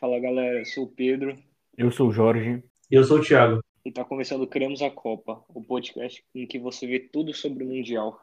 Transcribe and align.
Fala 0.00 0.20
galera, 0.20 0.60
eu 0.60 0.64
sou 0.64 0.84
o 0.84 0.88
Pedro 0.88 1.34
Eu 1.76 1.90
sou 1.90 2.08
o 2.08 2.12
Jorge. 2.12 2.62
E 2.88 2.94
eu 2.94 3.02
sou 3.02 3.18
o 3.18 3.20
Thiago. 3.20 3.60
e 3.84 3.90
tá 3.90 4.04
começando 4.04 4.42
o 4.42 4.46
Queremos 4.46 4.80
a 4.80 4.88
Copa, 4.88 5.42
o 5.48 5.60
podcast 5.60 6.22
em 6.32 6.46
que 6.46 6.56
você 6.56 6.86
vê 6.86 7.00
tudo 7.00 7.34
sobre 7.34 7.64
o 7.64 7.66
Mundial. 7.66 8.16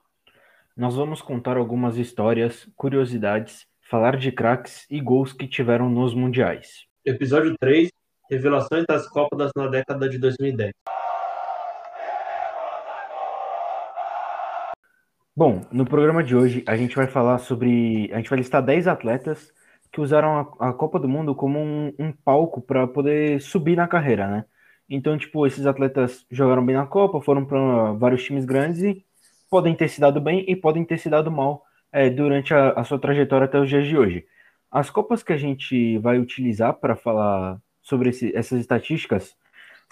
Nós 0.77 0.95
vamos 0.95 1.21
contar 1.21 1.57
algumas 1.57 1.97
histórias, 1.97 2.65
curiosidades, 2.77 3.67
falar 3.81 4.15
de 4.15 4.31
craques 4.31 4.89
e 4.89 5.01
gols 5.01 5.33
que 5.33 5.49
tiveram 5.49 5.89
nos 5.89 6.13
mundiais. 6.13 6.85
Episódio 7.03 7.53
3, 7.59 7.89
Revelações 8.31 8.85
das 8.87 9.05
Copas 9.09 9.51
na 9.53 9.67
década 9.67 10.07
de 10.07 10.17
2010. 10.17 10.71
Bom, 15.35 15.59
no 15.73 15.85
programa 15.85 16.23
de 16.23 16.37
hoje 16.37 16.63
a 16.65 16.77
gente 16.77 16.95
vai 16.95 17.07
falar 17.07 17.39
sobre. 17.39 18.09
A 18.13 18.15
gente 18.15 18.29
vai 18.29 18.39
listar 18.39 18.63
10 18.63 18.87
atletas 18.87 19.53
que 19.95 20.01
usaram 20.01 20.51
a, 20.59 20.69
a 20.69 20.73
Copa 20.73 20.99
do 20.99 21.07
Mundo 21.07 21.33
como 21.33 21.57
um, 21.57 21.93
um 21.97 22.11
palco 22.11 22.61
para 22.61 22.85
poder 22.85 23.41
subir 23.41 23.77
na 23.77 23.87
carreira, 23.87 24.27
né? 24.27 24.45
Então, 24.89 25.17
tipo, 25.17 25.47
esses 25.47 25.65
atletas 25.65 26.25
jogaram 26.29 26.65
bem 26.65 26.75
na 26.75 26.85
Copa, 26.85 27.21
foram 27.21 27.45
para 27.45 27.93
vários 27.93 28.21
times 28.23 28.43
grandes 28.45 28.81
e 28.83 29.05
podem 29.49 29.73
ter 29.73 29.87
se 29.87 30.01
dado 30.01 30.19
bem 30.19 30.43
e 30.49 30.55
podem 30.55 30.83
ter 30.83 30.97
se 30.97 31.09
dado 31.09 31.31
mal 31.31 31.63
é, 31.93 32.09
durante 32.09 32.53
a, 32.53 32.71
a 32.71 32.83
sua 32.83 32.99
trajetória 32.99 33.45
até 33.45 33.57
os 33.59 33.69
dias 33.69 33.87
de 33.87 33.97
hoje. 33.97 34.25
As 34.69 34.89
Copas 34.89 35.23
que 35.23 35.31
a 35.33 35.37
gente 35.37 35.97
vai 35.99 36.19
utilizar 36.19 36.73
para 36.73 36.95
falar 36.95 37.57
sobre 37.81 38.09
esse- 38.09 38.35
essas 38.35 38.59
estatísticas 38.59 39.35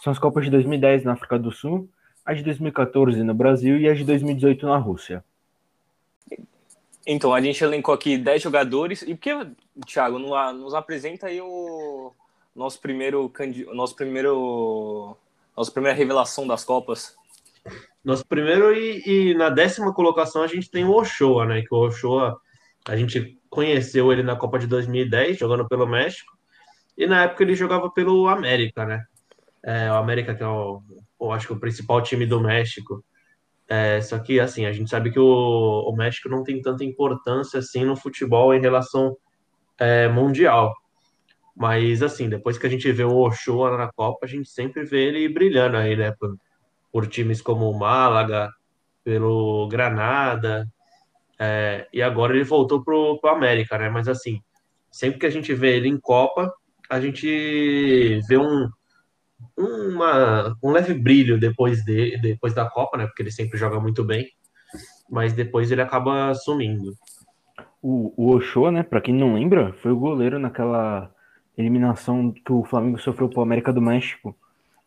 são 0.04 0.12
as 0.12 0.20
Copas 0.20 0.44
de 0.46 0.52
2010 0.52 1.06
na 1.06 1.14
África 1.14 1.40
do 1.40 1.52
Sul, 1.52 1.90
a 2.26 2.34
de 2.34 2.44
2014 2.44 3.24
no 3.24 3.34
Brasil 3.34 3.78
e 3.78 3.88
a 3.88 3.94
de 3.94 4.04
2018 4.04 4.66
na 4.68 4.78
Rússia. 4.78 5.24
Então, 7.06 7.34
a 7.34 7.42
gente 7.42 7.64
elencou 7.64 7.94
aqui 7.94 8.18
10 8.18 8.42
jogadores. 8.42 9.02
E 9.02 9.14
por 9.14 9.22
que, 9.22 9.48
Thiago, 9.86 10.20
nos 10.20 10.74
apresenta 10.74 11.28
aí 11.28 11.42
o 11.42 12.14
nosso 12.56 12.80
primeiro, 12.80 13.32
nosso 13.74 13.96
primeiro, 13.96 15.18
nossa 15.56 15.72
primeira 15.72 15.98
revelação 15.98 16.48
das 16.48 16.64
Copas? 16.64 17.16
Nosso 18.04 18.26
primeiro 18.26 18.74
e, 18.74 19.02
e 19.06 19.34
na 19.34 19.50
décima 19.50 19.94
colocação 19.94 20.44
a 20.44 20.48
gente 20.48 20.70
tem 20.70 20.84
o 20.84 20.94
Ochoa, 20.94 21.46
né? 21.46 21.62
Que 21.62 21.74
o 21.74 21.88
Ochoa, 21.88 22.38
a 22.86 22.96
gente 22.98 23.40
conheceu 23.50 24.12
ele 24.12 24.24
na 24.24 24.36
Copa 24.36 24.60
de 24.60 24.68
2010, 24.68 25.38
jogando 25.38 25.68
pelo 25.68 25.88
México. 25.88 26.32
E 26.98 27.08
na 27.08 27.24
época 27.24 27.44
ele 27.44 27.56
jogava 27.56 27.90
pelo 27.90 28.28
América, 28.28 28.86
né? 28.86 29.06
É, 29.64 29.90
o 29.90 29.96
América, 29.96 30.36
que 30.36 30.44
é 30.44 30.48
o, 30.48 30.82
eu 31.20 31.32
acho 31.32 31.48
que 31.48 31.54
o 31.54 31.60
principal 31.60 32.02
time 32.02 32.26
do 32.26 32.42
México. 32.42 33.04
É, 33.76 34.00
só 34.02 34.20
que, 34.20 34.40
assim, 34.40 34.68
a 34.68 34.72
gente 34.72 34.88
sabe 34.88 35.10
que 35.10 35.20
o, 35.20 35.90
o 35.90 35.96
México 35.96 36.30
não 36.30 36.44
tem 36.44 36.62
tanta 36.62 36.84
importância 36.84 37.58
assim 37.58 37.84
no 37.84 37.96
futebol 37.96 38.54
em 38.54 38.62
relação 38.62 39.18
é, 39.80 40.08
mundial. 40.08 40.76
Mas, 41.58 42.04
assim, 42.04 42.30
depois 42.30 42.56
que 42.56 42.68
a 42.68 42.70
gente 42.70 42.92
vê 42.92 43.04
o 43.04 43.18
Ochoa 43.18 43.76
na 43.76 43.92
Copa, 43.92 44.28
a 44.28 44.30
gente 44.30 44.48
sempre 44.48 44.84
vê 44.86 45.06
ele 45.08 45.28
brilhando 45.28 45.76
aí, 45.76 45.96
né? 45.96 46.12
Por, 46.20 46.38
por 46.92 47.08
times 47.08 47.42
como 47.42 47.68
o 47.68 47.74
Málaga, 47.74 48.52
pelo 49.04 49.68
Granada, 49.70 50.68
é, 51.40 51.88
e 51.92 52.00
agora 52.00 52.36
ele 52.36 52.44
voltou 52.44 52.84
pro, 52.84 53.20
pro 53.20 53.32
América, 53.32 53.76
né? 53.80 53.90
Mas, 53.90 54.08
assim, 54.08 54.40
sempre 54.92 55.20
que 55.20 55.26
a 55.26 55.32
gente 55.32 55.52
vê 55.52 55.78
ele 55.78 55.90
em 55.90 56.00
Copa, 56.00 56.54
a 56.88 57.00
gente 57.00 58.22
vê 58.28 58.38
um, 58.38 58.70
uma, 59.58 60.56
um 60.64 60.72
leve 60.72 60.94
brilho 60.94 61.40
depois, 61.40 61.84
de, 61.84 62.18
depois 62.22 62.54
da 62.54 62.70
Copa, 62.70 62.98
né? 62.98 63.06
Porque 63.06 63.22
ele 63.22 63.32
sempre 63.32 63.58
joga 63.58 63.80
muito 63.80 64.04
bem, 64.04 64.28
mas 65.10 65.34
depois 65.34 65.72
ele 65.72 65.82
acaba 65.82 66.34
sumindo. 66.34 66.94
O, 67.82 68.14
o 68.16 68.72
né, 68.72 68.84
para 68.84 69.02
quem 69.02 69.14
não 69.14 69.34
lembra, 69.34 69.74
foi 69.74 69.92
o 69.92 70.00
goleiro 70.00 70.40
naquela 70.40 71.14
eliminação 71.58 72.32
que 72.32 72.52
o 72.52 72.64
Flamengo 72.64 72.98
sofreu 72.98 73.30
pro 73.30 73.42
América 73.42 73.74
do 73.74 73.82
México, 73.82 74.36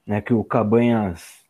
né, 0.07 0.21
que 0.21 0.33
o 0.33 0.43
Cabanhas 0.43 1.45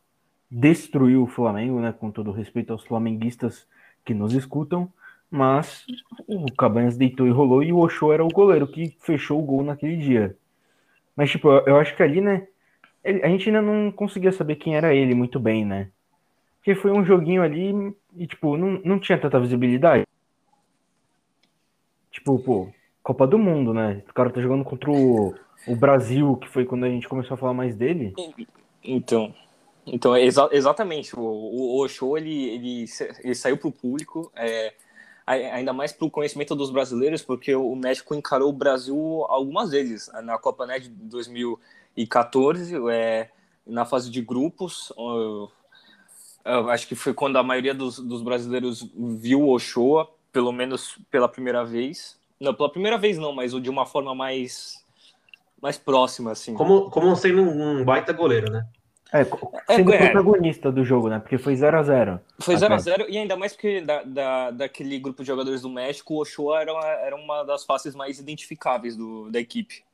destruiu 0.51 1.23
o 1.23 1.29
Flamengo, 1.29 1.81
né, 1.81 1.93
com 1.93 2.11
todo 2.11 2.33
respeito 2.33 2.73
aos 2.73 2.85
flamenguistas 2.85 3.67
que 4.05 4.15
nos 4.15 4.35
escutam, 4.35 4.93
mas 5.31 5.85
o 6.27 6.51
Cabanhas 6.53 6.97
deitou 6.97 7.27
e 7.27 7.31
rolou 7.31 7.63
e 7.63 7.73
o 7.73 7.79
Ochoa 7.79 8.15
era 8.15 8.25
o 8.25 8.29
goleiro 8.29 8.67
que 8.67 8.97
fechou 9.01 9.41
o 9.41 9.45
gol 9.45 9.63
naquele 9.63 9.97
dia. 9.97 10.37
Mas, 11.17 11.31
tipo, 11.31 11.49
eu, 11.49 11.77
acho 11.77 11.97
que 11.97 12.03
ali, 12.03 12.21
né, 12.21 12.47
a 13.07 13.29
gente 13.29 13.49
ainda 13.49 13.63
não 13.63 13.91
conseguia 13.93 14.33
saber 14.33 14.57
quem 14.57 14.77
era 14.77 14.95
ele 14.95 15.15
muito 15.15 15.39
bem, 15.39 15.65
né, 15.65 15.89
porque 16.57 16.75
foi 16.75 16.91
um 16.91 17.05
joguinho 17.05 17.43
ali 17.43 17.73
e, 18.17 18.27
tipo, 18.27 18.57
não, 18.57 18.81
não 18.85 18.99
tinha 18.99 19.17
tanta 19.19 19.39
visibilidade. 19.39 20.05
Tipo, 22.11 22.39
pô, 22.39 22.69
Copa 23.03 23.27
do 23.27 23.39
Mundo, 23.39 23.73
né? 23.73 24.03
O 24.09 24.13
cara 24.13 24.31
tá 24.31 24.41
jogando 24.41 24.65
contra 24.65 24.91
o, 24.91 25.35
o 25.67 25.77
Brasil, 25.77 26.37
que 26.37 26.49
foi 26.49 26.65
quando 26.65 26.85
a 26.85 26.89
gente 26.89 27.09
começou 27.09 27.35
a 27.35 27.39
falar 27.39 27.55
mais 27.55 27.77
dele. 27.77 28.15
Então, 28.83 29.33
então 29.87 30.17
exa- 30.17 30.49
exatamente. 30.51 31.15
O, 31.15 31.21
o 31.23 31.81
Ochoa, 31.85 32.19
ele, 32.19 32.49
ele, 32.49 32.87
sa- 32.89 33.15
ele 33.23 33.35
saiu 33.35 33.57
para 33.59 33.69
o 33.69 33.73
público, 33.73 34.33
é, 34.35 34.73
ainda 35.27 35.73
mais 35.73 35.93
para 35.93 36.07
o 36.07 36.11
conhecimento 36.11 36.57
dos 36.57 36.71
brasileiros, 36.71 37.23
porque 37.23 37.55
o 37.55 37.77
México 37.77 38.15
encarou 38.15 38.49
o 38.49 38.53
Brasil 38.53 39.25
algumas 39.29 39.71
vezes 39.71 40.11
na 40.25 40.37
Copa 40.39 40.67
né, 40.67 40.81
de 40.81 40.89
2014, 42.07 42.75
é, 42.93 43.31
na 43.67 43.85
fase 43.85 44.11
de 44.11 44.21
grupos. 44.21 44.93
ó, 44.97 45.49
eu 46.45 46.71
acho 46.71 46.87
que 46.87 46.95
foi 46.95 47.13
quando 47.13 47.37
a 47.37 47.43
maioria 47.43 47.75
dos, 47.75 47.99
dos 47.99 48.23
brasileiros 48.23 48.89
viu 48.95 49.43
o 49.43 49.53
Ochoa, 49.53 50.09
pelo 50.31 50.53
menos 50.53 50.97
pela 51.11 51.29
primeira 51.29 51.65
vez. 51.65 52.17
Não, 52.39 52.55
pela 52.55 52.71
primeira 52.71 52.99
vez 52.99 53.19
não, 53.19 53.33
mas 53.33 53.53
de 53.61 53.71
uma 53.71 53.87
forma 53.87 54.15
mais, 54.15 54.85
mais 55.61 55.77
próxima, 55.79 56.33
assim. 56.33 56.55
Como, 56.55 56.91
como 56.91 57.17
sendo 57.17 57.43
um 57.43 57.85
baita 57.85 58.13
goleiro, 58.13 58.51
né? 58.51 58.67
É, 59.13 59.21
É, 59.23 59.77
sendo 59.77 59.93
é. 59.93 59.99
protagonista 60.11 60.71
do 60.71 60.85
jogo, 60.85 61.09
né? 61.09 61.19
Porque 61.19 61.39
foi 61.39 61.57
0 61.57 61.79
a 61.79 61.83
0 61.83 62.21
Foi 62.41 62.57
Até. 62.57 62.67
0x0, 62.77 63.07
e 63.09 63.17
ainda 63.17 63.37
mais 63.37 63.53
porque 63.53 63.81
da, 63.81 64.03
da, 64.03 64.51
daquele 64.51 64.99
grupo 64.99 65.23
de 65.23 65.27
jogadores 65.29 65.63
do 65.63 65.71
México, 65.71 66.15
o 66.15 66.21
Ochoa 66.21 66.61
era, 66.61 66.73
uma- 66.73 66.87
era 66.87 67.17
uma 67.17 67.43
das 67.45 67.65
faces 67.65 67.95
mais 67.95 68.19
identificáveis 68.19 68.97
do, 68.97 69.31
da 69.31 69.41
equipe. 69.41 69.85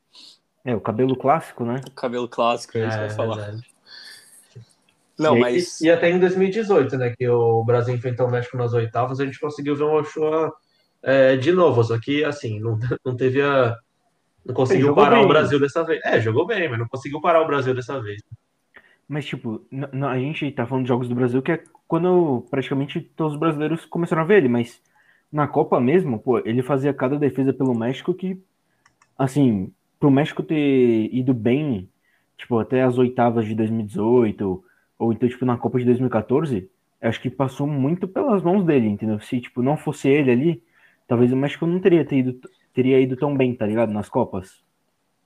É, 0.65 0.75
o 0.75 0.81
cabelo 0.81 1.17
clássico, 1.17 1.65
né? 1.65 1.81
O 1.87 1.91
cabelo 1.91 2.29
clássico, 2.29 2.79
é 2.79 2.87
isso 2.87 2.97
que 2.97 3.03
eu 3.03 3.09
ia 3.09 3.11
falar. 3.11 3.37
verdade. 3.37 3.73
Não, 5.19 5.37
E 5.37 5.41
mas. 5.41 5.81
E, 5.81 5.87
e 5.87 5.91
até 5.91 6.11
em 6.11 6.19
2018, 6.19 6.97
né, 6.97 7.15
que 7.17 7.29
o 7.29 7.65
Brasil 7.65 7.95
enfrentou 7.95 8.27
o 8.27 8.31
México 8.31 8.57
nas 8.57 8.73
oitavas, 8.73 9.21
a 9.21 9.25
gente 9.25 9.39
conseguiu 9.39 9.77
ver 9.77 9.85
o 9.85 10.01
Ochoa 10.01 10.53
é, 11.03 11.37
de 11.37 11.53
novo, 11.53 11.83
só 11.83 11.99
que 11.99 12.25
assim, 12.25 12.61
não, 12.61 12.79
não 13.05 13.17
teve 13.17 13.43
a. 13.43 13.77
Não 14.45 14.55
conseguiu 14.55 14.89
jogou 14.89 15.05
parar 15.05 15.17
bem. 15.17 15.25
o 15.25 15.29
Brasil 15.29 15.61
dessa 15.61 15.85
vez. 15.85 16.01
É, 16.05 16.21
jogou 16.21 16.47
bem, 16.47 16.69
mas 16.69 16.79
não 16.79 16.89
conseguiu 16.89 17.21
parar 17.21 17.43
o 17.43 17.47
Brasil 17.47 17.75
dessa 17.75 18.01
vez. 18.01 18.21
Mas, 19.09 19.25
tipo, 19.25 19.65
a 19.71 20.19
gente 20.19 20.51
tá 20.53 20.67
falando 20.67 20.85
de 20.85 20.89
jogos 20.89 21.09
do 21.09 21.15
Brasil, 21.15 21.43
que 21.43 21.53
é 21.53 21.63
quando 21.87 22.45
praticamente 22.51 23.01
todos 23.01 23.35
os 23.35 23.39
brasileiros 23.39 23.85
começaram 23.85 24.23
a 24.23 24.25
ver 24.25 24.39
ele, 24.39 24.49
mas 24.49 24.81
na 25.31 25.47
Copa 25.47 25.79
mesmo, 25.81 26.19
pô, 26.19 26.39
ele 26.39 26.63
fazia 26.63 26.93
cada 26.93 27.17
defesa 27.17 27.53
pelo 27.53 27.75
México 27.75 28.15
que, 28.15 28.43
assim, 29.17 29.73
pro 30.03 30.11
México 30.11 30.43
ter 30.43 31.09
ido 31.15 31.33
bem, 31.33 31.89
tipo, 32.37 32.59
até 32.59 32.83
as 32.83 32.99
oitavas 32.99 33.47
de 33.47 33.55
2018, 33.55 34.65
ou 34.99 35.13
então, 35.13 35.29
tipo, 35.29 35.45
na 35.45 35.57
Copa 35.57 35.79
de 35.79 35.85
2014, 35.85 36.69
eu 37.01 37.09
acho 37.09 37.21
que 37.21 37.31
passou 37.31 37.69
muito 37.69 38.09
pelas 38.09 38.43
mãos 38.43 38.65
dele, 38.65 38.89
entendeu? 38.89 39.21
Se, 39.21 39.41
tipo, 39.41 39.63
não 39.63 39.77
fosse 39.77 40.09
ele 40.09 40.33
ali, 40.33 40.63
talvez 41.07 41.33
o 41.33 41.37
México 41.37 41.69
não 41.69 41.79
teria, 41.79 42.05
ter 42.05 42.17
ido, 42.17 42.41
teria 42.75 42.99
ido 42.99 43.17
tão 43.17 43.37
bem, 43.37 43.55
tá 43.55 43.65
ligado? 43.65 43.93
Nas 43.93 44.09
Copas. 44.09 44.61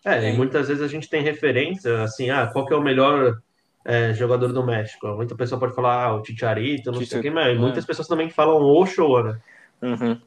É, 0.04 0.30
e 0.30 0.36
muitas 0.36 0.68
vezes 0.68 0.82
a 0.82 0.88
gente 0.88 1.08
tem 1.08 1.22
referência, 1.22 2.02
assim, 2.02 2.28
ah, 2.28 2.46
qual 2.46 2.66
que 2.66 2.74
é 2.74 2.76
o 2.76 2.82
melhor 2.82 3.38
é, 3.82 4.12
jogador 4.12 4.52
do 4.52 4.62
México? 4.62 5.08
Muita 5.16 5.34
pessoa 5.34 5.58
pode 5.58 5.74
falar, 5.74 6.04
ah, 6.04 6.16
o 6.16 6.22
Chicharito, 6.22 6.92
não 6.92 7.02
sei 7.02 7.18
o 7.18 7.22
quê, 7.22 7.30
mas 7.30 7.56
é. 7.56 7.58
muitas 7.58 7.86
pessoas 7.86 8.06
também 8.06 8.28
falam 8.28 8.60
o 8.60 8.78
Ochoa, 8.78 9.22
né? 9.22 9.40
Uhum. 9.80 10.20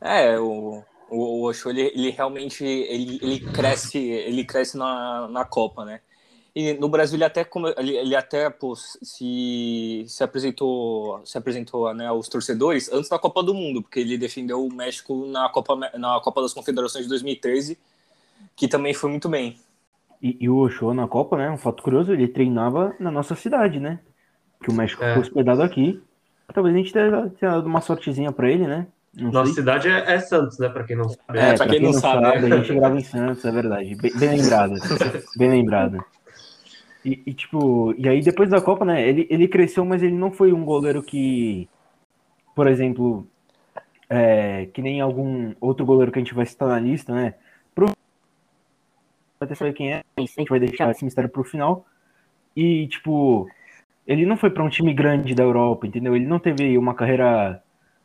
É, 0.00 0.38
o, 0.38 0.82
o, 1.10 1.42
o 1.42 1.48
Ochoa, 1.48 1.72
ele, 1.72 1.82
ele 1.94 2.10
realmente 2.10 2.64
ele, 2.64 3.18
ele 3.22 3.40
cresce, 3.40 3.98
ele 3.98 4.44
cresce 4.44 4.76
na, 4.76 5.28
na 5.28 5.44
Copa, 5.44 5.84
né? 5.84 6.00
E 6.54 6.72
no 6.74 6.88
Brasil 6.88 7.16
ele 7.16 7.24
até 7.24 7.48
ele, 7.78 7.96
ele 7.96 8.14
até 8.14 8.48
pô, 8.48 8.76
se, 8.76 10.04
se 10.06 10.22
apresentou 10.22 11.20
se 11.24 11.36
apresentou 11.36 11.92
né, 11.92 12.06
aos 12.06 12.28
torcedores 12.28 12.92
antes 12.92 13.08
da 13.10 13.18
Copa 13.18 13.42
do 13.42 13.52
Mundo, 13.54 13.82
porque 13.82 14.00
ele 14.00 14.16
defendeu 14.16 14.64
o 14.64 14.72
México 14.72 15.26
na 15.26 15.48
Copa 15.48 15.76
na 15.76 16.20
Copa 16.20 16.42
das 16.42 16.54
Confederações 16.54 17.04
de 17.04 17.08
2013, 17.08 17.76
que 18.56 18.68
também 18.68 18.94
foi 18.94 19.10
muito 19.10 19.28
bem. 19.28 19.58
E, 20.22 20.38
e 20.40 20.48
o 20.48 20.56
Ochoa 20.58 20.94
na 20.94 21.08
Copa, 21.08 21.36
né? 21.36 21.50
Um 21.50 21.58
fato 21.58 21.82
curioso, 21.82 22.12
ele 22.12 22.28
treinava 22.28 22.94
na 23.00 23.10
nossa 23.10 23.34
cidade, 23.34 23.80
né? 23.80 24.00
Que 24.62 24.70
o 24.70 24.72
México 24.72 25.02
É. 25.02 25.08
ficou 25.08 25.22
hospedado 25.22 25.62
aqui. 25.62 26.00
Talvez 26.52 26.74
a 26.74 26.78
gente 26.78 26.92
tenha, 26.92 27.30
tenha 27.30 27.52
dado 27.52 27.66
uma 27.66 27.80
sortezinha 27.80 28.32
pra 28.32 28.50
ele, 28.50 28.66
né? 28.66 28.86
Não 29.16 29.30
Nossa 29.30 29.46
sei. 29.46 29.54
cidade 29.62 29.88
é, 29.88 30.14
é 30.14 30.18
Santos, 30.18 30.58
né? 30.58 30.68
Pra 30.68 30.84
quem 30.84 30.96
não 30.96 31.08
sabe. 31.08 31.38
É, 31.38 31.54
pra 31.54 31.68
quem 31.68 31.80
não 31.80 31.92
sabe, 31.92 32.26
a 32.26 32.40
né? 32.40 32.56
gente 32.56 32.74
grava 32.74 32.96
em 32.98 33.04
Santos, 33.04 33.44
é 33.44 33.50
verdade. 33.50 33.94
Bem, 33.94 34.12
bem 34.16 34.28
lembrado. 34.40 34.78
bem 35.36 35.50
lembrado. 35.50 36.04
E, 37.04 37.22
e, 37.26 37.34
tipo, 37.34 37.94
e 37.96 38.08
aí 38.08 38.20
depois 38.22 38.50
da 38.50 38.60
Copa, 38.60 38.84
né? 38.84 39.06
Ele, 39.06 39.26
ele 39.30 39.46
cresceu, 39.46 39.84
mas 39.84 40.02
ele 40.02 40.14
não 40.14 40.32
foi 40.32 40.52
um 40.52 40.64
goleiro 40.64 41.02
que, 41.02 41.68
por 42.54 42.66
exemplo, 42.66 43.26
é, 44.08 44.66
que 44.66 44.82
nem 44.82 45.00
algum 45.00 45.54
outro 45.60 45.84
goleiro 45.86 46.10
que 46.10 46.18
a 46.18 46.22
gente 46.22 46.34
vai 46.34 46.46
citar 46.46 46.68
na 46.68 46.80
lista, 46.80 47.14
né? 47.14 47.34
Pro- 47.74 47.92
até 49.40 49.54
saber 49.54 49.74
quem 49.74 49.92
é, 49.92 50.02
a 50.16 50.20
gente 50.20 50.48
vai 50.48 50.58
deixar 50.58 50.90
esse 50.90 51.04
mistério 51.04 51.30
pro 51.30 51.44
final. 51.44 51.86
E, 52.56 52.88
tipo, 52.88 53.48
ele 54.06 54.26
não 54.26 54.36
foi 54.36 54.50
para 54.50 54.64
um 54.64 54.68
time 54.68 54.92
grande 54.94 55.34
da 55.34 55.42
Europa, 55.42 55.86
entendeu? 55.86 56.16
Ele 56.16 56.26
não 56.26 56.38
teve 56.38 56.76
uma 56.78 56.94
carreira 56.94 57.62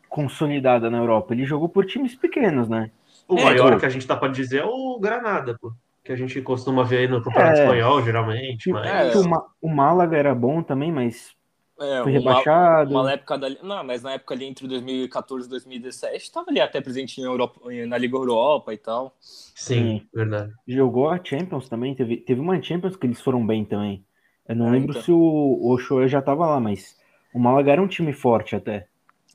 consolidada 0.09 0.89
na 0.89 0.97
Europa. 0.97 1.33
Ele 1.33 1.45
jogou 1.45 1.69
por 1.69 1.85
times 1.85 2.15
pequenos, 2.15 2.67
né? 2.67 2.91
O 3.27 3.37
É, 3.37 3.43
maior 3.43 3.67
então- 3.67 3.79
que 3.79 3.85
a 3.85 3.89
gente 3.89 4.05
tá 4.07 4.15
pra 4.17 4.27
dizer 4.29 4.61
é 4.61 4.65
o 4.65 4.99
Granada, 4.99 5.57
pô. 5.61 5.71
Que 6.03 6.11
a 6.11 6.15
gente 6.15 6.41
costuma 6.41 6.83
ver 6.83 6.97
aí 6.99 7.07
no 7.07 7.21
Campeonato 7.21 7.59
É. 7.59 7.63
Espanhol, 7.63 8.01
geralmente. 8.03 8.71
Mas... 8.71 9.15
É. 9.15 9.17
O, 9.17 9.29
Ma- 9.29 9.45
o 9.61 9.69
Málaga 9.69 10.17
era 10.17 10.33
bom 10.33 10.63
também, 10.63 10.91
mas 10.91 11.35
É, 11.79 12.01
foi 12.01 12.11
uma- 12.13 12.19
rebaixado. 12.19 12.91
Uma 12.91 13.11
época 13.11 13.37
da, 13.37 13.49
não, 13.61 13.83
mas 13.83 14.01
na 14.01 14.13
época 14.13 14.33
ali 14.33 14.45
entre 14.45 14.67
2014 14.67 15.45
e 15.45 15.49
2017 15.49 16.23
estava 16.23 16.49
ali 16.49 16.59
até 16.59 16.81
presente 16.81 17.21
Europa, 17.21 17.59
na 17.87 17.97
Liga 17.97 18.17
Europa 18.17 18.73
e 18.73 18.77
tal. 18.77 19.13
Sim, 19.21 20.01
verdade. 20.13 20.51
Jogou 20.67 21.09
a 21.09 21.23
Champions 21.23 21.69
também. 21.69 21.93
Teve, 21.93 22.17
teve 22.17 22.41
uma 22.41 22.59
Champions 22.61 22.95
que 22.95 23.05
eles 23.05 23.21
foram 23.21 23.45
bem 23.45 23.63
também. 23.63 24.03
Eu 24.47 24.55
não 24.55 24.69
É, 24.69 24.71
lembro 24.71 24.91
então. 24.91 25.03
se 25.03 25.11
o, 25.11 25.17
o 25.19 25.71
Ochoa 25.73 26.07
já 26.07 26.21
tava 26.21 26.47
lá, 26.47 26.59
mas 26.59 26.97
o 27.31 27.37
Málaga 27.39 27.71
era 27.73 27.81
um 27.81 27.87
time 27.87 28.11
forte 28.13 28.55
até. 28.55 28.87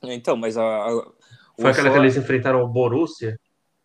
Então, 0.03 0.35
mas 0.35 0.57
a, 0.57 0.63
a 0.63 0.89
Foi 1.59 1.71
aquela 1.71 1.91
que 1.91 1.97
eles 1.97 2.17
enfrentaram 2.17 2.63
o 2.63 2.67
Borussia? 2.67 3.39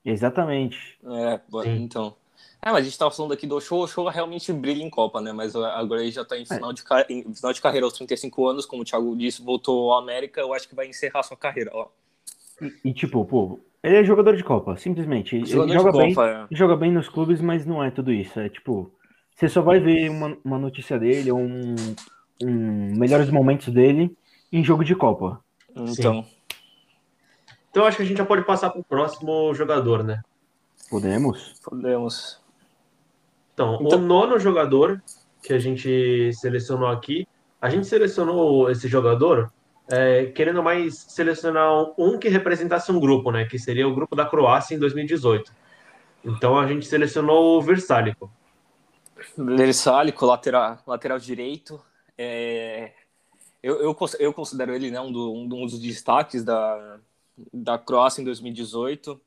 Exatamente. 0.04 0.98
É, 1.04 1.40
Sim. 1.62 1.82
então. 1.82 2.14
É, 2.62 2.70
mas 2.70 2.82
a 2.82 2.82
gente 2.82 2.98
tava 2.98 3.10
falando 3.10 3.32
aqui 3.32 3.46
do 3.46 3.56
Ochoa, 3.56 3.80
o 3.80 3.84
Ochoa 3.84 4.10
realmente 4.10 4.52
brilha 4.52 4.82
em 4.82 4.90
Copa, 4.90 5.20
né? 5.20 5.32
Mas 5.32 5.56
agora 5.56 6.02
ele 6.02 6.10
já 6.10 6.24
tá 6.24 6.36
É. 6.36 6.40
em 6.40 6.44
final, 6.46 6.72
de, 6.72 6.82
ca- 6.82 7.06
em 7.08 7.34
final 7.34 7.52
de 7.52 7.60
carreira 7.60 7.86
aos 7.86 7.94
35 7.94 8.46
anos, 8.46 8.66
como 8.66 8.82
o 8.82 8.84
Thiago 8.84 9.16
disse, 9.16 9.42
voltou 9.42 9.92
ao 9.92 9.98
América, 9.98 10.40
eu 10.40 10.52
acho 10.52 10.68
que 10.68 10.74
vai 10.74 10.86
encerrar 10.86 11.22
sua 11.22 11.36
carreira. 11.36 11.70
Ó. 11.72 11.86
E, 12.60 12.90
e, 12.90 12.92
tipo, 12.92 13.24
pô, 13.24 13.58
ele 13.82 13.96
é 13.96 14.04
jogador 14.04 14.36
de 14.36 14.44
Copa, 14.44 14.76
simplesmente. 14.76 15.36
Ele, 15.36 15.46
joga 15.46 15.90
de 15.90 15.98
bem, 15.98 16.14
Copa, 16.14 16.28
é. 16.28 16.46
joga 16.54 16.76
bem 16.76 16.92
nos 16.92 17.08
clubes, 17.08 17.40
mas 17.40 17.64
não 17.64 17.82
é 17.82 17.90
tudo 17.90 18.12
isso. 18.12 18.38
É 18.38 18.48
tipo, 18.50 18.92
você 19.34 19.48
só 19.48 19.62
vai 19.62 19.80
ver 19.80 20.10
uma, 20.10 20.36
uma 20.44 20.58
notícia 20.58 20.98
dele 20.98 21.32
ou 21.32 21.38
um, 21.38 21.74
um 22.42 22.94
melhores 22.98 23.30
momentos 23.30 23.72
dele 23.72 24.14
em 24.52 24.62
jogo 24.62 24.84
de 24.84 24.94
Copa. 24.94 25.42
Então, 25.76 26.24
Então 27.70 27.84
acho 27.86 27.96
que 27.96 28.02
a 28.02 28.06
gente 28.06 28.18
já 28.18 28.24
pode 28.26 28.44
passar 28.44 28.70
pro 28.70 28.82
próximo 28.82 29.54
jogador, 29.54 30.02
né? 30.02 30.22
Podemos? 30.90 31.54
podemos. 31.62 32.40
Então, 33.54 33.78
Então- 33.80 33.98
o 33.98 34.02
nono 34.02 34.38
jogador 34.38 35.02
que 35.42 35.52
a 35.52 35.58
gente 35.58 36.32
selecionou 36.34 36.88
aqui, 36.88 37.26
a 37.60 37.68
gente 37.70 37.86
selecionou 37.86 38.70
esse 38.70 38.88
jogador 38.88 39.52
é, 39.92 40.26
querendo 40.26 40.62
mais 40.62 40.96
selecionar 40.98 41.68
um 41.98 42.16
que 42.18 42.28
representasse 42.28 42.92
um 42.92 43.00
grupo, 43.00 43.32
né? 43.32 43.44
Que 43.44 43.58
seria 43.58 43.88
o 43.88 43.94
grupo 43.94 44.14
da 44.14 44.24
Croácia 44.24 44.74
em 44.74 44.78
2018. 44.78 45.52
Então 46.24 46.58
a 46.58 46.66
gente 46.66 46.86
selecionou 46.86 47.58
o 47.58 47.62
Versálico. 47.62 48.30
Versálico, 49.36 50.24
lateral, 50.26 50.78
lateral 50.86 51.18
direito. 51.18 51.80
É, 52.16 52.92
eu, 53.62 53.76
eu, 53.82 53.96
eu 54.18 54.32
considero 54.32 54.74
ele 54.74 54.90
né, 54.90 55.00
um, 55.00 55.12
do- 55.12 55.32
um 55.34 55.46
dos 55.46 55.78
destaques 55.78 56.42
da, 56.44 56.98
da 57.52 57.78
Croácia 57.78 58.20
em 58.20 58.24
2018. 58.24 59.20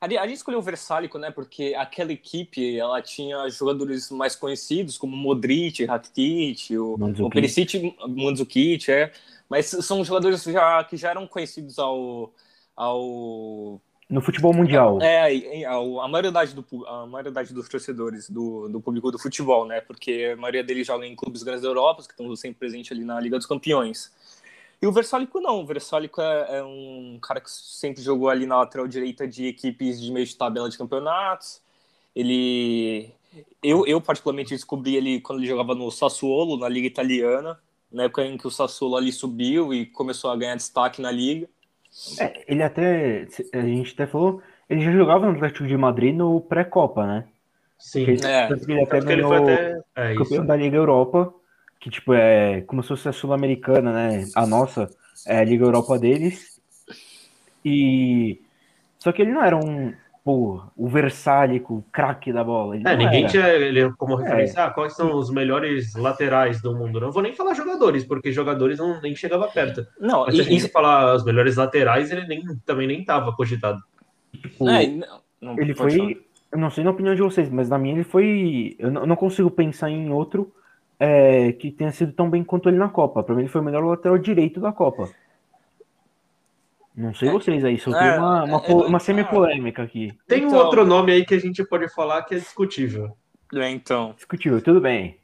A, 0.00 0.06
a 0.06 0.26
gente 0.26 0.36
escolheu 0.36 0.60
o 0.60 0.62
Versálico, 0.62 1.18
né? 1.18 1.30
Porque 1.30 1.74
aquela 1.76 2.12
equipe 2.12 2.76
ela 2.78 3.00
tinha 3.02 3.48
jogadores 3.50 4.10
mais 4.10 4.36
conhecidos, 4.36 4.98
como 4.98 5.16
Modric, 5.16 5.84
Rakitic, 5.84 6.70
o, 6.78 6.96
Mandzukic. 6.98 7.22
o 7.24 7.30
Perisic, 7.30 7.96
Mandzukic, 8.06 8.90
é. 8.90 9.12
Mas 9.48 9.66
são 9.66 10.04
jogadores 10.04 10.42
já, 10.44 10.84
que 10.84 10.96
já 10.96 11.10
eram 11.10 11.26
conhecidos 11.26 11.78
ao, 11.78 12.32
ao 12.76 13.80
No 14.08 14.22
futebol 14.22 14.54
mundial. 14.54 14.98
é, 15.02 15.34
e 15.34 15.64
a, 15.66 15.74
a 15.74 16.08
maioridade, 16.08 16.54
do, 16.54 16.86
a 16.86 17.06
maioridade 17.06 17.52
dos 17.52 17.68
torcedores 17.68 18.30
do, 18.30 18.66
do 18.68 18.80
público 18.80 19.10
do 19.10 19.18
futebol, 19.18 19.66
né? 19.66 19.82
Porque 19.82 20.30
a 20.32 20.36
maioria 20.36 20.64
deles 20.64 20.86
joga 20.86 21.06
em 21.06 21.14
clubes 21.14 21.42
grandes 21.42 21.62
da 21.62 21.68
Europa, 21.68 22.02
que 22.02 22.12
estão 22.12 22.34
sempre 22.34 22.58
presentes 22.58 22.90
ali 22.90 23.04
na 23.04 23.20
Liga 23.20 23.36
dos 23.36 23.46
Campeões. 23.46 24.10
E 24.80 24.86
o 24.86 24.92
Versálico 24.92 25.40
não. 25.40 25.60
O 25.60 25.66
Versálico 25.66 26.20
é, 26.20 26.58
é 26.58 26.64
um 26.64 27.18
cara 27.20 27.40
que 27.40 27.50
sempre 27.50 28.00
jogou 28.02 28.28
ali 28.28 28.46
na 28.46 28.58
lateral 28.58 28.86
direita 28.86 29.26
de 29.26 29.46
equipes 29.46 30.00
de 30.00 30.10
meio 30.10 30.24
de 30.24 30.36
tabela 30.36 30.70
de 30.70 30.78
campeonatos. 30.78 31.60
Ele. 32.14 33.12
Eu, 33.62 33.86
eu, 33.86 34.00
particularmente, 34.00 34.54
descobri 34.54 34.96
ele 34.96 35.20
quando 35.20 35.40
ele 35.40 35.48
jogava 35.48 35.74
no 35.74 35.90
Sassuolo, 35.90 36.56
na 36.56 36.68
Liga 36.68 36.86
Italiana, 36.86 37.60
na 37.92 38.04
época 38.04 38.24
em 38.24 38.38
que 38.38 38.46
o 38.46 38.50
Sassuolo 38.50 38.96
ali 38.96 39.12
subiu 39.12 39.74
e 39.74 39.84
começou 39.84 40.30
a 40.30 40.36
ganhar 40.36 40.56
destaque 40.56 41.02
na 41.02 41.10
Liga. 41.10 41.48
É, 42.20 42.44
ele 42.46 42.62
até, 42.62 43.26
a 43.52 43.60
gente 43.60 43.92
até 43.94 44.06
falou, 44.06 44.40
ele 44.68 44.80
já 44.80 44.92
jogava 44.92 45.26
no 45.26 45.32
Atlético 45.36 45.66
de 45.66 45.76
Madrid 45.76 46.14
no 46.14 46.40
pré-Copa, 46.40 47.06
né? 47.06 47.24
Sim. 47.78 48.04
Que- 48.04 48.26
É. 48.26 48.48
ele 48.50 48.82
até 48.82 49.00
ganhou 49.00 49.28
foi 49.28 49.42
até. 49.54 49.80
É 49.96 50.14
campeão 50.14 50.38
isso. 50.38 50.44
da 50.44 50.56
Liga 50.56 50.76
Europa, 50.76 51.32
que 51.80 51.90
tipo 51.90 52.12
é 52.14 52.60
como 52.62 52.82
se 52.82 52.88
fosse 52.88 53.08
a 53.08 53.12
Sul-Americana, 53.12 53.92
né? 53.92 54.24
A 54.34 54.46
nossa 54.46 54.88
é 55.26 55.38
a 55.38 55.44
Liga 55.44 55.64
Europa 55.64 55.98
deles. 55.98 56.60
E 57.64 58.40
só 58.98 59.12
que 59.12 59.22
ele 59.22 59.32
não 59.32 59.42
era 59.42 59.56
um, 59.56 59.92
pô, 60.28 60.60
o 60.76 60.86
Versálico, 60.86 61.82
craque 61.90 62.30
da 62.30 62.44
bola. 62.44 62.76
Ele 62.76 62.86
É, 62.86 62.94
ninguém 62.94 63.20
era. 63.22 63.30
tinha 63.30 63.48
ele 63.48 63.90
como 63.94 64.20
É. 64.20 64.24
referência. 64.24 64.62
Ah, 64.62 64.68
quais 64.70 64.94
são 64.94 65.16
os 65.16 65.30
melhores 65.30 65.94
laterais 65.94 66.60
do 66.60 66.76
mundo? 66.76 67.00
Não 67.00 67.10
vou 67.10 67.22
nem 67.22 67.32
falar 67.32 67.54
jogadores, 67.54 68.04
porque 68.04 68.30
jogadores 68.30 68.78
não, 68.78 69.00
nem 69.00 69.16
chegava 69.16 69.48
perto. 69.48 69.86
Não, 69.98 70.26
Mas 70.26 70.34
se 70.34 70.42
a 70.42 70.44
e, 70.44 70.46
gente 70.46 70.68
falar 70.70 71.14
os 71.14 71.24
melhores 71.24 71.56
laterais, 71.56 72.10
ele 72.10 72.26
nem, 72.26 72.42
também 72.66 72.86
nem 72.86 73.02
tava 73.02 73.34
cogitado. 73.34 73.78
Tipo, 74.34 74.68
É, 74.68 74.86
não, 74.86 75.20
não, 75.40 75.52
ele 75.58 75.74
pode 75.74 75.96
falar. 75.96 76.10
foi, 76.10 76.26
eu 76.52 76.58
não 76.58 76.70
sei 76.70 76.84
na 76.84 76.90
opinião 76.90 77.14
de 77.14 77.22
vocês, 77.22 77.48
mas 77.48 77.70
na 77.70 77.78
minha 77.78 77.94
ele 77.94 78.04
foi, 78.04 78.76
eu 78.78 78.90
não, 78.90 79.00
eu 79.00 79.06
não 79.06 79.16
consigo 79.16 79.50
pensar 79.50 79.88
em 79.88 80.10
outro 80.10 80.52
é, 81.00 81.52
que 81.52 81.70
tenha 81.70 81.90
sido 81.90 82.12
tão 82.12 82.28
bem 82.28 82.44
quanto 82.44 82.68
ele 82.68 82.76
na 82.76 82.90
Copa. 82.90 83.22
Pra 83.22 83.34
mim 83.34 83.40
ele 83.44 83.48
foi 83.48 83.62
o 83.62 83.64
melhor 83.64 83.82
lateral 83.82 84.18
direito 84.18 84.60
da 84.60 84.72
Copa. 84.72 85.08
Não 86.98 87.14
sei 87.14 87.28
É, 87.28 87.32
vocês 87.32 87.64
aí, 87.64 87.78
só 87.78 87.92
é, 87.92 87.98
tem 88.10 88.18
uma, 88.18 88.42
uma, 88.42 88.58
é, 88.66 88.72
é, 88.72 88.74
uma 88.74 88.98
semi-polêmica 88.98 89.84
aqui. 89.84 90.12
Tem 90.26 90.44
um 90.44 90.48
Então- 90.48 90.58
outro 90.58 90.84
nome 90.84 91.12
aí 91.12 91.24
que 91.24 91.32
a 91.32 91.38
gente 91.38 91.62
pode 91.64 91.88
falar 91.94 92.22
que 92.24 92.34
é 92.34 92.38
discutível. 92.38 93.16
É, 93.54 93.70
então. 93.70 94.14
Discutível, 94.16 94.60
tudo 94.60 94.80
bem. 94.80 95.16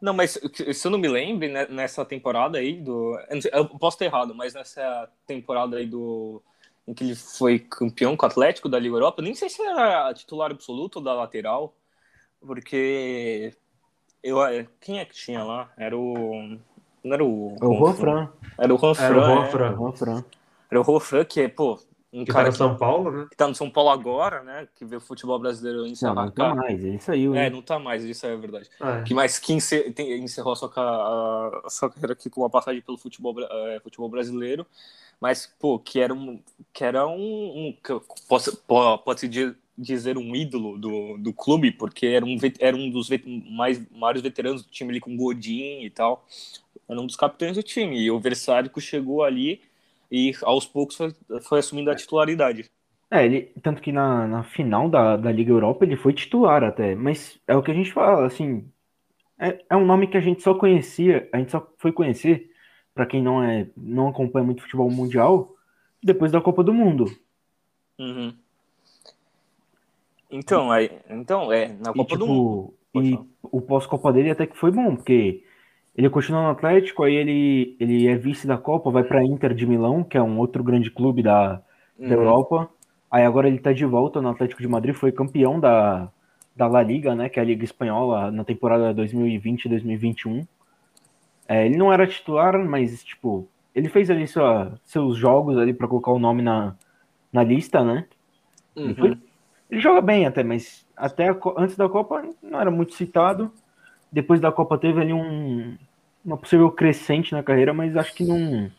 Não, 0.00 0.14
mas 0.14 0.38
se 0.54 0.86
eu 0.86 0.90
não 0.92 0.98
me 0.98 1.08
lembro, 1.08 1.48
né, 1.48 1.66
nessa 1.68 2.04
temporada 2.04 2.58
aí 2.58 2.74
do. 2.74 3.18
eu 3.52 3.66
posso 3.66 3.96
estar 3.96 4.04
errado, 4.04 4.32
mas 4.36 4.54
nessa 4.54 5.10
temporada 5.26 5.78
aí 5.78 5.86
do. 5.86 6.40
Em 6.86 6.94
que 6.94 7.02
ele 7.02 7.16
foi 7.16 7.58
campeão 7.58 8.16
com 8.16 8.24
o 8.24 8.28
Atlético 8.28 8.68
da 8.68 8.78
Liga 8.78 8.94
Europa, 8.94 9.20
eu 9.20 9.24
nem 9.24 9.34
sei 9.34 9.48
se 9.48 9.60
era 9.60 10.14
titular 10.14 10.52
absoluto 10.52 11.00
ou 11.00 11.02
da 11.02 11.12
lateral, 11.12 11.74
porque. 12.40 13.52
Eu, 14.22 14.38
quem 14.80 15.00
é 15.00 15.04
que 15.04 15.14
tinha 15.14 15.42
lá? 15.42 15.72
Era 15.76 15.96
o. 15.96 16.56
Não 17.02 17.14
era 17.14 17.24
o. 17.24 17.56
É 17.60 17.64
o 17.64 17.72
Rofran. 17.72 18.28
Era 18.56 18.72
o 18.72 18.76
Rofran. 18.76 19.04
Era 19.04 19.18
o 19.18 19.24
é. 19.24 19.34
Rofran. 19.34 19.70
O 19.72 19.74
Rofran. 19.74 20.24
Era 20.70 20.80
o 20.80 20.82
Rofran, 20.82 21.24
que 21.24 21.40
é, 21.40 21.48
pô, 21.48 21.78
um 22.12 22.24
Que 22.24 22.28
tá 22.32 22.34
cara 22.34 22.46
no 22.46 22.52
que, 22.52 22.58
São 22.58 22.76
Paulo, 22.76 23.10
né? 23.10 23.26
que 23.30 23.36
tá 23.36 23.46
no 23.48 23.54
São 23.54 23.70
Paulo 23.70 23.90
agora, 23.90 24.42
né? 24.42 24.68
Que 24.74 24.84
vê 24.84 24.96
o 24.96 25.00
futebol 25.00 25.38
brasileiro 25.38 25.80
Não, 25.80 25.86
encerrar. 25.86 26.14
não 26.26 26.30
tá 26.30 26.54
mais, 26.54 26.82
ele 26.84 26.98
saiu, 27.00 27.34
É, 27.34 27.44
hein? 27.44 27.50
não 27.50 27.62
tá 27.62 27.78
mais, 27.78 28.02
isso 28.04 28.26
é 28.26 28.36
verdade. 28.36 28.68
É. 28.80 29.02
Que 29.02 29.12
mais 29.14 29.38
que 29.38 29.52
encer- 29.52 29.92
tem- 29.92 30.22
encerrou 30.22 30.52
a 30.52 30.56
sua, 30.56 30.70
a- 30.76 31.62
a 31.66 31.70
sua 31.70 31.90
carreira 31.90 32.12
aqui 32.14 32.30
com 32.30 32.40
uma 32.42 32.50
passagem 32.50 32.80
pelo 32.82 32.96
futebol, 32.98 33.34
eh, 33.40 33.80
futebol 33.82 34.08
brasileiro, 34.08 34.66
mas 35.20 35.52
pô, 35.58 35.78
que 35.78 36.00
era 36.00 36.14
um 36.14 36.40
que 36.72 36.84
era 36.84 37.06
um, 37.06 37.14
um 37.68 37.76
que 37.82 37.90
eu 37.92 38.02
posso 38.28 38.56
po- 38.66 38.98
pode 38.98 39.20
se 39.20 39.28
di- 39.28 39.54
dizer 39.76 40.16
um 40.16 40.34
ídolo 40.34 40.78
do, 40.78 41.18
do 41.18 41.32
clube, 41.32 41.70
porque 41.72 42.06
era 42.06 42.24
um 42.24 42.36
era 42.58 42.76
um 42.76 42.90
dos 42.90 43.08
mais 43.50 43.80
maiores 43.90 44.22
veteranos 44.22 44.62
do 44.64 44.70
time 44.70 44.90
ali 44.92 45.00
com 45.00 45.16
Godin 45.16 45.82
e 45.84 45.90
tal. 45.90 46.24
Era 46.88 46.98
um 47.00 47.06
dos 47.06 47.16
capitães 47.16 47.54
do 47.56 47.62
time 47.62 48.00
e 48.00 48.10
o 48.10 48.18
Versálico 48.18 48.80
chegou 48.80 49.22
ali 49.22 49.60
e 50.10 50.32
aos 50.42 50.66
poucos 50.66 50.96
foi, 50.96 51.14
foi 51.42 51.58
assumindo 51.60 51.90
a 51.90 51.96
titularidade. 51.96 52.70
É, 53.10 53.24
ele, 53.24 53.52
tanto 53.62 53.80
que 53.80 53.90
na, 53.90 54.26
na 54.26 54.44
final 54.44 54.88
da, 54.90 55.16
da 55.16 55.32
Liga 55.32 55.50
Europa 55.50 55.84
ele 55.84 55.96
foi 55.96 56.12
titular 56.12 56.62
até, 56.62 56.94
mas 56.94 57.40
é 57.46 57.56
o 57.56 57.62
que 57.62 57.70
a 57.70 57.74
gente 57.74 57.92
fala, 57.92 58.26
assim, 58.26 58.70
é, 59.38 59.64
é 59.70 59.76
um 59.76 59.86
nome 59.86 60.08
que 60.08 60.16
a 60.16 60.20
gente 60.20 60.42
só 60.42 60.54
conhecia, 60.54 61.28
a 61.32 61.38
gente 61.38 61.50
só 61.52 61.66
foi 61.78 61.92
conhecer, 61.92 62.50
pra 62.94 63.06
quem 63.06 63.22
não 63.22 63.42
é, 63.42 63.70
não 63.76 64.08
acompanha 64.08 64.44
muito 64.44 64.62
futebol 64.62 64.90
mundial, 64.90 65.54
depois 66.02 66.32
da 66.32 66.40
Copa 66.40 66.62
do 66.62 66.74
Mundo. 66.74 67.06
Uhum. 67.98 68.34
Então, 70.30 70.70
aí, 70.70 70.90
então 71.08 71.52
é 71.52 71.68
na 71.68 71.92
E, 71.94 71.94
Copa 71.94 72.16
do 72.16 72.26
Mundo. 72.26 72.44
tipo, 72.44 72.78
Pode 72.92 73.08
e 73.08 73.10
falar. 73.10 73.26
o 73.42 73.60
pós-Copa 73.62 74.12
dele 74.12 74.30
até 74.30 74.46
que 74.46 74.56
foi 74.56 74.70
bom, 74.70 74.96
porque 74.96 75.44
ele 75.98 76.10
continua 76.10 76.42
no 76.44 76.50
Atlético, 76.50 77.04
aí 77.04 77.14
ele, 77.16 77.76
ele 77.80 78.08
é 78.08 78.16
vice 78.16 78.46
da 78.46 78.58
Copa, 78.58 78.90
vai 78.90 79.04
pra 79.04 79.24
Inter 79.24 79.54
de 79.54 79.66
Milão, 79.66 80.04
que 80.04 80.18
é 80.18 80.22
um 80.22 80.38
outro 80.38 80.64
grande 80.64 80.90
clube 80.90 81.22
da, 81.22 81.62
da 82.06 82.14
Uhum. 82.14 82.14
Europa. 82.16 82.70
Aí 83.10 83.24
agora 83.24 83.48
ele 83.48 83.60
tá 83.60 83.72
de 83.72 83.84
volta 83.86 84.22
no 84.22 84.30
Atlético 84.30 84.62
de 84.62 84.68
Madrid, 84.68 84.94
foi 84.94 85.12
campeão 85.12 85.60
da, 85.60 86.10
da 86.56 86.68
La 86.68 86.82
Liga, 86.82 87.14
né, 87.16 87.28
que 87.28 87.40
é 87.40 87.42
a 87.42 87.46
Liga 87.46 87.64
Espanhola, 87.64 88.30
na 88.32 88.44
temporada 88.44 88.94
2020-2021. 88.94 90.46
É, 91.48 91.66
ele 91.66 91.76
não 91.78 91.92
era 91.92 92.06
titular, 92.06 92.58
mas, 92.66 93.04
tipo, 93.04 93.48
ele 93.74 93.88
fez 93.88 94.10
ali 94.10 94.26
sua, 94.28 94.78
seus 94.84 95.16
jogos 95.16 95.58
ali 95.58 95.74
pra 95.74 95.88
colocar 95.88 96.12
o 96.12 96.18
nome 96.18 96.42
na, 96.42 96.76
na 97.32 97.44
lista, 97.44 97.84
né? 97.84 98.06
Ele 98.84 98.94
Uhum. 98.94 98.96
foi, 98.96 99.18
Ele 99.70 99.80
joga 99.80 100.00
bem 100.00 100.26
até, 100.26 100.42
mas 100.44 100.86
até 100.96 101.28
a, 101.28 101.38
antes 101.58 101.76
da 101.76 101.88
Copa 101.88 102.22
não 102.42 102.60
era 102.60 102.70
muito 102.70 102.94
citado. 102.94 103.52
Depois 104.12 104.40
da 104.40 104.52
Copa 104.52 104.78
teve 104.78 105.00
ali 105.00 105.12
um, 105.12 105.76
uma 106.28 106.36
possível 106.36 106.70
crescente 106.70 107.32
na 107.32 107.42
carreira, 107.42 107.72
mas 107.72 107.96
acho 107.96 108.14
que 108.14 108.24
não 108.24 108.70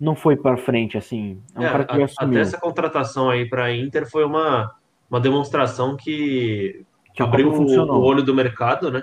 não 0.00 0.16
foi 0.16 0.34
para 0.34 0.56
frente 0.56 0.96
assim. 0.96 1.38
É 1.54 1.60
um 1.60 1.62
é, 1.62 1.66
a, 1.66 1.76
até 1.76 2.40
essa 2.40 2.58
contratação 2.58 3.28
aí 3.28 3.46
para 3.46 3.74
Inter 3.74 4.10
foi 4.10 4.24
uma, 4.24 4.74
uma 5.10 5.20
demonstração 5.20 5.94
que, 5.94 6.82
que 7.12 7.22
abriu 7.22 7.52
o, 7.52 7.62
o, 7.62 8.00
olho 8.00 8.22
do 8.22 8.34
mercado, 8.34 8.90
né? 8.90 9.02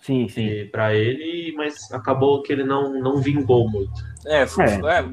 Sim, 0.00 0.28
sim. 0.28 0.66
Para 0.66 0.94
ele, 0.94 1.52
mas 1.56 1.90
acabou 1.90 2.42
que 2.42 2.52
ele 2.52 2.62
não, 2.62 2.92
não 3.00 3.16
vingou 3.16 3.68
muito. 3.68 3.92
É, 4.24 4.46
foi, 4.46 4.64
é. 4.64 5.00
é. 5.00 5.04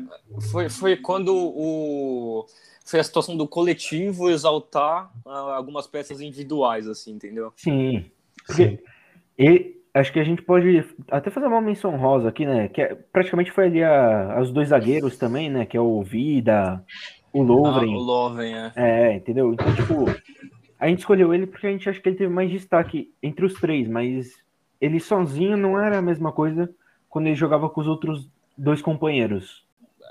foi, 0.51 0.69
foi 0.69 0.97
quando 0.97 1.33
o 1.35 2.45
foi 2.85 2.99
a 2.99 3.03
situação 3.03 3.35
do 3.35 3.47
coletivo 3.47 4.29
exaltar 4.29 5.09
uh, 5.25 5.29
algumas 5.29 5.87
peças 5.87 6.19
individuais, 6.19 6.87
assim, 6.87 7.13
entendeu? 7.13 7.53
Sim. 7.55 8.11
Sim. 8.49 8.77
E, 9.39 9.81
acho 9.93 10.11
que 10.11 10.19
a 10.19 10.23
gente 10.23 10.41
pode 10.41 10.83
até 11.09 11.29
fazer 11.29 11.47
uma 11.47 11.61
menção 11.61 11.95
rosa 11.97 12.29
aqui, 12.29 12.45
né? 12.45 12.67
Que 12.67 12.81
é, 12.81 12.95
praticamente 12.95 13.51
foi 13.51 13.65
ali 13.65 13.83
a, 13.83 14.39
os 14.41 14.51
dois 14.51 14.69
zagueiros 14.69 15.17
também, 15.17 15.49
né? 15.49 15.65
Que 15.65 15.77
é 15.77 15.81
o 15.81 16.01
Vida, 16.01 16.83
o 17.31 17.43
Lovren. 17.43 17.93
Ah, 17.93 17.97
o 17.97 18.01
Lovren, 18.01 18.53
é. 18.55 18.71
É, 18.75 19.15
entendeu? 19.15 19.53
Então, 19.53 19.73
tipo, 19.75 20.05
a 20.79 20.87
gente 20.87 20.99
escolheu 20.99 21.33
ele 21.33 21.47
porque 21.47 21.67
a 21.67 21.71
gente 21.71 21.87
acha 21.89 21.99
que 21.99 22.09
ele 22.09 22.17
teve 22.17 22.33
mais 22.33 22.49
destaque 22.49 23.13
entre 23.21 23.45
os 23.45 23.53
três, 23.53 23.87
mas 23.87 24.33
ele 24.81 24.99
sozinho 24.99 25.55
não 25.55 25.79
era 25.79 25.99
a 25.99 26.01
mesma 26.01 26.31
coisa 26.31 26.69
quando 27.07 27.27
ele 27.27 27.35
jogava 27.35 27.69
com 27.69 27.79
os 27.79 27.87
outros 27.87 28.27
dois 28.57 28.81
companheiros. 28.81 29.63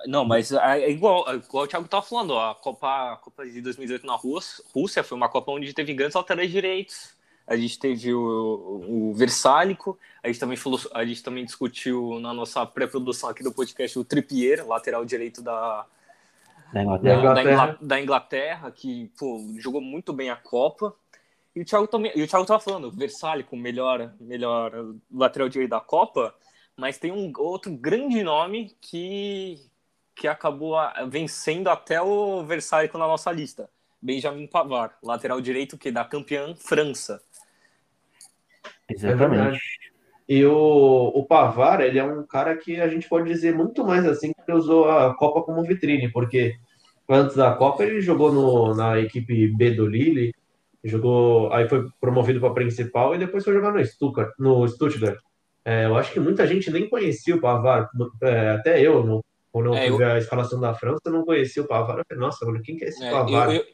Não, 0.06 0.24
mas 0.24 0.50
é 0.50 0.90
igual, 0.90 1.28
é 1.28 1.36
igual 1.36 1.64
o 1.64 1.68
Thiago 1.68 1.84
estava 1.84 2.04
falando, 2.04 2.30
ó, 2.30 2.50
a 2.50 2.54
Copa, 2.54 3.12
a 3.12 3.16
Copa 3.16 3.44
de 3.44 3.60
2018 3.60 4.06
na 4.06 4.16
Rússia 4.16 5.04
foi 5.04 5.16
uma 5.16 5.28
Copa 5.28 5.52
onde 5.52 5.72
teve 5.72 5.94
grandes 5.94 6.16
laterais 6.16 6.50
direitos. 6.50 7.14
A 7.46 7.56
gente 7.56 7.78
teve 7.78 8.14
o, 8.14 8.84
o 8.88 9.14
Versálico, 9.14 9.98
a 10.22 10.28
gente 10.28 10.40
também 10.40 10.56
falou, 10.56 10.80
a 10.94 11.04
gente 11.04 11.22
também 11.22 11.44
discutiu 11.44 12.18
na 12.20 12.32
nossa 12.32 12.64
pré-produção 12.64 13.28
aqui 13.28 13.42
do 13.42 13.52
podcast 13.52 13.98
o 13.98 14.04
Trippier, 14.04 14.66
lateral 14.66 15.04
direito 15.04 15.42
da, 15.42 15.84
da 16.72 16.82
Inglaterra, 16.82 17.34
da, 17.34 17.42
Inglaterra, 17.42 17.78
da 17.80 18.00
Inglaterra 18.00 18.70
que 18.70 19.10
pô, 19.18 19.40
jogou 19.58 19.80
muito 19.80 20.12
bem 20.12 20.30
a 20.30 20.36
Copa. 20.36 20.94
E 21.54 21.60
o 21.60 21.64
Thiago 21.64 21.86
também, 21.86 22.12
e 22.14 22.22
o 22.22 22.26
Thiago 22.26 22.46
tava 22.46 22.60
falando, 22.60 22.90
Versálico, 22.90 23.56
melhor, 23.56 24.14
melhor 24.18 24.94
lateral 25.12 25.48
direito 25.48 25.70
da 25.70 25.80
Copa, 25.80 26.34
mas 26.76 26.96
tem 26.96 27.12
um 27.12 27.30
outro 27.36 27.70
grande 27.76 28.22
nome 28.22 28.74
que 28.80 29.60
que 30.14 30.28
acabou 30.28 30.76
vencendo 31.08 31.68
até 31.68 32.00
o 32.00 32.44
Versálico 32.44 32.98
na 32.98 33.06
nossa 33.06 33.32
lista. 33.32 33.68
Benjamin 34.00 34.46
Pavard, 34.46 34.94
lateral 35.02 35.40
direito 35.40 35.78
que 35.78 35.90
da 35.90 36.04
campeã 36.04 36.54
França. 36.56 37.22
Exatamente. 38.88 39.56
É 39.56 39.92
e 40.28 40.44
o, 40.46 41.12
o 41.14 41.26
Pavar, 41.26 41.80
ele 41.80 41.98
é 41.98 42.04
um 42.04 42.24
cara 42.24 42.56
que 42.56 42.80
a 42.80 42.88
gente 42.88 43.08
pode 43.08 43.28
dizer 43.28 43.54
muito 43.54 43.84
mais 43.84 44.06
assim, 44.06 44.32
que 44.32 44.40
ele 44.48 44.56
usou 44.56 44.88
a 44.88 45.14
Copa 45.14 45.42
como 45.42 45.62
vitrine, 45.62 46.10
porque 46.10 46.54
antes 47.08 47.36
da 47.36 47.52
Copa 47.52 47.82
ele 47.82 48.00
jogou 48.00 48.32
no, 48.32 48.74
na 48.74 48.98
equipe 48.98 49.48
B 49.48 49.72
do 49.72 49.86
Lille, 49.86 50.32
jogou, 50.84 51.52
aí 51.52 51.68
foi 51.68 51.86
promovido 52.00 52.40
para 52.40 52.54
principal 52.54 53.14
e 53.14 53.18
depois 53.18 53.44
foi 53.44 53.52
jogar 53.52 53.72
no 53.72 53.84
Stuttgart. 53.84 54.32
No 54.38 54.66
Stuttgart. 54.66 55.18
É, 55.64 55.86
eu 55.86 55.96
acho 55.96 56.12
que 56.12 56.20
muita 56.20 56.46
gente 56.46 56.70
nem 56.70 56.88
conhecia 56.88 57.36
o 57.36 57.40
Pavar, 57.40 57.90
é, 58.22 58.50
até 58.50 58.80
eu, 58.80 59.04
no, 59.04 59.24
quando 59.52 59.66
eu 59.66 59.74
é, 59.74 59.88
eu... 59.90 60.06
a 60.06 60.18
escalação 60.18 60.58
da 60.58 60.72
França, 60.72 61.02
eu 61.06 61.12
não 61.12 61.24
conhecia 61.24 61.62
o 61.62 61.68
Pavar. 61.68 61.98
Eu 61.98 62.04
falei, 62.08 62.20
nossa, 62.24 62.46
mano, 62.46 62.62
quem 62.62 62.76
que 62.76 62.84
é 62.84 62.88
esse 62.88 63.04
é, 63.04 63.10
Pavar? 63.10 63.48
Eu, 63.54 63.60
eu, 63.60 63.64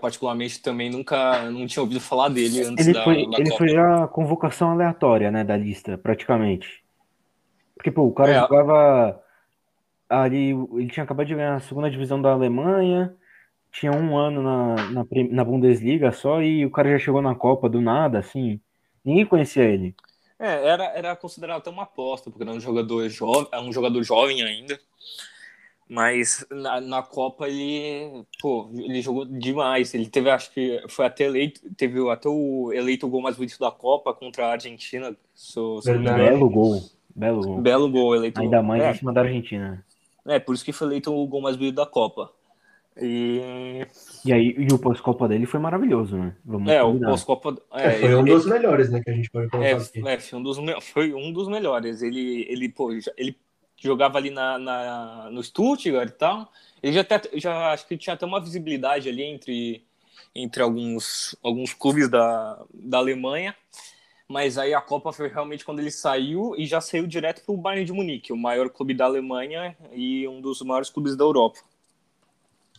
particularmente, 0.00 0.60
também 0.60 0.90
nunca 0.90 1.50
não 1.50 1.66
tinha 1.66 1.82
ouvido 1.82 2.00
falar 2.00 2.28
dele 2.28 2.62
antes 2.62 2.86
ele 2.86 2.94
da, 2.94 3.04
foi, 3.04 3.30
da 3.30 3.38
Ele 3.38 3.50
Copa. 3.50 3.58
foi 3.58 3.76
a 3.76 4.06
convocação 4.08 4.70
aleatória, 4.72 5.30
né, 5.30 5.44
da 5.44 5.56
lista, 5.56 5.96
praticamente. 5.96 6.82
Porque, 7.74 7.90
pô, 7.90 8.02
o 8.02 8.12
cara 8.12 8.32
é. 8.32 8.40
jogava 8.40 9.22
ali, 10.08 10.50
ele 10.50 10.88
tinha 10.88 11.04
acabado 11.04 11.26
de 11.26 11.34
ganhar 11.34 11.54
a 11.54 11.60
segunda 11.60 11.90
divisão 11.90 12.20
da 12.20 12.32
Alemanha, 12.32 13.14
tinha 13.70 13.92
um 13.92 14.16
ano 14.16 14.42
na, 14.42 14.74
na, 14.90 15.06
na 15.30 15.44
Bundesliga 15.44 16.12
só, 16.12 16.42
e 16.42 16.66
o 16.66 16.70
cara 16.70 16.90
já 16.90 16.98
chegou 16.98 17.22
na 17.22 17.34
Copa 17.34 17.68
do 17.68 17.80
nada, 17.80 18.18
assim, 18.18 18.60
ninguém 19.04 19.24
conhecia 19.24 19.64
ele. 19.64 19.94
É, 20.38 20.66
era, 20.68 20.84
era 20.86 21.16
considerado 21.16 21.58
até 21.58 21.70
uma 21.70 21.84
aposta, 21.84 22.30
porque 22.30 22.42
era 22.42 22.52
um 22.52 22.60
jogador 22.60 23.08
jovem, 23.08 23.48
é 23.52 23.60
um 23.60 23.72
jogador 23.72 24.02
jovem 24.02 24.42
ainda. 24.42 24.78
Mas 25.92 26.46
na, 26.50 26.80
na 26.80 27.02
Copa 27.02 27.46
ele, 27.46 28.24
pô, 28.40 28.70
ele 28.72 29.02
jogou 29.02 29.26
demais. 29.26 29.92
Ele 29.92 30.06
teve, 30.06 30.30
acho 30.30 30.50
que 30.50 30.82
foi 30.88 31.04
até 31.04 31.24
eleito, 31.24 31.60
teve 31.76 32.00
até 32.10 32.30
o 32.30 32.72
eleito 32.72 33.06
gol 33.06 33.20
mais 33.20 33.36
bonito 33.36 33.58
da 33.58 33.70
Copa 33.70 34.14
contra 34.14 34.46
a 34.46 34.52
Argentina. 34.52 35.14
So, 35.34 35.82
so 35.82 35.92
belo 35.92 36.48
gol, 36.48 36.80
belo 37.14 37.42
gol. 37.42 37.60
Belo 37.60 37.90
gol 37.90 38.16
eleito. 38.16 38.40
Ainda 38.40 38.62
mais 38.62 38.82
é. 38.82 38.90
em 38.90 38.94
cima 38.94 39.12
da 39.12 39.20
Argentina. 39.20 39.84
É, 40.26 40.38
por 40.38 40.54
isso 40.54 40.64
que 40.64 40.72
foi 40.72 40.86
eleito 40.86 41.14
o 41.14 41.26
gol 41.26 41.42
mais 41.42 41.56
bonito 41.56 41.74
da 41.74 41.84
Copa. 41.84 42.32
E, 42.96 43.86
e 44.24 44.32
aí, 44.32 44.54
e 44.56 44.72
o 44.72 44.78
pós-copa 44.78 45.28
dele 45.28 45.44
foi 45.44 45.60
maravilhoso, 45.60 46.16
né? 46.16 46.34
Vamos 46.42 46.70
é, 46.70 46.80
combinar. 46.80 47.08
o 47.08 47.10
pós-copa. 47.10 47.54
É, 47.74 47.88
é, 47.88 47.90
foi 47.98 48.14
um 48.14 48.24
dos 48.24 48.46
melhores, 48.46 48.90
né? 48.90 49.02
Que 49.02 49.10
a 49.10 49.14
gente 49.14 49.30
pode 49.30 49.50
colocar 49.50 49.68
é, 49.68 49.74
aqui. 49.74 50.08
É, 50.08 50.18
foi 50.18 50.38
um 50.38 50.42
dos, 50.42 50.58
foi 50.80 51.12
um 51.12 51.30
dos 51.30 51.48
melhores. 51.48 52.00
Ele, 52.00 52.46
ele, 52.48 52.70
pô, 52.70 52.90
ele 53.18 53.36
jogava 53.76 54.18
ali 54.18 54.30
na, 54.30 54.58
na, 54.58 55.30
no 55.30 55.42
Stuttgart 55.42 56.08
e 56.08 56.12
tal. 56.12 56.52
Ele 56.82 56.92
já, 56.92 57.00
até, 57.00 57.20
já 57.34 57.72
acho 57.72 57.86
que 57.86 57.96
tinha 57.96 58.14
até 58.14 58.26
uma 58.26 58.40
visibilidade 58.40 59.08
ali 59.08 59.22
entre, 59.22 59.84
entre 60.34 60.62
alguns, 60.62 61.36
alguns 61.42 61.72
clubes 61.72 62.08
da, 62.08 62.62
da 62.72 62.98
Alemanha. 62.98 63.54
Mas 64.28 64.56
aí 64.56 64.72
a 64.72 64.80
Copa 64.80 65.12
foi 65.12 65.28
realmente 65.28 65.64
quando 65.64 65.80
ele 65.80 65.90
saiu 65.90 66.54
e 66.56 66.64
já 66.64 66.80
saiu 66.80 67.06
direto 67.06 67.44
para 67.44 67.54
o 67.54 67.58
Bayern 67.58 67.84
de 67.84 67.92
Munique, 67.92 68.32
o 68.32 68.36
maior 68.36 68.70
clube 68.70 68.94
da 68.94 69.04
Alemanha 69.04 69.76
e 69.92 70.26
um 70.26 70.40
dos 70.40 70.62
maiores 70.62 70.88
clubes 70.88 71.16
da 71.16 71.24
Europa. 71.24 71.58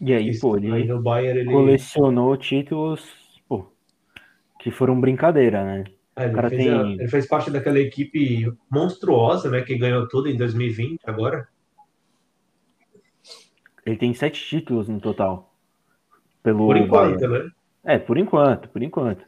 E 0.01 0.11
aí, 0.13 0.37
pô, 0.39 0.57
ele, 0.57 0.71
aí 0.71 0.87
Bayern, 0.99 1.41
ele 1.41 1.51
colecionou 1.51 2.35
títulos 2.35 3.01
pô, 3.47 3.67
que 4.59 4.71
foram 4.71 4.99
brincadeira, 4.99 5.63
né? 5.63 5.83
É, 6.15 6.25
ele, 6.25 6.41
fez 6.49 6.51
tem... 6.51 6.69
a, 6.69 6.81
ele, 6.81 7.07
fez 7.07 7.27
parte 7.27 7.49
daquela 7.49 7.79
equipe 7.79 8.53
monstruosa, 8.69 9.49
né? 9.49 9.61
Que 9.61 9.77
ganhou 9.77 10.07
tudo 10.07 10.29
em 10.29 10.37
2020 10.37 10.99
agora. 11.05 11.47
Ele 13.85 13.97
tem 13.97 14.13
sete 14.13 14.45
títulos 14.45 14.87
no 14.87 14.99
total. 14.99 15.53
Pelo 16.41 16.67
por 16.67 16.77
enquanto, 16.77 17.19
Bayern. 17.19 17.45
né? 17.45 17.51
É, 17.83 17.97
por 17.97 18.17
enquanto, 18.17 18.69
por 18.69 18.81
enquanto. 18.81 19.25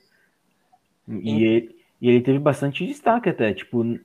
E 1.07 1.43
ele, 1.43 1.75
e 2.01 2.09
ele 2.09 2.21
teve 2.21 2.39
bastante 2.39 2.85
destaque 2.85 3.29
até. 3.29 3.53
Tipo, 3.53 3.99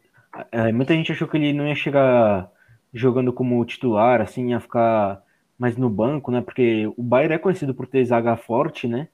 é, 0.50 0.72
muita 0.72 0.94
gente 0.94 1.12
achou 1.12 1.28
que 1.28 1.36
ele 1.36 1.52
não 1.52 1.66
ia 1.66 1.74
chegar 1.74 2.50
jogando 2.92 3.32
como 3.32 3.64
titular, 3.64 4.20
assim, 4.20 4.50
ia 4.50 4.60
ficar 4.60 5.22
mais 5.58 5.76
no 5.76 5.90
banco, 5.90 6.30
né? 6.30 6.40
Porque 6.40 6.86
o 6.96 7.02
Bayern 7.02 7.34
é 7.34 7.38
conhecido 7.38 7.74
por 7.74 7.86
ter 7.86 8.04
zaga 8.04 8.36
forte, 8.36 8.88
né? 8.88 9.08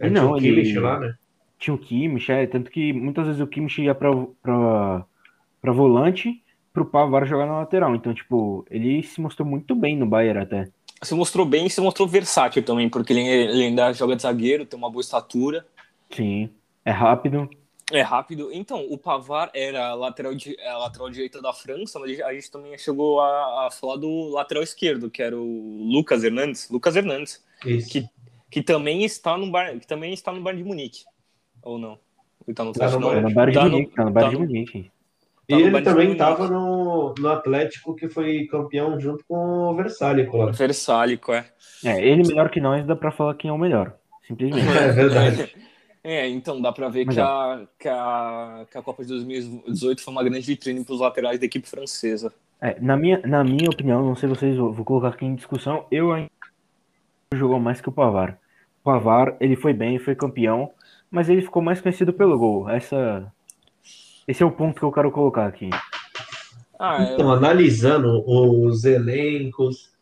É, 0.00 0.06
e 0.06 0.10
não, 0.10 0.36
ele 0.36 0.78
lá, 0.80 0.98
né? 0.98 1.14
Tinha 1.62 1.74
o 1.74 1.78
Kimmich, 1.78 2.30
é, 2.30 2.44
tanto 2.46 2.70
que 2.70 2.92
muitas 2.92 3.26
vezes 3.26 3.40
o 3.40 3.46
Kimmich 3.46 3.80
ia 3.80 3.94
para 3.94 4.10
para 4.42 5.72
volante, 5.72 6.42
para 6.72 6.82
o 6.82 6.86
Pavar 6.86 7.24
jogar 7.24 7.46
na 7.46 7.58
lateral. 7.58 7.94
Então, 7.94 8.12
tipo, 8.12 8.66
ele 8.68 9.00
se 9.04 9.20
mostrou 9.20 9.46
muito 9.46 9.76
bem 9.76 9.96
no 9.96 10.04
Bayern 10.04 10.40
até. 10.40 10.68
Se 11.00 11.14
mostrou 11.14 11.46
bem 11.46 11.66
e 11.66 11.70
se 11.70 11.80
mostrou 11.80 12.08
versátil 12.08 12.64
também, 12.64 12.88
porque 12.88 13.12
ele, 13.12 13.22
ele 13.22 13.64
ainda 13.64 13.92
joga 13.92 14.16
de 14.16 14.22
zagueiro, 14.22 14.66
tem 14.66 14.76
uma 14.76 14.90
boa 14.90 15.00
estatura. 15.00 15.64
Sim, 16.10 16.50
é 16.84 16.90
rápido. 16.90 17.48
É 17.92 18.00
rápido. 18.00 18.50
Então, 18.52 18.84
o 18.90 18.98
Pavar 18.98 19.50
era 19.54 19.94
lateral, 19.94 20.34
de, 20.34 20.58
a 20.60 20.78
lateral 20.78 21.10
direita 21.10 21.40
da 21.40 21.52
França, 21.52 22.00
mas 22.00 22.20
a 22.20 22.32
gente 22.32 22.50
também 22.50 22.76
chegou 22.76 23.20
a, 23.20 23.66
a, 23.66 23.70
falar 23.70 23.96
do 23.96 24.30
lateral 24.30 24.64
esquerdo, 24.64 25.10
que 25.10 25.22
era 25.22 25.36
o 25.36 25.92
Lucas 25.92 26.24
Hernandes. 26.24 26.68
Lucas 26.70 26.96
Hernandes. 26.96 27.44
Isso. 27.64 27.88
Que, 27.88 28.08
que 28.50 28.62
também 28.62 29.04
está 29.04 29.36
no 29.36 29.50
bar, 29.50 29.78
que 29.78 29.86
também 29.86 30.12
está 30.12 30.32
no 30.32 30.40
Bayern 30.40 30.62
de 30.62 30.68
Munique. 30.68 31.04
Ou 31.62 31.78
não? 31.78 31.98
Ele 32.46 32.54
tá 32.54 32.64
no, 32.64 32.72
tá 32.72 32.90
no, 32.90 33.00
não, 33.00 33.20
no 33.20 33.34
Bayern 33.34 33.52
de 33.52 33.58
tá 33.58 33.68
Munique, 33.68 33.94
tá 33.94 34.04
no 34.04 34.10
Bayern 34.10 34.36
de 34.36 34.42
Munique. 34.42 34.90
E 35.48 35.54
ele 35.54 35.82
também 35.82 36.12
estava 36.12 36.48
no, 36.48 37.14
no 37.18 37.28
Atlético, 37.28 37.94
que 37.94 38.08
foi 38.08 38.46
campeão 38.46 38.98
junto 38.98 39.24
com 39.26 39.36
o 39.36 39.74
Versálico 39.74 40.36
lá. 40.36 40.50
Versálico, 40.50 41.32
é. 41.32 41.46
É, 41.84 42.04
ele 42.04 42.26
melhor 42.26 42.48
que 42.48 42.60
nós, 42.60 42.86
dá 42.86 42.96
para 42.96 43.10
falar 43.10 43.34
quem 43.34 43.50
é 43.50 43.52
o 43.52 43.58
melhor. 43.58 43.94
Simplesmente. 44.26 44.68
É 44.68 44.92
verdade. 44.92 45.54
É, 46.04 46.28
então 46.28 46.60
dá 46.60 46.72
para 46.72 46.88
ver 46.88 47.06
que 47.06 47.20
a, 47.20 47.64
que, 47.78 47.88
a, 47.88 48.66
que 48.68 48.76
a 48.76 48.82
Copa 48.82 49.04
de 49.04 49.10
2018 49.10 50.02
foi 50.02 50.12
uma 50.12 50.24
grande 50.24 50.44
vitrine 50.44 50.84
para 50.84 50.94
os 50.94 51.00
laterais 51.00 51.38
da 51.38 51.46
equipe 51.46 51.68
francesa. 51.68 52.32
É, 52.60 52.76
na, 52.80 52.96
minha, 52.96 53.20
na 53.24 53.44
minha 53.44 53.70
opinião, 53.70 54.04
não 54.04 54.16
sei 54.16 54.28
vocês, 54.28 54.56
vou 54.56 54.84
colocar 54.84 55.08
aqui 55.10 55.24
em 55.24 55.36
discussão, 55.36 55.86
eu 55.92 56.12
ainda 56.12 56.28
jogou 57.32 57.60
mais 57.60 57.80
que 57.80 57.88
o 57.88 57.92
Pavar. 57.92 58.36
O 58.80 58.84
Pavar, 58.84 59.36
ele 59.38 59.54
foi 59.54 59.72
bem, 59.72 59.96
foi 60.00 60.16
campeão, 60.16 60.72
mas 61.12 61.28
ele 61.28 61.42
ficou 61.42 61.60
mais 61.60 61.78
conhecido 61.80 62.12
pelo 62.12 62.38
gol. 62.38 62.70
Essa, 62.70 63.30
esse 64.26 64.42
é 64.42 64.46
o 64.46 64.50
ponto 64.50 64.80
que 64.80 64.82
eu 64.82 64.90
quero 64.90 65.12
colocar 65.12 65.46
aqui. 65.46 65.68
Ah, 66.78 67.02
então, 67.02 67.26
eu... 67.26 67.32
analisando 67.32 68.24
os 68.26 68.84
elencos, 68.84 69.92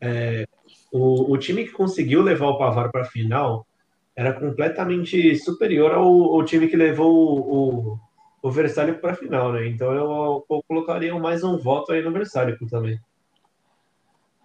é, 0.00 0.46
o, 0.92 1.32
o 1.32 1.36
time 1.36 1.64
que 1.64 1.72
conseguiu 1.72 2.22
levar 2.22 2.46
o 2.46 2.56
Pavar 2.56 2.90
para 2.92 3.02
a 3.02 3.06
final 3.06 3.66
era 4.14 4.32
completamente 4.32 5.36
superior 5.36 5.92
ao, 5.92 6.06
ao 6.06 6.44
time 6.44 6.68
que 6.68 6.76
levou 6.76 7.12
o, 7.12 7.92
o, 7.92 8.00
o 8.42 8.50
Versálico 8.50 9.00
para 9.00 9.12
a 9.12 9.16
final, 9.16 9.52
né? 9.52 9.66
Então 9.66 9.92
eu, 9.92 10.44
eu, 10.48 10.62
colocaria 10.68 11.12
mais 11.18 11.42
um 11.42 11.58
voto 11.58 11.92
aí 11.92 12.00
no 12.00 12.12
Versálico 12.12 12.66
também. 12.68 12.98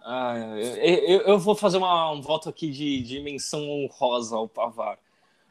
Ah, 0.04 0.34
eu, 0.56 1.20
eu, 1.22 1.38
vou 1.38 1.54
fazer 1.54 1.78
uma, 1.78 2.12
um 2.12 2.20
voto 2.20 2.48
aqui 2.48 2.70
de, 2.70 3.02
de 3.02 3.20
menção 3.20 3.60
honrosa 3.68 4.36
ao 4.36 4.48
Pavar, 4.48 4.98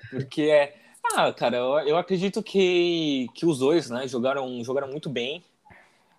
porque 0.09 0.43
é. 0.43 0.75
Ah, 1.15 1.31
cara, 1.31 1.57
eu, 1.57 1.79
eu 1.87 1.97
acredito 1.97 2.41
que, 2.41 3.27
que 3.35 3.45
os 3.45 3.59
dois, 3.59 3.89
né, 3.89 4.07
jogaram, 4.07 4.63
jogaram 4.63 4.87
muito 4.87 5.07
bem 5.09 5.43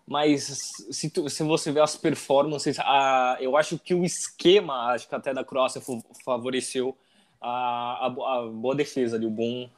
mas 0.07 0.45
se, 0.90 1.11
tu, 1.11 1.28
se 1.28 1.43
você 1.43 1.73
ver 1.73 1.81
as 1.81 1.97
performances, 1.97 2.78
a, 2.78 3.37
eu 3.40 3.57
acho 3.57 3.76
que 3.76 3.93
o 3.93 4.05
esquema, 4.05 4.93
acho 4.93 5.09
que 5.09 5.14
até 5.14 5.35
da 5.35 5.45
Croácia 5.45 5.83
favoreceu 6.25 6.97
a, 7.40 8.07
a, 8.07 8.07
a 8.07 8.47
boa 8.47 8.75
defesa, 8.75 9.16
o 9.16 9.31
bom, 9.31 9.69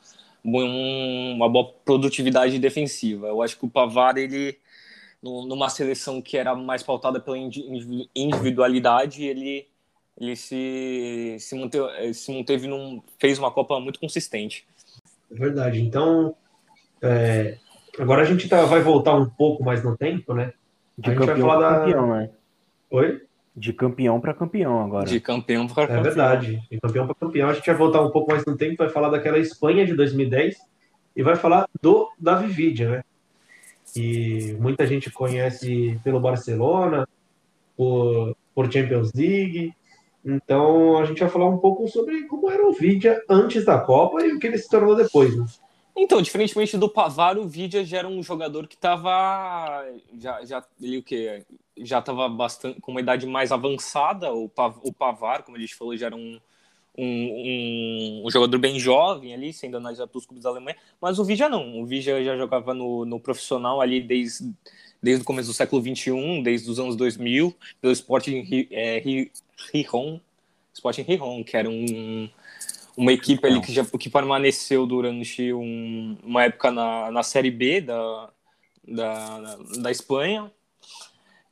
bom, 0.44 0.68
uma 1.34 1.48
boa 1.48 1.72
produtividade 1.84 2.58
defensiva. 2.58 3.28
Eu 3.28 3.40
acho 3.40 3.58
que 3.58 3.64
o 3.64 3.70
Pavar, 3.70 4.18
ele, 4.18 4.58
numa 5.22 5.70
seleção 5.70 6.20
que 6.20 6.36
era 6.36 6.54
mais 6.54 6.82
pautada 6.82 7.18
pela 7.18 7.38
individualidade, 8.14 9.24
ele, 9.24 9.66
ele 10.20 10.36
se, 10.36 11.36
se, 11.38 11.54
manteve, 11.54 12.14
se 12.14 12.32
manteve 12.32 12.66
num, 12.66 13.02
fez 13.18 13.38
uma 13.38 13.50
Copa 13.50 13.78
muito 13.80 14.00
consistente. 14.00 14.66
É 15.30 15.34
verdade. 15.34 15.80
Então, 15.80 16.34
é, 17.02 17.58
Agora 17.98 18.22
a 18.22 18.24
gente 18.24 18.48
tá, 18.48 18.64
vai 18.64 18.80
voltar 18.80 19.14
um 19.14 19.28
pouco 19.28 19.64
mais 19.64 19.82
no 19.82 19.96
tempo, 19.96 20.32
né? 20.32 20.52
De 20.96 21.14
campeão 21.14 21.48
para 21.48 21.80
campeão, 21.80 22.14
né? 22.14 22.30
Oi? 22.90 23.22
De 23.56 23.72
campeão 23.72 24.20
para 24.20 24.34
campeão 24.34 24.80
agora. 24.80 25.06
De 25.06 25.20
campeão 25.20 25.66
para 25.66 25.82
é 25.82 25.86
campeão. 25.86 26.00
É 26.00 26.02
verdade. 26.02 26.62
De 26.70 26.80
campeão 26.80 27.06
para 27.06 27.14
campeão. 27.16 27.48
A 27.48 27.54
gente 27.54 27.66
vai 27.66 27.74
voltar 27.74 28.02
um 28.02 28.10
pouco 28.10 28.30
mais 28.30 28.44
no 28.46 28.56
tempo, 28.56 28.76
vai 28.78 28.88
falar 28.88 29.10
daquela 29.10 29.38
Espanha 29.38 29.84
de 29.84 29.94
2010 29.94 30.56
e 31.16 31.22
vai 31.22 31.34
falar 31.34 31.68
do 31.82 32.08
da 32.18 32.36
Vividia, 32.36 32.88
né? 32.88 33.04
Que 33.92 34.56
muita 34.60 34.86
gente 34.86 35.10
conhece 35.10 35.98
pelo 36.04 36.20
Barcelona, 36.20 37.08
por, 37.76 38.36
por 38.54 38.72
Champions 38.72 39.12
League. 39.12 39.74
Então 40.28 40.98
a 40.98 41.06
gente 41.06 41.20
vai 41.20 41.28
falar 41.28 41.48
um 41.48 41.56
pouco 41.56 41.88
sobre 41.88 42.24
como 42.24 42.50
era 42.50 42.68
o 42.68 42.72
Vidia 42.72 43.22
antes 43.30 43.64
da 43.64 43.80
Copa 43.80 44.22
e 44.22 44.34
o 44.34 44.38
que 44.38 44.46
ele 44.46 44.58
se 44.58 44.68
tornou 44.68 44.94
depois, 44.94 45.34
né? 45.34 45.46
Então, 45.96 46.22
diferentemente 46.22 46.76
do 46.76 46.88
Pavar, 46.88 47.38
o 47.38 47.48
Vidia 47.48 47.84
já 47.84 47.98
era 47.98 48.08
um 48.08 48.22
jogador 48.22 48.68
que 48.68 48.76
estava 48.76 49.84
já, 50.18 50.44
já 50.44 50.64
ele 50.80 50.98
o 50.98 51.02
quê? 51.02 51.44
Já 51.78 51.98
estava 51.98 52.28
bastante 52.28 52.80
com 52.80 52.92
uma 52.92 53.00
idade 53.00 53.26
mais 53.26 53.50
avançada. 53.50 54.32
O, 54.32 54.50
o 54.84 54.92
Pavar, 54.92 55.42
como 55.42 55.56
a 55.56 55.60
gente 55.60 55.74
falou, 55.74 55.96
já 55.96 56.06
era 56.06 56.14
um, 56.14 56.38
um, 56.96 57.04
um, 57.04 58.22
um 58.26 58.30
jogador 58.30 58.58
bem 58.58 58.78
jovem 58.78 59.34
ali, 59.34 59.52
sendo 59.52 59.76
analisado 59.78 60.10
pelos 60.10 60.26
clubes 60.26 60.44
da 60.44 60.50
Alemanha. 60.50 60.76
Mas 61.00 61.18
o 61.18 61.24
Vidia 61.24 61.48
não. 61.48 61.80
O 61.80 61.86
Vidia 61.86 62.22
já 62.22 62.36
jogava 62.36 62.74
no, 62.74 63.04
no 63.04 63.18
profissional 63.18 63.80
ali 63.80 64.00
desde 64.00 64.52
desde 65.02 65.22
o 65.22 65.24
começo 65.24 65.48
do 65.48 65.54
século 65.54 65.80
21, 65.82 66.42
desde 66.42 66.70
os 66.70 66.78
anos 66.78 66.96
2000, 66.96 67.54
pelo 67.80 67.92
Sporting 67.92 68.68
é, 68.70 69.02
Rijon, 69.72 70.20
Sporting 70.72 71.02
Rijon, 71.02 71.44
que 71.44 71.56
era 71.56 71.68
um 71.68 72.28
uma 72.98 73.12
equipe 73.12 73.46
ali 73.46 73.60
que, 73.60 73.72
já, 73.72 73.84
que 73.84 74.10
permaneceu 74.10 74.84
durante 74.84 75.52
um, 75.52 76.16
uma 76.20 76.42
época 76.42 76.72
na, 76.72 77.12
na 77.12 77.22
Série 77.22 77.50
B 77.50 77.80
da, 77.80 78.30
da, 78.86 79.56
da 79.80 79.90
Espanha, 79.92 80.50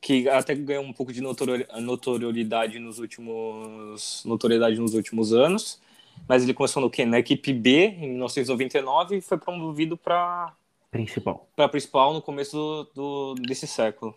que 0.01 0.27
até 0.27 0.53
ganhou 0.53 0.83
um 0.83 0.91
pouco 0.91 1.13
de 1.13 1.21
notoriedade 1.21 2.79
nos 2.79 2.99
últimos 2.99 4.25
notoriedade 4.25 4.77
nos 4.77 4.93
últimos 4.93 5.31
anos, 5.31 5.79
mas 6.27 6.43
ele 6.43 6.53
começou 6.53 6.81
no 6.81 6.89
quê? 6.89 7.05
Na 7.05 7.19
equipe 7.19 7.53
B 7.53 7.95
em 7.97 8.09
1999 8.09 9.15
e 9.15 9.21
foi 9.21 9.37
promovido 9.37 9.95
para 9.95 10.53
principal. 11.03 11.47
Para 11.55 11.69
principal 11.69 12.13
no 12.13 12.21
começo 12.21 12.55
do, 12.95 13.33
do, 13.35 13.41
desse 13.41 13.67
século. 13.67 14.15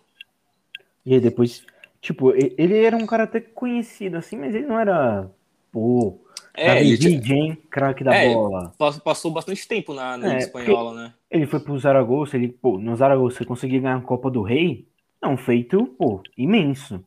E 1.04 1.14
aí 1.14 1.20
depois, 1.20 1.64
tipo, 2.00 2.32
ele 2.34 2.84
era 2.84 2.96
um 2.96 3.06
cara 3.06 3.24
até 3.24 3.40
conhecido 3.40 4.16
assim, 4.16 4.36
mas 4.36 4.54
ele 4.54 4.66
não 4.66 4.78
era 4.78 5.30
pô, 5.72 6.18
é, 6.54 6.74
David 6.74 7.32
ele 7.32 7.56
craque 7.70 8.04
da 8.04 8.14
é, 8.14 8.34
bola. 8.34 8.72
Passou 9.04 9.30
bastante 9.30 9.66
tempo 9.66 9.94
na, 9.94 10.16
na 10.16 10.34
é, 10.34 10.38
espanhola, 10.38 10.94
né? 10.94 11.14
Ele 11.30 11.46
foi 11.46 11.60
pro 11.60 11.78
Zaragoza, 11.78 12.36
ele, 12.36 12.48
pô, 12.48 12.78
no 12.78 12.94
Zaragoza 12.96 13.38
você 13.38 13.44
conseguir 13.44 13.80
ganhar 13.80 13.96
a 13.96 14.00
Copa 14.00 14.30
do 14.30 14.42
Rei, 14.42 14.86
é 15.22 15.28
um 15.28 15.36
feito, 15.36 15.86
pô, 15.98 16.22
imenso. 16.36 17.02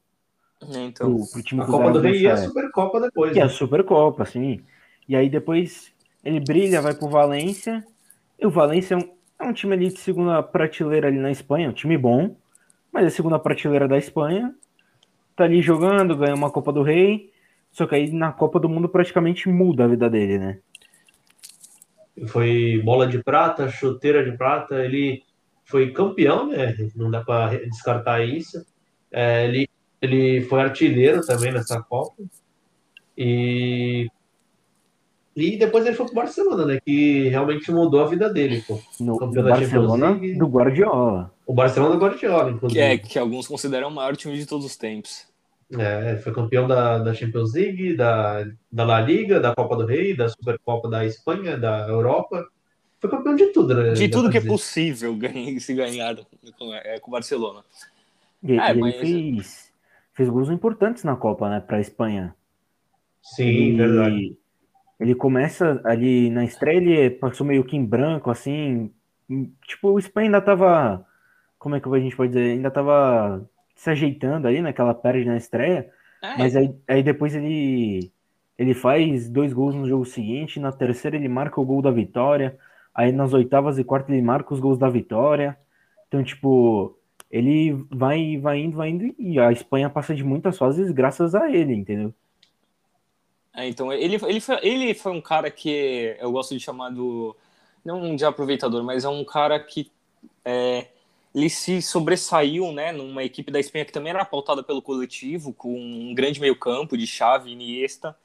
É, 0.74 0.86
então, 0.86 1.16
pro, 1.16 1.28
pro 1.32 1.44
time 1.44 1.62
a 1.62 1.66
Copa 1.66 1.92
do 1.92 2.00
Rei 2.00 2.22
e 2.22 2.28
a 2.28 2.38
Supercopa 2.38 3.02
depois. 3.02 3.36
E 3.36 3.40
né? 3.40 3.46
a 3.46 3.50
Supercopa, 3.50 4.26
sim. 4.26 4.62
E 5.08 5.16
aí 5.16 5.30
depois 5.30 5.92
ele 6.24 6.40
brilha, 6.40 6.82
vai 6.82 6.94
pro 6.94 7.10
Valência. 7.10 7.86
E 8.40 8.46
o 8.46 8.50
Valência 8.50 8.96
é 8.96 8.98
um, 8.98 9.10
é 9.44 9.50
um 9.50 9.54
time 9.54 9.74
ali 9.74 9.90
de 9.90 10.00
segunda 10.00 10.42
prateleira 10.42 11.08
ali 11.08 11.18
na 11.18 11.32
Espanha, 11.32 11.70
um 11.70 11.74
time 11.74 11.98
bom, 11.98 12.36
mas 12.92 13.06
é 13.06 13.10
segunda 13.10 13.40
prateleira 13.40 13.88
da 13.88 13.98
Espanha. 13.98 14.54
Tá 15.36 15.46
ali 15.46 15.62
jogando, 15.62 16.16
ganha 16.16 16.36
uma 16.36 16.52
Copa 16.52 16.72
do 16.72 16.84
Rei 16.84 17.34
só 17.74 17.88
que 17.88 17.96
aí 17.96 18.12
na 18.12 18.32
Copa 18.32 18.60
do 18.60 18.70
Mundo 18.70 18.88
praticamente 18.88 19.50
muda 19.50 19.84
a 19.84 19.88
vida 19.88 20.08
dele, 20.08 20.38
né? 20.38 20.60
Foi 22.28 22.80
bola 22.86 23.08
de 23.08 23.22
prata, 23.22 23.68
chuteira 23.68 24.24
de 24.24 24.38
prata, 24.38 24.76
ele 24.86 25.24
foi 25.66 25.92
campeão, 25.92 26.48
né? 26.48 26.76
Não 26.96 27.10
dá 27.10 27.24
para 27.24 27.58
descartar 27.66 28.24
isso. 28.24 28.64
É, 29.12 29.46
ele, 29.48 29.68
ele 30.00 30.42
foi 30.42 30.62
artilheiro 30.62 31.26
também 31.26 31.52
nessa 31.52 31.82
Copa. 31.82 32.24
E 33.18 34.08
e 35.36 35.58
depois 35.58 35.86
ele 35.86 35.96
foi 35.96 36.06
pro 36.06 36.16
Barcelona, 36.16 36.66
né? 36.66 36.80
Que 36.86 37.28
realmente 37.30 37.72
mudou 37.72 38.02
a 38.02 38.08
vida 38.08 38.30
dele, 38.30 38.64
pô. 38.68 38.80
No 39.00 39.18
Barcelona 39.18 40.20
do 40.38 40.48
Guardiola. 40.48 41.34
O 41.46 41.54
Barcelona 41.54 41.96
do 41.96 42.02
Guardiola, 42.02 42.52
inclusive. 42.52 42.80
Que, 42.80 42.86
é, 42.86 42.98
que 42.98 43.20
alguns 43.20 43.48
consideram 43.48 43.88
o 43.88 43.92
maior 43.92 44.16
time 44.16 44.38
de 44.38 44.46
todos 44.46 44.66
os 44.66 44.78
tempos. 44.78 45.28
É, 45.76 46.18
foi 46.18 46.32
campeão 46.32 46.68
da, 46.68 47.00
da 47.00 47.14
Champions 47.14 47.54
League, 47.54 47.96
da, 47.96 48.46
da 48.72 48.84
La 48.84 49.02
Liga, 49.02 49.40
da 49.40 49.56
Copa 49.56 49.76
do 49.76 49.86
Rei, 49.86 50.16
da 50.16 50.30
Supercopa 50.30 50.88
da 50.88 51.04
Espanha, 51.04 51.58
da 51.58 51.88
Europa. 51.88 52.48
Foi 53.00 53.10
campeão 53.10 53.36
de 53.36 53.48
tudo, 53.48 53.74
né? 53.74 53.94
De 53.94 54.08
tudo 54.08 54.30
que 54.30 54.38
é 54.38 54.42
possível 54.42 55.16
ganhar, 55.16 55.60
se 55.60 55.74
ganhar 55.74 56.16
com, 56.60 56.74
é, 56.74 57.00
com 57.00 57.10
o 57.10 57.12
Barcelona. 57.12 57.64
E, 58.44 58.52
é, 58.52 58.72
e 58.72 58.80
mas... 58.80 58.96
ele 58.96 59.00
fez, 59.02 59.72
fez 60.14 60.30
gols 60.30 60.50
importantes 60.50 61.04
na 61.04 61.16
Copa, 61.16 61.50
né, 61.50 61.60
para 61.60 61.78
a 61.78 61.82
Espanha. 61.82 62.36
Sim, 63.22 63.44
ele, 63.44 63.78
verdade. 63.78 64.38
Ele 65.00 65.16
começa 65.16 65.82
ali 65.84 66.30
na 66.30 66.44
estreia, 66.44 66.78
ele 66.78 67.10
passou 67.10 67.46
meio 67.46 67.64
que 67.64 67.76
em 67.76 67.86
branco, 67.86 68.30
assim. 68.30 68.92
Tipo, 69.66 69.90
o 69.90 70.00
Espanha 70.00 70.28
ainda 70.28 70.42
tava. 70.42 71.06
Como 71.60 71.76
é 71.76 71.80
que 71.80 71.90
a 71.90 72.00
gente 72.00 72.16
pode 72.16 72.34
dizer? 72.34 72.52
Ainda 72.52 72.72
tava 72.72 73.48
se 73.76 73.90
ajeitando 73.90 74.48
aí 74.48 74.62
naquela 74.62 74.94
perde 74.94 75.26
na 75.26 75.38
estreia, 75.38 75.90
é. 76.22 76.38
mas 76.38 76.56
aí, 76.56 76.76
aí 76.88 77.04
depois 77.04 77.36
ele 77.36 78.12
ele 78.58 78.74
faz 78.74 79.30
dois 79.30 79.52
gols 79.52 79.76
no 79.76 79.88
jogo 79.88 80.06
seguinte, 80.06 80.60
na 80.60 80.72
terceira 80.72 81.18
ele 81.18 81.28
marca 81.28 81.60
o 81.60 81.66
gol 81.66 81.82
da 81.82 81.92
vitória, 81.92 82.58
aí 82.94 83.12
nas 83.12 83.34
oitavas 83.34 83.80
e 83.80 83.84
quartas 83.84 84.12
ele 84.12 84.22
marca 84.22 84.54
os 84.54 84.60
gols 84.60 84.78
da 84.78 84.90
vitória. 84.90 85.58
Então, 86.08 86.24
tipo, 86.24 86.98
ele 87.32 87.74
vai, 87.92 88.38
vai 88.38 88.60
indo, 88.60 88.78
vai 88.78 88.90
indo, 88.90 89.14
e 89.18 89.40
a 89.40 89.52
Espanha 89.52 89.90
passa 89.90 90.14
de 90.14 90.24
muitas 90.24 90.58
fases 90.58 90.92
graças 90.92 91.34
a 91.34 91.50
ele, 91.50 91.74
entendeu? 91.74 92.14
É, 93.56 93.68
então, 93.68 93.94
ele, 93.94 94.16
ele, 94.16 94.40
foi, 94.40 94.60
ele 94.64 94.94
foi 94.94 95.12
um 95.12 95.22
cara 95.22 95.52
que 95.52 96.16
eu 96.20 96.32
gosto 96.32 96.54
de 96.54 96.60
chamar 96.60 96.90
do. 96.90 97.36
Não 97.86 98.16
de 98.16 98.26
aproveitador, 98.26 98.84
mas 98.84 99.04
é 99.04 99.10
um 99.10 99.26
cara 99.26 99.60
que 99.60 99.92
é, 100.46 100.88
ele 101.36 101.50
se 101.50 101.82
sobressaiu, 101.82 102.72
né, 102.72 102.92
numa 102.92 103.24
equipe 103.24 103.52
da 103.52 103.60
Espanha 103.60 103.86
que 103.86 103.92
também 103.92 104.12
era 104.12 104.24
pautada 104.24 104.64
pelo 104.64 104.82
coletivo, 104.82 105.54
com 105.54 105.74
um 105.76 106.14
grande 106.14 106.40
meio-campo 106.40 106.98
de 106.98 107.06
chave, 107.06 107.52
Iniesta, 107.52 108.16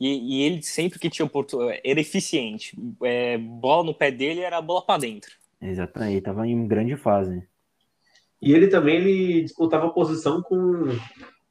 e, 0.00 0.38
e, 0.40 0.42
ele 0.42 0.62
sempre 0.62 0.98
que 0.98 1.10
tinha 1.10 1.26
oportunidade, 1.26 1.80
era 1.84 2.00
eficiente. 2.00 2.76
É, 3.02 3.36
bola 3.38 3.84
no 3.84 3.94
pé 3.94 4.10
dele 4.10 4.40
era 4.40 4.60
bola 4.60 4.82
para 4.82 5.00
dentro. 5.00 5.30
Exatamente, 5.60 6.12
ele 6.12 6.18
estava 6.18 6.46
em 6.46 6.66
grande 6.66 6.96
fase. 6.96 7.46
E 8.40 8.52
ele 8.52 8.66
também 8.66 8.96
ele 8.96 9.42
disputava 9.42 9.90
posição 9.90 10.42
com 10.42 10.88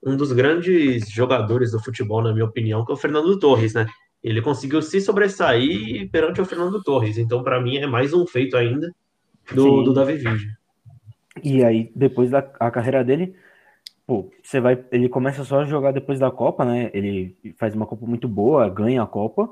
um 0.03 0.17
dos 0.17 0.31
grandes 0.31 1.09
jogadores 1.09 1.71
do 1.71 1.83
futebol, 1.83 2.21
na 2.21 2.33
minha 2.33 2.45
opinião, 2.45 2.83
que 2.83 2.91
é 2.91 2.95
o 2.95 2.97
Fernando 2.97 3.37
Torres, 3.39 3.73
né? 3.73 3.85
Ele 4.23 4.41
conseguiu 4.41 4.81
se 4.81 5.01
sobressair 5.01 6.09
perante 6.11 6.41
o 6.41 6.45
Fernando 6.45 6.81
Torres. 6.83 7.17
Então, 7.17 7.43
para 7.43 7.59
mim, 7.61 7.77
é 7.77 7.87
mais 7.87 8.13
um 8.13 8.25
feito 8.25 8.55
ainda 8.55 8.93
do, 9.53 9.83
do 9.83 9.93
Davi 9.93 10.15
Villa. 10.15 10.37
E 11.43 11.63
aí, 11.63 11.91
depois 11.95 12.29
da 12.29 12.41
carreira 12.41 13.03
dele, 13.03 13.35
pô, 14.05 14.29
você 14.43 14.59
vai. 14.59 14.83
Ele 14.91 15.09
começa 15.09 15.43
só 15.43 15.61
a 15.61 15.65
jogar 15.65 15.91
depois 15.91 16.19
da 16.19 16.29
Copa, 16.29 16.65
né? 16.65 16.91
Ele 16.93 17.35
faz 17.57 17.73
uma 17.73 17.85
Copa 17.85 18.05
muito 18.05 18.27
boa, 18.27 18.69
ganha 18.69 19.01
a 19.01 19.07
Copa. 19.07 19.51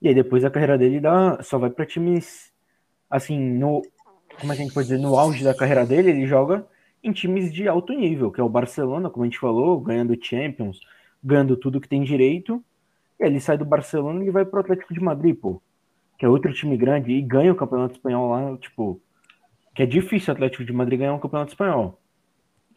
E 0.00 0.08
aí 0.08 0.14
depois 0.14 0.44
a 0.44 0.50
carreira 0.50 0.78
dele 0.78 1.00
dá, 1.00 1.42
só 1.42 1.58
vai 1.58 1.70
para 1.70 1.86
times 1.86 2.52
assim, 3.10 3.38
no. 3.38 3.82
Como 4.40 4.52
é 4.52 4.54
a 4.54 4.58
gente 4.58 4.72
pode 4.72 4.88
dizer? 4.88 5.00
No 5.00 5.18
auge 5.18 5.42
da 5.42 5.54
carreira 5.54 5.84
dele, 5.86 6.10
ele 6.10 6.26
joga 6.26 6.66
em 7.08 7.12
times 7.12 7.52
de 7.52 7.68
alto 7.68 7.92
nível, 7.92 8.30
que 8.30 8.40
é 8.40 8.44
o 8.44 8.48
Barcelona, 8.48 9.08
como 9.08 9.24
a 9.24 9.26
gente 9.26 9.38
falou, 9.38 9.80
ganhando 9.80 10.16
Champions, 10.20 10.80
ganhando 11.22 11.56
tudo 11.56 11.80
que 11.80 11.88
tem 11.88 12.02
direito. 12.02 12.64
E 13.18 13.24
ele 13.24 13.40
sai 13.40 13.56
do 13.56 13.64
Barcelona 13.64 14.24
e 14.24 14.30
vai 14.30 14.44
pro 14.44 14.60
Atlético 14.60 14.92
de 14.92 15.00
Madrid, 15.00 15.36
pô. 15.36 15.62
Que 16.18 16.24
é 16.24 16.28
outro 16.28 16.52
time 16.52 16.76
grande 16.76 17.12
e 17.12 17.22
ganha 17.22 17.52
o 17.52 17.56
Campeonato 17.56 17.94
Espanhol 17.94 18.30
lá, 18.30 18.56
tipo. 18.58 19.00
Que 19.74 19.82
é 19.82 19.86
difícil 19.86 20.32
o 20.32 20.36
Atlético 20.36 20.64
de 20.64 20.72
Madrid 20.72 20.98
ganhar 20.98 21.14
um 21.14 21.18
Campeonato 21.18 21.52
Espanhol. 21.52 22.00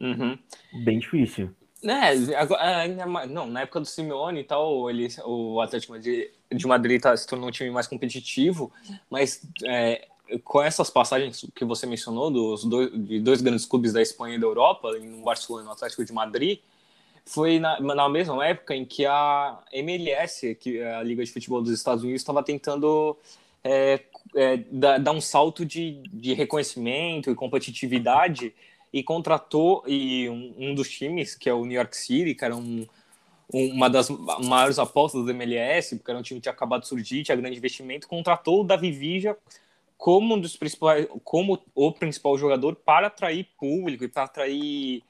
Uhum. 0.00 0.38
Bem 0.84 0.98
difícil. 0.98 1.50
É, 1.82 2.36
agora, 2.36 2.86
não, 3.26 3.46
na 3.46 3.62
época 3.62 3.80
do 3.80 3.86
Simeone 3.86 4.40
e 4.40 4.44
tal, 4.44 4.90
ele, 4.90 5.08
o 5.24 5.60
Atlético 5.62 5.98
de, 5.98 6.30
de 6.52 6.66
Madrid 6.66 7.00
tá, 7.00 7.16
se 7.16 7.26
tornou 7.26 7.48
um 7.48 7.52
time 7.52 7.70
mais 7.70 7.86
competitivo, 7.86 8.70
mas 9.10 9.42
é, 9.66 10.06
com 10.44 10.62
essas 10.62 10.90
passagens 10.90 11.44
que 11.54 11.64
você 11.64 11.86
mencionou 11.86 12.30
dos 12.30 12.64
dois, 12.64 12.90
de 12.92 13.20
dois 13.20 13.40
grandes 13.40 13.66
clubes 13.66 13.92
da 13.92 14.00
Espanha 14.02 14.36
e 14.36 14.38
da 14.38 14.46
Europa, 14.46 14.92
no 14.98 15.22
Barcelona 15.24 15.64
e 15.64 15.66
no 15.66 15.72
Atlético 15.72 16.04
de 16.04 16.12
Madrid, 16.12 16.60
foi 17.24 17.58
na, 17.60 17.78
na 17.80 18.08
mesma 18.08 18.44
época 18.46 18.74
em 18.74 18.84
que 18.84 19.06
a 19.06 19.60
MLS, 19.72 20.54
que 20.56 20.78
é 20.78 20.94
a 20.96 21.02
Liga 21.02 21.24
de 21.24 21.30
Futebol 21.32 21.62
dos 21.62 21.72
Estados 21.72 22.02
Unidos, 22.02 22.22
estava 22.22 22.42
tentando 22.42 23.16
é, 23.62 24.00
é, 24.34 24.56
dar, 24.70 24.98
dar 24.98 25.12
um 25.12 25.20
salto 25.20 25.64
de, 25.64 26.02
de 26.12 26.32
reconhecimento 26.34 27.30
e 27.30 27.34
competitividade 27.34 28.54
e 28.92 29.02
contratou 29.02 29.84
e 29.86 30.28
um, 30.28 30.54
um 30.58 30.74
dos 30.74 30.90
times, 30.90 31.34
que 31.34 31.48
é 31.48 31.54
o 31.54 31.64
New 31.64 31.76
York 31.76 31.96
City, 31.96 32.34
que 32.34 32.44
era 32.44 32.56
um, 32.56 32.86
um- 33.52 33.72
uma 33.74 33.88
das 33.88 34.08
maiores 34.42 34.78
apostas 34.78 35.24
do 35.24 35.30
MLS, 35.30 35.96
porque 35.96 36.10
era 36.10 36.18
um 36.18 36.22
time 36.22 36.40
que 36.40 36.44
tinha 36.44 36.52
acabado 36.52 36.82
de 36.82 36.88
surgir, 36.88 37.22
tinha 37.22 37.36
grande 37.36 37.56
investimento, 37.56 38.08
contratou 38.08 38.62
o 38.62 38.64
Davi 38.64 38.90
Villa 38.90 39.36
como 40.00 40.34
um 40.34 40.40
dos 40.40 40.56
principais, 40.56 41.06
como 41.22 41.58
o 41.74 41.92
principal 41.92 42.38
jogador 42.38 42.74
para 42.74 43.08
atrair 43.08 43.46
público 43.58 44.02
e 44.02 44.08
para 44.08 44.22
atrair 44.22 45.02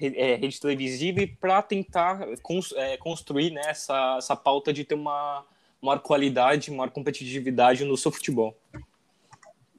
é, 0.00 0.36
rede 0.36 0.58
televisiva 0.58 1.20
e 1.20 1.26
para 1.26 1.60
tentar 1.60 2.26
cons- 2.40 2.72
é, 2.74 2.96
construir 2.96 3.50
né, 3.50 3.60
essa, 3.66 4.16
essa 4.16 4.34
pauta 4.34 4.72
de 4.72 4.84
ter 4.84 4.94
uma 4.94 5.44
maior 5.82 5.98
qualidade, 5.98 6.70
maior 6.70 6.88
competitividade 6.90 7.84
no 7.84 7.94
seu 7.94 8.10
futebol. 8.10 8.56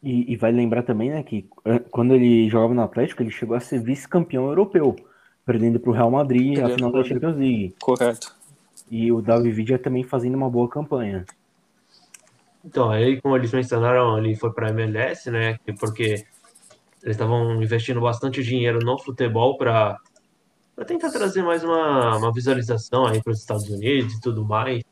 E, 0.03 0.31
e 0.31 0.35
vai 0.35 0.51
lembrar 0.51 0.83
também, 0.83 1.09
né, 1.09 1.23
que 1.23 1.49
eh, 1.65 1.79
quando 1.89 2.13
ele 2.13 2.47
jogava 2.47 2.75
no 2.75 2.83
Atlético, 2.83 3.23
ele 3.23 3.31
chegou 3.31 3.55
a 3.55 3.59
ser 3.59 3.81
vice-campeão 3.81 4.49
europeu, 4.49 4.95
perdendo 5.47 5.79
para 5.79 5.89
o 5.89 5.93
Real 5.93 6.11
Madrid 6.11 6.59
a 6.59 6.67
Perdendo 6.67 6.75
final 6.75 6.91
da 6.91 7.03
Champions 7.03 7.35
League. 7.35 7.75
Correto. 7.79 8.35
E 8.91 9.11
o 9.11 9.19
Davi 9.19 9.49
Villa 9.51 9.79
também 9.79 10.03
fazendo 10.03 10.35
uma 10.35 10.49
boa 10.49 10.69
campanha. 10.69 11.25
Então, 12.69 12.91
aí, 12.91 13.19
como 13.19 13.35
eles 13.35 13.51
mencionaram, 13.51 14.15
ele 14.19 14.35
foi 14.35 14.53
para 14.53 14.67
a 14.67 14.69
MLS, 14.69 15.31
né? 15.31 15.57
que- 15.65 15.73
Porque 15.73 16.03
eles 17.01 17.15
estavam 17.15 17.59
investindo 17.63 17.99
bastante 17.99 18.43
dinheiro 18.43 18.77
no 18.77 18.95
futebol 18.99 19.57
para 19.57 19.97
tentar 20.85 21.09
trazer 21.09 21.41
mais 21.41 21.63
uma, 21.63 22.15
uma 22.17 22.31
visualização 22.31 23.07
aí 23.07 23.23
para 23.23 23.31
os 23.31 23.39
Estados 23.39 23.67
Unidos 23.69 24.13
e 24.13 24.21
tudo 24.21 24.45
mais, 24.45 24.83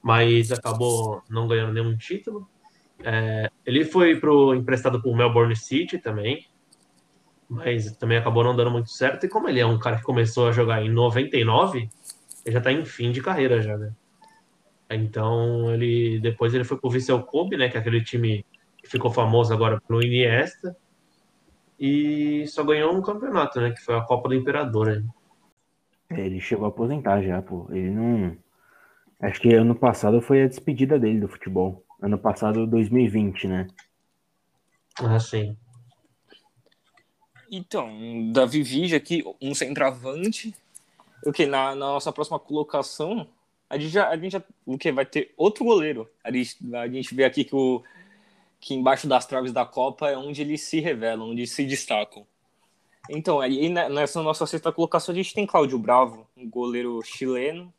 mas 0.00 0.52
acabou 0.52 1.20
não 1.28 1.48
ganhando 1.48 1.72
nenhum 1.72 1.96
título. 1.96 2.48
É, 3.02 3.50
ele 3.64 3.84
foi 3.84 4.20
pro, 4.20 4.54
emprestado 4.54 5.02
para 5.02 5.10
o 5.10 5.16
Melbourne 5.16 5.56
City 5.56 5.98
também, 5.98 6.46
mas 7.48 7.90
também 7.96 8.18
acabou 8.18 8.44
não 8.44 8.54
dando 8.54 8.70
muito 8.70 8.90
certo. 8.90 9.26
E 9.26 9.28
como 9.28 9.48
ele 9.48 9.58
é 9.58 9.66
um 9.66 9.80
cara 9.80 9.96
que 9.96 10.04
começou 10.04 10.46
a 10.48 10.52
jogar 10.52 10.80
em 10.80 10.90
99, 10.90 11.88
ele 12.44 12.52
já 12.52 12.58
está 12.58 12.70
em 12.70 12.84
fim 12.84 13.10
de 13.10 13.20
carreira 13.20 13.60
já, 13.60 13.76
né? 13.76 13.90
Então 14.90 15.72
ele 15.74 16.20
depois 16.20 16.54
ele 16.54 16.64
foi 16.64 16.78
pro 16.78 16.90
Vissel 16.90 17.22
Kobe, 17.22 17.56
né, 17.56 17.68
que 17.68 17.76
é 17.76 17.80
aquele 17.80 18.02
time 18.02 18.44
que 18.78 18.88
ficou 18.88 19.10
famoso 19.10 19.52
agora 19.52 19.80
pelo 19.80 20.02
Iniesta. 20.02 20.76
E 21.78 22.46
só 22.46 22.64
ganhou 22.64 22.96
um 22.96 23.02
campeonato, 23.02 23.60
né, 23.60 23.70
que 23.70 23.82
foi 23.82 23.96
a 23.96 24.00
Copa 24.00 24.28
do 24.28 24.34
Imperador. 24.34 24.86
né? 24.86 25.04
Ele 26.10 26.40
chegou 26.40 26.66
a 26.66 26.68
aposentar 26.68 27.20
já, 27.22 27.42
pô. 27.42 27.66
Ele 27.70 27.90
não. 27.90 28.36
Acho 29.20 29.40
que 29.40 29.52
ano 29.54 29.74
passado 29.74 30.20
foi 30.20 30.42
a 30.42 30.48
despedida 30.48 30.98
dele 30.98 31.20
do 31.20 31.28
futebol. 31.28 31.84
Ano 32.00 32.18
passado, 32.18 32.66
2020, 32.66 33.48
né? 33.48 33.66
Ah, 34.98 35.18
sim. 35.18 35.56
Então, 37.50 38.32
Davi 38.32 38.62
Villa 38.62 38.96
aqui, 38.96 39.24
um 39.40 39.54
centroavante. 39.54 40.54
O 41.24 41.32
que 41.32 41.46
na, 41.46 41.70
na 41.70 41.74
nossa 41.74 42.12
próxima 42.12 42.38
colocação, 42.38 43.26
a 43.68 43.76
gente 43.78 43.90
já, 43.90 44.08
a 44.08 44.16
gente 44.16 44.32
já 44.32 44.42
o 44.64 44.78
que 44.78 44.92
vai 44.92 45.04
ter 45.04 45.32
outro 45.36 45.64
goleiro. 45.64 46.08
A 46.22 46.30
gente, 46.30 46.56
a 46.74 46.88
gente 46.88 47.14
vê 47.14 47.24
aqui 47.24 47.44
que 47.44 47.54
o 47.54 47.82
que 48.60 48.74
embaixo 48.74 49.06
das 49.06 49.26
traves 49.26 49.52
da 49.52 49.64
Copa 49.64 50.08
é 50.08 50.16
onde 50.16 50.40
eles 50.40 50.62
se 50.62 50.80
revelam, 50.80 51.30
onde 51.30 51.46
se 51.46 51.64
destacam. 51.64 52.26
Então, 53.08 53.40
aí 53.40 53.68
ne- 53.68 53.88
nessa 53.88 54.22
nossa 54.22 54.46
sexta 54.46 54.72
colocação 54.72 55.12
a 55.12 55.16
gente 55.16 55.34
tem 55.34 55.46
Cláudio 55.46 55.78
Bravo, 55.78 56.26
um 56.36 56.48
goleiro 56.48 57.00
chileno, 57.04 57.72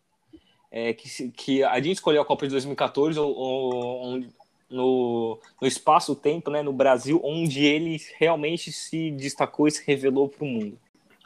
é, 0.71 0.93
que, 0.93 1.29
que 1.31 1.63
a 1.63 1.75
gente 1.77 1.95
escolheu 1.95 2.21
a 2.21 2.25
Copa 2.25 2.45
de 2.45 2.51
2014 2.51 3.19
ou, 3.19 3.35
ou- 3.35 4.23
no, 4.69 5.39
no 5.61 5.67
espaço-tempo, 5.67 6.51
né, 6.51 6.61
no 6.61 6.73
Brasil, 6.73 7.21
onde 7.23 7.63
ele 7.65 8.01
realmente 8.17 8.71
se 8.71 9.11
destacou 9.11 9.67
e 9.67 9.71
se 9.71 9.85
revelou 9.85 10.27
para 10.27 10.43
o 10.43 10.47
mundo. 10.47 10.77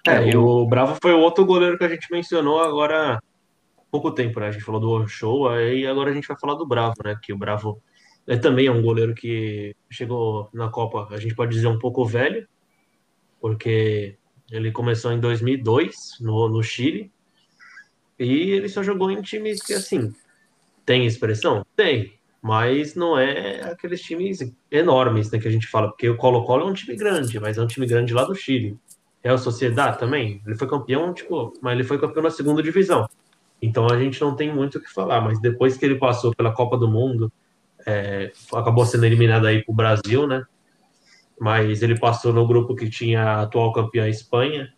É, 0.07 0.29
e 0.29 0.37
o 0.37 0.65
Bravo 0.65 0.97
foi 1.01 1.13
o 1.13 1.19
outro 1.19 1.45
goleiro 1.45 1.77
que 1.77 1.83
a 1.83 1.89
gente 1.89 2.11
mencionou 2.11 2.59
agora 2.59 3.21
pouco 3.91 4.11
tempo, 4.11 4.39
né? 4.39 4.47
A 4.47 4.51
gente 4.51 4.63
falou 4.63 4.79
do 4.79 4.89
Ochoa, 4.89 5.57
aí 5.57 5.85
agora 5.85 6.09
a 6.09 6.13
gente 6.13 6.27
vai 6.27 6.39
falar 6.39 6.55
do 6.55 6.65
Bravo, 6.65 6.95
né? 7.03 7.19
Que 7.21 7.33
o 7.33 7.37
Bravo 7.37 7.81
ele 8.27 8.39
também 8.39 8.67
é 8.67 8.71
um 8.71 8.81
goleiro 8.81 9.13
que 9.13 9.75
chegou 9.89 10.49
na 10.53 10.69
Copa, 10.69 11.07
a 11.13 11.17
gente 11.17 11.35
pode 11.35 11.51
dizer 11.51 11.67
um 11.67 11.79
pouco 11.79 12.05
velho, 12.05 12.47
porque 13.39 14.15
ele 14.49 14.71
começou 14.71 15.11
em 15.11 15.19
2002 15.19 16.17
no, 16.21 16.47
no 16.47 16.61
Chile 16.61 17.11
e 18.19 18.51
ele 18.51 18.69
só 18.69 18.83
jogou 18.83 19.09
em 19.09 19.21
times 19.21 19.61
que, 19.61 19.73
assim, 19.73 20.13
tem 20.85 21.05
expressão? 21.05 21.65
Tem, 21.75 22.13
mas 22.41 22.95
não 22.95 23.17
é 23.17 23.63
aqueles 23.63 24.01
times 24.01 24.39
enormes, 24.69 25.31
né, 25.31 25.39
que 25.39 25.47
a 25.47 25.51
gente 25.51 25.67
fala, 25.67 25.89
porque 25.89 26.07
o 26.07 26.17
Colo-Colo 26.17 26.67
é 26.67 26.69
um 26.69 26.73
time 26.73 26.95
grande, 26.95 27.39
mas 27.39 27.57
é 27.57 27.61
um 27.61 27.67
time 27.67 27.87
grande 27.87 28.13
lá 28.13 28.23
do 28.23 28.35
Chile. 28.35 28.77
É 29.23 29.31
o 29.31 29.37
Sociedad 29.37 29.97
também. 29.97 30.41
Ele 30.45 30.55
foi 30.55 30.67
campeão, 30.67 31.13
tipo, 31.13 31.53
mas 31.61 31.73
ele 31.73 31.83
foi 31.83 31.99
campeão 31.99 32.23
na 32.23 32.31
segunda 32.31 32.61
divisão. 32.63 33.07
Então 33.61 33.87
a 33.87 33.99
gente 33.99 34.19
não 34.19 34.35
tem 34.35 34.53
muito 34.53 34.77
o 34.77 34.81
que 34.81 34.91
falar, 34.91 35.21
mas 35.21 35.39
depois 35.39 35.77
que 35.77 35.85
ele 35.85 35.95
passou 35.95 36.33
pela 36.33 36.51
Copa 36.51 36.77
do 36.77 36.87
Mundo, 36.87 37.31
é, 37.85 38.31
acabou 38.53 38.85
sendo 38.85 39.05
eliminado 39.05 39.45
aí 39.45 39.63
pro 39.63 39.73
Brasil, 39.73 40.27
né? 40.27 40.43
Mas 41.39 41.81
ele 41.81 41.99
passou 41.99 42.33
no 42.33 42.47
grupo 42.47 42.75
que 42.75 42.89
tinha 42.89 43.23
a 43.23 43.41
atual 43.41 43.71
campeã 43.71 44.07
Espanha. 44.07 44.73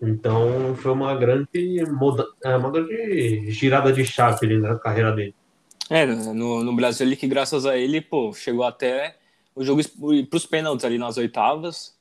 Então 0.00 0.74
foi 0.76 0.92
uma 0.92 1.14
grande, 1.14 1.84
muda, 1.90 2.26
é, 2.44 2.56
uma 2.56 2.70
grande 2.70 3.50
girada 3.50 3.92
de 3.92 4.04
chave 4.04 4.46
ali 4.46 4.58
na 4.58 4.76
carreira 4.76 5.12
dele. 5.12 5.34
É, 5.90 6.06
no, 6.06 6.64
no 6.64 6.74
Brasil 6.74 7.16
que 7.16 7.26
graças 7.26 7.66
a 7.66 7.76
ele, 7.76 8.00
pô, 8.00 8.32
chegou 8.32 8.64
até 8.64 9.16
o 9.54 9.64
jogo 9.64 9.80
para 10.28 10.36
os 10.36 10.46
pênaltis 10.46 10.84
ali 10.84 10.98
nas 10.98 11.16
oitavas, 11.16 11.91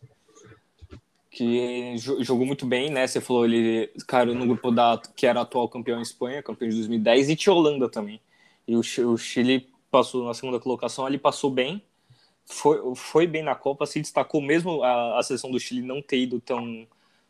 que 1.32 1.96
jo- 1.98 2.24
jogou 2.24 2.46
muito 2.46 2.65
bem, 2.67 2.91
né? 2.91 3.08
Você 3.08 3.22
falou 3.22 3.46
ele, 3.46 3.88
cara, 4.08 4.34
no 4.36 4.48
grupo 4.48 4.72
da 4.72 5.02
que 5.17 5.28
era 5.28 5.41
atual 5.41 5.70
campeão 5.70 6.00
em 6.00 6.04
Espanha, 6.04 6.44
campeão 6.44 6.70
de 6.70 6.76
2010 6.78 7.30
e 7.30 7.38
tinha 7.38 7.54
Holanda 7.54 7.89
também. 7.89 8.22
E 8.67 8.76
o, 8.78 8.82
o 8.82 9.17
Chile 9.17 9.70
passou 9.91 10.26
na 10.26 10.34
segunda 10.36 10.60
colocação, 10.60 11.08
ele 11.08 11.20
passou 11.20 11.52
bem, 11.52 11.84
foi, 12.46 12.96
foi 12.96 13.28
bem 13.28 13.44
na 13.44 13.56
Copa, 13.56 13.86
se 13.86 14.02
destacou 14.02 14.41
mesmo 14.41 14.84
a, 14.84 15.20
a 15.20 15.24
seleção 15.24 15.52
do 15.52 15.60
Chile 15.60 15.82
não 15.82 16.02
ter 16.02 16.17
ido 16.20 16.39
tão 16.39 16.88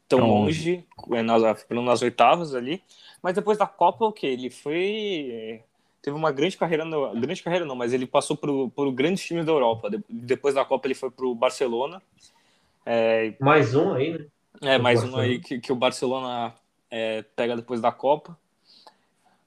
tão 0.08 0.20
Tão 0.20 0.28
longe, 0.28 0.86
é, 1.14 1.22
nas, 1.24 1.42
nas 1.70 2.02
oitavas 2.02 2.54
ali, 2.56 2.84
mas 3.24 3.34
depois 3.36 3.58
da 3.58 3.66
Copa 3.68 4.06
o 4.06 4.12
que 4.14 4.28
ele 4.28 4.50
foi 4.50 5.62
teve 6.02 6.18
uma 6.18 6.32
grande 6.32 6.58
carreira, 6.58 6.84
no, 6.86 7.14
grande 7.20 7.44
carreira 7.44 7.66
não, 7.66 7.76
mas 7.76 7.94
ele 7.94 8.06
passou 8.08 8.36
por, 8.38 8.70
por 8.72 8.92
grandes 8.92 9.24
times 9.24 9.46
da 9.46 9.52
Europa. 9.54 9.90
De- 9.90 10.04
depois 10.10 10.56
da 10.56 10.66
Copa 10.66 10.88
ele 10.88 10.96
foi 10.96 11.12
para 11.12 11.26
o 11.26 11.36
Barcelona. 11.36 12.02
É, 12.86 13.34
Mais 13.40 13.76
um 13.76 13.94
aí, 13.94 14.18
né? 14.18 14.26
é 14.62 14.78
O 14.78 14.82
mais 14.82 15.00
um 15.00 15.04
Barcelona. 15.04 15.24
aí 15.24 15.40
que, 15.40 15.60
que 15.60 15.72
o 15.72 15.76
Barcelona 15.76 16.54
é, 16.90 17.24
pega 17.36 17.56
depois 17.56 17.82
da 17.82 17.92
Copa. 17.92 18.38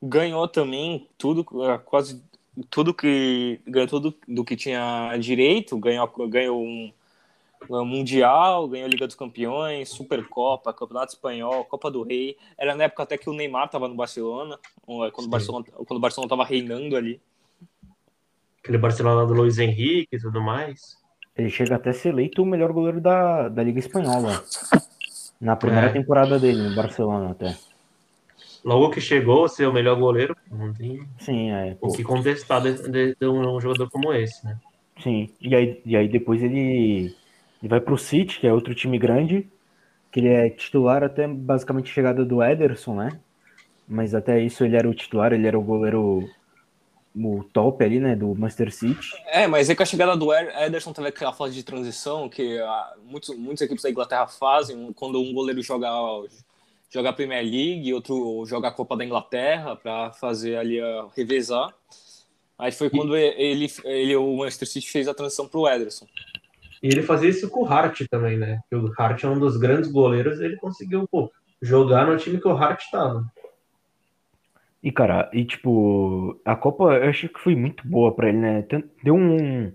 Ganhou 0.02 0.46
também 0.48 1.08
tudo, 1.16 1.46
é, 1.64 1.78
quase 1.78 2.22
tudo 2.70 2.94
que 2.94 3.60
ganhou 3.66 3.88
tudo 3.88 4.14
do 4.28 4.44
que 4.44 4.56
tinha 4.56 5.16
direito. 5.18 5.78
Ganhou, 5.78 6.06
ganhou 6.28 6.62
um, 6.62 6.92
mundial, 7.68 8.68
ganhou 8.68 8.88
Liga 8.88 9.06
dos 9.06 9.16
Campeões, 9.16 9.88
Supercopa, 9.88 10.72
Campeonato 10.72 11.14
Espanhol, 11.14 11.64
Copa 11.64 11.90
do 11.90 12.02
Rei. 12.02 12.36
Era 12.58 12.74
na 12.74 12.84
época 12.84 13.02
até 13.02 13.16
que 13.16 13.30
o 13.30 13.32
Neymar 13.32 13.66
estava 13.66 13.88
no 13.88 13.94
Barcelona, 13.94 14.58
quando 14.84 15.26
o. 15.26 15.28
Barcelona 15.28 15.64
quando 15.64 15.96
o 15.96 16.00
Barcelona 16.00 16.26
estava 16.26 16.44
reinando 16.44 16.96
ali. 16.96 17.20
Aquele 18.58 18.78
Barcelona 18.78 19.26
do 19.26 19.34
Luiz 19.34 19.58
Henrique 19.58 20.16
e 20.16 20.18
tudo 20.18 20.40
mais. 20.40 20.96
Ele 21.36 21.50
chega 21.50 21.76
até 21.76 21.90
a 21.90 21.92
ser 21.94 22.10
eleito 22.10 22.42
o 22.42 22.46
melhor 22.46 22.72
goleiro 22.72 23.00
da, 23.00 23.48
da 23.48 23.62
Liga 23.62 23.78
Espanhola. 23.80 24.44
Na 25.40 25.56
primeira 25.56 25.88
É. 25.88 25.92
temporada 25.92 26.38
dele, 26.38 26.62
no 26.68 26.74
Barcelona 26.76 27.30
até. 27.32 27.56
Logo 28.64 28.90
que 28.90 29.00
chegou 29.00 29.44
a 29.44 29.48
ser 29.48 29.66
o 29.66 29.72
melhor 29.72 29.98
goleiro, 29.98 30.34
não 30.50 30.72
tem 30.72 31.02
Sim, 31.18 31.50
é. 31.50 31.76
o 31.80 31.92
que 31.92 32.02
contestar 32.02 32.62
de, 32.62 32.88
de- 32.88 33.16
de 33.20 33.26
um 33.26 33.60
jogador 33.60 33.90
como 33.90 34.12
esse, 34.12 34.44
né? 34.44 34.56
Sim. 35.02 35.28
E 35.40 35.54
aí, 35.54 35.82
e 35.84 35.96
aí 35.96 36.08
depois 36.08 36.42
ele, 36.42 37.14
ele 37.62 37.68
vai 37.68 37.80
pro 37.80 37.98
City, 37.98 38.38
que 38.40 38.46
é 38.46 38.52
outro 38.52 38.74
time 38.74 38.98
grande, 38.98 39.46
que 40.10 40.20
ele 40.20 40.28
é 40.28 40.48
titular 40.48 41.02
até 41.02 41.26
basicamente 41.28 41.90
chegada 41.90 42.24
do 42.24 42.42
Ederson, 42.42 42.94
né? 42.94 43.20
mas 43.86 44.14
até 44.14 44.40
isso 44.40 44.64
ele 44.64 44.76
era 44.76 44.88
o 44.88 44.94
titular, 44.94 45.32
ele 45.32 45.46
era 45.46 45.58
o 45.58 45.62
goleiro 45.62 46.28
o 47.14 47.44
top 47.52 47.84
ali, 47.84 48.00
né, 48.00 48.16
do 48.16 48.34
Manchester 48.34 48.74
City. 48.74 49.10
É, 49.26 49.46
mas 49.46 49.70
é 49.70 49.74
que 49.74 49.82
a 49.82 49.86
chegada 49.86 50.16
do 50.16 50.32
Ederson 50.32 50.92
teve 50.92 51.08
aquela 51.08 51.32
fase 51.32 51.54
de 51.54 51.62
transição 51.62 52.28
que 52.28 52.58
ah, 52.58 52.94
muitos, 53.04 53.36
muitas 53.36 53.62
equipes 53.62 53.84
da 53.84 53.90
Inglaterra 53.90 54.26
fazem 54.26 54.92
quando 54.92 55.20
um 55.20 55.32
goleiro 55.32 55.62
joga 55.62 55.88
joga 56.90 57.10
a 57.10 57.12
Premier 57.12 57.42
League, 57.42 57.92
outro 57.92 58.44
joga 58.46 58.68
a 58.68 58.72
Copa 58.72 58.96
da 58.96 59.04
Inglaterra 59.04 59.74
para 59.74 60.12
fazer 60.12 60.56
ali 60.56 60.80
a 60.80 61.06
revezar. 61.16 61.74
Aí 62.56 62.70
foi 62.70 62.88
quando 62.88 63.16
ele, 63.16 63.68
ele, 63.84 64.16
o 64.16 64.36
Manchester 64.36 64.68
City 64.68 64.88
fez 64.88 65.08
a 65.08 65.14
transição 65.14 65.48
para 65.48 65.58
o 65.58 65.68
Ederson. 65.68 66.06
E 66.80 66.86
ele 66.86 67.02
fazia 67.02 67.30
isso 67.30 67.48
com 67.48 67.62
o 67.62 67.66
Hart 67.66 68.02
também, 68.08 68.36
né? 68.36 68.60
Que 68.68 68.76
o 68.76 68.92
Hart 68.96 69.24
é 69.24 69.28
um 69.28 69.38
dos 69.38 69.56
grandes 69.56 69.90
goleiros, 69.90 70.40
ele 70.40 70.56
conseguiu 70.56 71.08
pô, 71.08 71.32
jogar 71.60 72.06
no 72.06 72.16
time 72.16 72.40
que 72.40 72.46
o 72.46 72.56
Hart 72.56 72.80
estava. 72.80 73.24
E, 74.84 74.92
cara, 74.92 75.30
e 75.32 75.46
tipo, 75.46 76.38
a 76.44 76.54
Copa 76.54 76.92
eu 76.92 77.08
acho 77.08 77.26
que 77.30 77.40
foi 77.40 77.56
muito 77.56 77.88
boa 77.88 78.14
para 78.14 78.28
ele, 78.28 78.36
né? 78.36 78.62
Deu 79.02 79.14
um, 79.14 79.72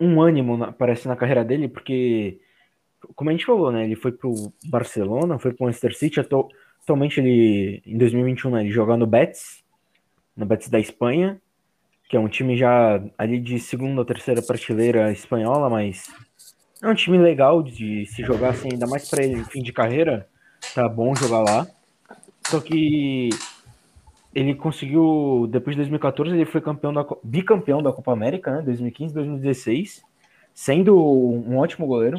um 0.00 0.22
ânimo, 0.22 0.72
parece, 0.72 1.06
na 1.06 1.14
carreira 1.14 1.44
dele, 1.44 1.68
porque, 1.68 2.40
como 3.14 3.28
a 3.28 3.34
gente 3.34 3.44
falou, 3.44 3.70
né? 3.70 3.84
Ele 3.84 3.94
foi 3.94 4.12
pro 4.12 4.32
Barcelona, 4.64 5.38
foi 5.38 5.52
pro 5.52 5.66
Manchester 5.66 5.94
City, 5.94 6.20
atualmente 6.20 7.20
ele, 7.20 7.82
em 7.84 7.98
2021, 7.98 8.50
né, 8.50 8.62
ele 8.62 8.70
joga 8.70 8.96
no 8.96 9.06
Betis, 9.06 9.62
no 10.34 10.46
Betis 10.46 10.70
da 10.70 10.80
Espanha, 10.80 11.38
que 12.08 12.16
é 12.16 12.20
um 12.20 12.28
time 12.28 12.56
já 12.56 12.98
ali 13.18 13.38
de 13.38 13.58
segunda 13.58 14.00
ou 14.00 14.06
terceira 14.06 14.40
prateleira 14.40 15.12
espanhola, 15.12 15.68
mas 15.68 16.10
é 16.82 16.88
um 16.88 16.94
time 16.94 17.18
legal 17.18 17.62
de 17.62 18.06
se 18.06 18.22
jogar 18.22 18.50
assim, 18.50 18.70
ainda 18.72 18.86
mais 18.86 19.06
para 19.10 19.22
ele 19.22 19.44
fim 19.44 19.62
de 19.62 19.72
carreira, 19.72 20.26
tá 20.74 20.88
bom 20.88 21.14
jogar 21.14 21.40
lá. 21.40 21.66
Só 22.46 22.58
que 22.58 23.28
ele 24.36 24.54
conseguiu, 24.54 25.48
depois 25.50 25.74
de 25.74 25.80
2014, 25.80 26.30
ele 26.34 26.44
foi 26.44 26.60
campeão 26.60 26.92
da, 26.92 27.06
bicampeão 27.24 27.82
da 27.82 27.90
Copa 27.90 28.12
América, 28.12 28.56
né, 28.56 28.60
2015 28.60 29.14
2016, 29.14 30.04
sendo 30.52 30.94
um 30.94 31.56
ótimo 31.56 31.86
goleiro, 31.86 32.18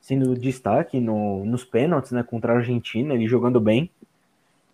sendo 0.00 0.36
destaque 0.36 1.00
no, 1.00 1.44
nos 1.44 1.64
pênaltis, 1.64 2.12
né, 2.12 2.22
contra 2.22 2.52
a 2.52 2.56
Argentina, 2.58 3.12
ele 3.12 3.26
jogando 3.26 3.60
bem. 3.60 3.90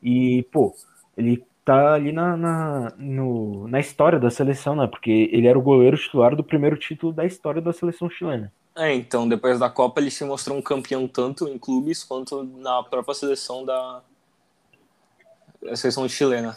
E, 0.03 0.47
pô, 0.53 0.75
ele 1.17 1.43
tá 1.65 1.95
ali 1.95 2.13
na, 2.13 2.37
na, 2.37 2.93
no, 2.99 3.67
na 3.67 3.81
história 3.81 4.21
da 4.21 4.29
seleção, 4.29 4.77
né? 4.77 4.87
Porque 4.87 5.31
ele 5.33 5.47
era 5.47 5.59
o 5.59 5.63
goleiro 5.63 5.97
titular 5.97 6.37
do 6.37 6.45
primeiro 6.45 6.77
título 6.77 7.15
da 7.15 7.25
história 7.25 7.63
da 7.63 7.73
seleção 7.73 8.11
chilena. 8.11 8.53
É, 8.77 8.93
então, 8.95 9.27
depois 9.27 9.59
da 9.59 9.71
Copa 9.71 10.03
ele 10.03 10.11
se 10.11 10.23
mostrou 10.23 10.59
um 10.59 10.61
campeão 10.61 11.09
tanto 11.09 11.49
em 11.49 11.59
clubes 11.59 12.05
quanto 12.05 12.45
na 12.45 12.83
própria 12.83 13.15
seleção 13.15 13.65
da, 13.65 14.03
da 15.63 15.75
seleção 15.75 16.07
chilena. 16.07 16.55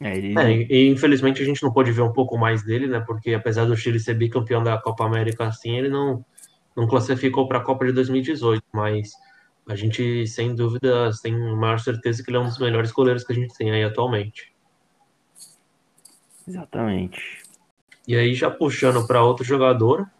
É, 0.00 0.16
ele... 0.16 0.38
é, 0.38 0.66
e 0.72 0.88
infelizmente 0.88 1.42
a 1.42 1.44
gente 1.44 1.62
não 1.62 1.72
pôde 1.72 1.92
ver 1.92 2.02
um 2.02 2.12
pouco 2.12 2.38
mais 2.38 2.62
dele, 2.62 2.86
né? 2.86 3.00
Porque 3.00 3.34
apesar 3.34 3.66
do 3.66 3.76
Chile 3.76 4.00
ser 4.00 4.14
bicampeão 4.14 4.62
da 4.62 4.78
Copa 4.78 5.04
América 5.04 5.46
assim, 5.46 5.76
ele 5.76 5.88
não, 5.88 6.24
não 6.76 6.86
classificou 6.86 7.46
para 7.46 7.58
a 7.58 7.62
Copa 7.62 7.84
de 7.84 7.92
2018, 7.92 8.64
mas 8.72 9.10
a 9.68 9.76
gente, 9.76 10.26
sem 10.26 10.54
dúvidas, 10.54 11.20
tem 11.20 11.38
maior 11.54 11.78
certeza 11.78 12.22
que 12.24 12.30
ele 12.30 12.38
é 12.38 12.40
um 12.40 12.46
dos 12.46 12.58
melhores 12.58 12.90
goleiros 12.90 13.22
que 13.22 13.32
a 13.32 13.36
gente 13.36 13.54
tem 13.56 13.70
aí 13.70 13.84
atualmente. 13.84 14.52
Exatamente. 16.48 17.42
E 18.08 18.16
aí, 18.16 18.34
já 18.34 18.50
puxando 18.50 19.06
para 19.06 19.22
outro 19.22 19.44
jogador, 19.44 20.10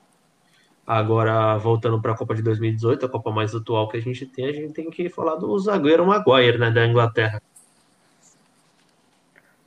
agora 0.86 1.56
voltando 1.56 2.00
para 2.00 2.12
a 2.12 2.16
Copa 2.16 2.34
de 2.34 2.42
2018, 2.42 3.06
a 3.06 3.08
Copa 3.08 3.32
mais 3.32 3.54
atual 3.54 3.88
que 3.88 3.96
a 3.96 4.00
gente 4.00 4.26
tem, 4.26 4.46
a 4.46 4.52
gente 4.52 4.72
tem 4.72 4.90
que 4.90 5.08
falar 5.08 5.36
do 5.36 5.58
zagueiro 5.58 6.06
Maguire, 6.06 6.58
né, 6.58 6.70
da 6.70 6.86
Inglaterra. 6.86 7.42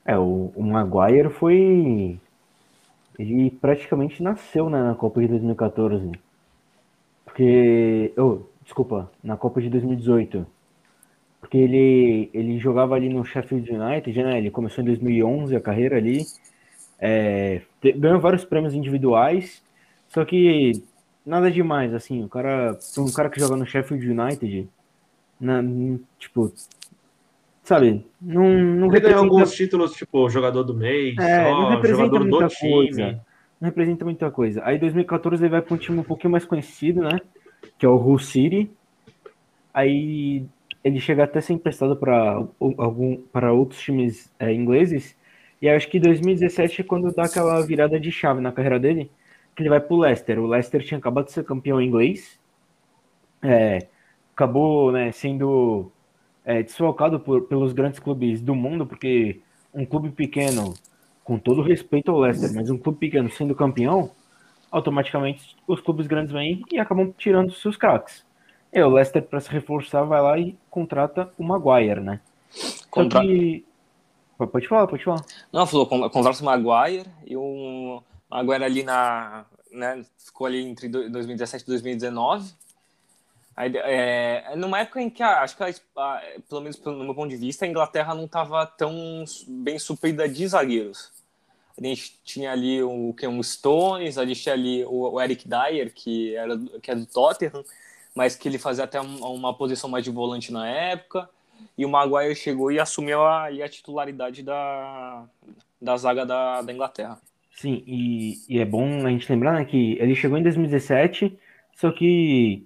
É, 0.05 0.17
o, 0.17 0.51
o 0.55 0.63
Maguire 0.63 1.29
foi. 1.29 2.19
Ele 3.17 3.51
praticamente 3.51 4.21
nasceu 4.23 4.69
né, 4.69 4.81
na 4.81 4.95
Copa 4.95 5.21
de 5.21 5.27
2014. 5.27 6.11
Porque. 7.25 8.13
Oh, 8.17 8.39
desculpa, 8.63 9.11
na 9.23 9.37
Copa 9.37 9.61
de 9.61 9.69
2018. 9.69 10.45
Porque 11.39 11.57
ele, 11.57 12.29
ele 12.33 12.57
jogava 12.57 12.95
ali 12.95 13.09
no 13.09 13.25
Sheffield 13.25 13.69
United, 13.69 14.23
né? 14.23 14.37
Ele 14.37 14.49
começou 14.49 14.81
em 14.81 14.87
2011 14.87 15.55
a 15.55 15.61
carreira 15.61 15.97
ali. 15.97 16.25
É, 16.99 17.61
ganhou 17.97 18.19
vários 18.19 18.45
prêmios 18.45 18.73
individuais, 18.73 19.61
só 20.07 20.23
que 20.23 20.81
nada 21.25 21.51
demais, 21.51 21.93
assim. 21.93 22.23
O 22.23 22.29
cara, 22.29 22.77
um 22.97 23.11
cara 23.11 23.29
que 23.29 23.41
joga 23.41 23.57
no 23.57 23.65
Sheffield 23.65 24.09
United, 24.09 24.69
na, 25.39 25.61
tipo, 26.17 26.53
sabe, 27.63 28.05
não, 28.21 28.49
não 28.49 28.87
ele 28.87 28.99
ganhou 28.99 29.23
alguns 29.23 29.53
títulos, 29.53 29.93
tipo, 29.93 30.29
jogador 30.29 30.63
do 30.63 30.73
mês, 30.73 31.17
é, 31.17 31.43
só, 31.43 31.61
não 31.61 31.69
representa 31.69 32.19
muita 32.19 32.49
coisa. 32.49 33.21
Não 33.59 33.69
representa 33.69 34.05
muita 34.05 34.31
coisa. 34.31 34.61
Aí, 34.65 34.75
em 34.75 34.79
2014, 34.79 35.43
ele 35.43 35.49
vai 35.49 35.61
para 35.61 35.73
um 35.73 35.77
time 35.77 35.99
um 35.99 36.03
pouquinho 36.03 36.31
mais 36.31 36.45
conhecido, 36.45 37.01
né? 37.01 37.19
que 37.77 37.85
é 37.85 37.89
o 37.89 37.95
Hull 37.95 38.19
City. 38.19 38.69
Aí 39.73 40.45
ele 40.83 40.99
chega 40.99 41.23
até 41.23 41.39
a 41.39 41.41
ser 41.41 41.53
emprestado 41.53 41.95
para 41.95 42.45
algum 42.77 43.17
para 43.31 43.53
outros 43.53 43.81
times 43.81 44.31
é, 44.39 44.53
ingleses. 44.53 45.17
E 45.61 45.69
acho 45.69 45.89
que 45.89 45.99
2017 45.99 46.81
é 46.81 46.83
quando 46.83 47.13
dá 47.13 47.23
aquela 47.23 47.65
virada 47.65 47.99
de 47.99 48.11
chave 48.11 48.41
na 48.41 48.51
carreira 48.51 48.79
dele, 48.79 49.09
que 49.55 49.61
ele 49.61 49.69
vai 49.69 49.79
para 49.79 49.93
o 49.93 49.99
Leicester. 49.99 50.39
O 50.39 50.47
Leicester 50.47 50.83
tinha 50.83 50.97
acabado 50.97 51.25
de 51.25 51.31
ser 51.31 51.45
campeão 51.45 51.81
inglês, 51.81 52.39
é, 53.41 53.87
acabou 54.33 54.91
né, 54.91 55.11
sendo 55.11 55.91
é, 56.45 56.61
desfalcado 56.63 57.19
por, 57.19 57.43
pelos 57.43 57.73
grandes 57.73 57.99
clubes 57.99 58.41
do 58.41 58.55
mundo, 58.55 58.85
porque 58.85 59.41
um 59.73 59.85
clube 59.85 60.11
pequeno, 60.11 60.73
com 61.23 61.37
todo 61.37 61.61
respeito 61.61 62.11
ao 62.11 62.19
Leicester, 62.19 62.53
mas 62.53 62.69
um 62.69 62.77
clube 62.77 62.99
pequeno 62.99 63.29
sendo 63.31 63.55
campeão, 63.55 64.11
automaticamente 64.71 65.55
os 65.67 65.79
clubes 65.79 66.07
grandes 66.07 66.31
vêm 66.31 66.63
e 66.71 66.79
acabam 66.79 67.13
tirando 67.17 67.53
seus 67.53 67.77
craques. 67.77 68.25
E 68.71 68.81
o 68.81 68.89
Leicester, 68.89 69.21
para 69.21 69.39
se 69.39 69.49
reforçar, 69.51 70.03
vai 70.03 70.21
lá 70.21 70.37
e 70.37 70.57
contrata 70.69 71.31
o 71.37 71.43
Maguire, 71.43 72.01
né? 72.01 72.19
Contra... 72.89 73.21
Que... 73.21 73.63
Pode 74.51 74.67
falar, 74.67 74.87
pode 74.87 75.03
falar. 75.03 75.23
Não, 75.53 75.65
falou, 75.65 75.85
contrata 75.87 76.41
o 76.41 76.45
Maguire 76.45 77.07
e 77.25 77.37
o 77.37 78.01
Maguire 78.29 78.63
ali 78.63 78.83
na. 78.83 79.45
Né, 79.71 80.03
ficou 80.17 80.45
ali 80.45 80.67
entre 80.67 80.87
2017 80.89 81.63
e 81.63 81.67
2019. 81.67 82.51
Aí, 83.55 83.71
é, 83.75 84.55
numa 84.55 84.79
época 84.79 85.01
em 85.01 85.09
que, 85.09 85.21
acho 85.21 85.55
que, 85.55 85.63
a, 85.63 86.21
pelo 86.49 86.61
menos 86.61 86.79
no 86.79 87.03
meu 87.03 87.13
ponto 87.13 87.29
de 87.29 87.37
vista, 87.37 87.65
a 87.65 87.67
Inglaterra 87.67 88.15
não 88.15 88.25
estava 88.25 88.65
tão 88.65 89.23
bem 89.47 89.77
suprida 89.77 90.27
de 90.27 90.47
zagueiros. 90.47 91.11
A 91.77 91.83
gente 91.85 92.19
tinha 92.23 92.51
ali 92.51 92.81
o 92.83 93.13
que 93.13 93.27
um 93.27 93.41
Stones, 93.41 94.17
a 94.17 94.25
gente 94.25 94.41
tinha 94.41 94.53
ali 94.53 94.83
o, 94.85 95.13
o, 95.13 95.21
Eric 95.21 95.47
Dyer, 95.47 95.91
que 95.93 96.35
era 96.35 96.57
que 96.81 96.91
é 96.91 96.95
do 96.95 97.05
Tottenham, 97.05 97.63
mas 98.15 98.35
que 98.35 98.47
ele 98.47 98.59
fazia 98.59 98.83
até 98.83 99.01
uma, 99.01 99.27
uma 99.29 99.53
posição 99.53 99.89
mais 99.89 100.03
de 100.03 100.11
volante 100.11 100.51
na 100.51 100.67
época. 100.67 101.29
E 101.77 101.85
o 101.85 101.89
Maguire 101.89 102.35
chegou 102.35 102.71
e 102.71 102.79
assumiu 102.79 103.21
a, 103.21 103.47
a 103.47 103.69
titularidade 103.69 104.43
da, 104.43 105.25
da 105.81 105.97
zaga 105.97 106.25
da, 106.25 106.61
da 106.61 106.73
Inglaterra. 106.73 107.19
Sim, 107.55 107.83
e, 107.85 108.39
e, 108.49 108.59
é 108.59 108.65
bom 108.65 109.05
a 109.05 109.09
gente 109.09 109.31
lembrar 109.31 109.53
né, 109.53 109.65
que 109.65 109.97
ele 109.99 110.15
chegou 110.15 110.37
em 110.37 110.43
2017, 110.43 111.37
só 111.75 111.91
que 111.91 112.65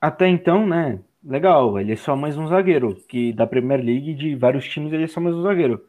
até 0.00 0.28
então, 0.28 0.66
né, 0.66 1.00
legal, 1.24 1.78
ele 1.78 1.92
é 1.92 1.96
só 1.96 2.16
mais 2.16 2.36
um 2.36 2.46
zagueiro, 2.46 2.94
que 3.08 3.32
da 3.32 3.46
Premier 3.46 3.80
League, 3.84 4.14
de 4.14 4.34
vários 4.34 4.68
times, 4.68 4.92
ele 4.92 5.04
é 5.04 5.08
só 5.08 5.20
mais 5.20 5.34
um 5.34 5.42
zagueiro. 5.42 5.84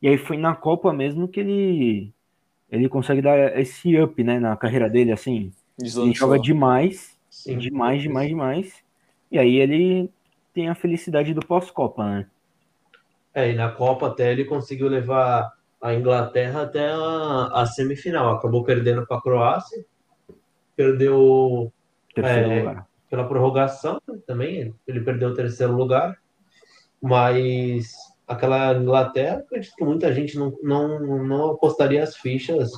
E 0.00 0.08
aí 0.08 0.18
foi 0.18 0.36
na 0.36 0.54
Copa 0.54 0.92
mesmo 0.92 1.28
que 1.28 1.40
ele 1.40 2.12
ele 2.70 2.88
consegue 2.88 3.20
dar 3.20 3.58
esse 3.58 4.00
up, 4.00 4.24
né, 4.24 4.40
na 4.40 4.56
carreira 4.56 4.88
dele, 4.88 5.12
assim. 5.12 5.52
Deslanchou. 5.78 6.08
Ele 6.08 6.14
joga 6.14 6.38
demais, 6.38 7.18
Sim. 7.28 7.58
demais, 7.58 8.00
demais, 8.00 8.28
demais. 8.28 8.84
E 9.30 9.38
aí 9.38 9.56
ele 9.56 10.10
tem 10.54 10.68
a 10.68 10.74
felicidade 10.74 11.34
do 11.34 11.44
pós-Copa, 11.44 12.04
né? 12.04 12.26
É, 13.34 13.50
e 13.50 13.54
na 13.54 13.70
Copa 13.70 14.08
até 14.08 14.32
ele 14.32 14.44
conseguiu 14.44 14.88
levar 14.88 15.52
a 15.80 15.94
Inglaterra 15.94 16.62
até 16.62 16.90
a, 16.90 17.50
a 17.52 17.66
semifinal. 17.66 18.34
Acabou 18.34 18.64
perdendo 18.64 19.06
para 19.06 19.18
a 19.18 19.22
Croácia, 19.22 19.84
perdeu 20.74 21.72
é, 22.16 22.82
pela 23.12 23.28
prorrogação 23.28 24.00
também. 24.26 24.74
Ele 24.86 25.00
perdeu 25.02 25.28
o 25.28 25.34
terceiro 25.34 25.76
lugar, 25.76 26.16
mas 26.98 27.92
aquela 28.26 28.74
Inglaterra, 28.74 29.36
acredito 29.36 29.76
que 29.76 29.84
muita 29.84 30.10
gente 30.14 30.38
não, 30.38 30.56
não, 30.62 31.22
não 31.22 31.50
apostaria 31.50 32.02
as 32.02 32.16
fichas 32.16 32.70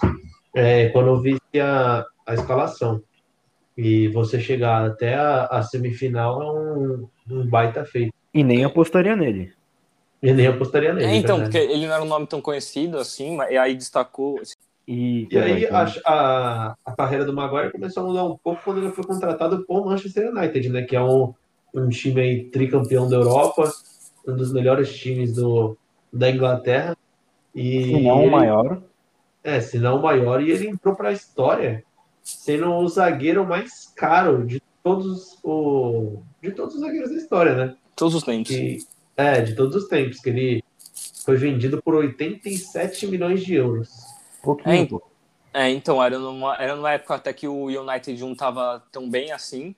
é, 0.52 0.88
quando 0.88 1.22
visse 1.22 1.60
a, 1.62 2.04
a 2.26 2.34
escalação. 2.34 3.00
E 3.78 4.08
você 4.08 4.40
chegar 4.40 4.84
até 4.84 5.14
a, 5.14 5.44
a 5.44 5.62
semifinal 5.62 6.42
é 6.42 6.52
um, 6.52 7.08
um, 7.30 7.46
baita 7.46 7.84
feito. 7.84 8.12
E 8.34 8.42
nem 8.42 8.64
apostaria 8.64 9.14
nele. 9.14 9.52
E 10.20 10.32
nem 10.32 10.48
apostaria 10.48 10.92
nele. 10.92 11.12
É, 11.12 11.14
então, 11.14 11.42
porque 11.42 11.58
ele 11.58 11.86
não 11.86 11.94
era 11.94 12.02
um 12.02 12.08
nome 12.08 12.26
tão 12.26 12.40
conhecido 12.40 12.98
assim, 12.98 13.38
e 13.50 13.56
aí 13.56 13.76
destacou. 13.76 14.40
E, 14.86 15.26
e 15.30 15.38
aí 15.38 15.66
a, 15.66 15.86
a, 16.04 16.76
a, 16.84 16.92
carreira 16.92 17.24
do 17.24 17.32
Maguire 17.32 17.72
começou 17.72 18.02
a 18.02 18.06
mudar 18.06 18.24
um 18.24 18.36
pouco 18.36 18.62
quando 18.62 18.78
ele 18.78 18.92
foi 18.92 19.04
contratado 19.04 19.64
por 19.64 19.86
Manchester 19.86 20.30
United, 20.30 20.68
né? 20.68 20.82
Que 20.82 20.94
é 20.94 21.02
um, 21.02 21.32
um 21.74 21.88
time 21.88 22.20
aí, 22.20 22.44
tricampeão 22.44 23.08
da 23.08 23.16
Europa, 23.16 23.72
um 24.28 24.36
dos 24.36 24.52
melhores 24.52 24.94
times 24.94 25.34
do, 25.34 25.76
da 26.12 26.30
Inglaterra. 26.30 26.96
E 27.54 27.84
Se 27.84 28.00
não 28.02 28.26
o 28.26 28.30
maior. 28.30 28.82
É, 29.42 29.60
se 29.60 29.78
não 29.78 29.98
o 29.98 30.02
maior, 30.02 30.42
e 30.42 30.50
ele 30.50 30.68
entrou 30.68 30.94
para 30.94 31.10
a 31.10 31.12
história 31.12 31.84
sendo 32.22 32.72
o 32.72 32.88
zagueiro 32.88 33.46
mais 33.46 33.92
caro 33.94 34.46
de 34.46 34.60
todos 34.82 35.38
o 35.42 36.22
de 36.42 36.50
todos 36.52 36.74
os 36.74 36.80
zagueiros 36.80 37.10
da 37.10 37.16
história, 37.16 37.54
né? 37.54 37.76
Todos 37.94 38.14
os 38.14 38.22
tempos. 38.22 38.48
Que, 38.48 38.78
é, 39.16 39.40
de 39.40 39.54
todos 39.54 39.76
os 39.76 39.88
tempos, 39.88 40.20
que 40.20 40.30
ele 40.30 40.64
foi 41.24 41.36
vendido 41.36 41.82
por 41.82 41.94
87 41.94 43.06
milhões 43.06 43.42
de 43.42 43.54
euros. 43.54 44.13
Pouquinho. 44.44 45.02
É, 45.52 45.68
é 45.68 45.70
então, 45.70 46.02
era 46.02 46.18
numa, 46.18 46.54
era 46.56 46.76
numa 46.76 46.92
época 46.92 47.14
até 47.14 47.32
que 47.32 47.48
o 47.48 47.66
United 47.66 48.20
não 48.20 48.32
estava 48.32 48.82
tão 48.92 49.08
bem 49.08 49.32
assim. 49.32 49.74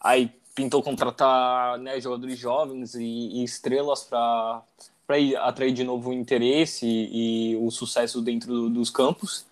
Aí 0.00 0.30
pintou 0.54 0.82
contratar 0.82 1.78
né, 1.78 2.00
jogadores 2.00 2.38
jovens 2.38 2.94
e, 2.94 3.04
e 3.04 3.44
estrelas 3.44 4.04
para 4.04 4.62
atrair 5.40 5.72
de 5.72 5.84
novo 5.84 6.10
o 6.10 6.12
interesse 6.14 6.86
e, 6.86 7.52
e 7.52 7.56
o 7.56 7.70
sucesso 7.70 8.22
dentro 8.22 8.48
do, 8.48 8.70
dos 8.70 8.88
campos. 8.88 9.44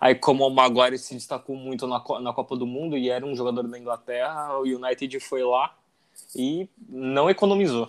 Aí, 0.00 0.16
como 0.16 0.44
o 0.44 0.50
Maguire 0.50 0.98
se 0.98 1.14
destacou 1.14 1.54
muito 1.54 1.86
na, 1.86 2.02
na 2.20 2.32
Copa 2.32 2.56
do 2.56 2.66
Mundo 2.66 2.96
e 2.96 3.08
era 3.08 3.24
um 3.24 3.36
jogador 3.36 3.68
da 3.68 3.78
Inglaterra, 3.78 4.58
o 4.58 4.62
United 4.62 5.20
foi 5.20 5.44
lá 5.44 5.72
e 6.34 6.68
não 6.88 7.30
economizou. 7.30 7.88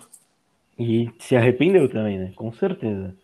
E 0.78 1.10
se 1.18 1.34
arrependeu 1.34 1.88
também, 1.88 2.18
né? 2.18 2.32
Com 2.36 2.52
certeza. 2.52 3.16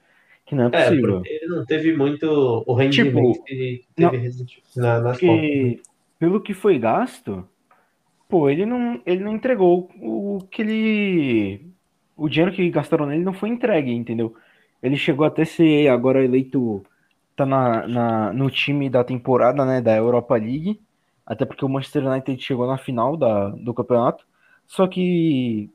Que 0.50 0.56
não 0.56 0.64
é 0.64 0.70
É, 0.72 0.90
possível. 0.90 1.14
porque 1.14 1.28
ele 1.28 1.46
não 1.46 1.64
teve 1.64 1.96
muito 1.96 2.26
o 2.66 2.74
rendimento 2.74 3.32
Tipo, 3.34 3.44
que 3.44 3.86
não, 3.96 4.10
teve 4.10 4.16
recentemente 4.18 4.62
na, 4.76 5.00
nas. 5.00 5.20
Porque, 5.20 5.80
pelo 6.18 6.42
que 6.42 6.54
foi 6.54 6.78
gasto, 6.78 7.48
pô, 8.28 8.50
ele 8.50 8.66
não, 8.66 9.02
ele 9.06 9.24
não 9.24 9.34
entregou 9.34 9.90
o 10.00 10.40
que 10.50 10.62
ele. 10.62 11.72
O 12.16 12.28
dinheiro 12.28 12.54
que 12.54 12.70
gastaram 12.70 13.06
nele 13.06 13.24
não 13.24 13.34
foi 13.34 13.50
entregue, 13.50 13.92
entendeu? 13.92 14.34
Ele 14.82 14.96
chegou 14.96 15.26
até 15.26 15.44
ser 15.44 15.88
agora 15.88 16.24
eleito. 16.24 16.82
Tá 17.36 17.46
na, 17.46 17.86
na, 17.88 18.32
no 18.34 18.50
time 18.50 18.90
da 18.90 19.04
temporada, 19.04 19.64
né? 19.64 19.80
Da 19.80 19.96
Europa 19.96 20.36
League. 20.36 20.80
Até 21.26 21.44
porque 21.46 21.64
o 21.64 21.68
Manchester 21.68 22.06
United 22.06 22.42
chegou 22.42 22.66
na 22.66 22.78
final 22.78 23.16
da, 23.16 23.50
do 23.50 23.74
campeonato. 23.74 24.26
Só 24.66 24.86
que 24.88 25.70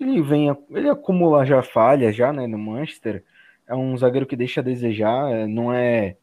ele 0.00 0.22
vem. 0.22 0.48
Ele 0.70 0.88
acumula 0.90 1.44
já 1.46 1.62
falhas 1.62 2.16
já, 2.16 2.32
né? 2.32 2.46
No 2.46 2.58
Manchester. 2.58 3.24
É 3.70 3.74
um 3.74 3.96
zagueiro 3.96 4.26
que 4.26 4.36
deixa 4.36 4.60
a 4.60 4.64
desejar. 4.64 5.30
é, 5.30 5.46
Não 5.46 5.72
é, 5.72 6.16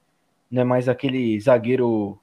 não 0.51 0.61
é 0.61 0.65
mais 0.65 0.89
aquele 0.89 1.39
zagueiro 1.39 2.19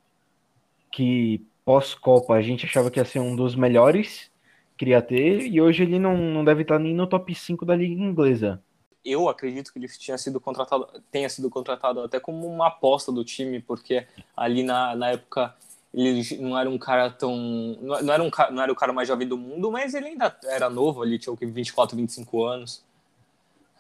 que 0.93 1.45
pós-Copa 1.65 2.35
a 2.35 2.43
gente 2.43 2.67
achava 2.67 2.91
que 2.91 3.01
ia 3.01 3.05
ser 3.05 3.21
um 3.21 3.35
dos 3.35 3.57
melhores, 3.57 4.31
queria 4.77 5.01
ter, 5.01 5.47
e 5.47 5.61
hoje 5.61 5.83
ele 5.83 5.99
não, 5.99 6.17
não 6.17 6.45
deve 6.45 6.63
estar 6.63 6.79
nem 6.79 6.95
no 6.95 7.07
top 7.07 7.35
5 7.35 7.65
da 7.65 7.75
Liga 7.75 8.01
Inglesa. 8.01 8.63
Eu 9.05 9.29
acredito 9.29 9.73
que 9.73 9.79
ele 9.79 9.89
tinha 9.89 10.17
sido 10.17 10.41
contratado, 10.41 10.87
tenha 11.11 11.29
sido 11.29 11.51
contratado 11.51 12.01
até 12.01 12.21
como 12.21 12.47
uma 12.47 12.69
aposta 12.69 13.11
do 13.11 13.25
time, 13.25 13.61
porque 13.61 14.07
ali 14.37 14.63
na, 14.63 14.95
na 14.95 15.11
época 15.11 15.55
ele 15.93 16.23
não 16.41 16.59
era 16.59 16.69
um 16.69 16.79
cara 16.79 17.11
tão. 17.11 17.37
Não 17.81 18.13
era, 18.13 18.23
um, 18.23 18.31
não 18.51 18.63
era 18.63 18.73
o 18.73 18.75
cara 18.75 18.93
mais 18.93 19.07
jovem 19.07 19.29
do 19.29 19.37
mundo, 19.39 19.71
mas 19.71 19.95
ele 19.95 20.09
ainda 20.09 20.37
era 20.45 20.69
novo 20.71 21.03
ali, 21.03 21.19
tinha 21.19 21.33
o 21.33 21.37
que, 21.37 21.47
24, 21.47 21.97
25 21.97 22.45
anos. 22.45 22.83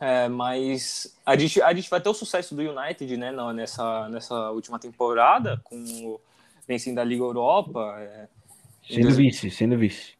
É, 0.04 0.28
mas 0.28 1.16
a 1.24 1.34
gente, 1.34 1.62
a 1.62 1.72
gente 1.72 1.88
vai 1.88 1.98
ter 1.98 2.10
o 2.10 2.14
sucesso 2.14 2.54
do 2.54 2.60
United 2.60 3.16
né, 3.16 3.32
não, 3.32 3.54
nessa, 3.54 4.06
nessa 4.10 4.50
última 4.50 4.78
temporada, 4.78 5.58
com 5.64 5.76
o 5.76 6.20
vencendo 6.68 6.98
a 6.98 7.04
Liga 7.04 7.22
Europa. 7.22 7.96
é, 7.98 8.28
Sendo 8.86 9.04
dois- 9.04 9.16
vice, 9.16 9.50
sendo 9.50 9.78
vice. 9.78 10.12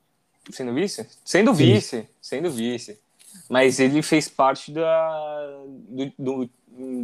Sendo 0.51 0.73
vice? 0.73 1.07
Sendo 1.23 1.53
vice, 1.53 2.09
sendo 2.18 2.51
vice. 2.51 2.99
Mas 3.47 3.79
ele 3.79 4.01
fez 4.01 4.27
parte 4.27 4.73
da, 4.73 5.61
do, 5.68 6.12
do, 6.18 6.51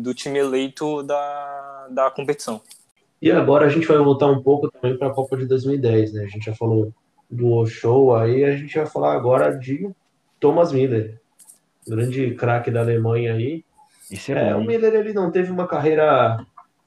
do 0.02 0.14
time 0.14 0.38
eleito 0.38 1.02
da, 1.02 1.88
da 1.90 2.10
competição. 2.10 2.62
E 3.20 3.30
agora 3.30 3.66
a 3.66 3.68
gente 3.68 3.86
vai 3.86 3.98
voltar 3.98 4.28
um 4.28 4.42
pouco 4.42 4.70
também 4.70 4.96
para 4.96 5.08
a 5.08 5.12
Copa 5.14 5.36
de 5.36 5.44
2010, 5.44 6.14
né? 6.14 6.24
A 6.24 6.28
gente 6.28 6.46
já 6.46 6.54
falou 6.54 6.94
do 7.30 7.66
show 7.66 8.16
aí, 8.16 8.42
a 8.42 8.56
gente 8.56 8.74
vai 8.74 8.86
falar 8.86 9.12
agora 9.12 9.54
de 9.58 9.90
Thomas 10.38 10.72
Miller, 10.72 11.19
grande 11.86 12.34
craque 12.34 12.70
da 12.70 12.80
Alemanha 12.80 13.34
aí. 13.34 13.64
Isso 14.10 14.32
É, 14.32 14.50
é, 14.50 14.56
o. 14.56 14.64
Miller 14.64 14.94
ele 14.94 15.12
não 15.12 15.30
teve 15.30 15.50
uma 15.50 15.66
carreira 15.66 16.44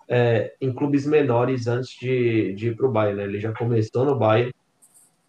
é, 0.08 0.54
em 0.60 0.74
clubes 0.74 1.06
menores 1.06 1.68
antes 1.68 1.98
de, 2.00 2.54
de 2.54 2.70
ir 2.70 2.76
para 2.76 2.88
o 2.88 2.92
Bayern, 2.92 3.18
né? 3.18 3.24
Ele 3.24 3.40
já 3.40 3.54
começou 3.54 4.06
no 4.06 4.18
Bayern, 4.18 4.54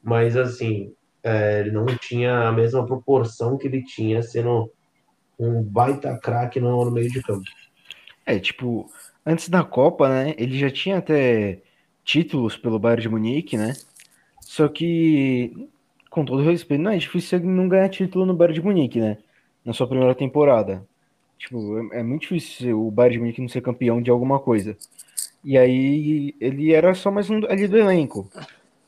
mas 0.03 0.37
assim, 0.37 0.92
é, 1.22 1.61
ele 1.61 1.70
não 1.70 1.87
tinha 1.87 2.48
a 2.48 2.53
mesma 2.53 2.85
proporção 2.85 3.57
que 3.57 3.66
ele 3.66 3.83
tinha 3.85 4.22
sendo 4.22 4.70
um 5.38 5.62
baita 5.62 6.18
craque 6.18 6.61
no, 6.61 6.85
no 6.85 6.90
meio 6.90 7.11
de 7.11 7.22
campo. 7.22 7.44
É, 8.27 8.38
tipo, 8.38 8.90
antes 9.24 9.48
da 9.48 9.62
Copa, 9.62 10.09
né, 10.09 10.35
ele 10.37 10.59
já 10.59 10.70
tinha 10.70 10.98
até 10.98 11.61
títulos 12.05 12.57
pelo 12.57 12.79
Bayern 12.79 13.03
de 13.03 13.09
Munique, 13.09 13.57
né? 13.57 13.72
Só 14.40 14.68
que, 14.68 15.68
com 16.11 16.24
todo 16.24 16.42
respeito, 16.42 16.83
não 16.83 16.90
é 16.90 16.98
difícil 16.98 17.38
ele 17.38 17.48
não 17.48 17.68
ganhar 17.68 17.88
título 17.88 18.27
no 18.27 18.35
Bayern 18.35 18.55
de 18.55 18.62
Munique, 18.62 19.00
né? 19.00 19.18
Na 19.64 19.72
sua 19.72 19.87
primeira 19.87 20.14
temporada. 20.14 20.85
Tipo, 21.38 21.79
é, 21.92 22.00
é 22.00 22.03
muito 22.03 22.22
difícil 22.22 22.87
o 22.87 22.90
Bayern 22.90 23.14
de 23.14 23.20
Munique 23.20 23.40
não 23.40 23.48
ser 23.48 23.61
campeão 23.61 24.00
de 24.00 24.11
alguma 24.11 24.38
coisa. 24.38 24.77
E 25.44 25.59
aí, 25.59 26.35
ele 26.40 26.72
era 26.72 26.94
só 26.94 27.11
mais 27.11 27.29
um 27.29 27.44
ali 27.46 27.68
do 27.68 27.77
elenco. 27.77 28.31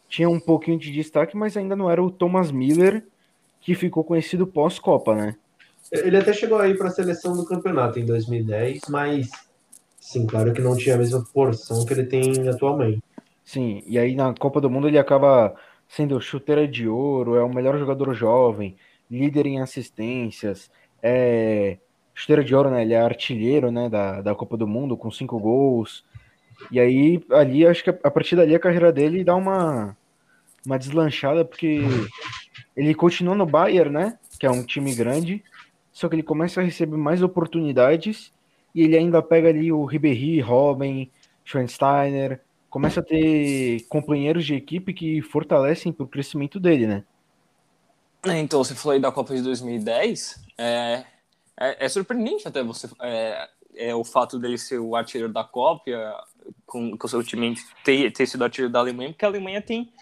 Tinha 0.09 0.29
um 0.29 0.41
pouquinho 0.41 0.79
de 0.79 0.91
destaque, 0.91 1.37
mas 1.37 1.57
ainda 1.57 1.77
não 1.77 1.91
era 1.91 2.03
o 2.03 2.11
Thomas 2.11 2.51
Miller, 2.51 3.05
que 3.61 3.75
ficou 3.75 4.05
conhecido 4.05 4.47
pós-Copa, 4.47 5.15
né? 5.15 5.37
Ele 5.93 6.17
até 6.17 6.33
chegou 6.33 6.59
aí 6.59 6.75
para 6.75 6.89
a 6.89 6.91
seleção 6.91 7.37
do 7.37 7.45
campeonato 7.45 7.99
em 7.99 8.05
2010, 8.05 8.83
mas 8.89 9.31
sim, 10.01 10.27
claro 10.27 10.53
que 10.53 10.61
não 10.61 10.77
tinha 10.77 10.95
a 10.95 10.99
mesma 10.99 11.23
proporção 11.23 11.85
que 11.85 11.93
ele 11.93 12.05
tem 12.05 12.49
atualmente. 12.49 13.03
Sim, 13.45 13.83
e 13.87 13.99
aí 13.99 14.15
na 14.15 14.35
Copa 14.35 14.61
do 14.61 14.71
Mundo 14.71 14.89
ele 14.89 14.99
acaba 14.99 15.55
sendo 15.89 16.21
chuteira 16.21 16.67
de 16.67 16.89
ouro, 16.89 17.37
é 17.37 17.43
o 17.43 17.53
melhor 17.53 17.79
jogador 17.79 18.13
jovem, 18.15 18.77
líder 19.11 19.47
em 19.47 19.61
assistências, 19.61 20.71
é 21.03 21.79
chuteira 22.15 22.43
de 22.43 22.55
ouro, 22.55 22.71
né? 22.71 22.83
Ele 22.83 22.95
é 22.95 23.01
artilheiro, 23.01 23.71
né, 23.71 23.89
da, 23.89 24.23
da 24.23 24.35
Copa 24.35 24.57
do 24.57 24.67
Mundo 24.67 24.97
com 24.97 25.11
cinco 25.11 25.39
gols. 25.39 26.05
E 26.71 26.81
aí 26.81 27.23
ali 27.31 27.67
acho 27.67 27.85
que 27.85 27.91
a 27.91 28.11
partir 28.11 28.35
dali 28.37 28.55
a 28.55 28.59
carreira 28.59 28.91
dele 28.91 29.23
dá 29.23 29.37
uma 29.37 29.97
uma 30.65 30.79
deslanchada 30.79 31.45
porque 31.45 31.81
ele 32.77 32.95
continua 32.95 33.35
no 33.35 33.47
Bayern, 33.47 33.91
né, 33.91 34.19
que 34.39 34.47
é 34.47 34.51
um 34.51 34.65
time 34.65 34.95
grande, 34.95 35.45
só 35.93 36.09
que 36.09 36.17
ele 36.17 36.23
começa 36.23 36.61
a 36.61 36.65
receber 36.65 36.97
mais 36.97 37.23
oportunidades 37.23 38.33
e 38.75 38.83
ele 38.83 38.97
ainda 38.97 39.23
pega 39.23 39.49
ali 39.49 39.71
o 39.71 39.85
Ribéry, 39.85 40.41
Robben, 40.41 41.11
Schweinsteiner, 41.45 42.41
começa 42.69 43.01
a 43.01 43.03
ter 43.03 43.87
companheiros 43.89 44.45
de 44.45 44.55
equipe 44.55 44.93
que 44.93 45.23
fortalecem 45.23 45.93
para 45.93 46.05
o 46.05 46.09
crescimento 46.09 46.59
dele, 46.59 46.87
né? 46.87 47.05
É, 48.31 48.39
Então, 48.39 48.63
você 48.63 48.75
falou 48.75 48.95
aí 48.95 49.01
da 49.01 49.13
Copa 49.13 49.35
de 49.35 49.43
2010. 49.43 50.45
É, 50.59 51.05
é, 51.59 51.87
é 51.87 51.89
surpreendente 51.89 52.47
até 52.47 52.63
você 52.63 52.89
é, 53.01 53.49
é 53.75 53.95
o 53.95 54.05
fato 54.05 54.39
dele 54.39 54.59
ser 54.59 54.79
o 54.79 54.97
artilheiro 54.97 55.33
da 55.33 55.45
Copa, 55.45 55.91
com, 56.65 56.97
com 56.97 57.07
o 57.07 57.11
seu 57.11 57.23
time 57.23 57.55
ter, 57.85 58.11
ter 58.13 58.27
sido 58.27 58.45
artilheiro 58.45 58.73
da 58.73 58.81
Alemanha, 58.81 59.11
porque 59.11 59.25
a 59.25 59.29
Alemanha 59.29 59.61
tem, 59.61 59.93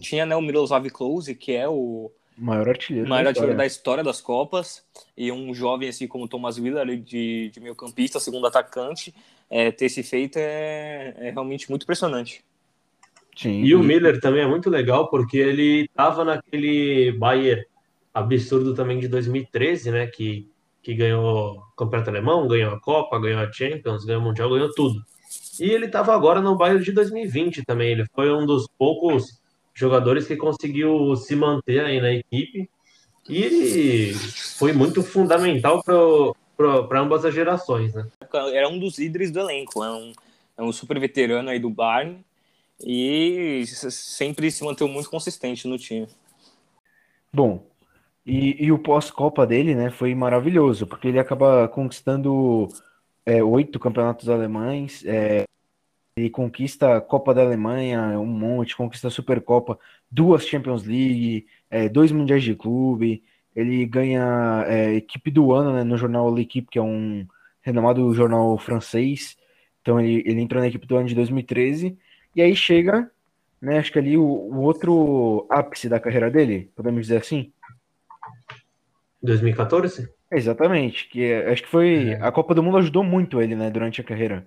tinha 0.00 0.26
né, 0.26 0.36
o 0.36 0.42
Miroslav 0.42 0.88
Klose, 0.90 1.34
que 1.34 1.52
é 1.52 1.68
o 1.68 2.10
maior 2.36 2.68
artilheiro. 2.68 3.08
maior 3.08 3.24
da 3.24 3.30
artilheiro 3.30 3.52
história. 3.52 3.56
da 3.56 3.66
história 3.66 4.04
das 4.04 4.20
Copas, 4.20 4.82
e 5.16 5.30
um 5.30 5.54
jovem 5.54 5.88
assim 5.88 6.06
como 6.06 6.28
Thomas 6.28 6.58
Willer, 6.58 6.86
de, 7.00 7.50
de 7.52 7.60
meio 7.60 7.74
campista, 7.74 8.18
segundo 8.18 8.46
atacante, 8.46 9.14
é, 9.48 9.70
ter 9.70 9.86
esse 9.86 10.02
feito 10.02 10.38
é, 10.38 11.14
é 11.16 11.30
realmente 11.30 11.68
muito 11.68 11.82
impressionante. 11.82 12.44
Sim, 13.36 13.62
E 13.62 13.74
o 13.74 13.82
Miller 13.82 14.20
também 14.20 14.42
é 14.42 14.46
muito 14.46 14.68
legal 14.68 15.08
porque 15.08 15.38
ele 15.38 15.82
estava 15.82 16.24
naquele 16.24 17.12
Bayern 17.12 17.64
absurdo 18.12 18.74
também 18.74 18.98
de 18.98 19.08
2013, 19.08 19.90
né? 19.90 20.06
Que, 20.06 20.48
que 20.82 20.94
ganhou 20.94 21.56
o 21.56 21.76
Campeonato 21.76 22.10
Alemão, 22.10 22.48
ganhou 22.48 22.74
a 22.74 22.80
Copa, 22.80 23.18
ganhou 23.18 23.40
a 23.40 23.50
Champions, 23.50 24.04
ganhou 24.04 24.20
o 24.20 24.24
Mundial, 24.24 24.50
ganhou 24.50 24.72
tudo. 24.74 25.00
E 25.58 25.70
ele 25.70 25.86
estava 25.86 26.14
agora 26.14 26.40
no 26.40 26.56
Bayern 26.56 26.82
de 26.82 26.92
2020 26.92 27.64
também. 27.64 27.92
Ele 27.92 28.04
foi 28.14 28.32
um 28.32 28.46
dos 28.46 28.66
poucos 28.78 29.40
jogadores 29.74 30.26
que 30.26 30.36
conseguiu 30.36 31.14
se 31.16 31.36
manter 31.36 31.84
aí 31.84 32.00
na 32.00 32.12
equipe. 32.12 32.68
E 33.28 33.42
ele 33.42 34.14
foi 34.58 34.72
muito 34.72 35.02
fundamental 35.02 35.82
para 35.84 37.00
ambas 37.00 37.24
as 37.24 37.34
gerações, 37.34 37.94
né? 37.94 38.06
Era 38.52 38.68
um 38.68 38.78
dos 38.78 38.98
líderes 38.98 39.30
do 39.30 39.40
elenco, 39.40 39.84
é 39.84 39.90
um, 39.90 40.12
é 40.58 40.62
um 40.62 40.72
super 40.72 40.98
veterano 40.98 41.50
aí 41.50 41.58
do 41.58 41.70
Bayern, 41.70 42.24
e 42.84 43.64
sempre 43.66 44.50
se 44.50 44.64
manteve 44.64 44.90
muito 44.90 45.10
consistente 45.10 45.68
no 45.68 45.78
time. 45.78 46.08
Bom, 47.32 47.64
e, 48.26 48.64
e 48.64 48.72
o 48.72 48.78
pós-Copa 48.78 49.46
dele, 49.46 49.74
né, 49.74 49.90
foi 49.90 50.14
maravilhoso, 50.14 50.86
porque 50.86 51.08
ele 51.08 51.18
acaba 51.18 51.68
conquistando 51.68 52.68
é, 53.24 53.42
oito 53.42 53.78
campeonatos 53.78 54.28
alemães, 54.28 55.04
é, 55.06 55.44
ele 56.16 56.28
conquista 56.30 56.96
a 56.96 57.00
Copa 57.00 57.32
da 57.32 57.42
Alemanha, 57.42 58.18
um 58.18 58.26
monte, 58.26 58.76
conquista 58.76 59.08
a 59.08 59.10
Supercopa, 59.10 59.78
duas 60.10 60.46
Champions 60.46 60.84
League, 60.84 61.46
é, 61.70 61.88
dois 61.88 62.12
Mundiais 62.12 62.42
de 62.42 62.54
Clube, 62.54 63.22
ele 63.54 63.84
ganha 63.86 64.64
é, 64.66 64.94
equipe 64.94 65.30
do 65.30 65.52
ano 65.52 65.72
né, 65.72 65.84
no 65.84 65.96
jornal 65.96 66.30
L'Equipe, 66.30 66.70
que 66.70 66.78
é 66.78 66.82
um 66.82 67.26
renomado 67.60 68.12
jornal 68.14 68.56
francês. 68.58 69.36
Então 69.80 70.00
ele, 70.00 70.22
ele 70.26 70.40
entrou 70.40 70.60
na 70.60 70.68
equipe 70.68 70.86
do 70.86 70.96
ano 70.96 71.08
de 71.08 71.14
2013. 71.14 71.98
E 72.34 72.42
aí 72.42 72.54
chega, 72.54 73.10
né, 73.60 73.78
acho 73.78 73.92
que 73.92 73.98
ali 73.98 74.16
o, 74.16 74.22
o 74.22 74.60
outro 74.60 75.46
ápice 75.50 75.88
da 75.88 76.00
carreira 76.00 76.30
dele, 76.30 76.70
podemos 76.74 77.02
dizer 77.02 77.18
assim. 77.18 77.52
2014? 79.22 80.08
Exatamente, 80.30 81.08
que 81.08 81.24
é, 81.24 81.50
acho 81.50 81.62
que 81.62 81.68
foi 81.68 82.10
é. 82.10 82.22
a 82.22 82.30
Copa 82.30 82.54
do 82.54 82.62
Mundo 82.62 82.78
ajudou 82.78 83.02
muito 83.02 83.42
ele, 83.42 83.56
né, 83.56 83.70
durante 83.70 84.00
a 84.00 84.04
carreira. 84.04 84.46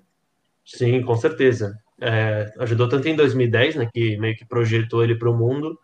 Sim, 0.66 1.02
com 1.02 1.16
certeza. 1.16 1.78
É, 2.00 2.52
ajudou 2.60 2.88
tanto 2.88 3.08
em 3.08 3.16
2010, 3.16 3.76
né, 3.76 3.90
que 3.94 4.18
meio 4.18 4.36
que 4.36 4.46
projetou 4.46 5.04
ele 5.04 5.16
para 5.16 5.30
o 5.30 5.38
mundo, 5.38 5.78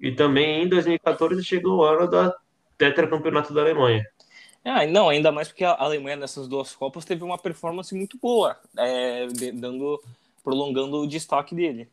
e 0.00 0.12
também 0.12 0.64
em 0.64 0.68
2014 0.68 1.44
chegou 1.44 1.78
o 1.78 1.84
ano 1.84 2.10
da 2.10 2.34
tetracampeonato 2.76 3.54
da 3.54 3.60
Alemanha. 3.60 4.04
Ah, 4.64 4.86
não, 4.86 5.08
ainda 5.08 5.32
mais 5.32 5.48
porque 5.48 5.64
a 5.64 5.74
Alemanha 5.74 6.16
nessas 6.16 6.46
duas 6.46 6.74
Copas 6.74 7.04
teve 7.04 7.24
uma 7.24 7.38
performance 7.38 7.94
muito 7.94 8.18
boa, 8.18 8.56
é, 8.76 9.26
dando, 9.54 10.02
prolongando 10.42 10.98
o 10.98 11.06
destaque 11.06 11.54
dele. 11.54 11.88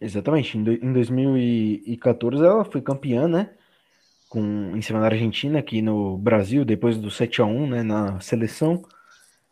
Exatamente, 0.00 0.56
em 0.56 0.92
2014 0.92 2.44
ela 2.44 2.64
foi 2.64 2.80
campeã, 2.80 3.26
né? 3.26 3.50
Com, 4.28 4.76
em 4.76 4.82
cima 4.82 5.00
da 5.00 5.06
Argentina, 5.06 5.58
aqui 5.58 5.82
no 5.82 6.16
Brasil, 6.18 6.64
depois 6.64 6.96
do 6.96 7.10
7 7.10 7.42
a 7.42 7.44
1 7.46 7.66
né, 7.66 7.82
na 7.82 8.20
seleção. 8.20 8.84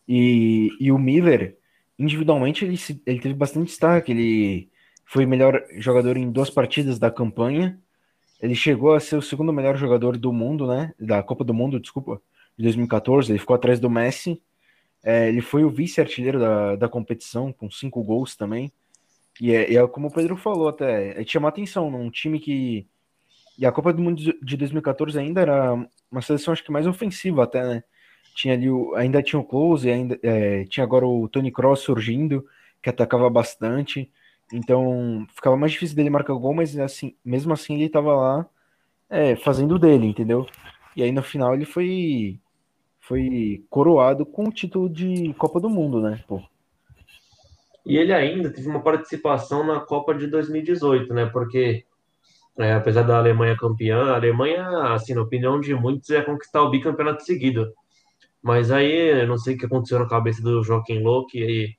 E, 0.07 0.71
e 0.79 0.93
o 0.93 0.99
Miller, 0.99 1.59
individualmente, 1.99 2.65
ele, 2.65 2.79
ele 3.07 3.21
teve 3.21 3.35
bastante 3.35 3.69
destaque. 3.69 4.13
Ele 4.13 4.71
foi 5.05 5.27
melhor 5.27 5.65
jogador 5.79 6.17
em 6.17 6.31
duas 6.31 6.51
partidas 6.51 6.99
da 6.99 7.11
campanha. 7.11 7.81
Ele 8.41 8.55
chegou 8.55 8.95
a 8.95 9.01
ser 9.01 9.17
o 9.17 9.23
segundo 9.23 9.53
melhor 9.53 9.77
jogador 9.77 10.17
do 10.17 10.33
mundo, 10.33 10.67
né? 10.67 10.93
Da 11.01 11.23
Copa 11.23 11.43
do 11.43 11.55
Mundo, 11.55 11.81
desculpa, 11.81 12.21
de 12.57 12.65
2014. 12.65 13.33
Ele 13.33 13.39
ficou 13.39 13.57
atrás 13.57 13.81
do 13.81 13.91
Messi. 13.91 14.41
É, 15.07 15.29
ele 15.29 15.41
foi 15.41 15.63
o 15.63 15.71
vice-artilheiro 15.71 16.41
da, 16.41 16.75
da 16.75 16.89
competição, 16.89 17.53
com 17.53 17.71
cinco 17.71 18.03
gols 18.03 18.35
também. 18.35 18.73
E 19.41 19.55
é, 19.55 19.75
é 19.75 19.87
como 19.87 20.09
o 20.09 20.13
Pedro 20.13 20.37
falou 20.37 20.69
até, 20.69 21.21
é 21.21 21.25
chamar 21.25 21.51
atenção 21.51 21.89
num 21.89 22.11
time 22.11 22.41
que. 22.41 22.89
E 23.57 23.65
a 23.65 23.71
Copa 23.71 23.93
do 23.93 24.03
Mundo 24.03 24.21
de 24.43 24.57
2014 24.57 25.17
ainda 25.17 25.41
era 25.43 25.75
uma 26.11 26.21
seleção, 26.23 26.53
acho 26.53 26.65
que 26.65 26.73
mais 26.73 26.89
ofensiva 26.89 27.45
até, 27.45 27.63
né? 27.65 27.85
Tinha 28.35 28.55
ali 28.55 28.69
o, 28.69 28.97
ainda 28.97 29.23
tinha 29.23 29.39
o 29.41 29.45
Close, 29.45 29.89
ainda 29.89 30.19
é, 30.25 30.65
tinha 30.65 30.83
agora 30.83 31.07
o 31.07 31.29
Tony 31.29 31.53
Cross 31.53 31.81
surgindo, 31.83 32.45
que 32.83 32.91
atacava 32.91 33.31
bastante. 33.31 34.11
Então, 34.53 35.25
ficava 35.35 35.57
mais 35.57 35.73
difícil 35.73 35.97
dele 35.97 36.11
marcar 36.11 36.35
gol, 36.35 36.55
mas 36.55 36.77
assim, 36.79 37.15
mesmo 37.25 37.53
assim 37.53 37.77
ele 37.77 37.89
tava 37.89 38.15
lá 38.15 38.47
é, 39.09 39.37
fazendo 39.37 39.79
dele, 39.79 40.07
entendeu? 40.07 40.47
E 40.97 41.03
aí 41.03 41.13
no 41.13 41.23
final 41.23 41.55
ele 41.55 41.65
foi 41.65 42.41
foi 43.07 43.65
coroado 43.71 44.27
com 44.27 44.49
o 44.49 44.53
título 44.53 44.89
de 44.89 45.33
Copa 45.35 45.61
do 45.61 45.71
Mundo, 45.71 46.01
né? 46.01 46.23
Pô. 46.27 46.43
E 47.85 47.97
ele 47.97 48.13
ainda 48.13 48.51
teve 48.53 48.69
uma 48.69 48.83
participação 48.83 49.65
na 49.65 49.79
Copa 49.79 50.13
de 50.15 50.27
2018, 50.27 51.15
né? 51.15 51.27
Porque 51.27 51.85
é, 52.59 52.73
apesar 52.73 53.03
da 53.03 53.17
Alemanha 53.17 53.57
campeã, 53.57 54.13
a 54.13 54.17
Alemanha, 54.17 54.67
assim, 54.95 55.15
na 55.15 55.23
opinião 55.23 55.61
de 55.61 55.75
muitos, 55.75 56.09
ia 56.09 56.25
conquistar 56.25 56.63
o 56.63 56.71
bicampeonato 56.71 57.23
seguido. 57.23 57.73
Mas 58.43 58.71
aí, 58.71 59.21
eu 59.21 59.27
não 59.27 59.39
sei 59.39 59.55
o 59.55 59.59
que 59.59 59.67
aconteceu 59.67 59.99
na 59.99 60.09
cabeça 60.09 60.43
do 60.43 60.63
Joaquim 60.65 61.01
Low, 61.01 61.27
que 61.27 61.77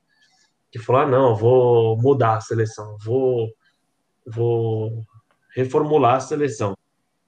que 0.70 0.78
falou: 0.78 1.02
ah, 1.02 1.06
não, 1.06 1.34
vou 1.34 1.96
mudar 1.98 2.36
a 2.36 2.40
seleção, 2.40 2.96
vou, 3.02 3.48
vou 4.26 5.04
reformular 5.54 6.16
a 6.16 6.20
seleção. 6.20 6.76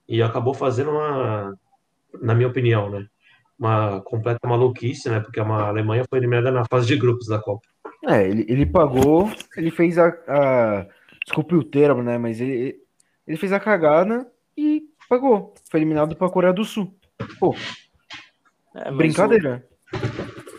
E 0.09 0.23
acabou 0.23 0.55
fazendo 0.55 0.91
uma, 0.91 1.55
na 2.21 2.35
minha 2.35 2.49
opinião, 2.49 2.91
né? 2.91 3.07
Uma 3.61 4.01
completa 4.01 4.49
maluquice, 4.49 5.11
né? 5.11 5.21
Porque 5.21 5.39
a 5.39 5.45
Alemanha 5.45 6.07
foi 6.09 6.19
eliminada 6.19 6.51
na 6.51 6.65
fase 6.65 6.87
de 6.87 6.97
grupos 6.97 7.27
da 7.27 7.39
Copa. 7.39 7.61
É, 8.09 8.27
ele, 8.27 8.47
ele 8.49 8.65
pagou, 8.65 9.31
ele 9.55 9.71
fez 9.71 9.99
a, 9.99 10.09
a. 10.27 10.87
Desculpe 11.23 11.55
o 11.55 11.63
termo, 11.63 12.03
né? 12.03 12.17
Mas 12.17 12.41
ele, 12.41 12.81
ele 13.27 13.37
fez 13.37 13.53
a 13.53 13.61
cagada 13.61 14.27
e 14.57 14.83
pagou. 15.09 15.53
Foi 15.71 15.79
eliminado 15.79 16.17
para 16.17 16.27
a 16.27 16.31
Coreia 16.31 16.55
do 16.55 16.65
Sul. 16.65 16.95
Pô. 17.39 17.55
É, 18.75 18.91
brincadeira. 18.91 19.63
O... 19.93 20.51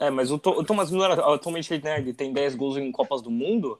É, 0.00 0.10
mas 0.10 0.30
o, 0.30 0.36
o 0.36 0.64
Thomas 0.64 0.90
Müller 0.90 1.12
atualmente 1.12 1.76
né, 1.82 1.98
ele 1.98 2.12
tem 2.12 2.32
10 2.32 2.54
gols 2.54 2.76
em 2.76 2.90
Copas 2.90 3.22
do 3.22 3.30
Mundo. 3.30 3.78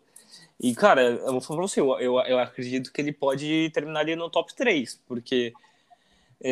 E, 0.61 0.75
cara, 0.75 1.03
eu 1.03 1.33
vou 1.33 1.41
falar 1.41 1.61
pra 1.61 1.69
você, 1.69 1.81
eu, 1.81 1.99
eu, 2.01 2.19
eu 2.21 2.39
acredito 2.39 2.93
que 2.93 3.01
ele 3.01 3.13
pode 3.13 3.71
terminar 3.73 4.01
ali 4.01 4.17
no 4.17 4.29
top 4.29 4.55
3, 4.55 5.01
porque 5.07 5.53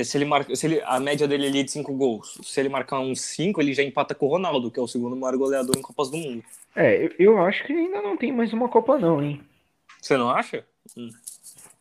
se 0.04 0.18
ele 0.18 0.24
marca, 0.24 0.54
se 0.54 0.66
ele, 0.66 0.82
a 0.84 0.98
média 0.98 1.28
dele 1.28 1.46
ali 1.46 1.60
é 1.60 1.62
de 1.62 1.70
5 1.70 1.92
gols, 1.94 2.38
se 2.42 2.58
ele 2.58 2.68
marcar 2.68 2.98
uns 2.98 3.20
5, 3.20 3.60
ele 3.60 3.72
já 3.72 3.82
empata 3.82 4.14
com 4.14 4.26
o 4.26 4.30
Ronaldo, 4.30 4.70
que 4.70 4.80
é 4.80 4.82
o 4.82 4.88
segundo 4.88 5.14
maior 5.14 5.36
goleador 5.36 5.76
em 5.76 5.82
Copas 5.82 6.10
do 6.10 6.16
Mundo. 6.16 6.42
É, 6.74 7.04
eu, 7.04 7.12
eu 7.18 7.38
acho 7.38 7.64
que 7.64 7.72
ainda 7.72 8.02
não 8.02 8.16
tem 8.16 8.32
mais 8.32 8.52
uma 8.52 8.68
Copa, 8.68 8.98
não, 8.98 9.22
hein? 9.22 9.40
Você 10.00 10.16
não 10.16 10.30
acha? 10.30 10.64
Hum. 10.96 11.08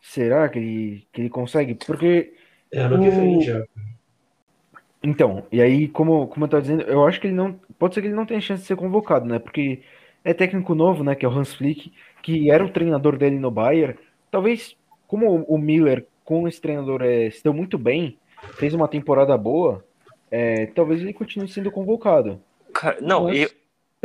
Será 0.02 0.48
que 0.48 0.60
ele, 0.60 1.08
que 1.12 1.22
ele 1.22 1.30
consegue? 1.30 1.76
Porque. 1.76 2.34
É, 2.72 2.80
ano 2.82 3.04
que 3.04 3.10
vem 3.10 3.42
já. 3.42 3.66
Então, 5.04 5.46
e 5.52 5.62
aí, 5.62 5.88
como, 5.88 6.28
como 6.28 6.46
eu 6.46 6.50
tô 6.50 6.62
dizendo, 6.62 6.84
eu 6.84 7.06
acho 7.06 7.20
que 7.20 7.28
ele 7.28 7.36
não. 7.36 7.60
Pode 7.78 7.94
ser 7.94 8.02
que 8.02 8.08
ele 8.08 8.16
não 8.16 8.26
tenha 8.26 8.40
chance 8.40 8.62
de 8.62 8.68
ser 8.68 8.76
convocado, 8.76 9.26
né? 9.26 9.40
Porque 9.40 9.82
é 10.24 10.34
técnico 10.34 10.74
novo, 10.74 11.04
né? 11.04 11.16
Que 11.16 11.26
é 11.26 11.30
o 11.30 11.32
Hans 11.32 11.54
Flick, 11.54 11.92
que 12.22 12.50
era 12.50 12.64
o 12.64 12.72
treinador 12.72 13.18
dele 13.18 13.38
no 13.38 13.52
Bayern. 13.52 13.98
Talvez, 14.32 14.76
como 15.08 15.44
o 15.44 15.58
Miller 15.58 16.06
com 16.26 16.48
esse 16.48 16.60
treinador 16.60 17.02
é, 17.04 17.30
se 17.30 17.42
deu 17.42 17.54
muito 17.54 17.78
bem, 17.78 18.18
fez 18.56 18.74
uma 18.74 18.88
temporada 18.88 19.38
boa, 19.38 19.86
é, 20.30 20.66
talvez 20.68 21.02
ele 21.02 21.14
continue 21.14 21.48
sendo 21.48 21.72
convocado. 21.72 22.42
Cara, 22.74 22.98
não, 23.00 23.26
Mas... 23.26 23.40
eu 23.40 23.50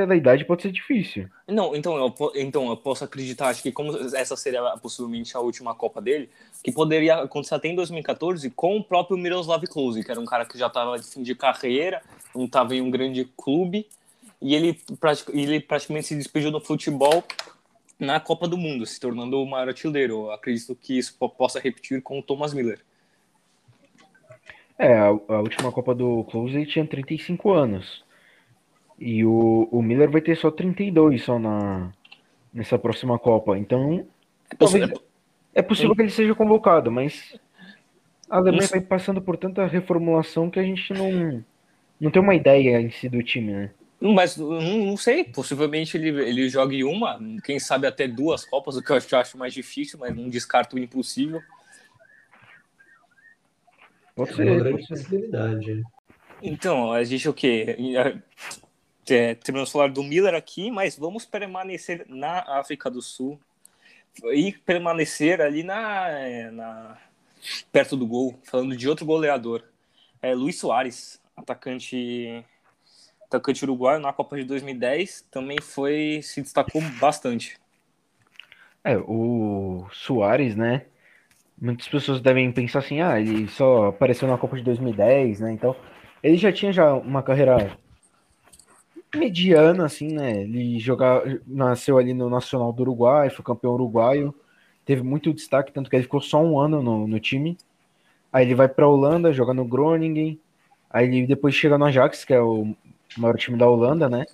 pela 0.00 0.16
idade 0.16 0.46
pode 0.46 0.62
ser 0.62 0.72
difícil. 0.72 1.28
Não, 1.46 1.76
então 1.76 1.96
eu, 1.96 2.32
então 2.34 2.68
eu 2.68 2.76
posso 2.76 3.04
acreditar, 3.04 3.48
acho 3.48 3.62
que 3.62 3.70
como 3.70 3.94
essa 4.16 4.34
seria 4.34 4.62
possivelmente 4.78 5.36
a 5.36 5.40
última 5.40 5.74
Copa 5.74 6.00
dele, 6.00 6.30
que 6.62 6.72
poderia 6.72 7.16
acontecer 7.16 7.54
até 7.54 7.68
em 7.68 7.74
2014 7.74 8.48
com 8.50 8.78
o 8.78 8.84
próprio 8.84 9.18
Miroslav 9.18 9.62
Klose, 9.66 10.02
que 10.02 10.10
era 10.10 10.20
um 10.20 10.24
cara 10.24 10.46
que 10.46 10.56
já 10.56 10.68
estava 10.68 10.98
de 10.98 11.06
fim 11.06 11.22
de 11.22 11.34
carreira, 11.34 12.00
não 12.34 12.46
estava 12.46 12.74
em 12.74 12.80
um 12.80 12.90
grande 12.90 13.28
clube, 13.36 13.86
e 14.40 14.54
ele, 14.54 14.80
ele 15.34 15.60
praticamente 15.60 16.06
se 16.06 16.16
despediu 16.16 16.50
do 16.50 16.60
futebol 16.60 17.22
na 18.00 18.18
Copa 18.18 18.48
do 18.48 18.56
Mundo, 18.56 18.86
se 18.86 18.98
tornando 18.98 19.40
o 19.40 19.46
maior 19.46 19.68
artilheiro. 19.68 20.14
Eu 20.14 20.32
acredito 20.32 20.74
que 20.74 20.98
isso 20.98 21.16
possa 21.36 21.60
repetir 21.60 22.02
com 22.02 22.18
o 22.18 22.22
Thomas 22.22 22.54
Miller. 22.54 22.80
É, 24.78 24.94
a, 24.94 25.08
a 25.08 25.40
última 25.40 25.70
Copa 25.70 25.94
do 25.94 26.24
Close 26.24 26.66
tinha 26.66 26.86
35 26.86 27.52
anos. 27.52 28.02
E 28.98 29.24
o, 29.24 29.68
o 29.70 29.82
Miller 29.82 30.10
vai 30.10 30.22
ter 30.22 30.36
só 30.36 30.50
32 30.50 31.22
só 31.22 31.38
na, 31.38 31.92
nessa 32.52 32.78
próxima 32.78 33.18
Copa. 33.18 33.58
Então, 33.58 34.06
é 34.50 34.56
talvez, 34.56 34.90
é 35.54 35.62
possível 35.62 35.94
que 35.94 36.02
ele 36.02 36.10
seja 36.10 36.34
convocado, 36.34 36.90
mas 36.90 37.38
a 38.28 38.38
Alemanha 38.38 38.64
Isso. 38.64 38.72
vai 38.72 38.80
passando 38.80 39.20
por 39.20 39.36
tanta 39.36 39.66
reformulação 39.66 40.48
que 40.48 40.58
a 40.58 40.62
gente 40.62 40.92
não, 40.94 41.44
não 42.00 42.10
tem 42.10 42.22
uma 42.22 42.34
ideia 42.34 42.80
em 42.80 42.90
si 42.90 43.08
do 43.08 43.22
time, 43.22 43.52
né? 43.52 43.70
Mas 44.00 44.36
não, 44.36 44.60
não 44.60 44.96
sei, 44.96 45.24
possivelmente 45.24 45.96
ele, 45.96 46.08
ele 46.24 46.48
jogue 46.48 46.82
uma, 46.84 47.20
quem 47.44 47.58
sabe 47.58 47.86
até 47.86 48.08
duas 48.08 48.44
Copas, 48.46 48.76
o 48.76 48.82
que 48.82 48.90
eu 48.90 48.96
acho, 48.96 49.14
acho 49.14 49.36
mais 49.36 49.52
difícil, 49.52 49.98
mas 49.98 50.16
não 50.16 50.28
descarto 50.28 50.76
o 50.76 50.78
impossível. 50.78 51.42
Pode 54.16 54.34
ser, 54.34 54.46
é 54.46 54.50
uma 54.50 54.60
grande 54.60 54.88
possibilidade. 54.88 55.82
Então, 56.42 56.92
a 56.92 57.04
gente 57.04 57.28
o 57.28 57.34
quê? 57.34 57.76
é, 59.10 59.34
terminamos 59.34 59.70
falar 59.70 59.88
do 59.88 60.02
Miller 60.02 60.34
aqui, 60.34 60.70
mas 60.70 60.96
vamos 60.96 61.26
permanecer 61.26 62.06
na 62.08 62.40
África 62.58 62.90
do 62.90 63.02
Sul 63.02 63.38
e 64.32 64.52
permanecer 64.52 65.42
ali 65.42 65.62
na, 65.62 66.50
na 66.52 66.98
perto 67.72 67.96
do 67.96 68.06
gol, 68.06 68.38
falando 68.44 68.76
de 68.76 68.88
outro 68.88 69.04
goleador, 69.04 69.62
é, 70.22 70.34
Luiz 70.34 70.58
Soares, 70.58 71.20
atacante 71.36 72.44
atacante 73.30 73.64
uruguaio 73.64 74.00
na 74.00 74.12
Copa 74.12 74.36
de 74.36 74.44
2010, 74.44 75.28
também 75.30 75.58
foi 75.60 76.20
se 76.22 76.42
destacou 76.42 76.82
bastante. 77.00 77.56
É, 78.82 78.96
o 78.96 79.86
Soares, 79.92 80.56
né? 80.56 80.86
Muitas 81.60 81.86
pessoas 81.86 82.20
devem 82.20 82.50
pensar 82.50 82.80
assim, 82.80 83.00
ah, 83.00 83.20
ele 83.20 83.46
só 83.48 83.88
apareceu 83.88 84.26
na 84.26 84.36
Copa 84.36 84.56
de 84.56 84.62
2010, 84.64 85.40
né? 85.40 85.52
Então, 85.52 85.76
ele 86.22 86.36
já 86.36 86.50
tinha 86.50 86.72
já 86.72 86.92
uma 86.94 87.22
carreira 87.22 87.78
mediano, 89.14 89.84
assim, 89.84 90.08
né? 90.08 90.42
Ele 90.42 90.80
jogar, 90.80 91.22
nasceu 91.46 91.98
ali 91.98 92.12
no 92.12 92.28
Nacional 92.28 92.72
do 92.72 92.82
Uruguai, 92.82 93.30
foi 93.30 93.44
campeão 93.44 93.74
uruguaio, 93.74 94.34
teve 94.84 95.02
muito 95.02 95.32
destaque, 95.32 95.72
tanto 95.72 95.88
que 95.88 95.96
ele 95.96 96.04
ficou 96.04 96.20
só 96.20 96.42
um 96.42 96.58
ano 96.58 96.82
no, 96.82 97.06
no 97.06 97.20
time. 97.20 97.56
Aí 98.32 98.44
ele 98.46 98.54
vai 98.54 98.68
para 98.68 98.86
a 98.86 98.88
Holanda, 98.88 99.32
joga 99.32 99.52
no 99.52 99.64
Groningen. 99.64 100.38
Aí 100.88 101.06
ele 101.06 101.26
depois 101.26 101.54
chega 101.54 101.76
no 101.76 101.84
Ajax, 101.84 102.24
que 102.24 102.32
é 102.32 102.40
o 102.40 102.74
maior 103.16 103.36
time 103.36 103.56
da 103.56 103.68
Holanda, 103.68 104.08
né? 104.08 104.26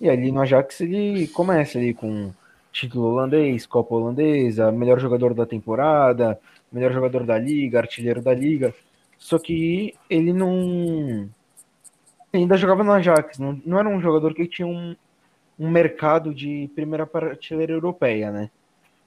E 0.00 0.08
ali 0.08 0.32
no 0.32 0.40
Ajax 0.40 0.80
ele 0.80 1.28
começa 1.28 1.78
ali 1.78 1.94
com 1.94 2.32
título 2.72 3.08
holandês, 3.08 3.66
Copa 3.66 3.94
Holandesa, 3.94 4.72
melhor 4.72 4.98
jogador 4.98 5.34
da 5.34 5.46
temporada, 5.46 6.38
melhor 6.72 6.92
jogador 6.92 7.24
da 7.24 7.38
liga, 7.38 7.78
artilheiro 7.78 8.22
da 8.22 8.34
liga. 8.34 8.74
Só 9.18 9.38
que 9.38 9.94
ele 10.10 10.32
não. 10.32 11.28
Ainda 12.32 12.56
jogava 12.56 12.82
no 12.82 12.92
Ajax, 12.92 13.38
não, 13.38 13.60
não 13.64 13.78
era 13.78 13.88
um 13.88 14.00
jogador 14.00 14.34
que 14.34 14.48
tinha 14.48 14.66
um, 14.66 14.96
um 15.58 15.70
mercado 15.70 16.34
de 16.34 16.68
primeira 16.74 17.06
prateleira 17.06 17.74
europeia, 17.74 18.32
né? 18.32 18.50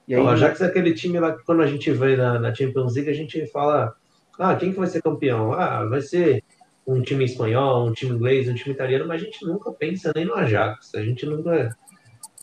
E 0.08 0.14
aí... 0.14 0.22
O 0.22 0.30
Ajax 0.30 0.62
é 0.62 0.68
aquele 0.68 0.94
time 0.94 1.20
lá 1.20 1.36
que 1.36 1.44
quando 1.44 1.64
a 1.64 1.68
gente 1.68 1.92
vê 1.92 2.16
na, 2.16 2.40
na 2.40 2.54
Champions 2.54 2.94
League, 2.94 3.10
a 3.10 3.14
gente 3.14 3.46
fala: 3.48 3.96
ah, 4.38 4.56
quem 4.56 4.72
que 4.72 4.78
vai 4.78 4.88
ser 4.88 5.02
campeão? 5.02 5.54
Ah, 5.54 5.86
vai 5.86 6.02
ser 6.02 6.44
um 6.88 7.02
time 7.02 7.26
espanhol, 7.26 7.88
um 7.88 7.94
time 7.94 8.16
inglês, 8.16 8.48
um 8.48 8.54
time 8.54 8.74
italiano, 8.76 9.08
mas 9.08 9.22
a 9.22 9.26
gente 9.26 9.46
nunca 9.46 9.72
pensa 9.72 10.12
nem 10.16 10.26
no 10.26 10.36
Ajax. 10.36 10.94
A 10.96 11.02
gente 11.02 11.26
nunca 11.26 11.76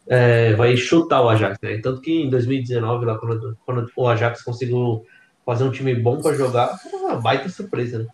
é, 0.07 0.53
vai 0.55 0.77
chutar 0.77 1.23
o 1.23 1.29
Ajax, 1.29 1.59
né? 1.63 1.79
Tanto 1.79 2.01
que 2.01 2.23
em 2.23 2.31
2019, 2.31 3.05
lá, 3.07 3.19
quando, 3.19 3.57
quando 3.65 3.91
o 3.97 4.09
Ajax 4.09 4.43
conseguiu 4.43 5.07
fazer 5.45 5.65
um 5.65 5.71
time 5.71 5.95
bom 5.95 6.21
para 6.21 6.35
jogar, 6.35 6.79
foi 6.79 6.93
uma 6.99 7.17
baita 7.17 7.49
surpresa, 7.49 8.01
né? 8.01 8.07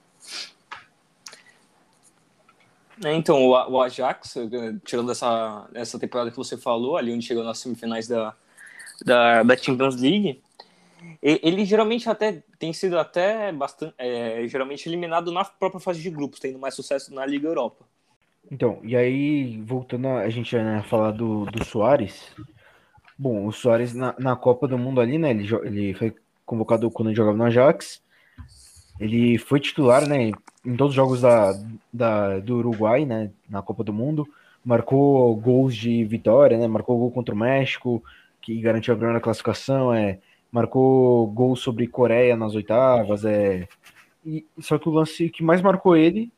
É, 3.05 3.15
então, 3.15 3.47
o, 3.47 3.51
o 3.51 3.81
Ajax, 3.81 4.35
tirando 4.85 5.13
essa, 5.13 5.69
essa 5.73 5.99
temporada 5.99 6.31
que 6.31 6.37
você 6.37 6.57
falou, 6.57 6.97
ali 6.97 7.13
onde 7.13 7.25
chegou 7.25 7.45
nas 7.45 7.59
semifinais 7.59 8.09
da, 8.09 8.35
da, 9.05 9.43
da 9.43 9.57
Champions 9.57 9.97
League, 10.01 10.41
ele 11.23 11.65
geralmente 11.65 12.09
até 12.09 12.43
tem 12.59 12.73
sido 12.73 12.99
até 12.99 13.53
bastante 13.53 13.95
é, 13.99 14.47
geralmente 14.47 14.89
eliminado 14.89 15.33
na 15.33 15.45
própria 15.45 15.81
fase 15.81 16.01
de 16.01 16.11
grupos, 16.11 16.41
tendo 16.41 16.59
mais 16.59 16.75
sucesso 16.75 17.15
na 17.15 17.25
Liga 17.27 17.49
Europa. 17.49 17.85
Então, 18.51 18.81
e 18.83 18.97
aí, 18.97 19.61
voltando 19.63 20.09
a, 20.09 20.21
a 20.21 20.31
gente 20.31 20.57
né, 20.57 20.83
falar 20.89 21.11
do, 21.11 21.45
do 21.47 21.65
Soares. 21.65 22.35
Bom, 23.19 23.47
o 23.47 23.53
Soares 23.53 23.93
na, 23.95 24.15
na 24.19 24.37
Copa 24.37 24.67
do 24.67 24.79
Mundo 24.79 25.01
ali, 25.01 25.19
né? 25.19 25.31
Ele, 25.31 25.47
ele 25.65 25.95
foi 25.95 26.15
convocado 26.47 26.91
quando 26.91 27.09
ele 27.09 27.17
jogava 27.17 27.37
no 27.37 27.45
Ajax. 27.45 28.03
Ele 28.99 29.39
foi 29.39 29.61
titular, 29.61 30.09
né? 30.09 30.31
Em 30.65 30.77
todos 30.77 30.91
os 30.91 30.95
jogos 30.95 31.21
da, 31.21 31.53
da, 31.93 32.39
do 32.39 32.57
Uruguai, 32.57 33.05
né? 33.05 33.31
Na 33.49 33.61
Copa 33.61 33.85
do 33.85 33.93
Mundo. 33.93 34.27
Marcou 34.65 35.35
gols 35.37 35.77
de 35.77 36.05
vitória, 36.05 36.57
né? 36.57 36.67
Marcou 36.67 36.99
gol 36.99 37.11
contra 37.11 37.35
o 37.35 37.39
México, 37.39 38.03
que 38.41 38.61
garantiu 38.61 38.95
a 38.95 38.97
primeira 38.97 39.21
classificação. 39.21 39.93
É, 39.93 40.19
marcou 40.51 41.27
gol 41.29 41.57
sobre 41.57 41.87
Coreia 41.87 42.37
nas 42.37 42.55
oitavas. 42.55 43.25
É, 43.25 43.69
e, 44.25 44.47
só 44.59 44.79
que 44.79 44.89
o 44.89 44.93
lance 44.93 45.29
que 45.29 45.43
mais 45.43 45.63
marcou 45.63 45.97
ele 45.97 46.31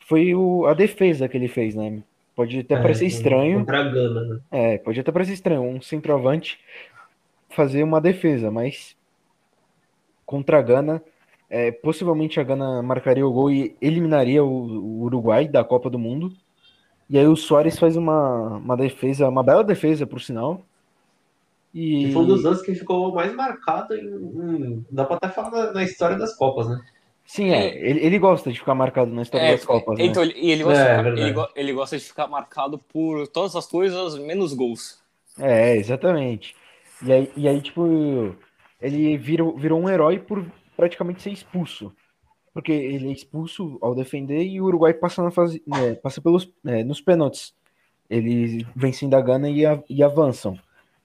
foi 0.00 0.34
o, 0.34 0.66
a 0.66 0.74
defesa 0.74 1.28
que 1.28 1.36
ele 1.36 1.48
fez, 1.48 1.74
né? 1.74 2.02
Pode 2.34 2.60
até 2.60 2.74
é, 2.74 2.80
parecer 2.80 3.06
estranho. 3.06 3.60
Contra 3.60 3.80
a 3.80 3.84
Gana, 3.84 4.20
né? 4.20 4.40
É, 4.50 4.78
pode 4.78 5.00
até 5.00 5.10
parecer 5.10 5.32
estranho 5.32 5.62
um 5.62 5.80
centroavante 5.80 6.60
fazer 7.48 7.82
uma 7.82 8.00
defesa, 8.00 8.50
mas 8.50 8.94
contra 10.26 10.58
a 10.58 10.62
Gana, 10.62 11.02
é, 11.48 11.72
possivelmente 11.72 12.38
a 12.38 12.42
Gana 12.42 12.82
marcaria 12.82 13.26
o 13.26 13.32
gol 13.32 13.50
e 13.50 13.74
eliminaria 13.80 14.44
o, 14.44 14.48
o, 14.48 15.02
Uruguai 15.04 15.48
da 15.48 15.64
Copa 15.64 15.88
do 15.88 15.98
Mundo. 15.98 16.30
E 17.08 17.16
aí 17.18 17.26
o 17.26 17.36
Soares 17.36 17.78
faz 17.78 17.96
uma, 17.96 18.58
uma 18.58 18.76
defesa, 18.76 19.28
uma 19.28 19.42
bela 19.42 19.64
defesa, 19.64 20.06
por 20.06 20.20
sinal. 20.20 20.62
E... 21.78 22.10
foi 22.10 22.22
um 22.22 22.26
dos 22.26 22.42
lances 22.42 22.64
que 22.64 22.74
ficou 22.74 23.14
mais 23.14 23.34
marcado 23.34 23.94
em, 23.94 24.06
em, 24.06 24.86
dá 24.90 25.04
pra 25.04 25.16
até 25.16 25.28
falar 25.28 25.50
na, 25.50 25.72
na 25.74 25.84
história 25.84 26.16
das 26.16 26.34
Copas, 26.34 26.66
né? 26.66 26.80
Sim, 27.26 27.50
é. 27.50 27.66
Ele, 27.76 28.00
ele 28.00 28.18
gosta 28.18 28.50
de 28.50 28.58
ficar 28.58 28.74
marcado 28.74 29.10
na 29.10 29.20
história 29.20 29.44
é, 29.44 29.52
das 29.52 29.64
Copas. 29.66 29.98
Então, 29.98 30.24
né? 30.24 30.30
ele, 30.30 30.52
ele, 30.52 30.64
gosta 30.64 30.82
é, 30.82 31.06
ele, 31.06 31.34
ele, 31.54 31.72
gosta 31.74 31.98
de 31.98 32.04
ficar 32.04 32.28
marcado 32.28 32.78
por 32.78 33.28
todas 33.28 33.54
as 33.54 33.66
coisas, 33.66 34.18
menos 34.18 34.54
gols. 34.54 35.02
É, 35.38 35.76
exatamente. 35.76 36.56
E 37.04 37.12
aí, 37.12 37.30
e 37.36 37.46
aí 37.46 37.60
tipo, 37.60 38.34
ele 38.80 39.18
virou, 39.18 39.54
virou 39.54 39.78
um 39.78 39.90
herói 39.90 40.18
por 40.18 40.46
praticamente 40.74 41.20
ser 41.20 41.30
expulso. 41.30 41.92
Porque 42.54 42.72
ele 42.72 43.10
é 43.10 43.12
expulso 43.12 43.76
ao 43.82 43.94
defender 43.94 44.42
e 44.42 44.62
o 44.62 44.64
Uruguai 44.64 44.94
passa, 44.94 45.22
na 45.22 45.30
fase, 45.30 45.62
né, 45.66 45.94
passa 45.96 46.22
pelos, 46.22 46.50
é, 46.64 46.82
nos 46.82 47.02
pênaltis. 47.02 47.52
Eles 48.08 48.64
vencem 48.74 49.10
da 49.10 49.20
Gana 49.20 49.50
e, 49.50 49.66
a, 49.66 49.82
e 49.90 50.02
avançam. 50.02 50.58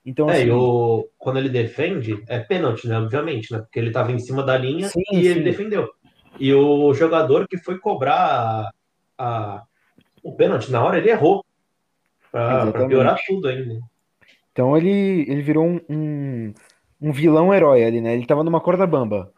Então, 0.04 0.28
é, 0.28 0.38
assim, 0.38 0.46
e 0.46 0.50
o, 0.50 1.08
quando 1.16 1.38
ele 1.38 1.48
defende, 1.48 2.22
é 2.26 2.40
pênalti, 2.40 2.88
né? 2.88 2.98
Obviamente, 2.98 3.52
né? 3.52 3.60
Porque 3.60 3.78
ele 3.78 3.88
estava 3.88 4.10
em 4.10 4.18
cima 4.18 4.42
da 4.42 4.58
linha 4.58 4.88
sim, 4.88 5.00
e 5.12 5.22
sim. 5.22 5.28
ele 5.28 5.42
defendeu. 5.42 5.88
E 6.40 6.52
o 6.52 6.92
jogador 6.92 7.46
que 7.46 7.56
foi 7.58 7.78
cobrar 7.78 8.16
a, 8.16 8.72
a, 9.18 9.62
o 10.22 10.34
pênalti 10.34 10.70
na 10.70 10.82
hora, 10.82 10.98
ele 10.98 11.10
errou. 11.10 11.44
Para 12.32 12.72
piorar 12.88 13.18
tudo 13.26 13.46
ainda. 13.46 13.78
Então 14.50 14.76
ele, 14.76 15.24
ele 15.28 15.42
virou 15.42 15.64
um, 15.66 15.80
um, 15.88 16.54
um, 17.00 17.12
vilão 17.12 17.52
herói 17.54 17.84
ali, 17.84 18.00
né? 18.00 18.14
Ele 18.14 18.26
tava 18.26 18.42
numa 18.42 18.60
corda 18.60 18.86
bamba. 18.86 19.32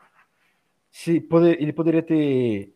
Se 0.90 1.20
poder, 1.20 1.60
ele 1.60 1.72
poderia 1.72 2.02
ter. 2.02 2.72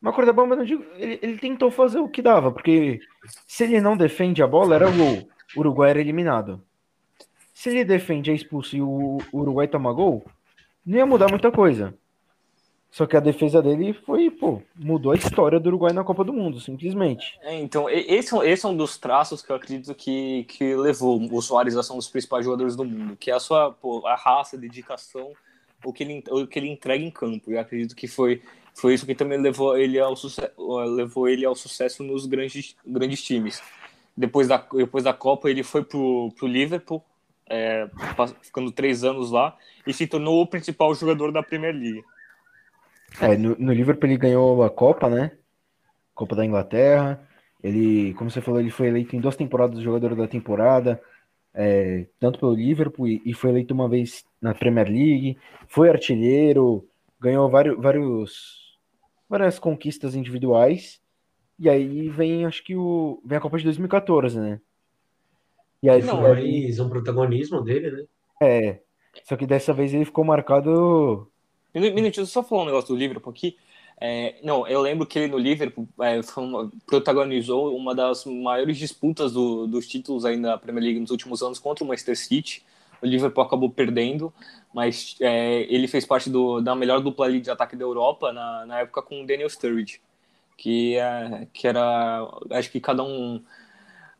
Uma 0.00 0.12
corda 0.12 0.32
bamba, 0.32 0.56
não 0.56 0.64
digo. 0.64 0.84
Ele, 0.94 1.18
ele 1.20 1.38
tentou 1.38 1.70
fazer 1.70 1.98
o 1.98 2.08
que 2.08 2.22
dava, 2.22 2.52
porque 2.52 3.00
se 3.46 3.64
ele 3.64 3.80
não 3.80 3.96
defende 3.96 4.42
a 4.42 4.46
bola, 4.46 4.76
era 4.76 4.90
gol. 4.90 5.28
O 5.56 5.60
Uruguai 5.60 5.90
era 5.90 6.00
eliminado. 6.00 6.62
Se 7.58 7.70
ele 7.70 7.84
defende, 7.84 8.30
é 8.30 8.34
expulso 8.34 8.76
e 8.76 8.80
o 8.80 9.18
Uruguai 9.32 9.66
toma 9.66 9.92
gol, 9.92 10.24
não 10.86 10.96
ia 10.96 11.04
mudar 11.04 11.28
muita 11.28 11.50
coisa. 11.50 11.92
Só 12.88 13.04
que 13.04 13.16
a 13.16 13.20
defesa 13.20 13.60
dele 13.60 13.92
foi, 13.92 14.30
pô, 14.30 14.62
mudou 14.76 15.10
a 15.10 15.16
história 15.16 15.58
do 15.58 15.66
Uruguai 15.66 15.92
na 15.92 16.04
Copa 16.04 16.22
do 16.22 16.32
Mundo, 16.32 16.60
simplesmente. 16.60 17.36
É, 17.42 17.58
então, 17.58 17.90
esse, 17.90 18.32
esse 18.46 18.64
é 18.64 18.68
um 18.68 18.76
dos 18.76 18.96
traços 18.96 19.42
que 19.42 19.50
eu 19.50 19.56
acredito 19.56 19.92
que, 19.92 20.44
que 20.44 20.76
levou 20.76 21.20
o 21.20 21.42
Soares 21.42 21.76
a 21.76 21.82
ser 21.82 21.94
um 21.94 21.96
dos 21.96 22.06
principais 22.06 22.44
jogadores 22.44 22.76
do 22.76 22.84
mundo, 22.84 23.16
que 23.16 23.28
é 23.28 23.34
a 23.34 23.40
sua 23.40 23.72
pô, 23.72 24.06
a 24.06 24.14
raça, 24.14 24.54
a 24.54 24.60
dedicação, 24.60 25.32
o 25.84 25.92
que, 25.92 26.04
ele, 26.04 26.22
o 26.30 26.46
que 26.46 26.60
ele 26.60 26.68
entrega 26.68 27.02
em 27.02 27.10
campo. 27.10 27.50
Eu 27.50 27.58
acredito 27.58 27.96
que 27.96 28.06
foi, 28.06 28.40
foi 28.72 28.94
isso 28.94 29.04
que 29.04 29.16
também 29.16 29.36
levou 29.36 29.76
ele 29.76 29.98
ao, 29.98 30.14
sucesso, 30.14 30.52
levou 30.94 31.28
ele 31.28 31.44
ao 31.44 31.56
sucesso 31.56 32.04
nos 32.04 32.24
grandes, 32.24 32.76
grandes 32.86 33.20
times. 33.20 33.60
Depois 34.16 34.46
da, 34.46 34.64
depois 34.72 35.02
da 35.02 35.12
Copa, 35.12 35.50
ele 35.50 35.64
foi 35.64 35.82
pro, 35.82 36.32
pro 36.38 36.46
Liverpool, 36.46 37.02
é, 37.48 37.88
ficando 38.42 38.70
três 38.70 39.04
anos 39.04 39.30
lá, 39.30 39.56
e 39.86 39.92
se 39.92 40.06
tornou 40.06 40.42
o 40.42 40.46
principal 40.46 40.94
jogador 40.94 41.32
da 41.32 41.42
Premier 41.42 41.74
League. 41.74 42.02
É, 43.20 43.36
no, 43.36 43.56
no 43.58 43.72
Liverpool 43.72 44.08
ele 44.08 44.18
ganhou 44.18 44.62
a 44.62 44.70
Copa, 44.70 45.08
né? 45.08 45.32
Copa 46.14 46.36
da 46.36 46.44
Inglaterra. 46.44 47.20
Ele, 47.62 48.14
como 48.14 48.30
você 48.30 48.40
falou, 48.40 48.60
ele 48.60 48.70
foi 48.70 48.88
eleito 48.88 49.16
em 49.16 49.20
duas 49.20 49.36
temporadas 49.36 49.80
jogador 49.80 50.14
da 50.14 50.28
temporada, 50.28 51.00
é, 51.52 52.06
tanto 52.20 52.38
pelo 52.38 52.54
Liverpool 52.54 53.08
e, 53.08 53.20
e, 53.24 53.34
foi 53.34 53.50
eleito 53.50 53.74
uma 53.74 53.88
vez 53.88 54.24
na 54.40 54.54
Premier 54.54 54.86
League. 54.86 55.38
Foi 55.66 55.88
artilheiro, 55.88 56.86
ganhou 57.20 57.48
vários, 57.48 57.76
vários, 57.80 58.78
várias 59.28 59.58
conquistas 59.58 60.14
individuais. 60.14 61.00
E 61.58 61.68
aí 61.68 62.08
vem, 62.08 62.46
acho 62.46 62.62
que 62.62 62.76
o 62.76 63.20
vem 63.24 63.38
a 63.38 63.40
Copa 63.40 63.58
de 63.58 63.64
2014, 63.64 64.38
né? 64.38 64.60
E 65.82 65.88
aí 65.88 66.02
Não, 66.02 66.24
aí, 66.24 66.80
um 66.80 66.88
protagonismo 66.88 67.62
dele, 67.62 67.90
né? 67.90 68.04
É. 68.42 68.80
Só 69.24 69.36
que 69.36 69.46
dessa 69.46 69.72
vez 69.72 69.92
ele 69.94 70.04
ficou 70.04 70.24
marcado 70.24 71.30
Minutinho, 71.74 72.26
só 72.26 72.42
falar 72.42 72.62
um 72.62 72.66
negócio 72.66 72.88
do 72.88 72.98
Liverpool 72.98 73.30
aqui. 73.30 73.56
É, 74.00 74.36
não, 74.44 74.66
eu 74.66 74.80
lembro 74.80 75.06
que 75.06 75.18
ele 75.18 75.28
no 75.28 75.38
Liverpool 75.38 75.88
é, 76.00 76.20
uma, 76.36 76.70
protagonizou 76.86 77.76
uma 77.76 77.94
das 77.94 78.24
maiores 78.24 78.76
disputas 78.76 79.32
do, 79.32 79.66
dos 79.66 79.86
títulos 79.88 80.24
ainda 80.24 80.50
da 80.50 80.58
Premier 80.58 80.84
League 80.84 81.00
nos 81.00 81.10
últimos 81.10 81.42
anos 81.42 81.58
contra 81.58 81.84
o 81.84 81.86
Manchester 81.88 82.16
City. 82.16 82.62
O 83.02 83.06
Liverpool 83.06 83.44
acabou 83.44 83.70
perdendo, 83.70 84.32
mas 84.72 85.16
é, 85.20 85.62
ele 85.72 85.88
fez 85.88 86.04
parte 86.06 86.30
do, 86.30 86.60
da 86.60 86.74
melhor 86.74 87.00
dupla 87.00 87.26
ali 87.26 87.40
de 87.40 87.50
ataque 87.50 87.76
da 87.76 87.84
Europa 87.84 88.32
na, 88.32 88.66
na 88.66 88.80
época 88.80 89.02
com 89.02 89.22
o 89.22 89.26
Daniel 89.26 89.48
Sturridge, 89.48 90.00
que, 90.56 90.96
é, 90.96 91.46
que 91.52 91.66
era, 91.66 92.26
acho 92.50 92.70
que 92.70 92.80
cada 92.80 93.02
um, 93.04 93.42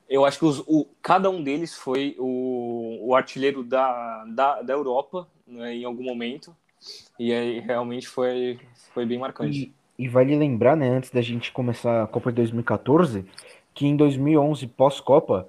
eu 0.09 0.25
acho 0.25 0.39
que 0.39 0.45
os, 0.45 0.61
o, 0.61 0.87
cada 1.03 1.29
um 1.29 1.43
deles 1.43 1.75
foi 1.75 2.17
o, 2.19 3.09
o 3.09 3.15
artilheiro 3.15 3.63
da, 3.63 4.25
da, 4.25 4.63
da 4.63 4.73
Europa 4.73 5.29
né, 5.47 5.75
em 5.75 5.85
algum 5.85 6.03
momento. 6.03 6.55
E 7.19 7.33
aí 7.33 7.61
realmente 7.61 8.09
foi, 8.09 8.59
foi 8.95 9.05
bem 9.05 9.19
marcante. 9.19 9.73
E, 9.99 10.05
e 10.05 10.09
vale 10.09 10.35
lembrar, 10.37 10.77
né, 10.77 10.89
antes 10.89 11.11
da 11.11 11.21
gente 11.21 11.53
começar 11.53 12.05
a 12.05 12.07
Copa 12.07 12.31
de 12.31 12.37
2014, 12.37 13.27
que 13.75 13.87
em 13.87 13.97
2011, 13.97 14.67
pós-Copa, 14.69 15.47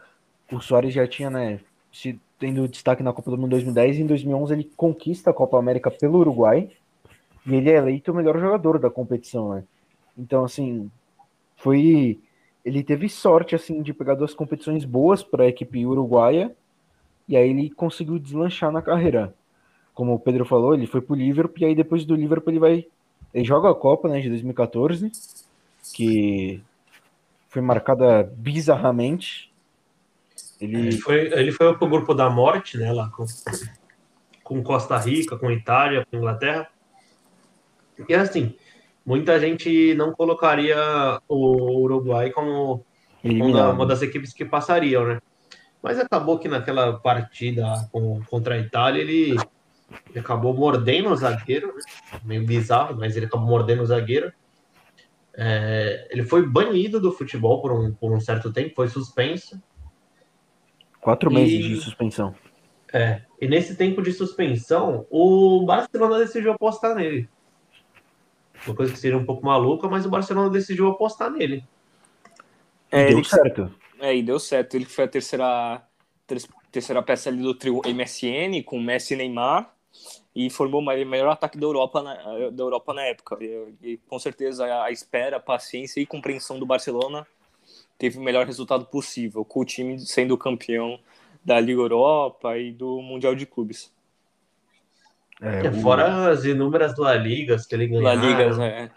o 0.52 0.60
Soares 0.60 0.94
já 0.94 1.08
tinha, 1.08 1.30
né, 1.30 1.60
se 1.92 2.20
tendo 2.38 2.68
destaque 2.68 3.04
na 3.04 3.14
Copa 3.14 3.32
do 3.32 3.38
Mundo 3.38 3.52
2010, 3.52 3.98
e 3.98 4.02
em 4.02 4.08
2011 4.08 4.54
ele 4.54 4.72
conquista 4.76 5.30
a 5.30 5.34
Copa 5.34 5.58
América 5.58 5.92
pelo 5.92 6.20
Uruguai, 6.20 6.70
e 7.46 7.56
ele 7.56 7.70
é 7.70 7.76
eleito 7.76 8.12
o 8.12 8.16
melhor 8.16 8.38
jogador 8.40 8.80
da 8.80 8.90
competição, 8.90 9.54
né? 9.54 9.64
Então, 10.18 10.44
assim, 10.44 10.92
foi 11.56 12.20
ele 12.70 12.84
teve 12.84 13.10
sorte 13.10 13.56
assim 13.56 13.82
de 13.82 13.94
pegar 13.94 14.16
duas 14.16 14.34
competições 14.34 14.86
boas 14.86 15.24
para 15.24 15.44
a 15.44 15.48
equipe 15.48 15.86
uruguaia 15.86 16.56
e 17.28 17.36
aí 17.36 17.50
ele 17.50 17.70
conseguiu 17.70 18.18
deslanchar 18.18 18.72
na 18.72 18.82
carreira 18.82 19.34
como 20.00 20.14
o 20.14 20.20
Pedro 20.20 20.46
falou, 20.46 20.74
ele 20.74 20.88
foi 20.88 21.02
pro 21.02 21.14
Liverpool 21.14 21.58
e 21.60 21.66
aí 21.66 21.76
depois 21.76 22.06
do 22.06 22.16
Liverpool 22.16 22.54
ele 22.54 22.60
vai. 22.60 22.88
Ele 23.34 23.44
joga 23.44 23.70
a 23.70 23.76
Copa 23.76 24.08
né, 24.08 24.22
de 24.22 24.30
2014, 24.30 25.12
que 25.94 26.64
foi 27.50 27.62
marcada 27.62 28.24
bizarramente. 28.38 29.52
Ele, 30.62 30.78
ele 30.78 30.98
foi, 30.98 31.20
ele 31.34 31.52
foi 31.52 31.78
pro 31.78 31.90
grupo 31.90 32.14
da 32.14 32.30
morte, 32.30 32.78
né? 32.78 32.94
Lá 32.94 33.10
com, 33.10 33.26
com 34.42 34.64
Costa 34.64 34.98
Rica, 34.98 35.38
com 35.38 35.52
Itália, 35.52 36.08
com 36.10 36.16
Inglaterra. 36.16 36.70
E 38.08 38.14
assim, 38.14 38.56
muita 39.10 39.40
gente 39.40 39.96
não 39.96 40.14
colocaria 40.14 40.78
o 41.28 41.82
Uruguai 41.82 42.30
como 42.30 42.86
uma, 43.24 43.70
uma 43.70 43.86
das 43.88 44.04
equipes 44.04 44.32
que 44.32 44.46
passariam, 44.46 45.04
né? 45.04 45.20
Mas 45.82 45.98
acabou 45.98 46.38
que 46.38 46.48
naquela 46.48 46.94
partida 46.94 47.64
com, 47.92 48.22
contra 48.30 48.54
a 48.54 48.60
Itália 48.60 49.02
ele, 49.02 49.36
acabou 50.16 50.54
mordendo 50.54 51.10
o 51.10 51.16
zagueiro, 51.16 51.74
né? 51.76 52.20
meio 52.24 52.46
bizarro, 52.46 52.96
mas 53.00 53.18
ele 53.18 53.26
acabou 53.26 53.48
mordendo 53.48 53.82
o 53.82 53.86
zagueiro. 53.88 54.32
É, 55.36 56.08
ele 56.12 56.24
foi 56.24 56.46
banido 56.46 57.00
do 57.00 57.12
futebol 57.12 57.64
por 57.64 57.72
um, 57.72 57.92
por 57.92 58.12
um 58.12 58.20
certo 58.20 58.54
tempo, 58.54 58.76
foi 58.76 58.90
suspenso. 58.90 59.60
Quatro 61.02 61.32
meses 61.32 61.66
de 61.66 61.78
suspensão. 61.78 62.36
É, 62.94 63.24
e 63.42 63.48
nesse 63.48 63.76
tempo 63.76 64.04
de 64.04 64.12
suspensão, 64.12 65.08
o 65.10 65.66
Barcelona 65.66 66.20
decidiu 66.20 66.52
apostar 66.52 66.94
nele. 66.94 67.28
Uma 68.66 68.76
coisa 68.76 68.92
que 68.92 69.00
seria 69.00 69.18
um 69.18 69.26
pouco 69.26 69.46
maluca, 69.46 69.88
mas 69.88 70.06
o 70.06 70.10
Barcelona 70.10 70.50
decidiu 70.50 70.88
apostar 70.88 71.30
nele. 71.32 71.64
É, 72.92 73.08
deu 73.08 73.20
ele, 73.20 73.28
certo. 73.28 73.76
É, 74.00 74.16
e 74.16 74.24
deu 74.24 74.40
certo. 74.40 74.76
Ele 74.76 74.86
foi 74.86 75.06
a 75.06 75.08
terceira, 75.08 75.82
terceira 76.72 77.02
peça 77.02 77.30
ali 77.30 77.42
do 77.42 77.54
trio 77.54 77.82
MSN, 77.86 78.64
com 78.64 78.80
Messi 78.80 79.14
e 79.14 79.18
Neymar, 79.18 79.74
e 80.36 80.50
formou 80.50 80.82
o 80.82 80.86
melhor 80.86 81.30
ataque 81.30 81.58
da 81.58 81.66
Europa 81.66 82.02
na, 82.02 82.50
da 82.50 82.64
Europa 82.64 82.94
na 82.94 83.04
época. 83.04 83.38
E, 83.42 83.74
e 83.82 83.98
com 84.08 84.20
certeza 84.20 84.66
a, 84.66 84.86
a 84.86 84.92
espera, 84.92 85.38
a 85.38 85.40
paciência 85.40 86.00
e 86.00 86.06
compreensão 86.06 86.60
do 86.60 86.66
Barcelona 86.66 87.26
teve 87.98 88.18
o 88.18 88.22
melhor 88.22 88.46
resultado 88.46 88.86
possível, 88.86 89.44
com 89.44 89.60
o 89.60 89.66
time 89.66 90.00
sendo 90.00 90.38
campeão 90.38 91.00
da 91.44 91.60
Liga 91.60 91.82
Europa 91.82 92.58
e 92.58 92.72
do 92.72 93.02
Mundial 93.02 93.36
de 93.36 93.46
Clubes. 93.46 93.92
É, 95.42 95.68
é, 95.68 95.72
fora 95.72 96.30
as 96.30 96.44
inúmeras 96.46 96.98
La 96.98 97.16
Ligas 97.16 97.66
que 97.66 97.76
ele 97.76 97.88
ganhou. 97.88 98.04
La 98.04 98.16
Ligas, 98.16 98.60
é. 98.60 98.90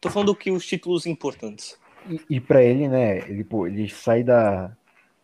Tô 0.00 0.08
falando 0.10 0.34
que 0.34 0.50
os 0.50 0.64
títulos 0.64 1.06
importantes. 1.06 1.78
E, 2.08 2.20
e 2.30 2.40
para 2.40 2.62
ele, 2.62 2.88
né, 2.88 3.18
ele, 3.28 3.44
pô, 3.44 3.66
ele 3.66 3.88
sai 3.88 4.22
da. 4.22 4.76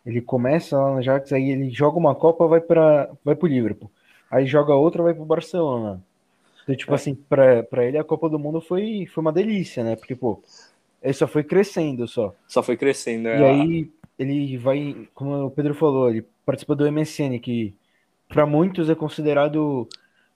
Ele 0.05 0.21
começa 0.21 0.77
lá 0.77 0.91
no 0.91 0.97
Ajax, 0.97 1.31
aí 1.33 1.49
ele 1.51 1.69
joga 1.69 1.97
uma 1.97 2.15
Copa, 2.15 2.47
vai 2.47 2.61
para 2.61 3.09
vai 3.23 3.35
pro 3.35 3.47
Liverpool. 3.47 3.91
Aí 4.29 4.45
joga 4.45 4.73
outra, 4.75 5.03
vai 5.03 5.13
pro 5.13 5.25
Barcelona. 5.25 6.01
Então, 6.63 6.75
tipo 6.75 6.91
é. 6.91 6.95
assim, 6.95 7.15
pra, 7.15 7.63
pra 7.63 7.85
ele 7.85 7.97
a 7.97 8.03
Copa 8.03 8.29
do 8.29 8.39
Mundo 8.39 8.61
foi, 8.61 9.07
foi 9.11 9.21
uma 9.21 9.31
delícia, 9.31 9.83
né? 9.83 9.95
Porque, 9.95 10.15
pô, 10.15 10.41
ele 11.01 11.13
só 11.13 11.27
foi 11.27 11.43
crescendo 11.43 12.07
só. 12.07 12.35
Só 12.47 12.61
foi 12.61 12.77
crescendo, 12.77 13.27
é. 13.27 13.39
E 13.39 13.43
aí 13.43 13.91
ele 14.17 14.57
vai, 14.57 15.07
como 15.13 15.45
o 15.45 15.51
Pedro 15.51 15.73
falou, 15.73 16.09
ele 16.09 16.25
participa 16.45 16.75
do 16.75 16.89
MSN, 16.91 17.39
que 17.39 17.73
para 18.27 18.45
muitos 18.45 18.89
é 18.89 18.95
considerado, 18.95 19.87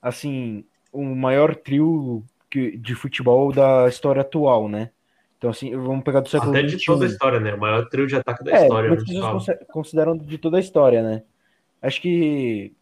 assim, 0.03 0.65
o 0.91 1.03
maior 1.03 1.55
trio 1.55 2.23
de 2.51 2.93
futebol 2.93 3.51
da 3.51 3.87
história 3.87 4.21
atual, 4.21 4.67
né? 4.67 4.91
Então, 5.37 5.49
assim, 5.49 5.75
vamos 5.75 6.03
pegar 6.03 6.19
do 6.19 6.29
século 6.29 6.51
Até 6.51 6.63
de 6.63 6.85
toda 6.85 7.05
a 7.05 7.07
história, 7.07 7.39
né? 7.39 7.53
O 7.53 7.59
maior 7.59 7.87
trio 7.89 8.05
de 8.05 8.15
ataque 8.15 8.43
da 8.43 8.51
é, 8.51 8.63
história. 8.63 8.89
Muitas 8.89 9.07
pessoas 9.07 9.45
consideram 9.71 10.17
de 10.17 10.37
toda 10.37 10.57
a 10.57 10.59
história, 10.59 11.01
né? 11.01 11.23
Acho 11.81 12.01
que 12.01 12.73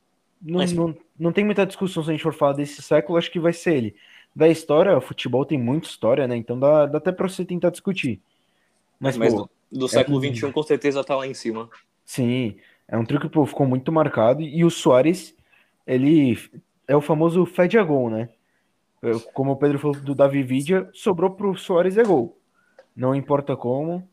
não, 0.41 0.59
Mas... 0.59 0.73
não, 0.73 0.95
não 1.17 1.31
tem 1.31 1.45
muita 1.45 1.65
discussão 1.65 2.03
se 2.03 2.09
a 2.09 2.13
gente 2.13 2.23
for 2.23 2.33
falar 2.33 2.53
desse 2.53 2.81
século, 2.81 3.17
acho 3.17 3.31
que 3.31 3.39
vai 3.39 3.53
ser 3.53 3.75
ele. 3.75 3.95
Da 4.35 4.47
história, 4.47 4.97
o 4.97 5.01
futebol 5.01 5.45
tem 5.45 5.57
muita 5.57 5.87
história, 5.87 6.27
né? 6.27 6.35
Então 6.35 6.59
dá, 6.59 6.85
dá 6.85 6.97
até 6.97 7.11
pra 7.11 7.27
você 7.27 7.45
tentar 7.45 7.69
discutir. 7.69 8.19
Mas, 8.99 9.17
Mas 9.17 9.33
pô, 9.33 9.49
do, 9.71 9.79
do, 9.79 9.87
século 9.87 10.23
é... 10.23 10.33
XXI, 10.33 10.51
com 10.51 10.63
certeza 10.63 11.03
tá 11.03 11.15
lá 11.15 11.27
em 11.27 11.33
cima. 11.33 11.69
Sim, 12.05 12.57
é 12.87 12.97
um 12.97 13.05
trio 13.05 13.19
que 13.19 13.29
pô, 13.29 13.45
ficou 13.45 13.65
muito 13.65 13.91
marcado. 13.91 14.41
E 14.41 14.63
o 14.63 14.69
Soares, 14.69 15.35
ele 15.85 16.37
é 16.91 16.95
o 16.95 17.01
famoso 17.01 17.45
fede 17.45 17.77
a 17.77 17.83
gol, 17.83 18.09
né? 18.09 18.29
Como 19.33 19.51
o 19.51 19.55
Pedro 19.55 19.79
falou 19.79 19.97
do 19.97 20.13
Davi 20.13 20.43
Vidia, 20.43 20.89
sobrou 20.93 21.31
pro 21.31 21.57
Soares 21.57 21.97
é 21.97 22.03
gol 22.03 22.41
não 22.95 23.15
importa 23.15 23.55
como, 23.55 24.07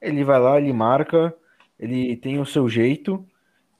ele 0.00 0.24
vai 0.24 0.40
lá, 0.40 0.58
ele 0.58 0.72
marca, 0.72 1.34
ele 1.78 2.16
tem 2.16 2.40
o 2.40 2.46
seu 2.46 2.68
jeito, 2.68 3.24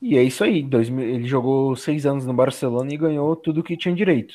e 0.01 0.17
é 0.17 0.23
isso 0.23 0.45
aí. 0.45 0.69
ele 0.73 1.27
jogou 1.27 1.75
seis 1.77 2.07
anos 2.07 2.27
no 2.27 2.35
Barcelona 2.35 2.93
e 2.93 2.97
ganhou 2.97 3.35
tudo 3.37 3.63
que 3.63 3.77
tinha 3.77 3.95
direito. 3.95 4.35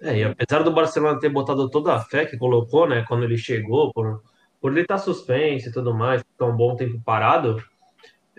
É, 0.00 0.18
e 0.18 0.24
apesar 0.24 0.62
do 0.62 0.72
Barcelona 0.72 1.18
ter 1.18 1.28
botado 1.28 1.70
toda 1.70 1.94
a 1.94 2.00
fé 2.00 2.26
que 2.26 2.36
colocou, 2.36 2.88
né, 2.88 3.04
quando 3.06 3.24
ele 3.24 3.38
chegou, 3.38 3.92
por, 3.92 4.22
por 4.60 4.72
ele 4.72 4.82
estar 4.82 4.98
suspenso 4.98 5.68
e 5.68 5.72
tudo 5.72 5.94
mais, 5.94 6.22
ficar 6.22 6.46
um 6.46 6.56
bom 6.56 6.76
tempo 6.76 7.00
parado, 7.04 7.62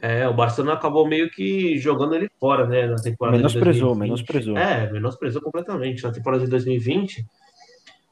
é, 0.06 0.28
o 0.28 0.34
Barcelona 0.34 0.74
acabou 0.74 1.08
meio 1.08 1.30
que 1.32 1.78
jogando 1.80 2.14
ele 2.14 2.30
fora, 2.40 2.68
né, 2.68 2.86
na 2.86 2.98
temporada 2.98 3.38
menosprezou, 3.38 3.94
de 3.94 4.00
2020. 4.00 4.08
Menosprezou, 4.08 4.58
É, 4.58 4.92
menosprezou 4.92 5.42
completamente. 5.42 6.04
Na 6.04 6.12
temporada 6.12 6.44
de 6.44 6.50
2020, 6.50 7.26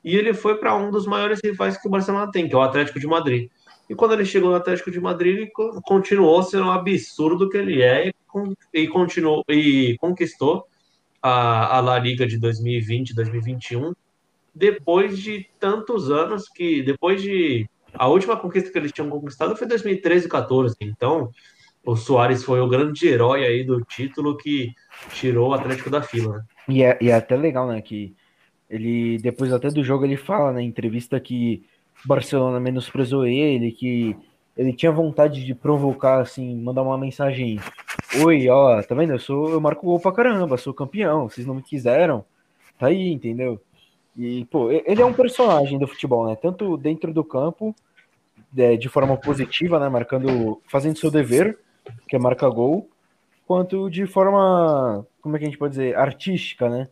e 0.04 0.16
ele 0.16 0.34
foi 0.34 0.58
para 0.58 0.76
um 0.76 0.89
dos 0.89 1.06
maiores 1.06 1.39
rivais 1.44 1.78
que 1.78 1.88
o 1.88 1.91
Barcelona 1.91 2.32
tem, 2.32 2.48
que 2.48 2.56
é 2.56 2.58
o 2.58 2.62
Atlético 2.62 3.00
de 3.00 3.08
Madrid. 3.08 3.50
E 3.88 3.94
quando 3.94 4.14
ele 4.14 4.26
chegou 4.26 4.50
no 4.50 4.56
Atlético 4.56 4.89
de 4.89 5.00
Madrid, 5.00 5.38
ele 5.38 5.52
continuou 5.86 6.41
sendo 6.41 6.66
um 6.66 6.72
absurdo 6.72 7.50
que 7.50 7.58
ele 7.58 7.82
é 7.82 8.12
e, 8.74 8.88
continuou 8.88 9.44
e 9.48 9.96
conquistou 10.00 10.66
a, 11.22 11.78
a 11.78 11.80
La 11.80 12.00
Liga 12.00 12.26
de 12.26 12.39
2020, 12.39 13.14
2021, 13.14 13.94
depois 14.54 15.20
de 15.20 15.48
tantos 15.60 16.10
anos 16.10 16.50
que 16.50 16.82
depois 16.82 17.22
de 17.22 17.70
a 17.94 18.08
última 18.08 18.36
conquista 18.36 18.72
que 18.72 18.78
eles 18.78 18.91
tinham 18.91 19.10
conquistado 19.10 19.56
foi 19.56 19.68
2013 19.68 20.26
e 20.26 20.30
14. 20.30 20.76
Então, 20.82 21.30
o 21.86 21.96
Soares 21.96 22.44
foi 22.44 22.62
o 22.62 22.68
grande 22.68 23.08
herói 23.08 23.46
aí 23.46 23.64
do 23.64 23.82
título 23.82 24.38
que 24.38 24.72
tirou 25.12 25.50
o 25.50 25.54
Atlético 25.54 25.90
da 25.90 26.02
fila. 26.02 26.38
Né? 26.38 26.44
E, 26.70 26.84
é, 26.84 26.98
e 27.02 27.10
é 27.10 27.14
até 27.14 27.36
legal, 27.36 27.68
né, 27.68 27.82
que 27.82 28.16
ele, 28.70 29.18
depois 29.20 29.52
até 29.52 29.70
do 29.70 29.84
jogo, 29.84 30.06
ele 30.06 30.18
fala 30.18 30.54
na 30.54 30.62
entrevista 30.62 31.20
que 31.20 31.64
Barcelona 32.06 32.60
menosprezou 32.60 33.26
ele, 33.26 33.72
que 33.72 34.16
ele 34.56 34.74
tinha 34.74 34.92
vontade 34.92 35.44
de 35.44 35.54
provocar, 35.54 36.22
assim, 36.22 36.56
mandar 36.56 36.84
uma 36.84 36.98
mensagem. 36.98 37.60
Oi, 38.24 38.48
ó, 38.50 38.82
tá 38.82 38.96
vendo? 38.96 39.14
Eu 39.14 39.20
sou, 39.20 39.50
eu 39.50 39.60
marco 39.60 39.86
gol 39.86 40.00
pra 40.00 40.12
caramba, 40.12 40.58
sou 40.58 40.74
campeão, 40.74 41.28
vocês 41.28 41.46
não 41.46 41.56
me 41.56 41.62
quiseram. 41.64 42.24
Tá 42.78 42.88
aí, 42.88 43.12
entendeu? 43.12 43.60
E, 44.18 44.46
pô, 44.46 44.72
ele 44.72 45.02
é 45.02 45.06
um 45.06 45.14
personagem 45.14 45.80
do 45.80 45.88
futebol, 45.88 46.28
né? 46.28 46.36
Tanto 46.36 46.78
dentro 46.78 47.14
do 47.14 47.24
campo, 47.24 47.76
é, 48.56 48.76
de 48.76 48.88
forma 48.88 49.18
positiva, 49.18 49.80
né? 49.80 49.90
Marcando, 49.90 50.62
fazendo 50.68 50.98
seu 50.98 51.10
dever, 51.10 51.58
que 52.08 52.16
é 52.16 52.20
marcar 52.20 52.50
gol, 52.50 52.90
quanto 53.46 53.90
de 53.90 54.06
forma, 54.06 55.06
como 55.22 55.36
é 55.36 55.40
que 55.40 55.46
a 55.46 55.48
gente 55.48 55.58
pode 55.58 55.72
dizer, 55.72 55.96
artística, 55.96 56.70
né? 56.70 56.88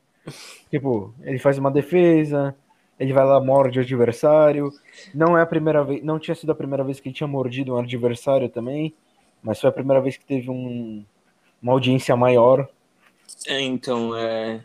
Tipo, 0.70 1.14
ele 1.22 1.40
faz 1.40 1.58
uma 1.58 1.72
defesa, 1.72 2.56
ele 3.00 3.14
vai 3.14 3.26
lá, 3.26 3.40
morde 3.40 3.80
o 3.80 3.82
adversário. 3.82 4.72
Não 5.14 5.38
é 5.38 5.42
a 5.42 5.46
primeira 5.46 5.84
vez, 5.84 6.04
não 6.04 6.20
tinha 6.20 6.36
sido 6.36 6.52
a 6.52 6.56
primeira 6.56 6.84
vez 6.84 7.00
que 7.00 7.10
ele 7.10 7.16
tinha 7.16 7.28
mordido 7.28 7.74
um 7.74 7.78
adversário 7.78 8.48
também, 8.50 8.94
mas 9.42 9.60
foi 9.60 9.70
a 9.70 9.74
primeira 9.74 10.02
vez 10.02 10.18
que 10.18 10.26
teve 10.26 10.50
um, 10.50 11.04
uma 11.62 11.74
audiência 11.74 12.16
maior. 12.16 12.70
É, 13.48 13.60
então, 13.60 14.16
é, 14.16 14.62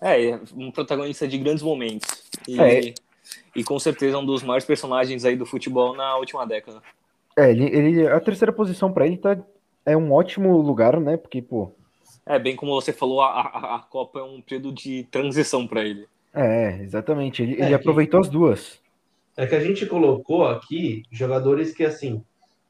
é 0.00 0.40
um 0.56 0.70
protagonista 0.70 1.26
de 1.26 1.38
grandes 1.38 1.62
momentos. 1.62 2.22
E, 2.46 2.60
é. 2.60 2.94
e 3.56 3.64
com 3.64 3.78
certeza 3.78 4.18
um 4.18 4.26
dos 4.26 4.42
maiores 4.42 4.64
personagens 4.64 5.24
aí 5.24 5.34
do 5.34 5.46
futebol 5.46 5.96
na 5.96 6.16
última 6.16 6.46
década. 6.46 6.80
É, 7.36 7.50
ele, 7.50 7.64
ele 7.64 8.06
a 8.06 8.20
terceira 8.20 8.52
posição 8.52 8.92
para 8.92 9.06
ele 9.06 9.16
tá 9.16 9.36
é 9.86 9.96
um 9.96 10.12
ótimo 10.12 10.56
lugar, 10.58 10.98
né? 11.00 11.16
Porque, 11.16 11.42
pô, 11.42 11.72
é, 12.26 12.38
bem 12.38 12.56
como 12.56 12.72
você 12.72 12.92
falou, 12.92 13.20
a, 13.20 13.26
a, 13.26 13.76
a 13.76 13.78
Copa 13.80 14.20
é 14.20 14.22
um 14.22 14.40
período 14.40 14.72
de 14.72 15.04
transição 15.10 15.66
para 15.66 15.84
ele. 15.84 16.06
É, 16.32 16.80
exatamente. 16.82 17.42
Ele, 17.42 17.60
é 17.60 17.66
ele 17.66 17.74
aproveitou 17.74 18.20
as 18.20 18.28
duas. 18.28 18.80
É 19.36 19.46
que 19.46 19.54
a 19.54 19.60
gente 19.60 19.84
colocou 19.86 20.46
aqui 20.46 21.02
jogadores 21.10 21.74
que, 21.74 21.84
assim, 21.84 22.22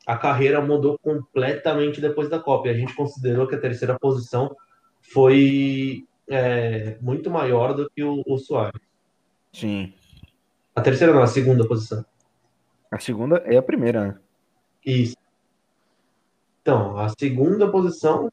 a 0.06 0.16
carreira 0.16 0.60
mudou 0.60 0.98
completamente 0.98 2.00
depois 2.00 2.28
da 2.28 2.38
Copa. 2.38 2.68
E 2.68 2.70
a 2.70 2.74
gente 2.74 2.94
considerou 2.94 3.46
que 3.46 3.54
a 3.54 3.60
terceira 3.60 3.98
posição 3.98 4.54
foi 5.00 6.04
é, 6.28 6.96
muito 7.00 7.30
maior 7.30 7.74
do 7.74 7.88
que 7.90 8.02
o, 8.02 8.22
o 8.26 8.38
Soares. 8.38 8.80
Sim. 9.52 9.92
A 10.74 10.80
terceira 10.80 11.12
não, 11.12 11.22
a 11.22 11.28
segunda 11.28 11.66
posição. 11.66 12.04
A 12.90 12.98
segunda 12.98 13.36
é 13.46 13.56
a 13.56 13.62
primeira, 13.62 14.08
né? 14.08 14.18
Isso. 14.84 15.16
Então, 16.64 16.96
a 16.98 17.10
segunda 17.10 17.70
posição 17.70 18.32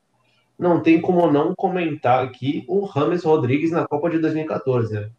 não 0.58 0.80
tem 0.80 1.02
como 1.02 1.30
não 1.30 1.54
comentar 1.54 2.24
aqui 2.24 2.64
o 2.66 2.86
Rames 2.86 3.26
Rodrigues 3.26 3.72
na 3.72 3.86
Copa 3.86 4.10
de 4.10 4.20
2014. 4.20 4.94
Né? 4.94 5.10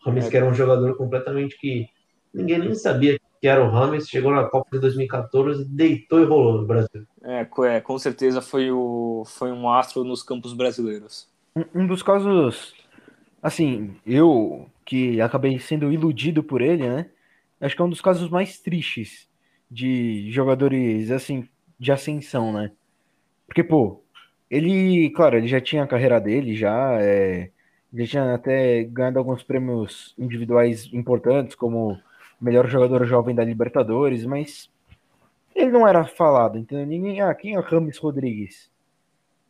O 0.00 0.08
Rames, 0.08 0.24
é. 0.24 0.30
que 0.30 0.36
era 0.38 0.46
um 0.46 0.54
jogador 0.54 0.96
completamente 0.96 1.58
que 1.58 1.86
ninguém 2.32 2.58
nem 2.58 2.74
sabia 2.74 3.20
que 3.38 3.46
era 3.46 3.62
o 3.62 3.68
Rames, 3.68 4.08
chegou 4.08 4.32
na 4.32 4.44
Copa 4.44 4.70
de 4.72 4.78
2014, 4.78 5.66
deitou 5.66 6.22
e 6.22 6.24
rolou 6.24 6.62
no 6.62 6.66
Brasil. 6.66 7.06
É, 7.22 7.46
é 7.76 7.80
com 7.82 7.98
certeza 7.98 8.40
foi, 8.40 8.70
o, 8.70 9.24
foi 9.26 9.52
um 9.52 9.68
astro 9.68 10.02
nos 10.02 10.22
campos 10.22 10.54
brasileiros. 10.54 11.28
Um, 11.54 11.82
um 11.82 11.86
dos 11.86 12.02
casos, 12.02 12.72
assim, 13.42 13.96
eu 14.06 14.66
que 14.86 15.20
acabei 15.20 15.58
sendo 15.58 15.92
iludido 15.92 16.42
por 16.42 16.62
ele, 16.62 16.88
né? 16.88 17.10
Acho 17.60 17.76
que 17.76 17.82
é 17.82 17.84
um 17.84 17.90
dos 17.90 18.00
casos 18.00 18.30
mais 18.30 18.58
tristes 18.58 19.28
de 19.70 20.30
jogadores, 20.30 21.10
assim, 21.10 21.46
de 21.82 21.90
ascensão, 21.90 22.52
né? 22.52 22.70
Porque, 23.44 23.64
pô, 23.64 24.00
ele, 24.48 25.10
claro, 25.10 25.36
ele 25.36 25.48
já 25.48 25.60
tinha 25.60 25.82
a 25.82 25.86
carreira 25.86 26.20
dele, 26.20 26.54
já, 26.54 26.96
é, 27.00 27.50
já 27.92 28.06
tinha 28.06 28.34
até 28.34 28.84
ganhado 28.84 29.18
alguns 29.18 29.42
prêmios 29.42 30.14
individuais 30.16 30.88
importantes, 30.92 31.56
como 31.56 31.98
melhor 32.40 32.68
jogador 32.68 33.04
jovem 33.04 33.34
da 33.34 33.44
Libertadores, 33.44 34.24
mas 34.24 34.70
ele 35.56 35.72
não 35.72 35.86
era 35.86 36.04
falado, 36.04 36.56
entendeu? 36.56 36.86
Ninguém, 36.86 37.20
ah, 37.20 37.34
quem 37.34 37.54
é 37.54 37.58
o 37.58 37.62
Rames 37.62 37.98
Rodrigues? 37.98 38.70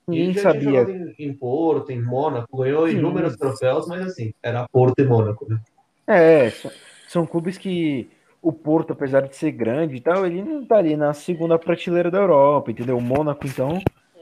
Ninguém 0.08 0.32
sabia. 0.34 0.82
em, 0.90 1.14
em 1.18 1.34
Porto, 1.34 1.92
em 1.92 2.02
Mônaco, 2.02 2.56
ganhou 2.56 2.88
Sim. 2.88 2.96
inúmeros 2.96 3.36
troféus, 3.36 3.86
mas 3.86 4.06
assim, 4.06 4.32
era 4.42 4.66
Porto 4.72 4.98
e 4.98 5.04
Mônaco, 5.04 5.46
né? 5.48 5.60
É, 6.06 6.48
são, 6.50 6.70
são 7.08 7.26
clubes 7.26 7.58
que 7.58 8.08
o 8.43 8.53
Porto, 8.53 8.93
apesar 8.93 9.22
de 9.28 9.36
ser 9.36 9.53
grande 9.53 9.97
e 9.97 10.01
tal, 10.01 10.26
ele 10.26 10.43
não 10.43 10.66
tá 10.66 10.78
ali 10.78 10.97
na 10.97 11.14
segunda 11.14 11.59
prateleira 11.59 12.11
da 12.11 12.18
Europa, 12.18 12.70
entendeu? 12.72 12.99
O 12.99 13.01
Mônaco, 13.01 13.47
então, 13.47 13.78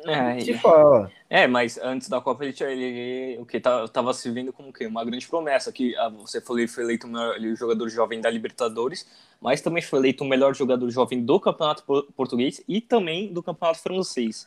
É, 0.07 0.39
se 0.39 0.55
fala. 0.55 1.13
É, 1.29 1.47
mas 1.47 1.79
antes 1.79 2.09
da 2.09 2.21
Copa 2.21 2.45
ele, 2.45 2.55
ele 2.63 3.39
o 3.39 3.47
que 3.47 3.61
tá, 3.61 3.87
tava 3.89 4.13
se 4.15 4.31
vendo 4.31 4.53
como 4.53 4.71
o 4.71 4.73
quê? 4.73 4.87
Uma 4.87 5.05
grande 5.05 5.29
promessa 5.29 5.71
que 5.73 5.95
ah, 5.97 6.09
você 6.09 6.41
falou 6.41 6.59
ele 6.61 6.69
foi 6.69 6.83
eleito 6.85 7.07
o 7.07 7.11
melhor 7.11 7.37
o 7.39 7.57
jogador 7.57 7.89
jovem 7.89 8.21
da 8.21 8.31
Libertadores, 8.31 9.07
mas 9.41 9.61
também 9.61 9.83
foi 9.83 9.99
eleito 10.01 10.25
o 10.25 10.29
melhor 10.29 10.55
jogador 10.55 10.91
jovem 10.91 11.25
do 11.25 11.39
Campeonato 11.39 11.85
Por- 11.85 12.05
Português 12.13 12.63
e 12.67 12.81
também 12.81 13.33
do 13.33 13.43
Campeonato 13.43 13.81
Francês. 13.81 14.47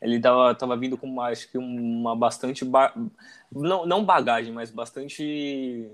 Ele 0.00 0.20
tava, 0.20 0.54
tava 0.54 0.76
vindo 0.76 0.96
com 0.98 1.06
uma, 1.06 1.28
acho 1.28 1.50
que 1.50 1.58
uma 1.58 2.16
bastante 2.16 2.64
ba- 2.64 2.94
não, 3.52 3.86
não 3.86 4.04
bagagem, 4.04 4.52
mas 4.52 4.70
bastante 4.70 5.88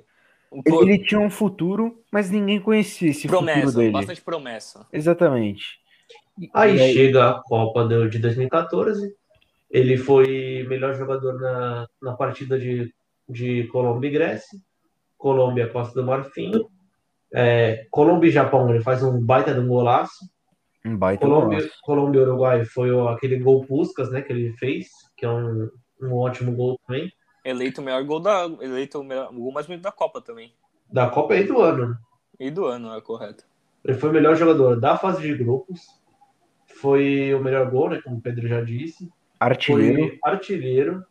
um 0.52 0.60
Ele, 0.64 0.76
ele 0.94 0.98
tinha 1.04 1.20
um 1.20 1.30
futuro, 1.30 2.02
mas 2.10 2.30
ninguém 2.30 2.60
conhecia 2.60 3.10
esse 3.10 3.22
futuro 3.28 3.44
promessa, 3.46 3.78
dele. 3.78 3.92
bastante 3.92 4.20
promessa. 4.22 4.86
Exatamente. 4.92 5.78
E- 6.38 6.50
Aí 6.54 6.74
e 6.76 6.92
chega 6.92 7.30
a 7.30 7.42
Copa 7.42 7.84
do- 7.84 8.08
de 8.08 8.18
2014, 8.18 9.14
ele 9.70 9.96
foi 9.96 10.66
melhor 10.68 10.94
jogador 10.94 11.38
na, 11.40 11.86
na 12.02 12.12
partida 12.14 12.58
de, 12.58 12.92
de 13.28 13.64
Colômbia 13.68 14.08
e 14.08 14.10
Grécia, 14.10 14.58
Colômbia 15.16 15.68
Costa 15.68 16.00
do 16.00 16.06
Marfim, 16.06 16.50
é, 17.32 17.86
Colômbia 17.90 18.28
e 18.28 18.32
Japão, 18.32 18.68
ele 18.70 18.82
faz 18.82 19.02
um 19.02 19.20
baita 19.24 19.52
de 19.54 19.60
um 19.60 19.68
golaço, 19.68 20.24
um 20.84 20.96
baita 20.96 21.24
Colômbia, 21.26 21.58
golaço. 21.58 21.78
Colômbia 21.82 22.18
e 22.18 22.22
Uruguai 22.22 22.64
foi 22.64 22.90
o- 22.90 23.08
aquele 23.08 23.38
gol 23.38 23.64
Puskas, 23.66 24.10
né, 24.10 24.22
que 24.22 24.32
ele 24.32 24.52
fez, 24.54 24.88
que 25.16 25.24
é 25.26 25.30
um, 25.30 25.68
um 26.02 26.14
ótimo 26.14 26.52
gol 26.56 26.80
também, 26.86 27.12
Eleito 27.44 27.80
o 27.80 27.84
melhor 27.84 28.04
gol 28.04 28.20
da 28.20 28.44
eleito 28.60 29.00
o, 29.00 29.04
melhor, 29.04 29.30
o 29.32 29.40
gol 29.40 29.52
mais 29.52 29.66
bonito 29.66 29.82
da 29.82 29.92
Copa 29.92 30.20
também. 30.20 30.52
da 30.92 31.08
Copa 31.08 31.36
e 31.36 31.44
do 31.44 31.60
ano? 31.60 31.96
E 32.38 32.50
do 32.50 32.66
ano, 32.66 32.94
é 32.94 33.00
correto. 33.00 33.44
Ele 33.84 33.96
foi 33.96 34.10
o 34.10 34.12
melhor 34.12 34.36
jogador 34.36 34.78
da 34.78 34.96
fase 34.96 35.22
de 35.22 35.34
grupos, 35.34 35.86
foi 36.80 37.34
o 37.34 37.42
melhor 37.42 37.70
gol, 37.70 37.90
né, 37.90 38.00
como 38.02 38.16
o 38.16 38.20
Pedro 38.20 38.46
já 38.46 38.60
disse, 38.62 39.10
Artilheiro. 39.38 39.96
foi 39.96 40.18
artilheiro. 40.22 41.04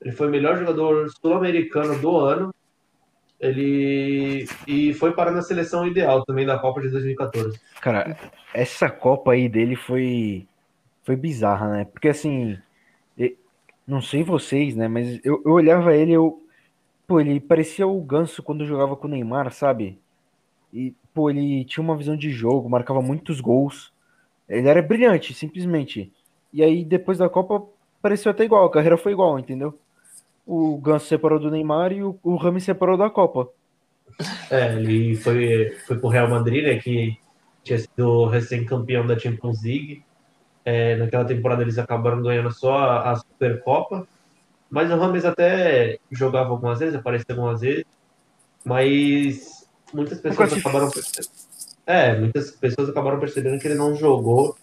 Ele 0.00 0.12
foi 0.12 0.28
o 0.28 0.30
melhor 0.30 0.56
jogador 0.56 1.10
sul-americano 1.10 1.98
do 2.00 2.16
ano. 2.16 2.54
Ele 3.38 4.46
e 4.66 4.94
foi 4.94 5.12
parar 5.12 5.30
na 5.30 5.42
seleção 5.42 5.86
ideal 5.86 6.24
também 6.24 6.46
da 6.46 6.58
Copa 6.58 6.80
de 6.80 6.88
2014. 6.88 7.60
Cara, 7.80 8.16
essa 8.54 8.88
Copa 8.90 9.32
aí 9.32 9.48
dele 9.48 9.76
foi 9.76 10.46
foi 11.02 11.16
bizarra, 11.16 11.68
né? 11.68 11.84
Porque 11.84 12.08
assim, 12.08 12.58
não 13.90 14.00
sei 14.00 14.22
vocês, 14.22 14.76
né? 14.76 14.88
Mas 14.88 15.20
eu, 15.24 15.42
eu 15.44 15.52
olhava 15.52 15.94
ele, 15.94 16.12
eu 16.12 16.42
pô, 17.06 17.20
ele 17.20 17.40
parecia 17.40 17.86
o 17.86 18.00
Ganso 18.00 18.42
quando 18.42 18.64
jogava 18.64 18.96
com 18.96 19.08
o 19.08 19.10
Neymar, 19.10 19.52
sabe? 19.52 19.98
E 20.72 20.94
pô, 21.12 21.28
ele 21.28 21.64
tinha 21.64 21.82
uma 21.82 21.96
visão 21.96 22.16
de 22.16 22.30
jogo, 22.30 22.70
marcava 22.70 23.02
muitos 23.02 23.40
gols. 23.40 23.92
Ele 24.48 24.68
era 24.68 24.80
brilhante, 24.80 25.34
simplesmente. 25.34 26.12
E 26.52 26.62
aí 26.62 26.84
depois 26.84 27.18
da 27.18 27.28
Copa 27.28 27.66
pareceu 28.00 28.30
até 28.30 28.44
igual, 28.44 28.64
a 28.64 28.70
carreira 28.70 28.96
foi 28.96 29.12
igual, 29.12 29.38
entendeu? 29.38 29.78
O 30.46 30.78
Ganso 30.78 31.06
separou 31.06 31.38
do 31.38 31.50
Neymar 31.50 31.92
e 31.92 32.02
o, 32.02 32.18
o 32.22 32.36
Rami 32.36 32.60
separou 32.60 32.96
da 32.96 33.10
Copa. 33.10 33.48
É, 34.50 34.74
ele 34.74 35.16
foi 35.16 35.70
foi 35.86 35.98
pro 35.98 36.08
Real 36.08 36.28
Madrid, 36.28 36.64
né, 36.64 36.76
que 36.78 37.18
tinha 37.64 37.78
sido 37.78 38.26
recém-campeão 38.26 39.06
da 39.06 39.18
Champions 39.18 39.62
League. 39.62 40.04
É, 40.72 40.94
naquela 40.94 41.24
temporada 41.24 41.62
eles 41.62 41.78
acabaram 41.78 42.22
ganhando 42.22 42.52
só 42.52 42.78
a, 42.78 43.10
a 43.10 43.16
Supercopa. 43.16 44.06
Mas 44.70 44.88
o 44.88 44.96
Rames 44.96 45.24
até 45.24 45.98
jogava 46.12 46.50
algumas 46.50 46.78
vezes, 46.78 46.94
aparecia 46.94 47.34
algumas 47.34 47.60
vezes. 47.60 47.84
Mas 48.64 49.68
muitas 49.92 50.20
pessoas 50.20 50.52
acabaram 50.52 50.88
percebendo. 50.88 51.28
É, 51.84 52.16
muitas 52.16 52.52
pessoas 52.52 52.88
acabaram 52.88 53.18
percebendo 53.18 53.58
que 53.58 53.66
ele 53.66 53.74
não 53.74 53.96
jogou 53.96 54.56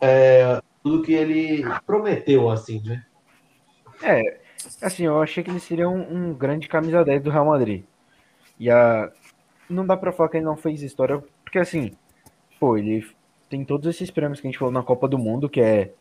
é, 0.00 0.60
tudo 0.82 1.04
que 1.04 1.12
ele 1.12 1.62
prometeu, 1.86 2.50
assim, 2.50 2.82
né? 2.84 3.04
É, 4.02 4.40
assim, 4.82 5.04
eu 5.04 5.22
achei 5.22 5.44
que 5.44 5.50
ele 5.50 5.60
seria 5.60 5.88
um, 5.88 6.30
um 6.30 6.34
grande 6.34 6.66
camisa 6.66 7.04
10 7.04 7.22
do 7.22 7.30
Real 7.30 7.46
Madrid. 7.46 7.84
E 8.58 8.68
a... 8.68 9.08
não 9.70 9.86
dá 9.86 9.96
pra 9.96 10.10
falar 10.10 10.30
que 10.30 10.38
ele 10.38 10.44
não 10.44 10.56
fez 10.56 10.82
história, 10.82 11.22
porque 11.44 11.60
assim, 11.60 11.92
pô, 12.58 12.76
ele 12.76 13.06
tem 13.54 13.64
todos 13.64 13.86
esses 13.86 14.10
prêmios 14.10 14.40
que 14.40 14.48
a 14.48 14.50
gente 14.50 14.58
falou 14.58 14.74
na 14.74 14.82
Copa 14.82 15.06
do 15.06 15.16
Mundo, 15.16 15.48
que 15.48 15.60
é 15.60 15.92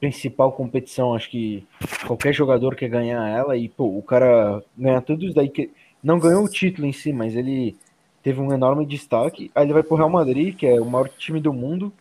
principal 0.00 0.50
competição, 0.52 1.14
acho 1.14 1.30
que 1.30 1.66
qualquer 2.06 2.32
jogador 2.32 2.74
quer 2.74 2.88
ganhar 2.88 3.28
ela, 3.28 3.54
e 3.54 3.68
pô, 3.68 3.84
o 3.84 4.02
cara 4.02 4.62
ganha 4.76 5.02
tudo 5.02 5.26
isso 5.26 5.34
daí, 5.34 5.50
que 5.50 5.70
não 6.02 6.18
ganhou 6.18 6.42
o 6.42 6.48
título 6.48 6.86
em 6.86 6.92
si, 6.92 7.12
mas 7.12 7.36
ele 7.36 7.76
teve 8.22 8.40
um 8.40 8.50
enorme 8.50 8.86
destaque. 8.86 9.50
Aí 9.54 9.66
ele 9.66 9.74
vai 9.74 9.82
pro 9.82 9.96
Real 9.96 10.08
Madrid, 10.08 10.56
que 10.56 10.66
é 10.66 10.80
o 10.80 10.86
maior 10.86 11.06
time 11.06 11.38
do 11.38 11.52
mundo, 11.52 11.92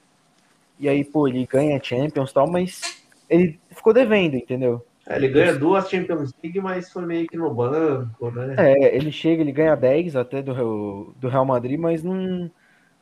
e 0.80 0.88
aí, 0.88 1.04
pô, 1.04 1.28
ele 1.28 1.46
ganha 1.46 1.82
Champions 1.84 2.32
e 2.32 2.34
tal, 2.34 2.50
mas 2.50 2.82
ele 3.30 3.60
ficou 3.72 3.94
devendo, 3.94 4.36
entendeu? 4.36 4.82
É, 5.06 5.18
ele 5.18 5.28
ganha 5.28 5.54
duas 5.56 5.90
Champions 5.90 6.34
League, 6.42 6.62
mas 6.62 6.90
foi 6.90 7.06
meio 7.06 7.28
que 7.28 7.36
no 7.36 7.54
banco, 7.54 8.32
né? 8.32 8.56
É, 8.58 8.96
ele 8.96 9.12
chega, 9.12 9.42
ele 9.42 9.52
ganha 9.52 9.76
10 9.76 10.16
até 10.16 10.42
do, 10.42 11.14
do 11.20 11.28
Real 11.28 11.46
Madrid, 11.46 11.78
mas 11.78 12.02
não, 12.02 12.50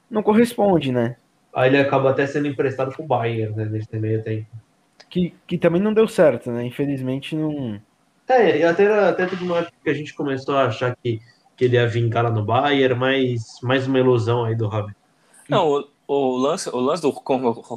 não 0.10 0.24
corresponde, 0.24 0.92
né? 0.92 1.18
Aí 1.54 1.70
ele 1.70 1.80
acaba 1.80 2.10
até 2.10 2.26
sendo 2.26 2.48
emprestado 2.48 2.92
pro 2.92 3.06
Bayern, 3.06 3.56
né, 3.56 3.66
nesse 3.66 3.96
meio 3.98 4.24
tempo. 4.24 4.48
Que, 5.10 5.34
que 5.46 5.58
também 5.58 5.82
não 5.82 5.94
deu 5.94 6.08
certo, 6.08 6.52
né? 6.52 6.66
Infelizmente 6.66 7.36
não. 7.36 7.80
É, 8.28 8.60
e 8.60 8.64
até, 8.64 8.88
até 8.88 9.28
teve 9.28 9.44
uma 9.44 9.60
época 9.60 9.78
que 9.84 9.90
a 9.90 9.94
gente 9.94 10.14
começou 10.14 10.56
a 10.56 10.66
achar 10.66 10.96
que, 10.96 11.20
que 11.56 11.66
ele 11.66 11.76
ia 11.76 11.88
vingar 11.88 12.24
lá 12.24 12.32
no 12.32 12.44
Bayern, 12.44 12.96
mas 12.96 13.60
mais 13.62 13.86
uma 13.86 14.00
ilusão 14.00 14.46
aí 14.46 14.56
do 14.56 14.68
Rames. 14.68 14.96
Não, 15.48 15.70
o, 15.70 15.88
o 16.08 16.38
lance, 16.38 16.70
o 16.70 16.80
lance 16.80 17.02
do 17.02 17.12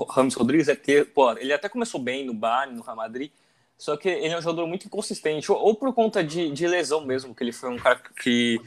Ramos 0.08 0.34
Rodrigues 0.34 0.68
é 0.68 0.76
que, 0.76 1.04
pô, 1.04 1.32
ele 1.32 1.52
até 1.52 1.68
começou 1.68 2.00
bem 2.00 2.24
no 2.24 2.32
Bayern, 2.32 2.74
no 2.74 2.82
Real 2.82 2.96
Madrid, 2.96 3.30
só 3.78 3.96
que 3.96 4.08
ele 4.08 4.34
é 4.34 4.38
um 4.38 4.42
jogador 4.42 4.66
muito 4.66 4.86
inconsistente, 4.86 5.50
ou, 5.52 5.58
ou 5.58 5.74
por 5.74 5.92
conta 5.94 6.22
de, 6.24 6.50
de 6.50 6.66
lesão 6.66 7.04
mesmo, 7.04 7.34
que 7.34 7.44
ele 7.44 7.52
foi 7.52 7.70
um 7.70 7.76
cara 7.76 8.00
que, 8.22 8.60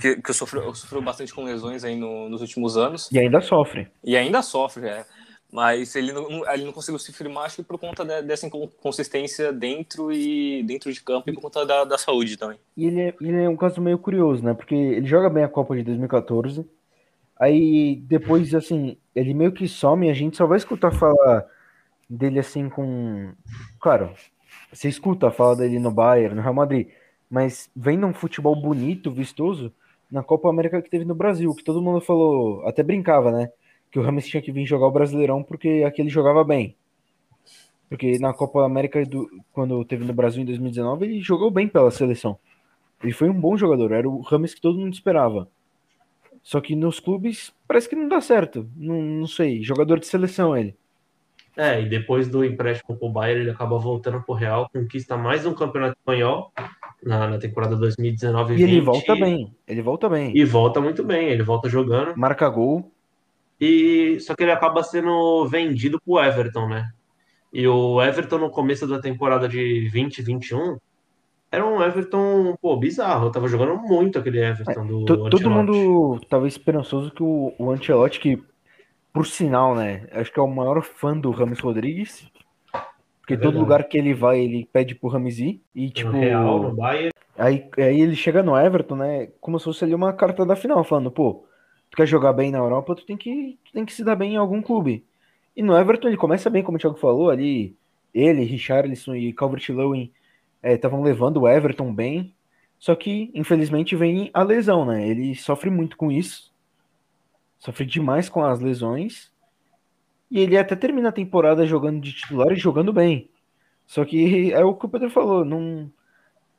que, 0.00 0.16
que 0.20 0.32
sofreu, 0.32 0.74
sofreu 0.74 1.02
bastante 1.02 1.34
com 1.34 1.44
lesões 1.44 1.84
aí 1.84 1.96
no- 1.96 2.28
nos 2.28 2.40
últimos 2.40 2.76
anos, 2.76 3.10
E 3.12 3.18
ainda 3.18 3.40
sofre. 3.40 3.88
e 4.02 4.16
ainda 4.16 4.42
sofre, 4.42 4.86
é. 4.88 5.04
Mas 5.52 5.94
ele 5.94 6.12
não, 6.12 6.50
ele 6.52 6.64
não 6.64 6.72
conseguiu 6.72 6.98
se 6.98 7.12
firmar, 7.12 7.44
acho 7.44 7.56
que 7.56 7.62
por 7.62 7.78
conta 7.78 8.04
de- 8.04 8.22
dessa 8.22 8.46
inconsistência 8.46 9.52
dentro 9.52 10.12
e 10.12 10.64
dentro 10.64 10.92
de 10.92 11.00
campo 11.00 11.30
e 11.30 11.32
por 11.32 11.42
conta 11.42 11.64
da, 11.64 11.84
da 11.84 11.96
saúde 11.96 12.36
também. 12.36 12.58
E 12.76 12.86
ele 12.86 13.00
é, 13.00 13.14
ele 13.20 13.42
é 13.44 13.48
um 13.48 13.56
caso 13.56 13.80
meio 13.80 13.96
curioso, 13.98 14.42
né? 14.44 14.52
Porque 14.52 14.74
ele 14.74 15.06
joga 15.06 15.30
bem 15.30 15.44
a 15.44 15.48
Copa 15.48 15.76
de 15.76 15.84
2014. 15.84 16.66
Aí 17.38 17.96
depois, 17.96 18.52
assim, 18.54 18.96
ele 19.14 19.32
meio 19.34 19.52
que 19.52 19.68
some, 19.68 20.10
a 20.10 20.14
gente 20.14 20.36
só 20.36 20.46
vai 20.46 20.58
escutar 20.58 20.90
falar 20.92 21.46
dele 22.10 22.40
assim 22.40 22.68
com. 22.68 23.32
Claro, 23.80 24.14
você 24.74 24.88
escuta 24.88 25.28
a 25.28 25.30
fala 25.30 25.56
dele 25.56 25.78
no 25.78 25.90
Bayern, 25.90 26.34
no 26.34 26.42
Real 26.42 26.54
Madrid, 26.54 26.88
mas 27.30 27.70
vendo 27.74 28.06
um 28.06 28.12
futebol 28.12 28.54
bonito, 28.54 29.10
vistoso, 29.10 29.72
na 30.10 30.22
Copa 30.22 30.48
América 30.48 30.82
que 30.82 30.90
teve 30.90 31.04
no 31.04 31.14
Brasil, 31.14 31.54
que 31.54 31.64
todo 31.64 31.80
mundo 31.80 32.00
falou, 32.00 32.66
até 32.66 32.82
brincava, 32.82 33.30
né? 33.32 33.50
Que 33.90 33.98
o 33.98 34.02
Rames 34.02 34.26
tinha 34.26 34.42
que 34.42 34.52
vir 34.52 34.66
jogar 34.66 34.86
o 34.86 34.90
Brasileirão 34.90 35.42
porque 35.42 35.84
aqui 35.86 36.02
ele 36.02 36.10
jogava 36.10 36.42
bem. 36.44 36.76
Porque 37.88 38.18
na 38.18 38.34
Copa 38.34 38.64
América, 38.64 39.04
do, 39.06 39.28
quando 39.52 39.84
teve 39.84 40.04
no 40.04 40.12
Brasil 40.12 40.42
em 40.42 40.46
2019, 40.46 41.04
ele 41.04 41.20
jogou 41.20 41.50
bem 41.50 41.68
pela 41.68 41.90
seleção. 41.90 42.38
Ele 43.02 43.12
foi 43.12 43.28
um 43.28 43.40
bom 43.40 43.56
jogador, 43.56 43.92
era 43.92 44.08
o 44.08 44.20
Rames 44.20 44.54
que 44.54 44.60
todo 44.60 44.78
mundo 44.78 44.92
esperava. 44.92 45.48
Só 46.42 46.60
que 46.60 46.74
nos 46.74 47.00
clubes 47.00 47.54
parece 47.66 47.88
que 47.88 47.96
não 47.96 48.08
dá 48.08 48.20
certo. 48.20 48.68
Não, 48.76 49.00
não 49.00 49.26
sei, 49.26 49.62
jogador 49.62 50.00
de 50.00 50.06
seleção 50.06 50.56
ele. 50.56 50.76
É, 51.56 51.80
e 51.80 51.88
depois 51.88 52.28
do 52.28 52.44
empréstimo 52.44 52.96
pro 52.96 53.08
Bayern, 53.08 53.42
ele 53.42 53.50
acaba 53.50 53.78
voltando 53.78 54.20
pro 54.22 54.34
Real, 54.34 54.68
conquista 54.72 55.16
mais 55.16 55.46
um 55.46 55.54
campeonato 55.54 55.96
espanhol 55.96 56.50
na, 57.02 57.28
na 57.28 57.38
temporada 57.38 57.76
2019 57.76 58.56
E 58.56 58.62
ele 58.62 58.80
volta 58.80 59.14
bem, 59.14 59.54
ele 59.66 59.82
volta 59.82 60.08
bem. 60.08 60.36
E 60.36 60.44
volta 60.44 60.80
muito 60.80 61.04
bem, 61.04 61.28
ele 61.28 61.42
volta 61.44 61.68
jogando. 61.68 62.16
Marca 62.16 62.48
gol. 62.48 62.90
E 63.60 64.18
só 64.20 64.34
que 64.34 64.42
ele 64.42 64.50
acaba 64.52 64.82
sendo 64.82 65.46
vendido 65.46 66.00
pro 66.04 66.18
Everton, 66.18 66.68
né? 66.68 66.90
E 67.52 67.68
o 67.68 68.02
Everton 68.02 68.38
no 68.38 68.50
começo 68.50 68.86
da 68.86 68.98
temporada 69.00 69.48
de 69.48 69.88
2021 69.92 70.76
era 71.52 71.64
um 71.64 71.80
Everton, 71.80 72.56
pô, 72.60 72.76
bizarro. 72.76 73.26
Eu 73.28 73.30
tava 73.30 73.46
jogando 73.46 73.76
muito 73.76 74.18
aquele 74.18 74.40
Everton 74.40 74.86
do 74.86 75.04
To- 75.04 75.30
todo 75.30 75.48
mundo 75.48 76.18
tava 76.28 76.48
esperançoso 76.48 77.12
que 77.12 77.22
o, 77.22 77.52
o 77.56 77.70
Ancelotti, 77.70 78.18
que 78.18 78.42
por 79.14 79.28
sinal, 79.28 79.76
né, 79.76 80.08
acho 80.10 80.32
que 80.32 80.40
é 80.40 80.42
o 80.42 80.48
maior 80.48 80.82
fã 80.82 81.16
do 81.16 81.30
Rames 81.30 81.60
Rodrigues, 81.60 82.28
Porque 83.20 83.34
é 83.34 83.36
todo 83.36 83.60
lugar 83.60 83.84
que 83.84 83.96
ele 83.96 84.12
vai, 84.12 84.40
ele 84.40 84.68
pede 84.70 84.96
pro 84.96 85.08
Ramsey. 85.08 85.62
E, 85.72 85.88
tipo. 85.88 86.10
No 86.10 86.18
Real, 86.18 86.58
no 86.60 86.74
Bayern. 86.74 87.12
Aí, 87.38 87.68
aí 87.78 88.00
ele 88.00 88.16
chega 88.16 88.42
no 88.42 88.58
Everton, 88.58 88.96
né? 88.96 89.28
Como 89.40 89.56
se 89.58 89.64
fosse 89.64 89.84
ali 89.84 89.94
uma 89.94 90.12
carta 90.12 90.44
da 90.44 90.56
final, 90.56 90.82
falando, 90.82 91.12
pô, 91.12 91.44
tu 91.90 91.96
quer 91.96 92.06
jogar 92.06 92.32
bem 92.32 92.50
na 92.50 92.58
Europa, 92.58 92.96
tu 92.96 93.06
tem 93.06 93.16
que, 93.16 93.56
tu 93.64 93.72
tem 93.72 93.84
que 93.84 93.92
se 93.92 94.02
dar 94.02 94.16
bem 94.16 94.34
em 94.34 94.36
algum 94.36 94.60
clube. 94.60 95.06
E 95.56 95.62
no 95.62 95.76
Everton 95.76 96.08
ele 96.08 96.16
começa 96.16 96.50
bem, 96.50 96.64
como 96.64 96.76
o 96.76 96.80
Thiago 96.80 96.96
falou, 96.96 97.30
ali. 97.30 97.76
Ele, 98.12 98.44
Richarlison 98.44 99.14
e 99.14 99.32
Calvert-Lewin 99.32 100.12
estavam 100.62 101.00
é, 101.02 101.04
levando 101.04 101.42
o 101.42 101.48
Everton 101.48 101.94
bem. 101.94 102.34
Só 102.80 102.94
que, 102.96 103.30
infelizmente, 103.32 103.94
vem 103.94 104.30
a 104.34 104.42
lesão, 104.42 104.84
né? 104.84 105.08
Ele 105.08 105.34
sofre 105.36 105.70
muito 105.70 105.96
com 105.96 106.10
isso. 106.10 106.52
Sofre 107.64 107.86
demais 107.86 108.28
com 108.28 108.44
as 108.44 108.60
lesões. 108.60 109.32
E 110.30 110.38
ele 110.38 110.58
até 110.58 110.76
termina 110.76 111.08
a 111.08 111.12
temporada 111.12 111.66
jogando 111.66 111.98
de 111.98 112.12
titular 112.12 112.52
e 112.52 112.56
jogando 112.56 112.92
bem. 112.92 113.30
Só 113.86 114.04
que 114.04 114.52
é 114.52 114.62
o 114.62 114.74
que 114.74 114.84
o 114.84 114.88
Pedro 114.88 115.08
falou, 115.08 115.44
não. 115.44 115.90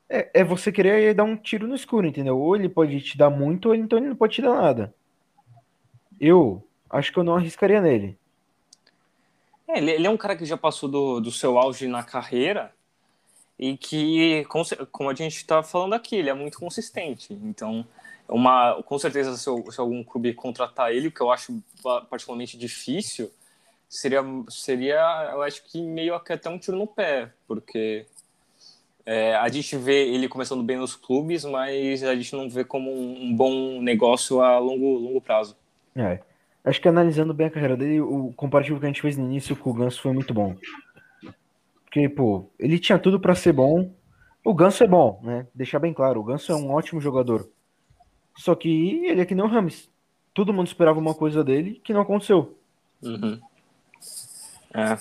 É, 0.10 0.42
é 0.42 0.44
você 0.44 0.72
querer 0.72 1.14
dar 1.14 1.24
um 1.24 1.38
tiro 1.38 1.68
no 1.68 1.76
escuro, 1.76 2.08
entendeu? 2.08 2.40
Ou 2.40 2.56
ele 2.56 2.68
pode 2.68 3.00
te 3.02 3.18
dar 3.18 3.30
muito, 3.30 3.70
ou 3.70 3.76
então 3.76 4.00
ele 4.00 4.10
não 4.10 4.16
pode 4.16 4.34
te 4.34 4.42
dar 4.42 4.56
nada. 4.56 4.96
Eu 6.20 6.66
acho 6.90 7.12
que 7.12 7.20
eu 7.20 7.24
não 7.24 7.36
arriscaria 7.36 7.82
nele. 7.82 8.18
É, 9.68 9.78
ele, 9.78 10.08
é 10.08 10.10
um 10.10 10.18
cara 10.18 10.36
que 10.36 10.46
já 10.46 10.58
passou 10.58 10.90
do, 10.90 11.20
do 11.20 11.32
seu 11.32 11.58
auge 11.58 11.88
na 11.88 12.04
carreira 12.04 12.74
e 13.60 13.78
que, 13.78 14.46
como 14.92 15.10
a 15.10 15.14
gente 15.14 15.38
está 15.38 15.62
falando 15.62 15.94
aqui, 15.94 16.16
ele 16.16 16.30
é 16.30 16.34
muito 16.34 16.60
consistente. 16.60 17.34
Então, 17.34 17.86
uma, 18.28 18.82
com 18.84 18.98
certeza, 18.98 19.36
se, 19.38 19.48
eu, 19.48 19.72
se 19.72 19.80
algum 19.80 20.04
clube 20.04 20.34
contratar 20.34 20.92
ele, 20.92 21.08
o 21.08 21.12
que 21.12 21.22
eu 21.22 21.32
acho 21.32 21.62
particularmente 22.10 22.58
difícil, 22.58 23.32
seria, 23.88 24.24
seria 24.50 25.30
eu 25.32 25.42
acho 25.42 25.64
que 25.64 25.82
meio 25.82 26.20
que 26.20 26.34
até 26.34 26.50
um 26.50 26.58
tiro 26.58 26.78
no 26.78 26.88
pé, 26.88 27.32
porque 27.48 28.06
é, 29.06 29.36
a 29.36 29.48
gente 29.50 29.78
vê 29.78 30.08
ele 30.08 30.28
começando 30.28 30.64
bem 30.64 30.78
nos 30.78 30.96
clubes, 30.96 31.46
mas 31.46 32.04
a 32.04 32.16
gente 32.16 32.36
não 32.36 32.50
vê 32.50 32.64
como 32.64 32.92
um, 32.92 33.26
um 33.26 33.36
bom 33.36 33.82
negócio 33.82 34.42
a 34.42 34.58
longo, 34.58 34.98
longo 34.98 35.22
prazo. 35.22 35.56
É. 35.96 36.20
Acho 36.64 36.82
que 36.82 36.88
analisando 36.88 37.32
bem 37.32 37.46
a 37.46 37.52
carreira 37.52 37.78
dele, 37.78 38.02
o 38.02 38.34
comparativo 38.36 38.80
que 38.80 38.86
a 38.86 38.90
gente 38.90 39.02
fez 39.02 39.16
no 39.16 39.26
início 39.26 39.56
com 39.56 39.70
o 39.70 39.74
Ganso 39.74 40.02
foi 40.02 40.12
muito 40.12 40.34
bom. 40.34 40.56
Porque, 41.84 42.10
pô, 42.10 42.50
ele 42.58 42.80
tinha 42.80 42.98
tudo 42.98 43.20
para 43.20 43.36
ser 43.36 43.54
bom. 43.54 43.92
O 44.44 44.54
Ganso 44.54 44.84
é 44.84 44.88
bom, 44.88 45.20
né? 45.24 45.46
Deixar 45.54 45.78
bem 45.78 45.94
claro, 45.94 46.20
o 46.20 46.24
Ganso 46.24 46.52
é 46.52 46.56
um 46.56 46.72
ótimo 46.72 47.00
jogador. 47.00 47.48
Só 48.38 48.54
que 48.56 49.06
ele 49.06 49.22
é 49.22 49.26
que 49.26 49.36
nem 49.36 49.44
o 49.44 49.48
Rames. 49.48 49.90
Todo 50.34 50.54
mundo 50.54 50.68
esperava 50.68 51.00
uma 51.00 51.14
coisa 51.14 51.44
dele 51.44 51.80
que 51.84 51.94
não 51.94 52.02
aconteceu. 52.02 52.58
Uhum. 53.02 53.40
É. 54.74 54.98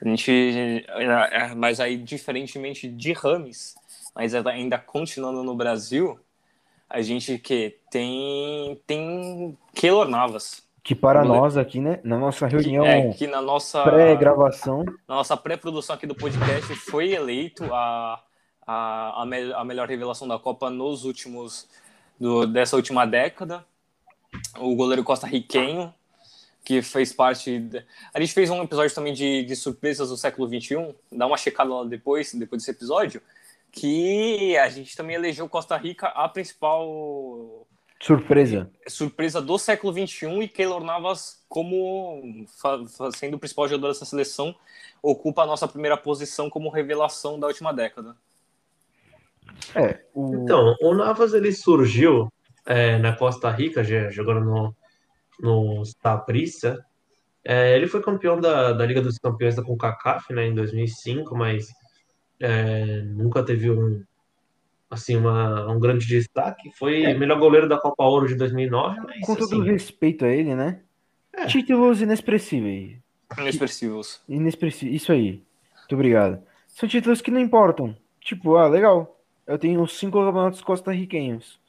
A 0.00 0.08
gente. 0.08 0.84
É, 0.88 1.44
é, 1.44 1.54
mas 1.54 1.78
aí, 1.78 1.96
diferentemente 1.96 2.88
de 2.88 3.12
Rames, 3.12 3.76
mas 4.14 4.34
ainda 4.34 4.76
continuando 4.78 5.44
no 5.44 5.54
Brasil, 5.54 6.18
a 6.90 7.00
gente 7.00 7.38
que 7.38 7.78
tem 7.90 8.80
tem 8.86 9.56
Keylor 9.74 10.08
Navas. 10.08 10.62
Que 10.82 10.96
para 10.96 11.24
nós 11.24 11.56
aqui, 11.56 11.78
né, 11.78 12.00
na 12.02 12.18
nossa 12.18 12.48
reunião 12.48 12.84
é, 12.84 13.12
que 13.12 13.28
na 13.28 13.40
nossa 13.40 13.84
pré-gravação, 13.84 14.84
na 15.06 15.14
nossa 15.14 15.36
pré-produção 15.36 15.94
aqui 15.94 16.08
do 16.08 16.14
podcast, 16.14 16.74
foi 16.74 17.12
eleito 17.12 17.72
a, 17.72 18.20
a, 18.66 19.22
a, 19.22 19.24
me, 19.24 19.52
a 19.52 19.64
melhor 19.64 19.88
revelação 19.88 20.26
da 20.26 20.40
Copa 20.40 20.68
nos 20.70 21.04
últimos 21.04 21.68
do, 22.18 22.46
dessa 22.46 22.76
última 22.76 23.06
década. 23.06 23.64
O 24.58 24.74
goleiro 24.74 25.04
costarriquenho, 25.04 25.92
que 26.64 26.80
fez 26.82 27.12
parte. 27.12 27.68
A 28.14 28.20
gente 28.20 28.32
fez 28.32 28.48
um 28.50 28.62
episódio 28.62 28.94
também 28.94 29.12
de, 29.12 29.44
de 29.44 29.56
surpresas 29.56 30.08
do 30.08 30.16
século 30.16 30.48
XXI. 30.48 30.94
Dá 31.10 31.26
uma 31.26 31.36
checada 31.36 31.74
lá 31.74 31.84
depois, 31.84 32.32
depois 32.34 32.62
desse 32.62 32.70
episódio. 32.70 33.20
Que 33.70 34.56
a 34.58 34.68
gente 34.68 34.96
também 34.96 35.16
elegeu 35.16 35.48
Costa 35.48 35.76
Rica 35.76 36.08
a 36.08 36.28
principal 36.28 37.66
Surpresa. 38.02 38.68
Surpresa 38.88 39.40
do 39.40 39.56
século 39.56 39.92
XXI 39.92 40.42
e 40.42 40.48
Keylor 40.48 40.82
Navas, 40.82 41.40
como 41.48 42.44
sendo 43.14 43.36
o 43.36 43.38
principal 43.38 43.68
jogador 43.68 43.92
dessa 43.92 44.04
seleção, 44.04 44.52
ocupa 45.00 45.42
a 45.42 45.46
nossa 45.46 45.68
primeira 45.68 45.96
posição 45.96 46.50
como 46.50 46.68
revelação 46.68 47.38
da 47.38 47.46
última 47.46 47.72
década. 47.72 48.16
É, 49.74 50.00
o... 50.14 50.34
Então, 50.36 50.76
o 50.80 50.94
Navas 50.94 51.34
ele 51.34 51.52
surgiu 51.52 52.28
é, 52.66 52.98
na 52.98 53.14
Costa 53.14 53.50
Rica, 53.50 53.82
jogando 54.10 54.40
no, 54.40 54.74
no 55.40 55.84
Saprissa. 55.84 56.84
É, 57.44 57.74
ele 57.76 57.88
foi 57.88 58.02
campeão 58.02 58.40
da, 58.40 58.72
da 58.72 58.86
Liga 58.86 59.00
dos 59.00 59.18
Campeões 59.18 59.56
da 59.56 59.62
CONCACAF 59.62 60.32
né, 60.32 60.46
em 60.46 60.54
2005, 60.54 61.36
mas 61.36 61.66
é, 62.40 63.02
nunca 63.02 63.42
teve 63.42 63.70
um, 63.70 64.02
assim, 64.88 65.16
uma, 65.16 65.70
um 65.70 65.80
grande 65.80 66.06
destaque. 66.06 66.70
Foi 66.78 67.02
é. 67.02 67.14
melhor 67.14 67.38
goleiro 67.38 67.68
da 67.68 67.78
Copa 67.78 68.04
Ouro 68.04 68.28
de 68.28 68.36
2009. 68.36 69.00
Mas, 69.00 69.26
Com 69.26 69.34
todo 69.34 69.62
assim, 69.62 69.64
respeito 69.64 70.24
a 70.24 70.28
ele, 70.28 70.54
né? 70.54 70.80
É. 71.32 71.46
Títulos 71.46 72.00
inexpressíveis. 72.00 72.98
Inexpressivos. 73.38 74.22
Inexpressivos. 74.28 74.94
Isso 74.94 75.10
aí. 75.10 75.42
Muito 75.78 75.94
obrigado. 75.94 76.42
São 76.68 76.88
títulos 76.88 77.20
que 77.20 77.30
não 77.30 77.40
importam. 77.40 77.96
Tipo, 78.20 78.56
ah, 78.56 78.68
legal. 78.68 79.18
Eu 79.46 79.58
tenho 79.58 79.86
cinco 79.86 80.24
campeonatos 80.24 80.60
costarriquenhos. 80.60 81.60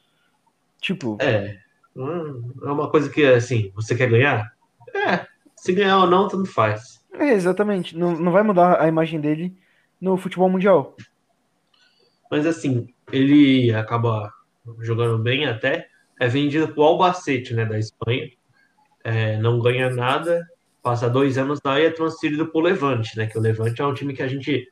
Tipo. 0.80 1.18
É. 1.20 1.58
É 1.96 2.70
uma 2.70 2.90
coisa 2.90 3.08
que, 3.08 3.24
assim, 3.24 3.70
você 3.74 3.94
quer 3.94 4.08
ganhar? 4.08 4.52
É. 4.94 5.26
Se 5.56 5.72
ganhar 5.72 5.98
ou 5.98 6.06
não, 6.06 6.28
tanto 6.28 6.46
faz. 6.46 7.04
É, 7.12 7.32
exatamente. 7.32 7.96
Não, 7.96 8.16
não 8.16 8.32
vai 8.32 8.42
mudar 8.42 8.80
a 8.80 8.88
imagem 8.88 9.20
dele 9.20 9.56
no 10.00 10.16
futebol 10.16 10.50
mundial. 10.50 10.96
Mas 12.30 12.46
assim, 12.46 12.88
ele 13.12 13.72
acaba 13.72 14.32
jogando 14.80 15.22
bem 15.22 15.46
até, 15.46 15.88
é 16.18 16.26
vendido 16.28 16.68
para 16.68 16.80
o 16.80 16.84
Albacete, 16.84 17.54
né, 17.54 17.64
da 17.64 17.78
Espanha, 17.78 18.30
é, 19.02 19.36
não 19.38 19.60
ganha 19.60 19.90
nada, 19.90 20.46
passa 20.82 21.08
dois 21.08 21.38
anos 21.38 21.60
lá 21.64 21.80
e 21.80 21.86
é 21.86 21.90
transferido 21.90 22.46
para 22.46 22.58
o 22.58 22.62
Levante, 22.62 23.16
né, 23.16 23.26
que 23.26 23.38
o 23.38 23.40
Levante 23.40 23.80
é 23.80 23.86
um 23.86 23.94
time 23.94 24.14
que 24.14 24.22
a 24.22 24.28
gente 24.28 24.68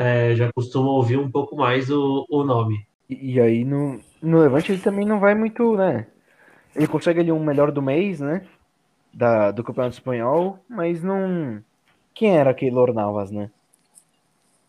é, 0.00 0.34
já 0.34 0.50
costuma 0.52 0.90
ouvir 0.90 1.18
um 1.18 1.30
pouco 1.30 1.54
mais 1.54 1.90
o, 1.90 2.26
o 2.30 2.42
nome. 2.42 2.86
E, 3.08 3.34
e, 3.34 3.40
aí 3.40 3.64
no, 3.64 4.00
no 4.22 4.38
Levante 4.38 4.72
ele 4.72 4.80
também 4.80 5.04
não 5.04 5.20
vai 5.20 5.34
muito, 5.34 5.76
né, 5.76 6.06
ele 6.74 6.86
consegue 6.86 7.20
ali 7.20 7.30
um 7.30 7.44
melhor 7.44 7.70
do 7.70 7.82
mês, 7.82 8.20
né, 8.20 8.46
da, 9.12 9.50
do 9.50 9.62
Campeonato 9.62 9.94
Espanhol, 9.94 10.58
mas 10.68 11.02
não... 11.02 11.62
Quem 12.14 12.36
era 12.36 12.50
aquele 12.50 12.92
Navas, 12.92 13.30
né? 13.30 13.50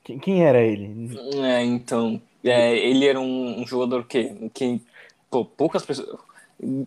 Quem, 0.03 0.19
quem 0.19 0.45
era 0.45 0.61
ele? 0.61 1.17
É, 1.43 1.63
então, 1.63 2.21
é, 2.43 2.77
ele 2.77 3.05
era 3.05 3.19
um, 3.19 3.61
um, 3.61 3.67
jogador 3.67 4.05
que, 4.05 4.49
que 4.53 4.81
pô, 5.29 5.43
poucas 5.43 5.85
pessoas. 5.85 6.19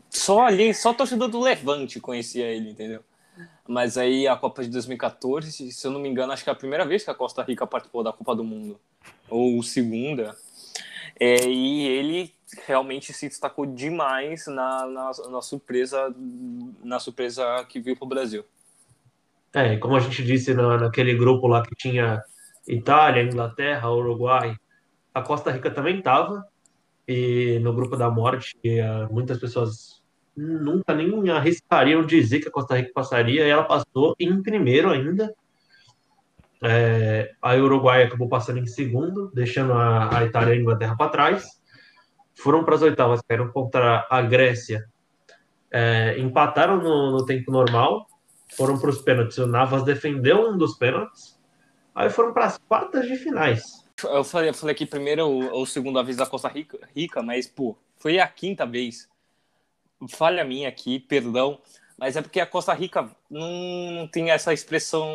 Só 0.09 0.47
ali, 0.47 0.72
só 0.72 0.95
torcedor 0.95 1.28
do 1.28 1.40
Levante 1.40 2.01
conhecia 2.01 2.47
ele, 2.47 2.70
entendeu? 2.70 3.01
Mas 3.66 3.96
aí 3.96 4.28
a 4.28 4.36
Copa 4.36 4.62
de 4.62 4.68
2014, 4.68 5.72
se 5.72 5.86
eu 5.86 5.90
não 5.90 6.00
me 6.00 6.08
engano, 6.08 6.32
acho 6.32 6.44
que 6.44 6.50
é 6.50 6.52
a 6.52 6.56
primeira 6.56 6.84
vez 6.84 7.02
que 7.02 7.10
a 7.10 7.14
Costa 7.14 7.42
Rica 7.42 7.66
participou 7.66 8.02
da 8.02 8.12
Copa 8.12 8.36
do 8.36 8.44
Mundo, 8.44 8.78
ou 9.28 9.62
segunda. 9.62 10.36
É, 11.18 11.46
e 11.46 11.86
ele 11.86 12.34
realmente 12.66 13.12
se 13.12 13.28
destacou 13.28 13.64
demais 13.64 14.46
na, 14.46 14.86
na, 14.86 15.10
na 15.30 15.40
surpresa 15.40 16.14
na 16.82 16.98
surpresa 16.98 17.64
que 17.68 17.80
veio 17.80 17.96
para 17.96 18.04
o 18.04 18.08
Brasil. 18.08 18.44
É, 19.52 19.76
como 19.76 19.96
a 19.96 20.00
gente 20.00 20.22
disse 20.24 20.52
na, 20.52 20.76
naquele 20.76 21.14
grupo 21.14 21.46
lá 21.46 21.62
que 21.62 21.74
tinha 21.74 22.22
Itália, 22.66 23.22
Inglaterra, 23.22 23.90
Uruguai, 23.90 24.56
a 25.12 25.22
Costa 25.22 25.50
Rica 25.50 25.70
também 25.70 25.98
estava 25.98 26.44
e 27.06 27.58
no 27.60 27.72
grupo 27.72 27.96
da 27.96 28.10
morte 28.10 28.56
eh, 28.64 29.06
muitas 29.10 29.38
pessoas 29.38 29.93
nunca 30.37 30.95
nem 30.95 31.30
arriscariam 31.30 32.05
dizer 32.05 32.41
que 32.41 32.49
a 32.49 32.53
Costa 32.53 32.76
Rica 32.76 32.91
passaria 32.95 33.47
e 33.47 33.51
ela 33.51 33.64
passou 33.64 34.14
em 34.18 34.43
primeiro 34.43 34.91
ainda. 34.91 35.35
É, 36.62 37.32
a 37.43 37.55
Uruguai 37.55 38.05
acabou 38.05 38.28
passando 38.28 38.59
em 38.59 38.66
segundo 38.66 39.30
deixando 39.35 39.74
a, 39.74 40.18
a 40.18 40.24
Itália 40.24 40.55
e 40.55 40.59
a 40.59 40.61
Inglaterra 40.61 40.97
para 40.97 41.11
trás. 41.11 41.45
Foram 42.35 42.64
para 42.64 42.74
as 42.74 42.82
oitavas 42.82 43.20
caíram 43.28 43.51
contra 43.51 44.07
a 44.11 44.22
Grécia. 44.22 44.85
É, 45.70 46.18
empataram 46.18 46.78
no, 46.78 47.12
no 47.12 47.26
tempo 47.26 47.51
normal 47.51 48.07
foram 48.57 48.78
para 48.78 48.91
os 48.91 49.03
pênaltis. 49.03 49.39
O 49.39 49.47
Navas 49.47 49.82
defendeu 49.85 50.49
um 50.51 50.57
dos 50.57 50.76
pênaltis 50.76 51.35
aí 51.95 52.11
foram 52.11 52.32
para 52.32 52.47
as 52.47 52.59
quartas 52.59 53.07
de 53.07 53.16
finais. 53.16 53.85
Eu 54.03 54.24
falei, 54.24 54.51
eu 54.51 54.55
falei 54.55 54.74
aqui 54.74 54.85
primeiro 54.85 55.26
ou 55.26 55.64
segunda 55.64 56.03
vez 56.03 56.16
da 56.16 56.26
Costa 56.26 56.49
Rica, 56.49 56.78
Rica, 56.95 57.22
mas, 57.22 57.47
pô, 57.47 57.76
foi 57.97 58.18
a 58.18 58.26
quinta 58.26 58.66
vez. 58.66 59.09
Falha 60.09 60.44
minha 60.44 60.68
aqui, 60.68 60.98
perdão. 60.98 61.59
Mas 61.96 62.16
é 62.16 62.22
porque 62.22 62.40
a 62.40 62.46
Costa 62.46 62.72
Rica 62.74 63.11
não, 63.30 64.09
tem 64.11 64.30
essa 64.30 64.52
expressão 64.52 65.09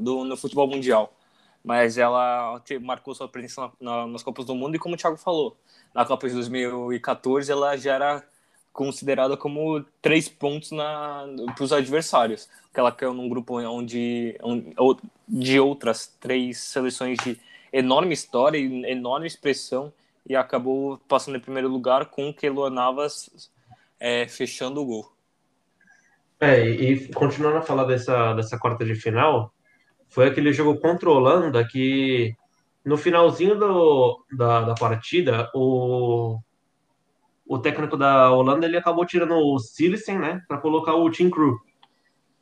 do, 0.00 0.24
no 0.24 0.36
futebol 0.36 0.66
mundial. 0.66 1.12
Mas 1.64 1.96
ela 1.96 2.60
marcou 2.82 3.14
sua 3.14 3.28
presença 3.28 3.62
na, 3.62 3.70
na, 3.80 4.06
nas 4.06 4.22
Copas 4.22 4.44
do 4.44 4.54
Mundo 4.54 4.76
e, 4.76 4.78
como 4.78 4.94
o 4.94 4.98
Thiago 4.98 5.16
falou, 5.16 5.56
na 5.94 6.04
Copa 6.04 6.28
de 6.28 6.34
2014 6.34 7.50
ela 7.50 7.76
já 7.76 7.94
era 7.94 8.24
considerada 8.72 9.36
como 9.36 9.84
três 10.02 10.28
pontos 10.28 10.70
para 10.70 11.64
os 11.64 11.72
adversários. 11.72 12.48
Porque 12.64 12.80
ela 12.80 12.92
caiu 12.92 13.14
num 13.14 13.28
grupo 13.28 13.60
onde, 13.60 14.36
onde 14.42 14.74
de 15.28 15.60
outras 15.60 16.08
três 16.20 16.58
seleções 16.58 17.16
de 17.22 17.40
enorme 17.72 18.12
história 18.12 18.58
e 18.58 18.84
enorme 18.84 19.26
expressão 19.26 19.92
e 20.26 20.34
acabou 20.34 20.98
passando 21.08 21.36
em 21.36 21.40
primeiro 21.40 21.68
lugar 21.68 22.06
com 22.06 22.28
o 22.28 22.34
Keylor 22.34 22.70
Navas 22.70 23.50
é, 23.98 24.26
fechando 24.28 24.80
o 24.80 24.86
gol. 24.86 25.14
É, 26.40 26.68
e 26.68 27.12
continuando 27.12 27.58
a 27.58 27.62
falar 27.62 27.84
dessa, 27.84 28.34
dessa 28.34 28.58
quarta 28.58 28.84
de 28.84 28.94
final, 28.94 29.52
foi 30.08 30.26
aquele 30.26 30.52
jogo 30.52 30.78
contra 30.78 31.08
a 31.08 31.12
Holanda 31.12 31.66
que 31.66 32.34
no 32.84 32.96
finalzinho 32.96 33.58
do, 33.58 34.24
da, 34.36 34.60
da 34.60 34.74
partida, 34.74 35.50
o, 35.54 36.38
o 37.46 37.58
técnico 37.58 37.96
da 37.96 38.30
Holanda 38.30 38.66
ele 38.66 38.76
acabou 38.76 39.06
tirando 39.06 39.34
o 39.36 39.58
Silicen, 39.58 40.18
né, 40.18 40.42
para 40.46 40.58
colocar 40.58 40.94
o 40.94 41.10
Team 41.10 41.30
Crew. 41.30 41.56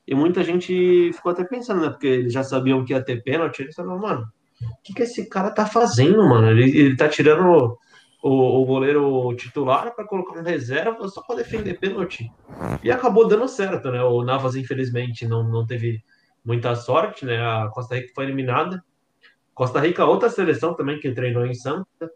E 0.06 0.14
muita 0.14 0.42
gente 0.42 1.12
ficou 1.12 1.30
até 1.30 1.44
pensando, 1.44 1.80
né, 1.80 1.90
porque 1.90 2.08
eles 2.08 2.32
já 2.32 2.42
sabiam 2.42 2.84
que 2.84 2.92
ia 2.92 3.04
ter 3.04 3.22
pênalti, 3.22 3.60
eles 3.60 3.74
falaram, 3.74 4.00
mano, 4.00 4.26
o 4.62 4.82
que, 4.82 4.92
que 4.92 5.02
esse 5.02 5.28
cara 5.28 5.50
tá 5.50 5.66
fazendo, 5.66 6.28
mano? 6.28 6.50
Ele, 6.50 6.76
ele 6.76 6.96
tá 6.96 7.08
tirando 7.08 7.78
o, 8.22 8.62
o 8.62 8.64
goleiro 8.64 9.34
titular 9.34 9.92
para 9.94 10.06
colocar 10.06 10.38
um 10.38 10.44
reserva 10.44 11.08
só 11.08 11.20
para 11.20 11.36
defender 11.36 11.78
pênalti. 11.78 12.30
E 12.82 12.90
acabou 12.90 13.26
dando 13.26 13.48
certo, 13.48 13.90
né? 13.90 14.02
O 14.02 14.22
Navas, 14.22 14.54
infelizmente, 14.54 15.26
não, 15.26 15.42
não 15.42 15.66
teve 15.66 16.00
muita 16.44 16.76
sorte, 16.76 17.26
né? 17.26 17.38
A 17.38 17.68
Costa 17.74 17.96
Rica 17.96 18.12
foi 18.14 18.24
eliminada. 18.24 18.82
Costa 19.52 19.80
Rica, 19.80 20.04
outra 20.04 20.30
seleção 20.30 20.72
também 20.74 21.00
que 21.00 21.10
treinou 21.10 21.44
em 21.44 21.52
Santa, 21.52 22.10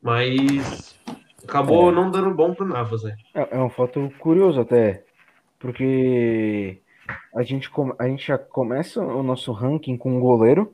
mas 0.00 1.00
acabou 1.42 1.90
é. 1.90 1.94
não 1.94 2.10
dando 2.10 2.34
bom 2.34 2.54
pro 2.54 2.66
Navas, 2.66 3.02
né? 3.02 3.16
É, 3.34 3.56
é 3.56 3.58
um 3.58 3.70
fato 3.70 4.12
curioso 4.18 4.60
até, 4.60 5.04
porque 5.58 6.80
a 7.34 7.42
gente, 7.42 7.70
a 7.98 8.06
gente 8.06 8.26
já 8.26 8.36
começa 8.36 9.02
o 9.02 9.22
nosso 9.22 9.52
ranking 9.52 9.96
com 9.96 10.16
um 10.16 10.20
goleiro 10.20 10.72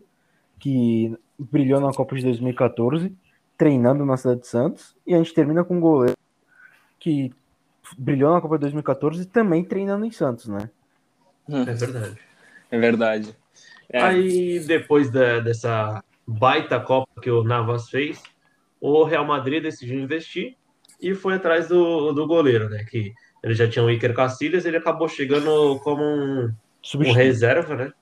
que 0.59 1.17
brilhou 1.39 1.81
na 1.81 1.93
Copa 1.93 2.17
de 2.17 2.25
2014 2.25 3.17
treinando 3.57 4.05
na 4.05 4.17
cidade 4.17 4.41
de 4.41 4.47
Santos, 4.47 4.97
e 5.07 5.15
a 5.15 5.19
gente 5.19 5.35
termina 5.35 5.65
com 5.65 5.77
um 5.77 5.81
goleiro 5.81 6.17
que 6.99 7.33
brilhou 7.97 8.33
na 8.33 8.41
Copa 8.41 8.57
de 8.57 8.63
2014 8.63 9.23
e 9.23 9.27
também 9.27 9.65
treinando 9.65 10.05
em 10.05 10.11
Santos, 10.11 10.47
né? 10.47 10.71
É 11.49 11.73
verdade. 11.73 12.19
É 12.71 12.79
verdade. 12.79 13.37
É. 13.89 14.03
Aí, 14.03 14.61
depois 14.61 15.11
da, 15.11 15.41
dessa 15.41 16.03
baita 16.27 16.81
Copa 16.81 17.21
que 17.21 17.31
o 17.31 17.45
Navas 17.45 17.89
fez, 17.89 18.23
o 18.81 19.05
Real 19.05 19.25
Madrid 19.25 19.63
decidiu 19.63 20.01
investir 20.01 20.57
e 21.01 21.15
foi 21.15 21.35
atrás 21.35 21.69
do, 21.69 22.13
do 22.13 22.27
goleiro, 22.27 22.69
né? 22.69 22.85
Que 22.85 23.15
ele 23.43 23.55
já 23.55 23.69
tinha 23.69 23.85
o 23.85 23.91
Iker 23.91 24.15
Casillas, 24.15 24.65
ele 24.65 24.77
acabou 24.77 25.09
chegando 25.09 25.79
como 25.81 26.03
um, 26.03 26.53
um 26.97 27.13
reserva, 27.13 27.77
né? 27.77 27.93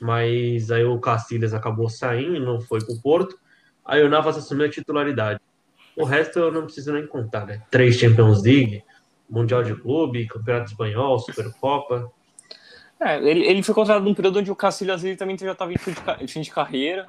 Mas 0.00 0.70
aí 0.70 0.84
o 0.84 1.00
Casillas 1.00 1.54
acabou 1.54 1.88
saindo, 1.88 2.44
não 2.44 2.60
foi 2.60 2.84
pro 2.84 3.00
Porto. 3.00 3.36
Aí 3.86 4.02
o 4.02 4.08
Navas 4.08 4.36
assumiu 4.36 4.66
a 4.66 4.70
titularidade. 4.70 5.40
O 5.96 6.04
resto 6.04 6.38
eu 6.38 6.52
não 6.52 6.64
preciso 6.64 6.92
nem 6.92 7.06
contar, 7.06 7.46
né? 7.46 7.62
Três 7.70 7.96
Champions 7.96 8.42
League, 8.42 8.82
Mundial 9.30 9.62
de 9.62 9.74
Clube, 9.74 10.26
Campeonato 10.26 10.70
Espanhol, 10.70 11.18
Supercopa. 11.18 12.10
É, 13.00 13.16
ele, 13.18 13.46
ele 13.46 13.62
foi 13.62 13.74
contratado 13.74 14.04
num 14.04 14.14
período 14.14 14.40
onde 14.40 14.50
o 14.50 14.56
Cacilhas 14.56 15.04
ele 15.04 15.16
também 15.16 15.38
já 15.38 15.52
estava 15.52 15.72
em 15.72 15.78
fim 15.78 15.92
de, 15.92 16.28
fim 16.28 16.40
de 16.40 16.50
carreira, 16.50 17.06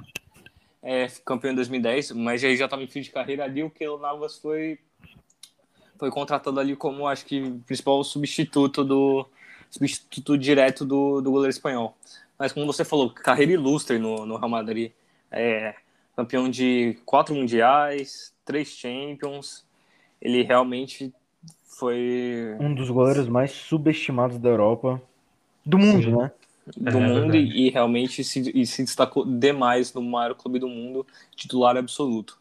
é, 0.82 1.06
campeão 1.24 1.52
em 1.52 1.56
2010, 1.56 2.12
mas 2.12 2.40
já 2.40 2.50
estava 2.50 2.82
em 2.82 2.86
fim 2.86 3.00
de 3.00 3.10
carreira 3.10 3.44
ali, 3.44 3.62
o 3.62 3.70
que 3.70 3.86
o 3.88 3.98
Navas 3.98 4.38
foi, 4.38 4.78
foi 5.98 6.10
contratado 6.10 6.60
ali 6.60 6.76
como, 6.76 7.06
acho 7.06 7.24
que, 7.24 7.50
principal 7.66 8.02
substituto 8.04 8.84
do 8.84 9.26
substituto 9.70 10.36
direto 10.38 10.84
do, 10.84 11.20
do 11.20 11.30
goleiro 11.30 11.50
espanhol. 11.50 11.96
Mas 12.38 12.52
como 12.52 12.66
você 12.66 12.84
falou, 12.84 13.10
carreira 13.10 13.52
ilustre 13.52 13.98
no, 13.98 14.24
no 14.24 14.36
Real 14.36 14.48
Madrid. 14.48 14.92
É, 15.30 15.74
campeão 16.18 16.50
de 16.50 16.98
quatro 17.06 17.32
mundiais, 17.32 18.34
três 18.44 18.70
Champions. 18.70 19.64
Ele 20.20 20.42
realmente 20.42 21.14
foi. 21.78 22.56
Um 22.58 22.74
dos 22.74 22.90
goleiros 22.90 23.28
mais 23.28 23.52
subestimados 23.52 24.36
da 24.36 24.48
Europa. 24.48 25.00
Do 25.64 25.78
mundo, 25.78 26.02
Sim. 26.02 26.16
né? 26.16 26.32
Do 26.76 26.98
é, 26.98 27.00
mundo 27.00 27.36
é 27.36 27.38
e, 27.38 27.70
realmente 27.70 28.24
se, 28.24 28.50
e 28.52 28.66
se 28.66 28.82
destacou 28.82 29.24
demais 29.24 29.94
no 29.94 30.02
maior 30.02 30.34
clube 30.34 30.58
do 30.58 30.68
mundo, 30.68 31.06
titular 31.36 31.76
absoluto. 31.76 32.40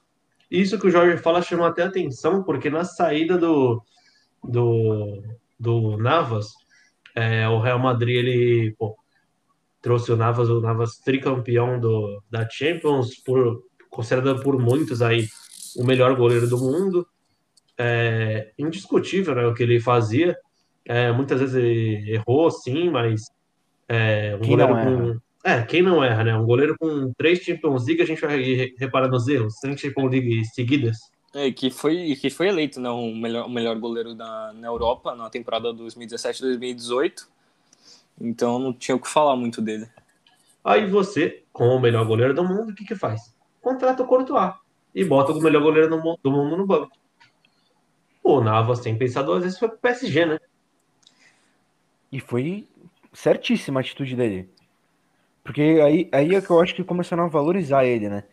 Isso 0.49 0.79
que 0.79 0.87
o 0.87 0.91
Jorge 0.91 1.21
fala 1.21 1.41
chama 1.43 1.67
até 1.67 1.83
atenção, 1.83 2.41
porque 2.41 2.69
na 2.71 2.83
saída 2.83 3.37
do, 3.37 3.81
do, 4.43 5.21
do 5.59 5.97
Navas, 5.97 6.51
é, 7.13 7.47
o 7.47 7.59
Real 7.59 7.79
Madrid 7.79 8.15
ele 8.15 8.75
pô, 8.77 8.97
trouxe 9.87 10.11
o 10.11 10.17
Navas, 10.17 10.49
o 10.49 10.59
Navas 10.59 10.97
tricampeão 10.97 11.79
do, 11.79 12.21
da 12.29 12.47
Champions, 12.49 13.15
por, 13.23 13.63
considerado 13.89 14.43
por 14.43 14.59
muitos 14.59 15.01
aí 15.01 15.25
o 15.77 15.85
melhor 15.85 16.13
goleiro 16.13 16.45
do 16.45 16.57
mundo. 16.57 17.07
É 17.77 18.51
indiscutível 18.59 19.33
né, 19.33 19.45
o 19.45 19.53
que 19.53 19.63
ele 19.63 19.79
fazia. 19.79 20.35
É, 20.83 21.09
muitas 21.13 21.39
vezes 21.39 21.55
ele 21.55 22.11
errou, 22.11 22.51
sim, 22.51 22.89
mas 22.89 23.21
é, 23.87 24.35
um 24.35 24.41
quem 24.41 24.49
goleiro 24.49 24.73
com. 24.73 25.19
É, 25.49 25.61
quem 25.61 25.81
não 25.81 26.03
erra, 26.03 26.25
né? 26.25 26.35
Um 26.35 26.45
goleiro 26.45 26.75
com 26.77 27.13
três 27.17 27.39
Champions 27.39 27.85
League, 27.85 28.01
a 28.01 28.05
gente 28.05 28.19
vai 28.19 28.73
reparar 28.77 29.07
nos 29.07 29.25
erros, 29.29 29.53
três 29.61 29.79
Champions 29.79 30.11
League 30.11 30.45
seguidas. 30.53 30.97
É, 31.33 31.49
que 31.49 31.69
foi, 31.69 32.17
que 32.19 32.29
foi 32.29 32.49
eleito 32.49 32.81
né, 32.81 32.89
o, 32.89 33.15
melhor, 33.15 33.45
o 33.45 33.49
melhor 33.49 33.77
goleiro 33.79 34.13
da, 34.13 34.51
na 34.53 34.67
Europa 34.67 35.15
na 35.15 35.29
temporada 35.29 35.73
2017-2018. 35.73 37.36
Então 38.19 38.57
não 38.57 38.73
tinha 38.73 38.95
o 38.95 38.99
que 38.99 39.07
falar 39.07 39.35
muito 39.35 39.61
dele. 39.61 39.87
Aí 40.63 40.89
você, 40.89 41.43
com 41.53 41.69
o 41.69 41.79
melhor 41.79 42.05
goleiro 42.05 42.33
do 42.33 42.43
mundo, 42.43 42.71
o 42.71 42.75
que 42.75 42.83
que 42.83 42.95
faz? 42.95 43.33
Contrata 43.61 44.03
o 44.03 44.07
Courtois 44.07 44.53
e 44.93 45.05
bota 45.05 45.31
o 45.31 45.41
melhor 45.41 45.61
goleiro 45.61 45.89
do 45.89 46.31
mundo 46.31 46.57
no 46.57 46.65
banco. 46.65 46.91
O 48.23 48.41
Navas, 48.41 48.79
sem 48.79 48.97
pensar 48.97 49.21
duas 49.21 49.43
vezes, 49.43 49.59
foi 49.59 49.69
pro 49.69 49.77
PSG, 49.77 50.25
né? 50.25 50.39
E 52.11 52.19
foi 52.19 52.67
certíssima 53.13 53.79
a 53.79 53.81
atitude 53.81 54.15
dele. 54.15 54.49
Porque 55.43 55.61
aí, 55.61 56.09
aí 56.11 56.35
é 56.35 56.41
que 56.41 56.49
eu 56.49 56.59
acho 56.59 56.75
que 56.75 56.83
começaram 56.83 57.23
a 57.23 57.29
valorizar 57.29 57.85
ele, 57.85 58.09
né? 58.09 58.23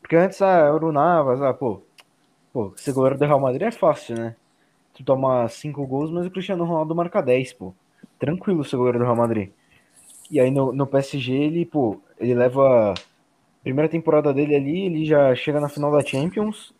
Porque 0.00 0.14
antes, 0.14 0.40
ah, 0.42 0.72
era 0.74 0.86
o 0.86 0.92
Navas, 0.92 1.42
ah, 1.42 1.52
pô, 1.52 1.82
pô, 2.52 2.72
ser 2.76 2.92
goleiro 2.92 3.18
do 3.18 3.24
Real 3.24 3.40
Madrid 3.40 3.62
é 3.62 3.72
fácil, 3.72 4.16
né? 4.16 4.36
Tu 4.94 5.02
toma 5.02 5.48
cinco 5.48 5.84
gols, 5.86 6.10
mas 6.10 6.26
o 6.26 6.30
Cristiano 6.30 6.64
Ronaldo 6.64 6.94
marca 6.94 7.20
10, 7.20 7.54
pô 7.54 7.74
tranquilo 8.18 8.64
ser 8.64 8.76
goleiro 8.76 8.98
do 8.98 9.04
Real 9.04 9.16
Madrid. 9.16 9.50
E 10.30 10.38
aí 10.38 10.50
no, 10.50 10.72
no 10.72 10.86
PSG 10.86 11.32
ele, 11.32 11.66
pô, 11.66 12.00
ele 12.18 12.34
leva. 12.34 12.94
Primeira 13.62 13.90
temporada 13.90 14.32
dele 14.32 14.54
ali, 14.54 14.86
ele 14.86 15.04
já 15.04 15.34
chega 15.34 15.60
na 15.60 15.68
final 15.68 15.92
da 15.92 16.02
Champions, 16.02 16.72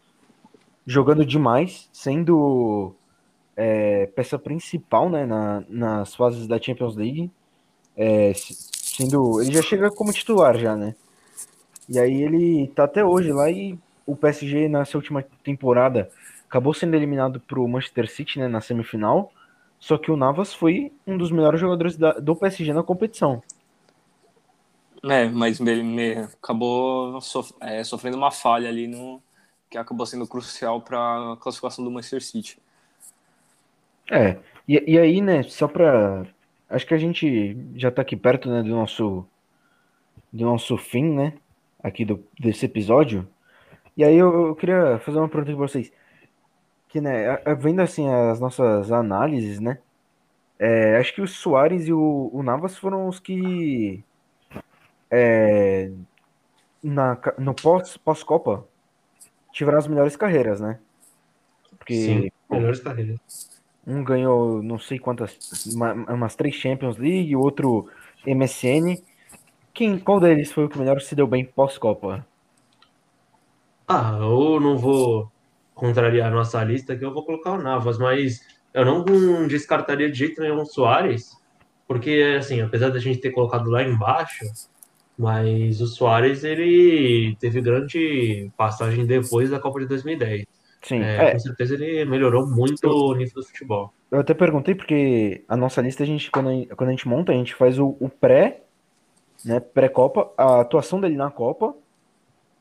jogando 0.86 1.26
demais, 1.26 1.90
sendo 1.92 2.94
é, 3.54 4.06
peça 4.06 4.38
principal 4.38 5.10
né, 5.10 5.26
na, 5.26 5.62
nas 5.68 6.14
fases 6.14 6.46
da 6.46 6.60
Champions 6.60 6.96
League. 6.96 7.30
É, 7.96 8.32
sendo. 8.34 9.42
Ele 9.42 9.52
já 9.52 9.62
chega 9.62 9.90
como 9.90 10.12
titular 10.12 10.56
já, 10.56 10.76
né? 10.76 10.94
E 11.88 11.98
aí 11.98 12.22
ele 12.22 12.68
tá 12.68 12.84
até 12.84 13.04
hoje 13.04 13.32
lá 13.32 13.50
e 13.50 13.78
o 14.06 14.16
PSG 14.16 14.68
nessa 14.68 14.96
última 14.96 15.24
temporada 15.44 16.08
acabou 16.48 16.72
sendo 16.72 16.94
eliminado 16.94 17.40
pro 17.40 17.66
Manchester 17.66 18.08
City 18.08 18.38
né, 18.38 18.48
na 18.48 18.60
semifinal. 18.60 19.32
Só 19.80 19.96
que 19.96 20.10
o 20.10 20.16
Navas 20.16 20.52
foi 20.52 20.92
um 21.06 21.16
dos 21.16 21.32
melhores 21.32 21.58
jogadores 21.58 21.96
da, 21.96 22.12
do 22.12 22.36
PSG 22.36 22.72
na 22.74 22.82
competição. 22.82 23.42
É, 25.02 25.26
mas 25.26 25.58
me, 25.58 25.82
me 25.82 26.12
acabou 26.12 27.18
sof 27.22 27.54
é, 27.58 27.82
sofrendo 27.82 28.18
uma 28.18 28.30
falha 28.30 28.68
ali 28.68 28.86
no 28.86 29.22
que 29.70 29.78
acabou 29.78 30.04
sendo 30.04 30.26
crucial 30.26 30.82
para 30.82 31.32
a 31.32 31.36
classificação 31.36 31.82
do 31.82 31.90
Manchester 31.90 32.22
City. 32.22 32.58
É, 34.10 34.36
e, 34.68 34.94
e 34.94 34.98
aí, 34.98 35.20
né, 35.22 35.42
só 35.44 35.66
para 35.66 36.26
acho 36.68 36.86
que 36.86 36.92
a 36.92 36.98
gente 36.98 37.56
já 37.74 37.90
tá 37.90 38.02
aqui 38.02 38.16
perto, 38.16 38.50
né, 38.50 38.62
do 38.62 38.68
nosso 38.68 39.24
do 40.30 40.44
nosso 40.44 40.76
fim, 40.76 41.04
né, 41.04 41.32
aqui 41.82 42.04
do, 42.04 42.22
desse 42.38 42.66
episódio. 42.66 43.26
E 43.96 44.04
aí 44.04 44.16
eu, 44.16 44.48
eu 44.48 44.54
queria 44.54 44.98
fazer 44.98 45.18
uma 45.18 45.28
pergunta 45.28 45.56
para 45.56 45.66
vocês 45.66 45.90
que, 46.90 47.00
né, 47.00 47.36
vendo 47.58 47.80
assim 47.80 48.08
as 48.08 48.40
nossas 48.40 48.90
análises, 48.92 49.60
né, 49.60 49.78
é, 50.58 50.98
acho 50.98 51.14
que 51.14 51.22
o 51.22 51.26
Soares 51.26 51.88
e 51.88 51.92
o, 51.92 52.30
o 52.32 52.42
Navas 52.42 52.76
foram 52.76 53.08
os 53.08 53.18
que 53.18 54.04
é, 55.10 55.90
na, 56.82 57.18
no 57.38 57.54
pós, 57.54 57.96
pós-Copa 57.96 58.66
tiveram 59.52 59.78
as 59.78 59.86
melhores 59.86 60.16
carreiras, 60.16 60.60
né? 60.60 60.78
Porque 61.78 61.94
Sim, 61.94 62.30
melhores 62.50 62.80
carreiras. 62.80 63.18
Um 63.86 64.04
ganhou 64.04 64.62
não 64.62 64.78
sei 64.78 64.98
quantas, 64.98 65.64
uma, 65.74 65.94
umas 65.94 66.36
três 66.36 66.54
Champions 66.54 66.98
League, 66.98 67.34
o 67.34 67.40
outro 67.40 67.88
MSN. 68.26 69.02
Quem, 69.72 69.98
qual 69.98 70.20
deles 70.20 70.52
foi 70.52 70.64
o 70.66 70.68
que 70.68 70.78
melhor 70.78 71.00
se 71.00 71.14
deu 71.14 71.26
bem 71.26 71.44
pós-Copa? 71.44 72.26
Ah, 73.88 74.18
eu 74.20 74.60
não 74.60 74.76
vou 74.76 75.32
contrariar 75.80 76.28
a 76.30 76.34
nossa 76.34 76.62
lista, 76.62 76.94
que 76.94 77.04
eu 77.04 77.12
vou 77.12 77.24
colocar 77.24 77.52
o 77.52 77.62
Navas, 77.62 77.98
mas 77.98 78.40
eu 78.72 78.84
não 78.84 79.48
descartaria 79.48 80.10
de 80.10 80.18
jeito 80.18 80.40
nenhum 80.40 80.60
o 80.60 80.66
Soares, 80.66 81.32
porque, 81.88 82.36
assim, 82.38 82.60
apesar 82.60 82.90
da 82.90 83.00
gente 83.00 83.20
ter 83.20 83.30
colocado 83.30 83.68
lá 83.70 83.82
embaixo, 83.82 84.44
mas 85.18 85.80
o 85.80 85.86
Soares, 85.86 86.44
ele 86.44 87.34
teve 87.40 87.60
grande 87.62 88.50
passagem 88.56 89.06
depois 89.06 89.50
da 89.50 89.58
Copa 89.58 89.80
de 89.80 89.86
2010. 89.86 90.44
Sim, 90.82 91.02
É, 91.02 91.28
é, 91.28 91.32
com 91.32 91.38
certeza 91.38 91.74
ele 91.74 92.04
melhorou 92.04 92.46
muito 92.46 92.86
o 92.86 93.14
nível 93.14 93.34
do 93.34 93.46
futebol. 93.46 93.92
eu 94.10 94.20
até 94.20 94.32
perguntei 94.32 94.74
porque 94.74 95.44
a 95.48 95.56
nossa 95.56 95.82
lista, 95.82 96.02
a 96.02 96.06
gente, 96.06 96.30
quando 96.30 96.48
a 96.48 96.52
gente, 96.52 96.68
quando 96.74 96.88
a 96.88 96.92
gente 96.92 97.08
monta, 97.08 97.32
a 97.32 97.34
gente 97.34 97.54
faz 97.54 97.78
o, 97.78 97.96
o 98.00 98.08
pré, 98.08 98.62
né, 99.44 99.60
pré-Copa, 99.60 100.30
a 100.36 100.60
atuação 100.60 101.00
dele 101.00 101.16
na 101.16 101.30
Copa 101.30 101.74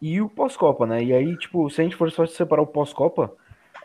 e 0.01 0.21
o 0.21 0.29
pós-Copa, 0.29 0.85
né? 0.85 1.03
E 1.03 1.13
aí, 1.13 1.37
tipo, 1.37 1.69
se 1.69 1.81
a 1.81 1.83
gente 1.83 1.95
for 1.95 2.11
só 2.11 2.25
separar 2.25 2.61
o 2.63 2.67
pós-Copa, 2.67 3.35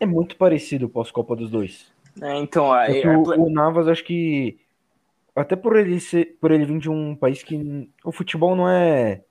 é 0.00 0.06
muito 0.06 0.36
parecido 0.36 0.86
o 0.86 0.88
pós-Copa 0.88 1.36
dos 1.36 1.50
dois. 1.50 1.92
É, 2.22 2.36
então, 2.38 2.66
Só 2.84 2.92
é, 2.92 3.00
que 3.00 3.06
é- 3.06 3.16
o, 3.16 3.22
o 3.46 3.50
Navas, 3.50 3.88
acho 3.88 4.04
que 4.04 4.58
até 5.36 5.56
por 5.56 5.76
ele 5.76 6.00
ser, 6.00 6.38
por 6.40 6.50
ele 6.52 6.64
vir 6.64 6.78
de 6.78 6.90
um 6.90 7.16
país 7.16 7.42
que 7.42 7.90
o 8.04 8.12
futebol 8.12 8.56
não 8.56 8.68
é 8.68 9.22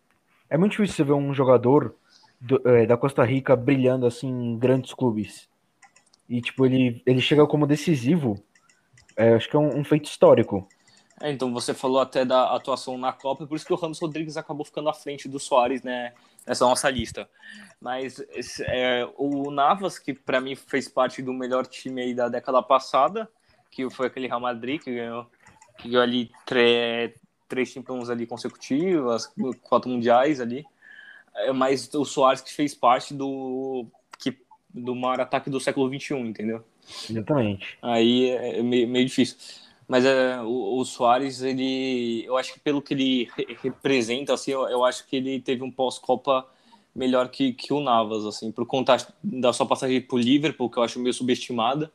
é 0.50 0.58
muito 0.58 0.74
difícil 0.74 0.98
você 0.98 1.04
ver 1.06 1.14
um 1.14 1.34
jogador 1.34 1.96
do- 2.42 2.62
é, 2.70 2.86
da 2.86 2.98
Costa 2.98 3.24
Rica 3.24 3.56
brilhando 3.56 4.06
assim 4.06 4.30
em 4.30 4.58
grandes 4.60 4.94
clubes. 4.94 5.50
E 6.30 6.42
tipo, 6.42 6.66
ele 6.66 7.02
ele 7.06 7.22
chega 7.22 7.48
como 7.48 7.68
decisivo. 7.68 8.44
É, 9.18 9.34
acho 9.36 9.50
que 9.50 9.56
é 9.56 9.60
um, 9.60 9.80
um 9.80 9.84
feito 9.86 10.06
histórico. 10.06 10.68
é, 11.22 11.32
então 11.32 11.54
você 11.54 11.74
falou 11.74 12.00
até 12.02 12.26
da 12.26 12.54
atuação 12.56 12.98
na 12.98 13.14
Copa, 13.14 13.46
por 13.48 13.56
isso 13.56 13.66
que 13.66 13.74
o 13.74 13.76
Ramos 13.78 14.00
Rodrigues 14.00 14.38
acabou 14.38 14.66
ficando 14.66 14.90
à 14.90 14.94
frente 14.94 15.28
do 15.30 15.40
Soares, 15.40 15.84
né, 15.84 16.14
nessa 16.46 16.66
nossa 16.66 16.90
lista. 16.90 17.30
Mas 17.80 18.24
é, 18.62 19.08
o 19.18 19.52
Navas, 19.52 20.00
que 20.00 20.14
para 20.14 20.40
mim 20.40 20.56
fez 20.56 20.88
parte 20.88 21.22
do 21.22 21.34
melhor 21.34 21.66
time 21.66 22.02
aí 22.02 22.14
da 22.14 22.30
década 22.30 22.62
passada, 22.62 23.30
que 23.70 23.90
foi 23.90 24.08
aquele 24.08 24.28
Real 24.28 24.40
Madrid 24.40 24.82
que 24.82 24.94
ganhou, 24.94 25.28
que 25.78 25.90
ganhou 25.90 26.04
ali 26.04 26.32
tre- 26.46 27.16
três 27.48 27.70
Champions 27.70 28.10
ali 28.10 28.26
consecutivas, 28.26 29.32
quatro 29.64 29.90
mundiais 29.90 30.40
ali. 30.40 30.66
É, 31.36 31.52
mas 31.52 31.92
o 31.94 32.06
Soares 32.06 32.42
que 32.42 32.54
fez 32.54 32.74
parte 32.74 33.14
do 33.14 33.86
que 34.20 34.38
do 34.74 34.96
maior 34.96 35.22
ataque 35.22 35.50
do 35.50 35.60
século 35.60 35.88
XXI, 35.88 36.16
entendeu? 36.20 36.64
Exatamente. 37.10 37.78
Aí 37.82 38.30
é 38.30 38.62
meio, 38.62 38.88
meio 38.88 39.06
difícil. 39.06 39.38
Mas 39.88 40.06
é, 40.06 40.42
o, 40.42 40.78
o 40.80 40.86
Soares, 40.86 41.42
ele, 41.42 42.24
eu 42.26 42.38
acho 42.38 42.54
que 42.54 42.60
pelo 42.60 42.82
que 42.82 42.94
ele 42.94 43.30
re- 43.36 43.58
representa, 43.62 44.34
assim, 44.34 44.52
eu, 44.52 44.68
eu 44.70 44.84
acho 44.84 45.06
que 45.08 45.16
ele 45.16 45.40
teve 45.40 45.64
um 45.64 45.72
pós-Copa 45.72 46.46
melhor 46.96 47.30
que, 47.30 47.54
que 47.54 47.74
o 47.74 47.80
Navas, 47.82 48.26
assim, 48.26 48.52
por 48.52 48.66
conta 48.66 48.96
da 49.24 49.52
sua 49.52 49.66
passagem 49.66 50.02
pro 50.02 50.18
Liverpool, 50.18 50.70
que 50.70 50.78
eu 50.78 50.84
acho 50.84 51.00
meio 51.00 51.14
subestimada, 51.14 51.92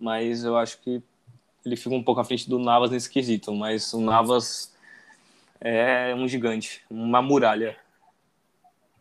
mas 0.00 0.44
eu 0.44 0.56
acho 0.56 0.80
que 0.80 1.02
ele 1.64 1.76
fica 1.76 1.94
um 1.94 2.02
pouco 2.02 2.20
à 2.20 2.24
frente 2.24 2.48
do 2.48 2.58
Navas 2.58 2.90
nesse 2.90 3.10
quesito, 3.10 3.54
mas 3.54 3.92
o 3.92 4.00
Navas 4.00 4.74
é 5.60 6.14
um 6.14 6.26
gigante, 6.26 6.82
uma 6.90 7.22
muralha. 7.22 7.76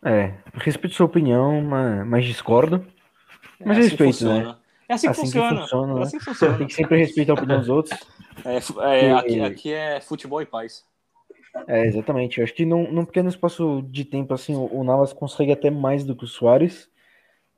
É, 0.04 0.34
respeito 0.56 0.96
sua 0.96 1.06
opinião, 1.06 1.62
mas, 1.62 2.08
mas 2.08 2.26
discordo. 2.26 2.86
É 3.60 3.66
Mas 3.66 3.78
assim 3.78 3.90
respeito, 3.90 4.26
né? 4.26 4.56
Funciona. 4.92 4.92
É 4.92 4.94
assim 4.94 5.08
que 5.08 5.12
Assim 5.12 5.22
que 5.22 5.32
funciona. 5.32 5.62
funciona, 5.62 5.92
É 5.92 5.96
né? 5.96 6.02
assim 6.04 6.18
que 6.20 6.26
funciona. 6.26 6.58
Tem 6.58 6.68
que 6.68 6.74
sempre 6.74 6.98
respeitar 6.98 7.34
a 7.34 7.36
opinião 7.36 7.60
dos 7.60 7.70
outros. 7.70 8.00
É, 8.44 8.58
é, 9.06 9.12
aqui, 9.12 9.34
E- 9.36 9.42
aqui 9.42 9.74
é 9.74 10.02
futebol 10.02 10.42
e 10.42 10.46
paz. 10.46 10.84
É, 11.68 11.86
exatamente. 11.86 12.40
Eu 12.40 12.44
acho 12.46 12.54
que 12.54 12.66
num, 12.66 12.92
num 12.92 13.06
pequeno 13.06 13.30
espaço 13.30 13.84
de 13.90 14.04
tempo, 14.06 14.34
assim, 14.34 14.56
o, 14.56 14.66
o 14.74 14.84
Navas 14.84 15.14
consegue 15.14 15.52
até 15.52 15.70
mais 15.70 16.04
do 16.04 16.16
que 16.16 16.24
o 16.24 16.28
Soares. 16.28 16.90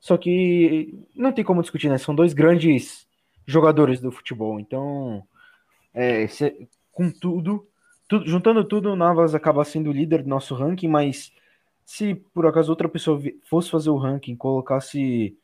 Só 0.00 0.18
que 0.18 0.98
não 1.14 1.32
tem 1.32 1.44
como 1.44 1.62
discutir, 1.62 1.88
né? 1.88 1.96
São 1.96 2.14
dois 2.14 2.34
grandes 2.34 3.06
jogadores 3.46 4.00
do 4.00 4.12
futebol. 4.12 4.60
Então, 4.60 5.22
é, 5.94 6.26
se- 6.26 6.68
com 6.92 7.10
tudo, 7.10 7.66
tudo, 8.08 8.26
juntando 8.26 8.64
tudo, 8.64 8.92
o 8.92 8.96
Navas 8.96 9.34
acaba 9.34 9.64
sendo 9.64 9.90
o 9.90 9.92
líder 9.92 10.22
do 10.22 10.28
nosso 10.28 10.54
ranking, 10.54 10.88
mas 10.88 11.32
se 11.84 12.14
por 12.14 12.46
acaso 12.46 12.70
outra 12.70 12.88
pessoa 12.88 13.20
fosse 13.48 13.70
fazer 13.70 13.90
o 13.90 13.96
ranking, 13.96 14.36
colocasse 14.36 15.36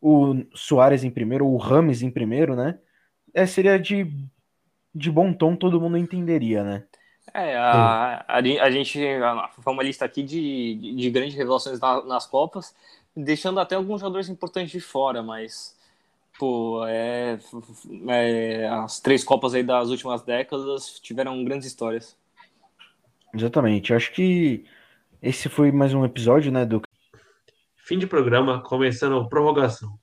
o 0.00 0.34
Soares 0.54 1.04
em 1.04 1.10
primeiro, 1.10 1.46
ou 1.46 1.54
o 1.54 1.58
Rames 1.58 2.02
em 2.02 2.10
primeiro, 2.10 2.56
né? 2.56 2.78
É, 3.34 3.46
seria 3.46 3.78
de, 3.78 4.06
de 4.94 5.10
bom 5.10 5.32
tom, 5.32 5.56
todo 5.56 5.80
mundo 5.80 5.96
entenderia, 5.98 6.64
né? 6.64 6.86
É, 7.34 7.56
a, 7.56 8.24
a, 8.26 8.36
a 8.38 8.70
gente 8.70 8.98
a- 9.04 9.50
foi 9.62 9.72
uma 9.72 9.82
lista 9.82 10.04
aqui 10.04 10.22
de, 10.22 10.74
de, 10.76 10.96
de 10.96 11.10
grandes 11.10 11.34
revelações 11.36 11.78
na- 11.78 12.02
nas 12.04 12.26
Copas, 12.26 12.74
deixando 13.14 13.60
até 13.60 13.74
alguns 13.76 14.00
jogadores 14.00 14.28
importantes 14.28 14.70
de 14.72 14.80
fora, 14.80 15.22
mas, 15.22 15.76
pô, 16.38 16.84
é, 16.86 17.38
é, 18.08 18.68
as 18.68 19.00
três 19.00 19.24
Copas 19.24 19.54
aí 19.54 19.62
das 19.62 19.90
últimas 19.90 20.22
décadas 20.22 21.00
tiveram 21.00 21.44
grandes 21.44 21.68
histórias. 21.68 22.16
Exatamente. 23.32 23.92
Acho 23.94 24.12
que 24.12 24.64
esse 25.22 25.48
foi 25.48 25.72
mais 25.72 25.94
um 25.94 26.04
episódio, 26.04 26.52
né, 26.52 26.66
do 26.66 26.82
Fim 27.88 27.98
de 27.98 28.06
programa, 28.06 28.62
começando 28.62 29.16
a 29.16 29.26
prorrogação. 29.26 29.98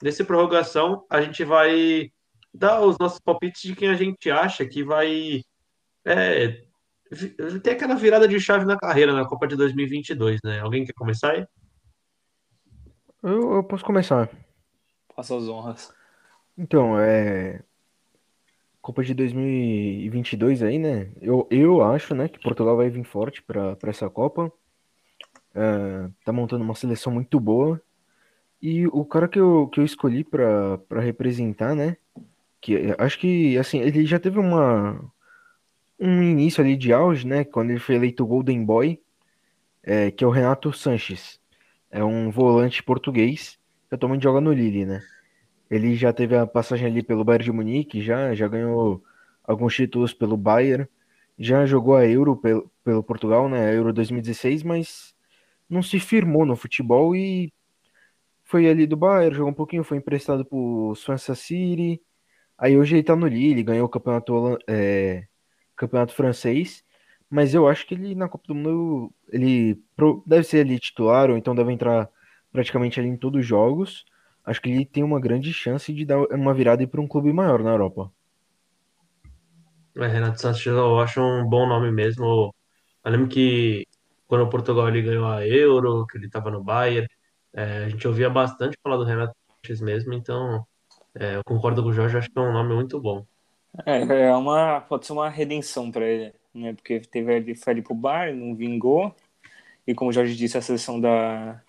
Nesse 0.00 0.22
prorrogação, 0.22 1.04
a 1.10 1.20
gente 1.20 1.42
vai 1.42 2.12
dar 2.54 2.80
os 2.80 2.96
nossos 2.96 3.18
palpites 3.18 3.62
de 3.62 3.74
quem 3.74 3.88
a 3.88 3.94
gente 3.94 4.30
acha 4.30 4.64
que 4.64 4.84
vai 4.84 5.42
é, 6.04 6.62
ter 7.64 7.70
aquela 7.70 7.96
virada 7.96 8.28
de 8.28 8.38
chave 8.38 8.64
na 8.64 8.78
carreira 8.78 9.12
na 9.12 9.26
Copa 9.26 9.48
de 9.48 9.56
2022, 9.56 10.38
né? 10.44 10.60
Alguém 10.60 10.84
quer 10.84 10.92
começar 10.92 11.32
aí? 11.32 11.44
Eu, 13.20 13.54
eu 13.54 13.64
posso 13.64 13.84
começar. 13.84 14.30
Faça 15.16 15.36
as 15.36 15.48
honras. 15.48 15.92
Então, 16.56 17.00
é. 17.00 17.64
Copa 18.80 19.02
de 19.02 19.12
2022 19.12 20.62
aí, 20.62 20.78
né? 20.78 21.10
Eu, 21.20 21.48
eu 21.50 21.82
acho, 21.82 22.14
né, 22.14 22.28
que 22.28 22.38
Portugal 22.38 22.76
vai 22.76 22.88
vir 22.88 23.02
forte 23.02 23.42
para 23.42 23.76
essa 23.88 24.08
Copa. 24.08 24.52
É, 25.54 26.08
tá 26.24 26.32
montando 26.32 26.64
uma 26.64 26.74
seleção 26.74 27.12
muito 27.12 27.38
boa. 27.40 27.80
E 28.62 28.86
o 28.88 29.04
cara 29.04 29.28
que 29.28 29.38
eu, 29.38 29.68
que 29.68 29.80
eu 29.80 29.84
escolhi 29.84 30.22
para 30.24 30.78
representar, 31.00 31.74
né? 31.74 31.96
Que 32.60 32.94
acho 32.98 33.18
que, 33.18 33.56
assim, 33.58 33.80
ele 33.80 34.04
já 34.06 34.18
teve 34.18 34.38
uma, 34.38 35.00
um 35.98 36.22
início 36.22 36.62
ali 36.62 36.76
de 36.76 36.92
auge, 36.92 37.26
né? 37.26 37.44
Quando 37.44 37.70
ele 37.70 37.80
foi 37.80 37.94
eleito 37.96 38.26
Golden 38.26 38.64
Boy, 38.64 39.00
é, 39.82 40.10
que 40.10 40.24
é 40.24 40.26
o 40.26 40.30
Renato 40.30 40.72
Sanches. 40.72 41.40
É 41.90 42.04
um 42.04 42.30
volante 42.30 42.82
português 42.82 43.58
que 43.88 43.94
atualmente 43.94 44.22
joga 44.22 44.40
no 44.40 44.52
Lille, 44.52 44.86
né? 44.86 45.02
Ele 45.70 45.94
já 45.94 46.12
teve 46.12 46.36
a 46.36 46.46
passagem 46.46 46.86
ali 46.86 47.02
pelo 47.02 47.24
Bayern 47.24 47.44
de 47.44 47.52
Munique, 47.52 48.02
já, 48.02 48.34
já 48.34 48.48
ganhou 48.48 49.02
alguns 49.44 49.74
títulos 49.74 50.12
pelo 50.12 50.36
Bayern, 50.36 50.86
já 51.38 51.66
jogou 51.66 51.96
a 51.96 52.06
Euro 52.06 52.36
pelo, 52.36 52.70
pelo 52.84 53.02
Portugal, 53.02 53.48
né? 53.48 53.68
A 53.68 53.72
Euro 53.72 53.92
2016, 53.92 54.62
mas 54.62 55.14
não 55.70 55.82
se 55.82 56.00
firmou 56.00 56.44
no 56.44 56.56
futebol 56.56 57.14
e 57.14 57.52
foi 58.44 58.68
ali 58.68 58.86
do 58.86 58.96
Bayern, 58.96 59.36
jogou 59.36 59.52
um 59.52 59.54
pouquinho, 59.54 59.84
foi 59.84 59.98
emprestado 59.98 60.44
pro 60.44 60.92
Swansea 60.96 61.36
City. 61.36 62.02
Aí 62.58 62.76
hoje 62.76 62.96
ele 62.96 63.04
tá 63.04 63.14
no 63.14 63.28
Lille, 63.28 63.62
ganhou 63.62 63.86
o 63.86 63.88
campeonato, 63.88 64.58
é, 64.66 65.24
campeonato 65.76 66.12
francês, 66.12 66.84
mas 67.30 67.54
eu 67.54 67.68
acho 67.68 67.86
que 67.86 67.94
ele 67.94 68.14
na 68.14 68.28
Copa 68.28 68.44
do 68.48 68.54
Mundo 68.54 69.14
ele 69.28 69.80
deve 70.26 70.44
ser 70.44 70.66
ali 70.66 70.78
titular, 70.80 71.30
ou 71.30 71.38
então 71.38 71.54
deve 71.54 71.72
entrar 71.72 72.10
praticamente 72.52 72.98
ali 72.98 73.08
em 73.08 73.16
todos 73.16 73.40
os 73.40 73.46
jogos. 73.46 74.04
Acho 74.44 74.60
que 74.60 74.68
ele 74.68 74.84
tem 74.84 75.04
uma 75.04 75.20
grande 75.20 75.52
chance 75.52 75.92
de 75.92 76.04
dar 76.04 76.18
uma 76.32 76.52
virada 76.52 76.86
para 76.88 77.00
um 77.00 77.06
clube 77.06 77.32
maior 77.32 77.62
na 77.62 77.70
Europa. 77.70 78.10
É, 79.96 80.06
Renato 80.06 80.40
Sanches 80.40 80.66
eu 80.66 80.98
acho 80.98 81.20
um 81.20 81.44
bom 81.44 81.68
nome 81.68 81.92
mesmo. 81.92 82.52
Eu 83.04 83.10
lembro 83.10 83.28
que 83.28 83.86
quando 84.30 84.44
o 84.44 84.50
Portugal 84.50 84.88
ele 84.88 85.02
ganhou 85.02 85.26
a 85.28 85.46
Euro, 85.46 86.06
que 86.08 86.18
ele 86.18 86.26
estava 86.28 86.50
no 86.52 86.64
Bayern, 86.64 87.08
é, 87.54 87.86
a 87.86 87.90
gente 87.90 88.08
ouvia 88.08 88.30
bastante 88.30 88.78
falar 88.84 88.98
do 88.98 89.04
Renato 89.04 89.34
Sanches 89.66 89.82
mesmo, 89.82 90.14
então 90.14 90.66
é, 91.16 91.36
eu 91.36 91.44
concordo 91.44 91.82
com 91.82 91.90
o 91.90 91.94
Jorge, 91.94 92.18
acho 92.18 92.30
que 92.30 92.38
é 92.38 92.42
um 92.42 92.52
nome 92.54 92.74
muito 92.74 93.00
bom. 93.00 93.26
É, 93.86 94.00
é 94.28 94.36
uma, 94.36 94.80
pode 94.82 95.06
ser 95.06 95.12
uma 95.12 95.28
redenção 95.30 95.90
para 95.90 96.04
ele, 96.06 96.34
né? 96.54 96.72
Porque 96.74 97.00
teve 97.00 97.34
ele 97.36 97.54
foi 97.54 97.72
ali 97.72 97.82
pro 97.82 97.94
Bar, 97.94 98.34
não 98.34 98.54
vingou. 98.54 99.14
E 99.86 99.94
como 99.94 100.10
o 100.10 100.14
Jorge 100.14 100.36
disse, 100.36 100.58
a 100.58 100.62
seleção 100.62 101.00
da, 101.00 101.62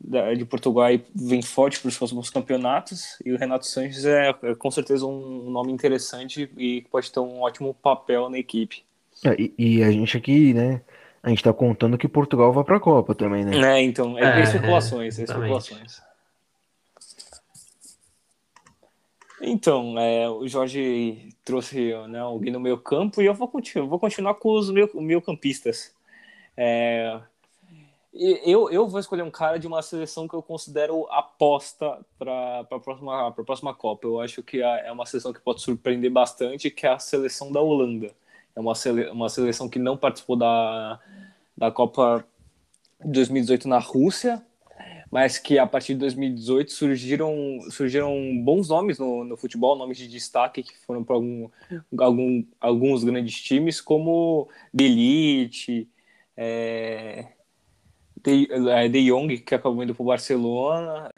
da- 0.00 0.34
de 0.34 0.44
Portugal 0.46 0.88
vem 1.14 1.42
forte 1.42 1.80
para 1.80 1.88
os 1.88 1.98
próximos 1.98 2.30
campeonatos. 2.30 3.18
E 3.24 3.32
o 3.32 3.38
Renato 3.38 3.66
Sanches 3.66 4.04
é, 4.06 4.30
é 4.42 4.54
com 4.56 4.70
certeza 4.70 5.06
um 5.06 5.50
nome 5.50 5.72
interessante 5.72 6.50
e 6.58 6.82
pode 6.90 7.12
ter 7.12 7.20
um 7.20 7.40
ótimo 7.42 7.74
papel 7.74 8.30
na 8.30 8.38
equipe. 8.38 8.84
É, 9.24 9.30
E, 9.40 9.54
e 9.78 9.82
a 9.84 9.90
gente 9.90 10.16
aqui, 10.16 10.54
né? 10.54 10.82
A 11.22 11.28
gente 11.28 11.42
tá 11.42 11.52
contando 11.52 11.98
que 11.98 12.08
Portugal 12.08 12.52
vai 12.52 12.64
pra 12.64 12.80
Copa 12.80 13.14
também, 13.14 13.44
né? 13.44 13.78
É, 13.78 13.82
então, 13.82 14.18
é, 14.18 14.40
É, 14.40 14.42
especulações, 14.42 15.18
é, 15.18 15.22
é, 15.22 15.24
exatamente. 15.24 15.58
especulações. 15.58 16.02
Então, 19.42 19.98
é, 19.98 20.28
o 20.28 20.46
Jorge 20.46 21.30
trouxe 21.44 21.94
né, 22.08 22.18
alguém 22.18 22.52
no 22.52 22.60
meio 22.60 22.78
campo 22.78 23.22
e 23.22 23.26
eu 23.26 23.34
vou 23.34 23.48
continuar, 23.48 23.86
vou 23.88 23.98
continuar 23.98 24.34
com 24.34 24.52
os 24.52 24.70
meio, 24.70 24.90
meio 24.94 25.22
campistas. 25.22 25.94
É, 26.56 27.20
eu, 28.12 28.70
eu 28.70 28.88
vou 28.88 28.98
escolher 28.98 29.22
um 29.22 29.30
cara 29.30 29.58
de 29.58 29.66
uma 29.66 29.80
seleção 29.82 30.26
que 30.26 30.34
eu 30.34 30.42
considero 30.42 31.06
aposta 31.10 32.04
para 32.18 32.60
a 32.60 32.64
próxima, 32.64 33.32
próxima 33.32 33.74
Copa. 33.74 34.06
Eu 34.06 34.20
acho 34.20 34.42
que 34.42 34.60
é 34.60 34.90
uma 34.90 35.06
seleção 35.06 35.32
que 35.32 35.40
pode 35.40 35.62
surpreender 35.62 36.10
bastante, 36.10 36.70
que 36.70 36.86
é 36.86 36.90
a 36.90 36.98
seleção 36.98 37.50
da 37.52 37.60
Holanda. 37.60 38.12
É 38.54 38.60
uma, 38.60 38.74
sele, 38.74 39.08
uma 39.10 39.28
seleção 39.28 39.68
que 39.68 39.78
não 39.78 39.96
participou 39.96 40.36
da, 40.36 40.98
da 41.56 41.70
Copa 41.70 42.24
de 43.04 43.12
2018 43.12 43.68
na 43.68 43.78
Rússia, 43.78 44.42
mas 45.10 45.38
que 45.38 45.58
a 45.58 45.66
partir 45.66 45.94
de 45.94 46.00
2018 46.00 46.70
surgiram, 46.70 47.34
surgiram 47.70 48.14
bons 48.44 48.68
nomes 48.68 48.98
no, 48.98 49.24
no 49.24 49.36
futebol, 49.36 49.76
nomes 49.76 49.98
de 49.98 50.06
destaque 50.06 50.62
que 50.62 50.76
foram 50.86 51.02
para 51.02 51.16
algum, 51.16 51.48
algum, 51.98 52.44
alguns 52.60 53.02
grandes 53.02 53.40
times, 53.40 53.80
como 53.80 54.48
Delite, 54.72 55.88
é, 56.36 57.26
De, 58.22 58.48
é, 58.52 58.88
De 58.88 59.10
Jong, 59.10 59.38
que 59.38 59.54
acabou 59.54 59.82
indo 59.82 59.94
para 59.94 60.02
o 60.02 60.06
Barcelona, 60.06 61.10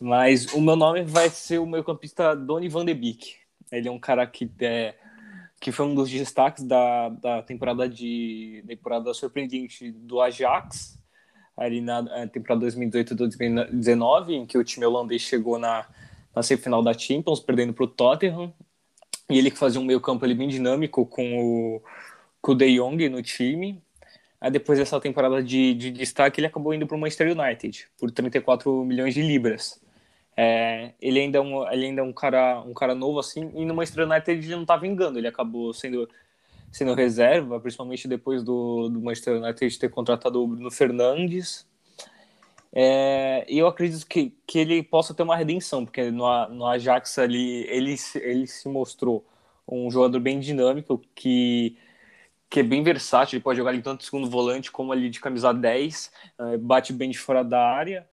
mas 0.00 0.52
o 0.52 0.60
meu 0.60 0.76
nome 0.76 1.02
vai 1.02 1.28
ser 1.28 1.58
o 1.58 1.66
meu 1.66 1.82
campista 1.82 2.34
Donny 2.34 2.68
van 2.68 2.84
de 2.84 2.94
Beek. 2.94 3.34
Ele 3.72 3.88
é 3.88 3.90
um 3.90 3.98
cara 3.98 4.26
que, 4.26 4.48
é, 4.60 4.94
que 5.62 5.70
foi 5.70 5.86
um 5.86 5.94
dos 5.94 6.10
destaques 6.10 6.64
da, 6.64 7.08
da 7.08 7.40
temporada 7.40 7.88
de 7.88 8.64
temporada 8.66 9.14
surpreendente 9.14 9.92
do 9.92 10.20
Ajax, 10.20 10.98
ali 11.56 11.80
na 11.80 12.26
temporada 12.26 12.66
2018-2019, 12.66 14.30
em 14.30 14.44
que 14.44 14.58
o 14.58 14.64
time 14.64 14.84
holandês 14.84 15.22
chegou 15.22 15.60
na, 15.60 15.86
na 16.34 16.42
semifinal 16.42 16.82
da 16.82 16.92
Champions, 16.92 17.38
perdendo 17.38 17.72
para 17.72 17.84
o 17.84 17.86
Tottenham, 17.86 18.52
e 19.30 19.38
ele 19.38 19.52
que 19.52 19.56
fazia 19.56 19.80
um 19.80 19.84
meio 19.84 20.00
campo 20.00 20.24
ali 20.24 20.34
bem 20.34 20.48
dinâmico 20.48 21.06
com 21.06 21.38
o, 21.38 21.82
com 22.40 22.52
o 22.52 22.54
De 22.56 22.76
Jong 22.76 23.08
no 23.08 23.22
time. 23.22 23.80
Aí 24.40 24.50
depois 24.50 24.80
dessa 24.80 24.98
temporada 24.98 25.40
de, 25.40 25.74
de 25.74 25.92
destaque, 25.92 26.40
ele 26.40 26.48
acabou 26.48 26.74
indo 26.74 26.88
para 26.88 26.96
o 26.96 27.00
Manchester 27.00 27.38
United, 27.38 27.86
por 27.96 28.10
34 28.10 28.84
milhões 28.84 29.14
de 29.14 29.22
libras. 29.22 29.80
É, 30.36 30.92
ele 31.00 31.20
ainda 31.20 31.38
é 31.38 31.40
um, 31.40 31.70
ele 31.70 31.86
ainda 31.86 32.00
é 32.00 32.04
um 32.04 32.12
cara 32.12 32.62
um 32.62 32.72
cara 32.72 32.94
novo 32.94 33.18
assim 33.18 33.50
e 33.54 33.66
no 33.66 33.74
Manchester 33.74 34.08
United 34.08 34.32
ele 34.32 34.56
não 34.56 34.64
tá 34.64 34.78
vingando 34.78 35.18
ele 35.18 35.28
acabou 35.28 35.74
sendo 35.74 36.08
sendo 36.72 36.94
reserva, 36.94 37.60
principalmente 37.60 38.08
depois 38.08 38.42
do, 38.42 38.88
do 38.88 39.00
Manchester 39.00 39.36
United 39.36 39.78
ter 39.78 39.90
contratado 39.90 40.42
o 40.42 40.48
Bruno 40.48 40.70
Fernandes. 40.70 41.66
É, 42.74 43.44
e 43.46 43.58
eu 43.58 43.66
acredito 43.66 44.06
que, 44.06 44.34
que 44.46 44.58
ele 44.58 44.82
possa 44.82 45.12
ter 45.12 45.22
uma 45.22 45.36
redenção, 45.36 45.84
porque 45.84 46.10
no, 46.10 46.48
no 46.48 46.66
Ajax 46.66 47.18
ali 47.18 47.66
ele, 47.68 47.94
ele 48.14 48.46
se 48.46 48.66
mostrou 48.68 49.26
um 49.68 49.90
jogador 49.90 50.18
bem 50.20 50.40
dinâmico, 50.40 51.02
que, 51.14 51.76
que 52.48 52.60
é 52.60 52.62
bem 52.62 52.82
versátil, 52.82 53.36
ele 53.36 53.44
pode 53.44 53.58
jogar 53.58 53.70
ali 53.70 53.82
tanto 53.82 54.04
segundo 54.04 54.28
volante 54.30 54.72
como 54.72 54.92
ali 54.92 55.10
de 55.10 55.20
camisa 55.20 55.52
10, 55.52 56.10
é, 56.38 56.56
bate 56.56 56.94
bem 56.94 57.10
de 57.10 57.18
fora 57.18 57.44
da 57.44 57.60
área 57.62 58.08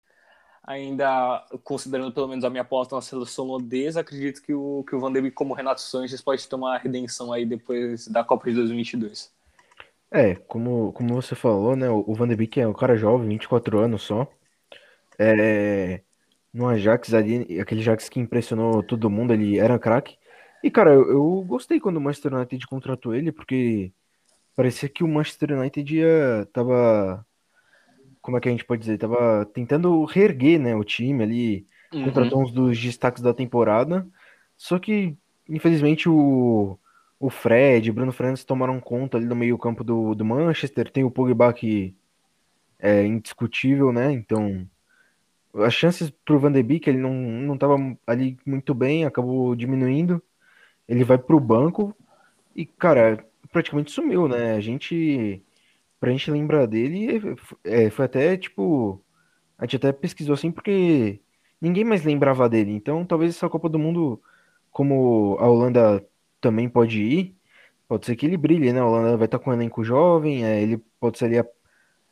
ainda 0.64 1.46
considerando 1.64 2.12
pelo 2.12 2.28
menos 2.28 2.44
a 2.44 2.50
minha 2.50 2.62
aposta 2.62 2.96
na 2.96 3.02
seleção 3.02 3.48
holandesa, 3.48 4.02
acredito 4.02 4.42
que 4.42 4.54
o, 4.54 4.84
que 4.88 4.96
o 4.96 5.00
Van 5.00 5.12
de 5.12 5.22
Beek, 5.22 5.36
como 5.36 5.54
Renato 5.54 5.82
Sanches, 5.82 6.22
pode 6.22 6.48
ter 6.48 6.56
uma 6.56 6.78
redenção 6.78 7.34
aí 7.34 7.46
depois 7.46 8.08
da 8.08 8.24
Copa 8.24 8.50
de 8.50 8.56
2022. 8.56 9.32
É, 10.12 10.36
como, 10.36 10.92
como 10.94 11.22
você 11.22 11.36
falou, 11.36 11.76
né, 11.76 11.90
o 11.90 12.14
Van 12.14 12.28
de 12.28 12.36
Beek 12.36 12.60
é 12.60 12.68
um 12.68 12.74
cara 12.74 12.96
jovem, 12.96 13.30
24 13.30 13.80
anos 13.80 14.02
só. 14.04 14.28
É, 15.18 16.02
no 16.54 16.68
Ajax 16.68 17.14
ali, 17.14 17.60
aquele 17.60 17.82
Ajax 17.82 18.10
que 18.10 18.20
impressionou 18.20 18.84
todo 18.84 19.10
mundo, 19.10 19.34
ele 19.34 19.60
era 19.60 19.78
craque. 19.80 20.18
E, 20.64 20.70
cara, 20.72 20.94
eu, 20.94 21.10
eu, 21.10 21.44
gostei 21.48 21.80
quando 21.80 21.98
o 21.98 22.02
Manchester 22.02 22.34
United 22.34 22.68
contratou 22.68 23.14
ele, 23.16 23.32
porque 23.32 23.94
parecia 24.56 24.90
que 24.90 25.04
o 25.04 25.08
Manchester 25.08 25.58
United 25.58 25.96
ia, 25.96 26.48
tava 26.52 27.26
como 28.30 28.38
é 28.38 28.40
que 28.40 28.48
a 28.48 28.52
gente 28.52 28.64
pode 28.64 28.82
dizer, 28.82 29.00
tava 29.00 29.44
tentando 29.54 30.06
reerguer, 30.06 30.60
né, 30.60 30.76
o 30.76 30.84
time 30.84 31.24
ali, 31.24 31.68
uhum. 31.92 32.06
contratou 32.06 32.44
uns 32.44 32.52
dos 32.52 32.80
destaques 32.80 33.24
da 33.24 33.34
temporada, 33.34 34.08
só 34.56 34.78
que, 34.78 35.18
infelizmente, 35.50 36.08
o, 36.08 36.78
o 37.20 37.30
Fred, 37.32 37.92
Bruno 37.92 38.12
Fernandes 38.12 38.44
tomaram 38.44 38.80
conta 38.80 39.18
ali 39.18 39.26
no 39.26 39.36
meio 39.36 39.58
campo 39.58 39.84
do, 39.84 40.14
do 40.14 40.24
Manchester, 40.24 40.92
tem 40.92 41.04
o 41.04 41.10
Pogba 41.10 41.52
que 41.52 41.96
é 42.78 43.04
indiscutível, 43.04 43.92
né, 43.92 44.12
então 44.12 44.68
as 45.56 45.74
chances 45.74 46.12
pro 46.24 46.38
Van 46.38 46.52
de 46.52 46.62
Beek, 46.62 46.88
ele 46.88 47.00
não, 47.00 47.12
não 47.12 47.58
tava 47.58 47.78
ali 48.06 48.38
muito 48.46 48.76
bem, 48.76 49.06
acabou 49.06 49.56
diminuindo, 49.56 50.22
ele 50.88 51.04
vai 51.04 51.18
pro 51.18 51.40
banco 51.40 51.96
e, 52.56 52.64
cara, 52.64 53.26
praticamente 53.52 53.92
sumiu, 53.92 54.28
né, 54.28 54.54
a 54.54 54.60
gente 54.60 55.42
pra 56.00 56.12
gente 56.12 56.32
lembrar 56.32 56.66
dele, 56.66 57.36
é, 57.64 57.90
foi 57.90 58.06
até 58.06 58.38
tipo. 58.38 59.04
A 59.58 59.66
gente 59.66 59.76
até 59.76 59.92
pesquisou 59.92 60.34
assim 60.34 60.52
porque 60.52 61.20
ninguém 61.60 61.84
mais 61.84 62.04
lembrava 62.04 62.48
dele. 62.50 62.72
Então, 62.72 63.06
talvez 63.06 63.36
essa 63.36 63.50
Copa 63.50 63.68
do 63.70 63.78
Mundo, 63.78 64.22
como 64.72 65.38
a 65.40 65.48
Holanda 65.48 66.06
também 66.40 66.70
pode 66.70 67.02
ir, 67.02 67.36
pode 67.88 68.06
ser 68.06 68.16
que 68.16 68.26
ele 68.26 68.38
brilhe, 68.38 68.72
né? 68.72 68.80
A 68.80 68.86
Holanda 68.86 69.18
vai 69.18 69.26
estar 69.26 69.40
com 69.40 69.50
um 69.50 69.54
elenco 69.54 69.84
jovem, 69.84 70.46
é, 70.46 70.62
ele 70.62 70.78
pode 71.00 71.18
ser 71.18 71.26
ali. 71.26 71.40
A, 71.40 71.46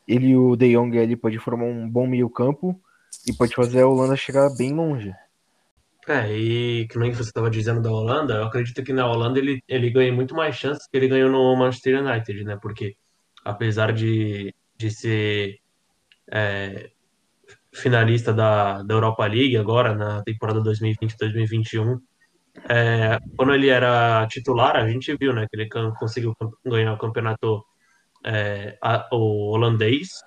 ele 0.07 0.27
e 0.29 0.37
o 0.37 0.55
De 0.55 0.71
Jong 0.73 0.97
ele 0.97 1.17
pode 1.17 1.37
formar 1.37 1.65
um 1.65 1.89
bom 1.89 2.07
meio-campo 2.07 2.79
e 3.27 3.33
pode 3.33 3.53
fazer 3.53 3.81
a 3.81 3.87
Holanda 3.87 4.15
chegar 4.15 4.49
bem 4.57 4.73
longe. 4.73 5.13
É, 6.07 6.31
e 6.31 6.87
que 6.87 6.97
nem 6.97 7.11
você 7.11 7.23
estava 7.23 7.49
dizendo 7.49 7.81
da 7.81 7.91
Holanda, 7.91 8.35
eu 8.35 8.43
acredito 8.45 8.81
que 8.81 8.93
na 8.93 9.05
Holanda 9.05 9.39
ele, 9.39 9.61
ele 9.67 9.89
ganha 9.89 10.13
muito 10.13 10.33
mais 10.33 10.55
chances 10.55 10.87
que 10.87 10.95
ele 10.95 11.09
ganhou 11.09 11.29
no 11.29 11.53
Manchester 11.57 12.01
United, 12.01 12.45
né? 12.45 12.57
Porque 12.61 12.95
apesar 13.47 13.93
de, 13.93 14.53
de 14.77 14.91
ser 14.91 15.59
é, 16.29 16.91
finalista 17.73 18.33
da, 18.33 18.83
da 18.83 18.93
Europa 18.93 19.25
League 19.25 19.55
agora, 19.55 19.95
na 19.95 20.21
temporada 20.23 20.61
2020-2021. 20.61 21.97
É, 22.69 23.19
quando 23.37 23.53
ele 23.53 23.69
era 23.69 24.27
titular, 24.27 24.75
a 24.75 24.89
gente 24.89 25.15
viu 25.15 25.33
né, 25.33 25.47
que 25.49 25.55
ele 25.55 25.69
conseguiu 25.97 26.35
ganhar 26.65 26.93
o 26.93 26.97
campeonato 26.97 27.63
é, 28.25 28.77
a, 28.81 29.07
o 29.13 29.51
holandês 29.53 30.21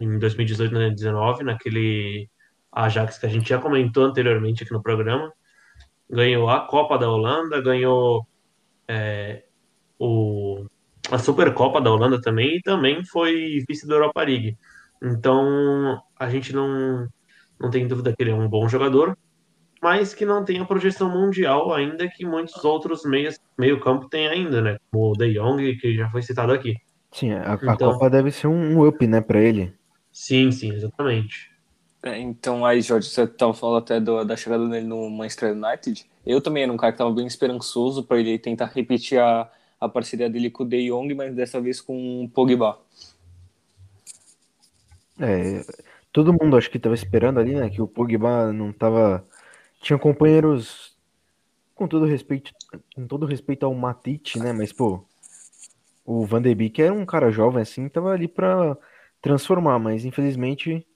em 0.00 0.18
2018-2019, 0.18 1.42
naquele 1.42 2.28
Ajax 2.72 3.18
que 3.18 3.26
a 3.26 3.28
gente 3.28 3.48
já 3.48 3.58
comentou 3.58 4.04
anteriormente 4.04 4.64
aqui 4.64 4.72
no 4.72 4.82
programa. 4.82 5.32
Ganhou 6.10 6.50
a 6.50 6.66
Copa 6.66 6.98
da 6.98 7.08
Holanda, 7.08 7.60
ganhou 7.60 8.26
é, 8.88 9.44
o 9.98 10.66
a 11.10 11.18
Supercopa 11.18 11.80
da 11.80 11.90
Holanda 11.90 12.20
também 12.20 12.56
e 12.56 12.62
também 12.62 13.04
foi 13.04 13.64
vice 13.68 13.86
da 13.86 13.94
Europa 13.94 14.22
League. 14.22 14.56
Então, 15.02 16.00
a 16.18 16.28
gente 16.28 16.54
não, 16.54 17.08
não 17.58 17.70
tem 17.70 17.88
dúvida 17.88 18.14
que 18.14 18.22
ele 18.22 18.30
é 18.30 18.34
um 18.34 18.48
bom 18.48 18.68
jogador, 18.68 19.16
mas 19.82 20.14
que 20.14 20.26
não 20.26 20.44
tem 20.44 20.60
a 20.60 20.64
projeção 20.64 21.10
mundial 21.10 21.72
ainda 21.72 22.08
que 22.08 22.24
muitos 22.24 22.64
outros 22.64 23.04
meios, 23.04 23.38
meio 23.58 23.80
campo 23.80 24.08
têm 24.08 24.28
ainda, 24.28 24.60
né? 24.60 24.76
Como 24.90 25.10
o 25.10 25.16
De 25.16 25.32
Jong, 25.32 25.76
que 25.76 25.96
já 25.96 26.08
foi 26.10 26.22
citado 26.22 26.52
aqui. 26.52 26.76
Sim, 27.10 27.32
a, 27.32 27.58
então, 27.60 27.70
a 27.70 27.76
Copa 27.76 28.10
deve 28.10 28.30
ser 28.30 28.46
um 28.46 28.86
up, 28.86 29.04
né, 29.06 29.20
para 29.20 29.40
ele. 29.40 29.72
Sim, 30.12 30.52
sim, 30.52 30.72
exatamente. 30.72 31.50
É, 32.02 32.18
então, 32.18 32.64
aí, 32.64 32.80
Jorge, 32.80 33.08
você 33.08 33.22
estava 33.24 33.52
falando 33.52 33.78
até 33.78 34.00
do, 34.00 34.24
da 34.24 34.36
chegada 34.36 34.66
dele 34.68 34.86
no 34.86 35.10
Manchester 35.10 35.52
United. 35.52 36.06
Eu 36.24 36.40
também 36.40 36.62
era 36.62 36.72
um 36.72 36.76
cara 36.76 36.92
que 36.92 36.96
estava 36.96 37.12
bem 37.12 37.26
esperançoso 37.26 38.04
para 38.04 38.18
ele 38.18 38.38
tentar 38.38 38.66
repetir 38.66 39.18
a, 39.18 39.50
a 39.80 39.88
parceria 39.88 40.28
dele 40.28 40.50
com 40.50 40.62
o 40.62 40.68
De 40.68 40.88
Jong, 40.88 41.14
mas 41.14 41.34
dessa 41.34 41.60
vez 41.60 41.80
com 41.80 42.24
o 42.24 42.28
Pogba. 42.28 42.78
É, 45.18 45.64
todo 46.12 46.32
mundo 46.32 46.56
acho 46.56 46.70
que 46.70 46.76
estava 46.76 46.94
esperando 46.94 47.40
ali, 47.40 47.54
né, 47.54 47.70
que 47.70 47.80
o 47.80 47.88
Pogba 47.88 48.52
não 48.52 48.70
estava 48.70 49.26
tinha 49.80 49.98
companheiros 49.98 50.94
com 51.74 51.88
todo 51.88 52.04
respeito, 52.04 52.52
com 52.94 53.06
todo 53.06 53.24
respeito 53.24 53.64
ao 53.64 53.74
Matite, 53.74 54.38
né, 54.38 54.52
mas 54.52 54.72
pô, 54.72 55.02
o 56.04 56.26
Van 56.26 56.42
de 56.42 56.54
Beek 56.54 56.82
era 56.82 56.92
um 56.92 57.06
cara 57.06 57.30
jovem 57.30 57.62
assim, 57.62 57.88
tava 57.88 58.12
ali 58.12 58.28
para 58.28 58.76
transformar, 59.22 59.78
mas 59.78 60.04
infelizmente 60.04 60.86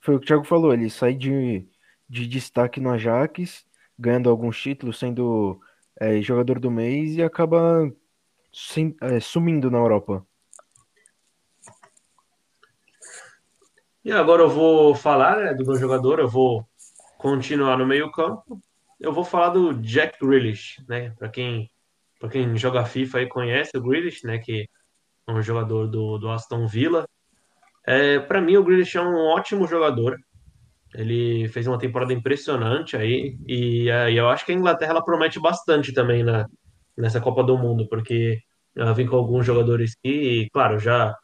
foi 0.00 0.16
o 0.16 0.18
que 0.18 0.24
o 0.24 0.28
Thiago 0.28 0.44
falou, 0.44 0.72
ele 0.72 0.90
sai 0.90 1.14
de, 1.14 1.66
de 2.08 2.26
destaque 2.26 2.80
no 2.80 2.90
Ajax, 2.90 3.64
ganhando 3.98 4.28
alguns 4.30 4.60
títulos, 4.60 4.98
sendo 4.98 5.60
é, 6.00 6.20
jogador 6.20 6.58
do 6.58 6.70
mês 6.70 7.16
e 7.16 7.22
acaba 7.22 7.92
sim, 8.56 8.96
é, 9.02 9.20
sumindo 9.20 9.70
na 9.70 9.76
Europa. 9.76 10.26
E 14.02 14.10
agora 14.10 14.42
eu 14.42 14.48
vou 14.48 14.94
falar 14.94 15.36
né, 15.36 15.54
do 15.54 15.66
meu 15.66 15.76
jogador, 15.76 16.18
eu 16.18 16.28
vou 16.28 16.66
continuar 17.18 17.76
no 17.76 17.86
meio 17.86 18.10
campo. 18.10 18.58
Eu 18.98 19.12
vou 19.12 19.24
falar 19.24 19.50
do 19.50 19.74
Jack 19.74 20.18
Grealish, 20.24 20.82
né? 20.88 21.10
Para 21.18 21.28
quem, 21.28 21.70
para 22.18 22.30
quem 22.30 22.56
joga 22.56 22.86
FIFA 22.86 23.22
e 23.22 23.28
conhece 23.28 23.76
o 23.76 23.82
Grealish, 23.82 24.24
né? 24.24 24.38
Que 24.38 24.66
é 25.26 25.32
um 25.32 25.42
jogador 25.42 25.86
do, 25.86 26.16
do 26.16 26.30
Aston 26.30 26.66
Villa. 26.66 27.06
É, 27.86 28.20
para 28.20 28.40
mim, 28.40 28.56
o 28.56 28.64
Grealish 28.64 28.96
é 28.96 29.02
um 29.02 29.16
ótimo 29.16 29.66
jogador. 29.66 30.16
Ele 30.94 31.46
fez 31.48 31.66
uma 31.66 31.78
temporada 31.78 32.12
impressionante 32.12 32.96
aí 32.96 33.36
e, 33.46 33.90
é, 33.90 34.12
e 34.12 34.16
eu 34.16 34.30
acho 34.30 34.46
que 34.46 34.52
a 34.52 34.54
Inglaterra 34.54 34.92
ela 34.92 35.04
promete 35.04 35.38
bastante 35.38 35.92
também 35.92 36.24
na, 36.24 36.46
nessa 36.96 37.20
Copa 37.20 37.42
do 37.44 37.58
Mundo, 37.58 37.86
porque 37.88 38.40
ela 38.76 38.92
vem 38.92 39.06
com 39.06 39.16
alguns 39.16 39.46
jogadores 39.46 39.94
que, 40.02 40.48
claro, 40.52 40.78
já 40.78 41.14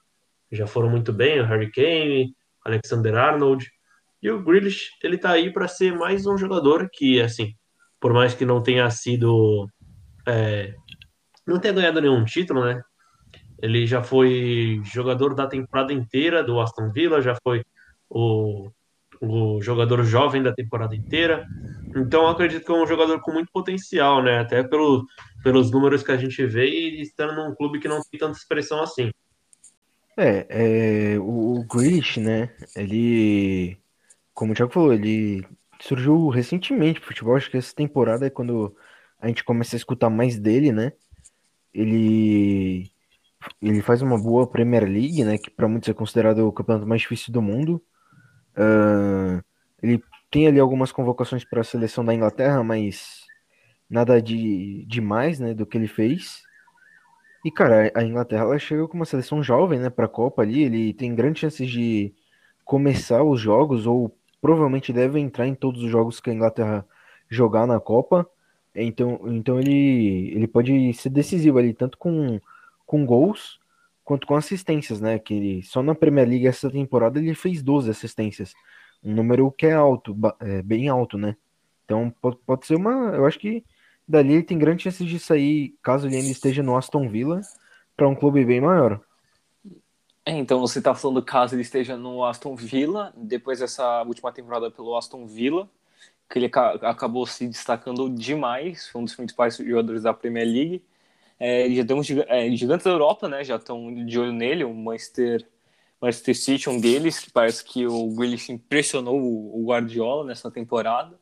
já 0.53 0.67
foram 0.67 0.91
muito 0.91 1.13
bem, 1.13 1.41
o 1.41 1.47
Harry 1.47 1.71
Kane, 1.71 2.35
Alexander 2.65 3.17
Arnold. 3.17 3.67
E 4.23 4.31
o 4.31 4.43
Grealish, 4.43 4.91
ele 5.03 5.19
tá 5.19 5.31
aí 5.31 5.51
para 5.51 5.67
ser 5.67 5.97
mais 5.97 6.27
um 6.27 6.37
jogador 6.37 6.89
que, 6.93 7.21
assim, 7.21 7.55
por 7.99 8.13
mais 8.13 8.35
que 8.35 8.45
não 8.45 8.63
tenha 8.63 8.89
sido. 8.91 9.67
É, 10.29 10.75
não 11.47 11.59
tenha 11.59 11.75
ganhado 11.75 12.01
nenhum 12.01 12.25
título, 12.25 12.65
né? 12.65 12.81
Ele 13.61 13.87
já 13.87 14.03
foi 14.03 14.81
jogador 14.85 15.35
da 15.35 15.47
temporada 15.47 15.93
inteira 15.93 16.45
do 16.45 16.61
Aston 16.61 16.91
Villa, 16.93 17.23
já 17.23 17.37
foi 17.43 17.65
o, 18.09 18.71
o 19.21 19.61
jogador 19.63 20.05
jovem 20.05 20.43
da 20.43 20.53
temporada 20.53 20.95
inteira. 20.95 21.47
Então, 21.97 22.29
acredito 22.29 22.65
que 22.65 22.73
é 22.73 22.75
um 22.75 22.87
jogador 22.87 23.21
com 23.21 23.33
muito 23.33 23.51
potencial, 23.53 24.23
né? 24.23 24.41
Até 24.41 24.63
pelo, 24.63 25.05
pelos 25.43 25.71
números 25.71 26.03
que 26.03 26.13
a 26.13 26.17
gente 26.17 26.45
vê 26.47 26.67
e 26.67 27.03
estando 27.03 27.35
num 27.35 27.55
clube 27.55 27.81
que 27.81 27.89
não 27.89 28.01
tem 28.03 28.19
tanta 28.19 28.39
expressão 28.39 28.83
assim. 28.83 29.11
É, 30.17 30.47
é 31.15 31.19
o, 31.19 31.61
o 31.61 31.65
Grealish, 31.65 32.21
né? 32.21 32.55
Ele, 32.77 33.77
como 34.35 34.53
o 34.53 34.55
Thiago 34.55 34.73
falou, 34.73 34.93
ele 34.93 35.47
surgiu 35.81 36.29
recentemente 36.29 37.01
pro 37.01 37.09
futebol. 37.09 37.37
Acho 37.37 37.51
que 37.51 37.57
essa 37.57 37.75
temporada 37.75 38.27
é 38.27 38.31
quando 38.31 38.77
a 39.21 39.27
gente 39.29 39.45
começa 39.45 39.75
a 39.75 39.79
escutar 39.79 40.11
mais 40.11 40.39
dele, 40.39 40.73
né? 40.73 40.93
Ele 41.73 42.91
ele 43.61 43.83
faz 43.83 44.03
uma 44.03 44.19
boa 44.21 44.47
Premier 44.47 44.85
League, 44.85 45.25
né? 45.25 45.39
Que 45.39 45.51
para 45.51 45.67
muitos 45.67 45.89
é 45.89 45.95
considerado 45.95 46.47
o 46.47 46.53
campeonato 46.53 46.87
mais 46.87 47.01
difícil 47.01 47.33
do 47.33 47.43
mundo. 47.43 47.83
Uh, 48.57 49.43
ele 49.83 50.03
tem 50.31 50.47
ali 50.47 50.61
algumas 50.61 50.93
convocações 50.93 51.45
para 51.45 51.61
a 51.63 51.65
seleção 51.65 52.05
da 52.05 52.15
Inglaterra, 52.15 52.63
mas 52.63 53.22
nada 53.93 54.21
de 54.23 54.85
demais, 54.87 55.39
né? 55.39 55.55
Do 55.55 55.67
que 55.67 55.77
ele 55.77 55.87
fez. 55.89 56.43
E 57.45 57.51
cara, 57.51 57.93
a 57.95 58.03
Inglaterra 58.03 58.43
ela 58.43 58.59
chega 58.59 58.89
com 58.89 58.97
uma 58.97 59.05
seleção 59.05 59.43
jovem, 59.43 59.79
né? 59.79 59.91
Para 59.91 60.07
a 60.07 60.09
Copa 60.09 60.43
ali, 60.43 60.63
ele 60.63 60.95
tem 60.95 61.15
grandes 61.15 61.41
chances 61.41 61.71
de 61.71 62.15
começar 62.65 63.23
os 63.23 63.41
jogos 63.41 63.87
ou 63.87 64.17
provavelmente 64.41 64.93
deve 64.93 65.21
entrar 65.21 65.47
em 65.47 65.55
todos 65.55 65.83
os 65.83 65.91
jogos 65.91 66.21
que 66.21 66.31
a 66.31 66.35
Inglaterra 66.35 66.87
jogar 67.29 67.67
na 67.67 67.79
Copa. 67.81 68.29
Então, 68.75 69.21
então 69.27 69.61
ele, 69.61 70.33
ele 70.35 70.47
pode 70.49 70.95
ser 70.95 71.11
decisivo 71.11 71.59
ali, 71.59 71.75
tanto 71.75 71.99
com 71.99 72.41
com 72.87 73.07
gols 73.07 73.59
quanto 74.05 74.27
com 74.27 74.37
assistências, 74.37 75.01
né? 75.01 75.19
Que 75.19 75.35
ele, 75.35 75.63
só 75.63 75.83
na 75.83 75.95
Premier 75.95 76.29
League 76.29 76.47
essa 76.47 76.71
temporada 76.71 77.19
ele 77.19 77.35
fez 77.35 77.63
12 77.63 77.91
assistências, 77.91 78.55
um 79.03 79.15
número 79.15 79.51
que 79.53 79.67
é 79.67 79.73
alto, 79.73 80.17
é, 80.41 80.63
bem 80.63 80.89
alto, 80.89 81.17
né? 81.19 81.37
Então 81.85 82.11
pode, 82.21 82.39
pode 82.47 82.67
ser 82.67 82.77
uma, 82.77 83.15
eu 83.15 83.27
acho 83.27 83.39
que 83.39 83.65
dali 84.07 84.35
ele 84.35 84.43
tem 84.43 84.59
grande 84.59 84.83
chance 84.85 85.05
de 85.05 85.19
sair, 85.19 85.75
caso 85.83 86.07
ele 86.07 86.17
ainda 86.17 86.31
esteja 86.31 86.63
no 86.63 86.77
Aston 86.77 87.09
Villa, 87.09 87.41
para 87.97 88.09
um 88.09 88.15
clube 88.15 88.45
bem 88.45 88.61
maior. 88.61 89.01
É, 90.25 90.33
então 90.33 90.61
você 90.61 90.79
está 90.79 90.95
falando 90.95 91.23
caso 91.23 91.55
ele 91.55 91.63
esteja 91.63 91.97
no 91.97 92.25
Aston 92.25 92.55
Villa, 92.55 93.13
depois 93.17 93.59
dessa 93.59 94.03
última 94.03 94.33
temporada 94.33 94.71
pelo 94.71 94.97
Aston 94.97 95.27
Villa, 95.27 95.69
que 96.31 96.39
ele 96.39 96.51
acabou 96.83 97.27
se 97.27 97.47
destacando 97.47 98.09
demais, 98.09 98.89
foi 98.89 99.01
um 99.01 99.05
dos 99.05 99.15
principais 99.15 99.57
jogadores 99.57 100.05
da 100.05 100.15
Premier 100.15 100.47
League. 100.47 100.83
É, 101.39 101.69
já 101.71 101.85
temos 101.85 102.09
é, 102.29 102.49
gigantes 102.53 102.85
da 102.85 102.93
Europa, 102.93 103.29
né? 103.29 103.43
Já 103.43 103.57
estão 103.57 103.93
de 104.07 104.19
olho 104.19 104.33
nele. 104.33 104.63
O 104.63 104.73
Manchester, 104.73 105.45
Manchester 106.01 106.39
City, 106.39 106.71
um 106.71 106.81
deles, 106.81 107.19
que 107.19 107.33
parece 107.33 107.65
que 107.65 107.85
o 107.85 108.15
Grealish 108.15 108.53
impressionou 108.53 109.21
o, 109.21 109.65
Guardiola 109.67 110.25
nessa 110.25 110.51
temporada. 110.53 111.19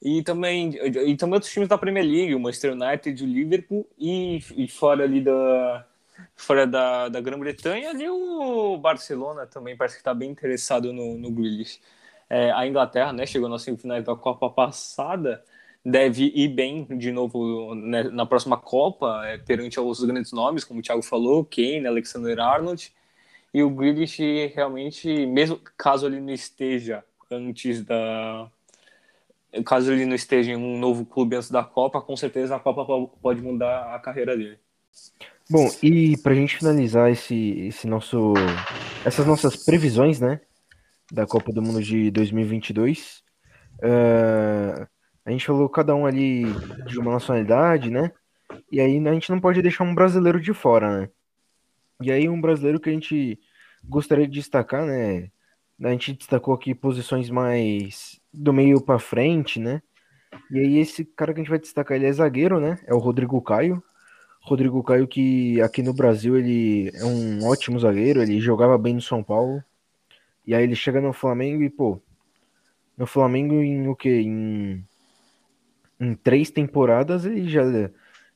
E 0.00 0.22
também, 0.22 0.74
e 0.76 1.16
também 1.16 1.34
outros 1.34 1.52
times 1.52 1.68
da 1.68 1.76
Premier 1.76 2.04
League, 2.04 2.34
o 2.34 2.40
Manchester 2.40 2.72
United, 2.72 3.22
o 3.22 3.26
Liverpool 3.26 3.88
e, 3.98 4.38
e 4.56 4.68
fora 4.68 5.04
ali 5.04 5.20
da 5.20 5.84
fora 6.36 6.66
da, 6.66 7.08
da 7.08 7.20
Grã-Bretanha, 7.20 7.90
ali 7.90 8.08
o 8.08 8.76
Barcelona 8.78 9.46
também 9.46 9.76
parece 9.76 9.96
que 9.96 10.00
está 10.00 10.14
bem 10.14 10.30
interessado 10.30 10.92
no, 10.92 11.16
no 11.18 11.30
Grealish. 11.30 11.80
É, 12.28 12.50
a 12.52 12.66
Inglaterra, 12.66 13.12
né, 13.12 13.26
chegou 13.26 13.48
na 13.48 13.58
semifinal 13.58 14.02
da 14.02 14.14
Copa 14.14 14.50
passada, 14.50 15.42
deve 15.84 16.32
ir 16.34 16.48
bem 16.48 16.84
de 16.84 17.10
novo 17.10 17.74
né, 17.74 18.04
na 18.04 18.26
próxima 18.26 18.56
Copa, 18.56 19.22
é, 19.26 19.38
perante 19.38 19.78
aos 19.78 20.02
grandes 20.04 20.32
nomes, 20.32 20.64
como 20.64 20.80
o 20.80 20.82
Thiago 20.82 21.02
falou, 21.02 21.44
Kane, 21.44 21.86
Alexander 21.86 22.38
Arnold, 22.40 22.92
e 23.52 23.62
o 23.62 23.70
Grealish 23.70 24.20
realmente, 24.54 25.26
mesmo 25.26 25.58
caso 25.76 26.06
ele 26.06 26.20
não 26.20 26.32
esteja 26.32 27.04
antes 27.30 27.82
da... 27.84 28.50
Caso 29.64 29.92
ele 29.92 30.04
não 30.04 30.14
esteja 30.14 30.52
em 30.52 30.56
um 30.56 30.78
novo 30.78 31.06
clube 31.06 31.36
antes 31.36 31.50
da 31.50 31.64
Copa, 31.64 32.00
com 32.00 32.16
certeza 32.16 32.56
a 32.56 32.60
Copa 32.60 32.84
pode 33.20 33.40
mudar 33.40 33.94
a 33.94 33.98
carreira 33.98 34.36
dele. 34.36 34.58
Bom, 35.50 35.66
e 35.82 36.16
para 36.18 36.32
a 36.32 36.34
gente 36.34 36.58
finalizar 36.58 37.10
esse, 37.10 37.60
esse 37.68 37.86
nosso, 37.86 38.34
essas 39.04 39.26
nossas 39.26 39.64
previsões, 39.64 40.20
né, 40.20 40.40
da 41.10 41.26
Copa 41.26 41.50
do 41.50 41.62
Mundo 41.62 41.82
de 41.82 42.10
2022, 42.10 43.22
uh, 43.82 44.86
a 45.24 45.30
gente 45.30 45.46
falou 45.46 45.68
cada 45.68 45.94
um 45.94 46.04
ali 46.04 46.44
de 46.86 46.98
uma 46.98 47.12
nacionalidade, 47.12 47.90
né? 47.90 48.12
E 48.70 48.80
aí 48.80 49.06
a 49.06 49.12
gente 49.12 49.30
não 49.30 49.40
pode 49.40 49.62
deixar 49.62 49.84
um 49.84 49.94
brasileiro 49.94 50.40
de 50.40 50.52
fora, 50.52 51.00
né? 51.00 51.10
E 52.02 52.12
aí 52.12 52.28
um 52.28 52.40
brasileiro 52.40 52.78
que 52.78 52.90
a 52.90 52.92
gente 52.92 53.38
gostaria 53.84 54.26
de 54.26 54.34
destacar, 54.34 54.84
né? 54.86 55.30
A 55.82 55.90
gente 55.90 56.12
destacou 56.12 56.54
aqui 56.54 56.74
posições 56.74 57.30
mais 57.30 58.20
do 58.32 58.52
meio 58.52 58.80
para 58.80 58.98
frente, 58.98 59.60
né? 59.60 59.80
E 60.50 60.58
aí 60.58 60.78
esse 60.78 61.04
cara 61.04 61.32
que 61.32 61.40
a 61.40 61.42
gente 61.42 61.50
vai 61.50 61.58
destacar, 61.58 61.96
ele 61.96 62.06
é 62.06 62.12
zagueiro, 62.12 62.60
né? 62.60 62.78
É 62.86 62.94
o 62.94 62.98
Rodrigo 62.98 63.40
Caio. 63.40 63.82
Rodrigo 64.40 64.82
Caio 64.82 65.06
que 65.06 65.60
aqui 65.60 65.82
no 65.82 65.92
Brasil 65.94 66.36
ele 66.36 66.90
é 66.94 67.04
um 67.04 67.46
ótimo 67.46 67.78
zagueiro, 67.78 68.22
ele 68.22 68.40
jogava 68.40 68.76
bem 68.78 68.94
no 68.94 69.02
São 69.02 69.22
Paulo. 69.22 69.62
E 70.46 70.54
aí 70.54 70.64
ele 70.64 70.74
chega 70.74 71.00
no 71.00 71.12
Flamengo 71.12 71.62
e, 71.62 71.70
pô, 71.70 72.00
no 72.96 73.06
Flamengo 73.06 73.54
em 73.62 73.88
o 73.88 73.94
quê? 73.94 74.20
Em 74.22 74.84
em 76.00 76.14
três 76.14 76.50
temporadas 76.50 77.24
ele 77.24 77.48
já, 77.48 77.62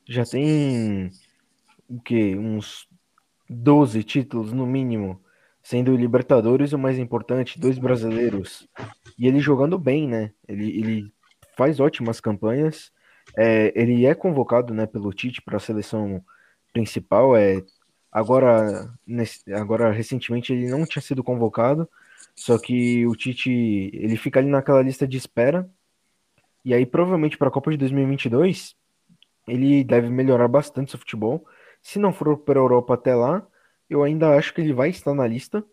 já 0.05 0.25
tem 0.25 1.11
o 1.89 2.01
que? 2.01 2.37
Uns 2.37 2.89
12 3.49 4.03
títulos 4.03 4.53
no 4.53 4.67
mínimo, 4.67 5.21
sendo 5.63 5.97
Libertadores 5.97 6.73
o 6.73 6.79
mais 6.79 6.99
importante, 6.99 7.61
dois 7.61 7.79
brasileiros. 7.79 8.69
E 9.19 9.27
ele 9.27 9.41
jogando 9.41 9.79
bem, 9.79 10.09
né? 10.09 10.33
Ele, 10.49 10.79
ele 10.79 11.15
faz 11.57 11.81
ótimas 11.81 12.21
campanhas. 12.21 12.91
É, 13.37 13.73
ele 13.81 14.05
é 14.05 14.15
convocado 14.15 14.75
né, 14.75 14.87
pelo 14.87 15.13
Tite 15.13 15.41
para 15.41 15.57
a 15.57 15.61
seleção 15.61 16.23
principal. 16.73 17.37
É, 17.37 17.63
agora, 18.11 18.93
nesse, 19.07 19.53
agora, 19.53 19.93
recentemente, 19.93 20.53
ele 20.53 20.69
não 20.69 20.85
tinha 20.85 21.03
sido 21.03 21.23
convocado, 21.23 21.89
só 22.35 22.59
que 22.59 23.07
o 23.07 23.15
Tite 23.15 23.51
ele 23.51 24.17
fica 24.17 24.41
ali 24.41 24.49
naquela 24.49 24.83
lista 24.83 25.07
de 25.07 25.17
espera 25.17 25.71
e 26.65 26.73
aí, 26.73 26.87
provavelmente, 26.87 27.37
para 27.37 27.49
a 27.49 27.51
Copa 27.51 27.71
de 27.71 27.77
2022, 27.77 28.77
ele 29.49 29.83
deve 29.83 30.09
melhorar 30.09 30.49
bastante 30.49 30.91
seu 30.91 30.99
futebol. 30.99 31.45
Se 31.83 31.99
não 31.99 32.13
for 32.13 32.37
para 32.39 32.59
a 32.59 32.63
Europa 32.63 32.95
até 32.95 33.15
lá, 33.15 33.45
eu 33.93 34.03
ainda 34.03 34.37
acho 34.37 34.55
que 34.55 34.61
ele 34.61 34.73
vai 34.73 34.91
estar 34.91 35.15
na 35.15 35.27
lista. 35.27 35.65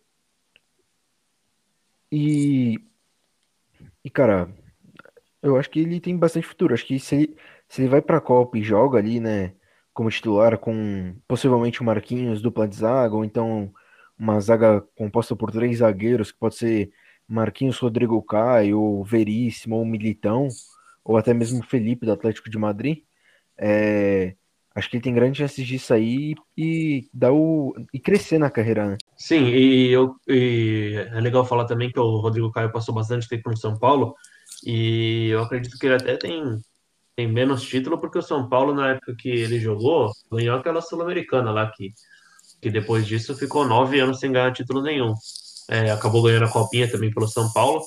E, 2.12 2.80
e 4.04 4.10
cara, 4.10 4.50
eu 5.42 5.58
acho 5.58 5.70
que 5.70 5.80
ele 5.80 6.00
tem 6.02 6.18
bastante 6.18 6.48
futuro. 6.48 6.74
Acho 6.74 6.86
que 6.86 7.00
se 7.00 7.16
ele, 7.16 7.38
se 7.68 7.82
ele 7.82 7.90
vai 7.90 8.02
para 8.02 8.18
a 8.18 8.22
Copa 8.22 8.58
e 8.58 8.64
joga 8.64 9.00
ali, 9.00 9.20
né, 9.20 9.54
como 9.94 10.10
titular 10.12 10.58
com 10.58 11.16
possivelmente 11.28 11.82
o 11.82 11.86
Marquinhos 11.86 12.42
dupla 12.42 12.68
de 12.68 12.76
zaga, 12.78 13.16
ou 13.16 13.26
então 13.26 13.74
uma 14.18 14.40
zaga 14.42 14.82
composta 14.96 15.36
por 15.36 15.52
três 15.52 15.78
zagueiros, 15.80 16.32
que 16.32 16.40
pode 16.40 16.56
ser 16.56 16.92
Marquinhos, 17.28 17.80
Rodrigo 17.80 18.22
Caio, 18.24 19.04
Veríssimo 19.04 19.78
ou 19.78 19.86
Militão 19.86 20.50
ou 21.04 21.18
até 21.18 21.34
mesmo 21.34 21.64
Felipe 21.64 22.06
do 22.06 22.12
Atlético 22.12 22.50
de 22.50 22.58
Madrid, 22.58 23.04
é, 23.58 24.36
acho 24.76 24.90
que 24.90 24.98
ele 24.98 25.04
tem 25.04 25.14
grande 25.14 25.40
chance 25.40 25.64
de 25.64 25.80
sair 25.80 26.36
e 26.58 27.08
dar 27.14 27.32
o 27.32 27.74
e 27.94 28.00
crescer 28.00 28.38
na 28.38 28.50
carreira. 28.50 28.88
Né? 28.88 28.98
Sim, 29.18 29.46
e, 29.48 29.90
eu, 29.92 30.16
e 30.28 30.94
é 31.12 31.20
legal 31.20 31.46
falar 31.46 31.66
também 31.66 31.92
que 31.92 32.00
o 32.00 32.20
Rodrigo 32.20 32.52
Caio 32.52 32.72
passou 32.72 32.94
bastante 32.94 33.28
tempo 33.28 33.50
no 33.50 33.58
São 33.58 33.78
Paulo 33.78 34.16
e 34.66 35.30
eu 35.30 35.42
acredito 35.42 35.78
que 35.78 35.86
ele 35.86 35.96
até 35.96 36.18
tem 36.18 36.60
tem 37.16 37.28
menos 37.28 37.64
título 37.64 38.00
porque 38.00 38.18
o 38.18 38.22
São 38.22 38.48
Paulo 38.48 38.74
na 38.74 38.92
época 38.92 39.16
que 39.18 39.30
ele 39.30 39.60
jogou 39.60 40.12
ganhou 40.32 40.58
aquela 40.58 40.82
sul-americana 40.82 41.52
lá 41.52 41.70
que 41.72 41.94
que 42.62 42.70
depois 42.70 43.08
disso 43.08 43.36
ficou 43.36 43.66
nove 43.66 44.00
anos 44.00 44.20
sem 44.20 44.32
ganhar 44.32 44.52
título 44.52 44.82
nenhum. 44.82 45.14
É, 45.70 45.92
acabou 45.92 46.24
ganhando 46.24 46.46
a 46.46 46.52
copinha 46.52 46.90
também 46.90 47.12
pelo 47.12 47.28
São 47.28 47.52
Paulo 47.54 47.82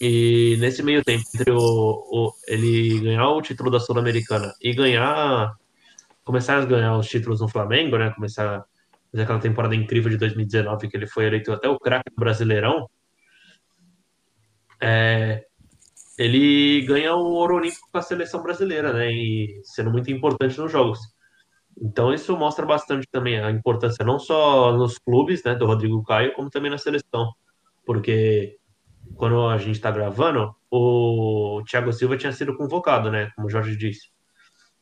e 0.00 0.56
nesse 0.58 0.82
meio 0.82 1.04
tempo, 1.04 1.24
entre 1.34 1.50
o, 1.50 1.58
o 1.58 2.32
ele 2.48 3.00
ganhar 3.00 3.28
o 3.30 3.42
título 3.42 3.70
da 3.70 3.80
Sul-Americana 3.80 4.52
e 4.60 4.74
ganhar, 4.74 5.54
começar 6.24 6.58
a 6.58 6.64
ganhar 6.64 6.96
os 6.96 7.06
títulos 7.08 7.40
no 7.40 7.48
Flamengo, 7.48 7.98
né? 7.98 8.10
Começar 8.10 8.56
a 8.58 8.64
fazer 9.10 9.22
aquela 9.24 9.38
temporada 9.38 9.74
incrível 9.74 10.10
de 10.10 10.16
2019 10.16 10.88
que 10.88 10.96
ele 10.96 11.06
foi 11.06 11.26
eleito 11.26 11.52
até 11.52 11.68
o 11.68 11.78
craque 11.78 12.10
do 12.10 12.16
Brasileirão. 12.16 12.88
É, 14.80 15.44
ele 16.18 16.82
ganha 16.86 17.14
o 17.14 17.24
ouro 17.24 17.56
olímpico 17.56 17.88
com 17.90 17.98
a 17.98 18.02
seleção 18.02 18.42
brasileira, 18.42 18.92
né? 18.92 19.12
E 19.12 19.60
sendo 19.64 19.90
muito 19.90 20.10
importante 20.10 20.58
nos 20.58 20.70
jogos. 20.70 20.98
Então 21.80 22.12
isso 22.12 22.36
mostra 22.36 22.64
bastante 22.64 23.06
também 23.10 23.40
a 23.40 23.50
importância 23.50 24.04
não 24.04 24.18
só 24.18 24.72
nos 24.76 24.98
clubes, 24.98 25.42
né, 25.44 25.54
do 25.54 25.66
Rodrigo 25.66 26.02
Caio, 26.04 26.32
como 26.34 26.50
também 26.50 26.70
na 26.70 26.78
seleção, 26.78 27.32
porque 27.84 28.58
quando 29.16 29.48
a 29.48 29.58
gente 29.58 29.76
está 29.76 29.90
gravando, 29.90 30.54
o 30.70 31.62
Thiago 31.68 31.92
Silva 31.92 32.16
tinha 32.16 32.32
sido 32.32 32.56
convocado, 32.56 33.10
né, 33.10 33.30
como 33.34 33.48
o 33.48 33.50
Jorge 33.50 33.76
disse, 33.76 34.08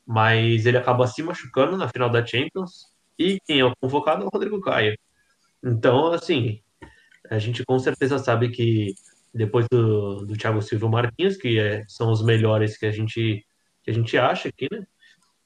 mas 0.05 0.65
ele 0.65 0.77
acaba 0.77 1.07
se 1.07 1.23
machucando 1.23 1.77
na 1.77 1.87
final 1.87 2.09
da 2.09 2.25
Champions 2.25 2.85
e 3.17 3.39
quem 3.45 3.59
é 3.59 3.65
o 3.65 3.75
convocado 3.79 4.23
é 4.23 4.25
o 4.25 4.29
Rodrigo 4.29 4.59
Caio. 4.61 4.97
Então, 5.63 6.11
assim, 6.11 6.61
a 7.29 7.39
gente 7.39 7.63
com 7.65 7.79
certeza 7.79 8.17
sabe 8.17 8.49
que 8.49 8.93
depois 9.33 9.65
do, 9.71 10.25
do 10.25 10.37
Thiago 10.37 10.61
Silva 10.61 10.89
Marquinhos, 10.89 11.37
que 11.37 11.59
é, 11.59 11.83
são 11.87 12.11
os 12.11 12.23
melhores 12.23 12.77
que 12.77 12.85
a 12.85 12.91
gente 12.91 13.45
que 13.83 13.91
a 13.91 13.93
gente 13.93 14.17
acha 14.17 14.47
aqui, 14.47 14.67
né? 14.71 14.85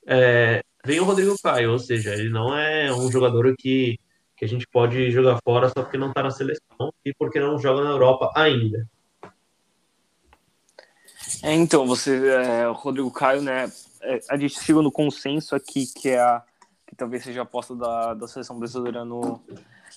É, 0.05 0.61
vem 0.85 0.99
o 0.99 1.03
Rodrigo 1.03 1.35
Caio, 1.41 1.71
ou 1.71 1.79
seja, 1.79 2.13
ele 2.13 2.29
não 2.29 2.55
é 2.55 2.93
um 2.93 3.11
jogador 3.11 3.53
que, 3.57 3.99
que 4.35 4.45
a 4.45 4.47
gente 4.47 4.67
pode 4.67 5.09
jogar 5.09 5.39
fora 5.43 5.69
só 5.69 5.81
porque 5.81 5.97
não 5.97 6.09
está 6.09 6.21
na 6.21 6.29
seleção 6.29 6.93
e 7.03 7.13
porque 7.17 7.39
não 7.39 7.57
joga 7.57 7.83
na 7.83 7.89
Europa 7.89 8.31
ainda. 8.35 8.87
É, 11.43 11.53
então, 11.53 11.85
você, 11.85 12.27
é, 12.27 12.67
o 12.67 12.73
Rodrigo 12.73 13.11
Caio, 13.11 13.41
né? 13.41 13.71
É, 14.01 14.19
a 14.29 14.37
gente 14.37 14.59
chegou 14.59 14.81
no 14.81 14.91
consenso 14.91 15.55
aqui 15.55 15.87
que 15.87 16.09
é 16.09 16.19
a, 16.19 16.43
que 16.85 16.95
talvez 16.95 17.23
seja 17.23 17.41
a 17.41 17.43
aposta 17.43 17.75
da, 17.75 18.13
da 18.13 18.27
seleção 18.27 18.57
brasileira 18.57 19.03
no, 19.03 19.41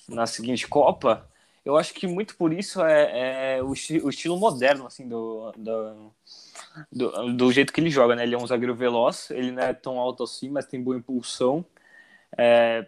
na 0.07 0.27
seguinte 0.27 0.67
Copa. 0.67 1.27
Eu 1.63 1.77
acho 1.77 1.93
que 1.93 2.07
muito 2.07 2.35
por 2.35 2.51
isso 2.51 2.81
é, 2.83 3.57
é 3.57 3.63
o, 3.63 3.69
o, 3.69 4.09
estilo 4.09 4.37
moderno 4.37 4.87
assim 4.87 5.07
do, 5.07 5.51
do, 5.55 6.11
do, 6.91 7.33
do, 7.33 7.51
jeito 7.51 7.71
que 7.71 7.79
ele 7.79 7.91
joga, 7.91 8.15
né? 8.15 8.23
Ele 8.23 8.33
é 8.33 8.37
um 8.37 8.47
zagueiro 8.47 8.75
veloz, 8.75 9.29
ele 9.29 9.51
não 9.51 9.61
é 9.61 9.73
tão 9.73 9.99
alto 9.99 10.23
assim, 10.23 10.49
mas 10.49 10.65
tem 10.65 10.81
boa 10.81 10.97
impulsão, 10.97 11.63
é, 12.35 12.87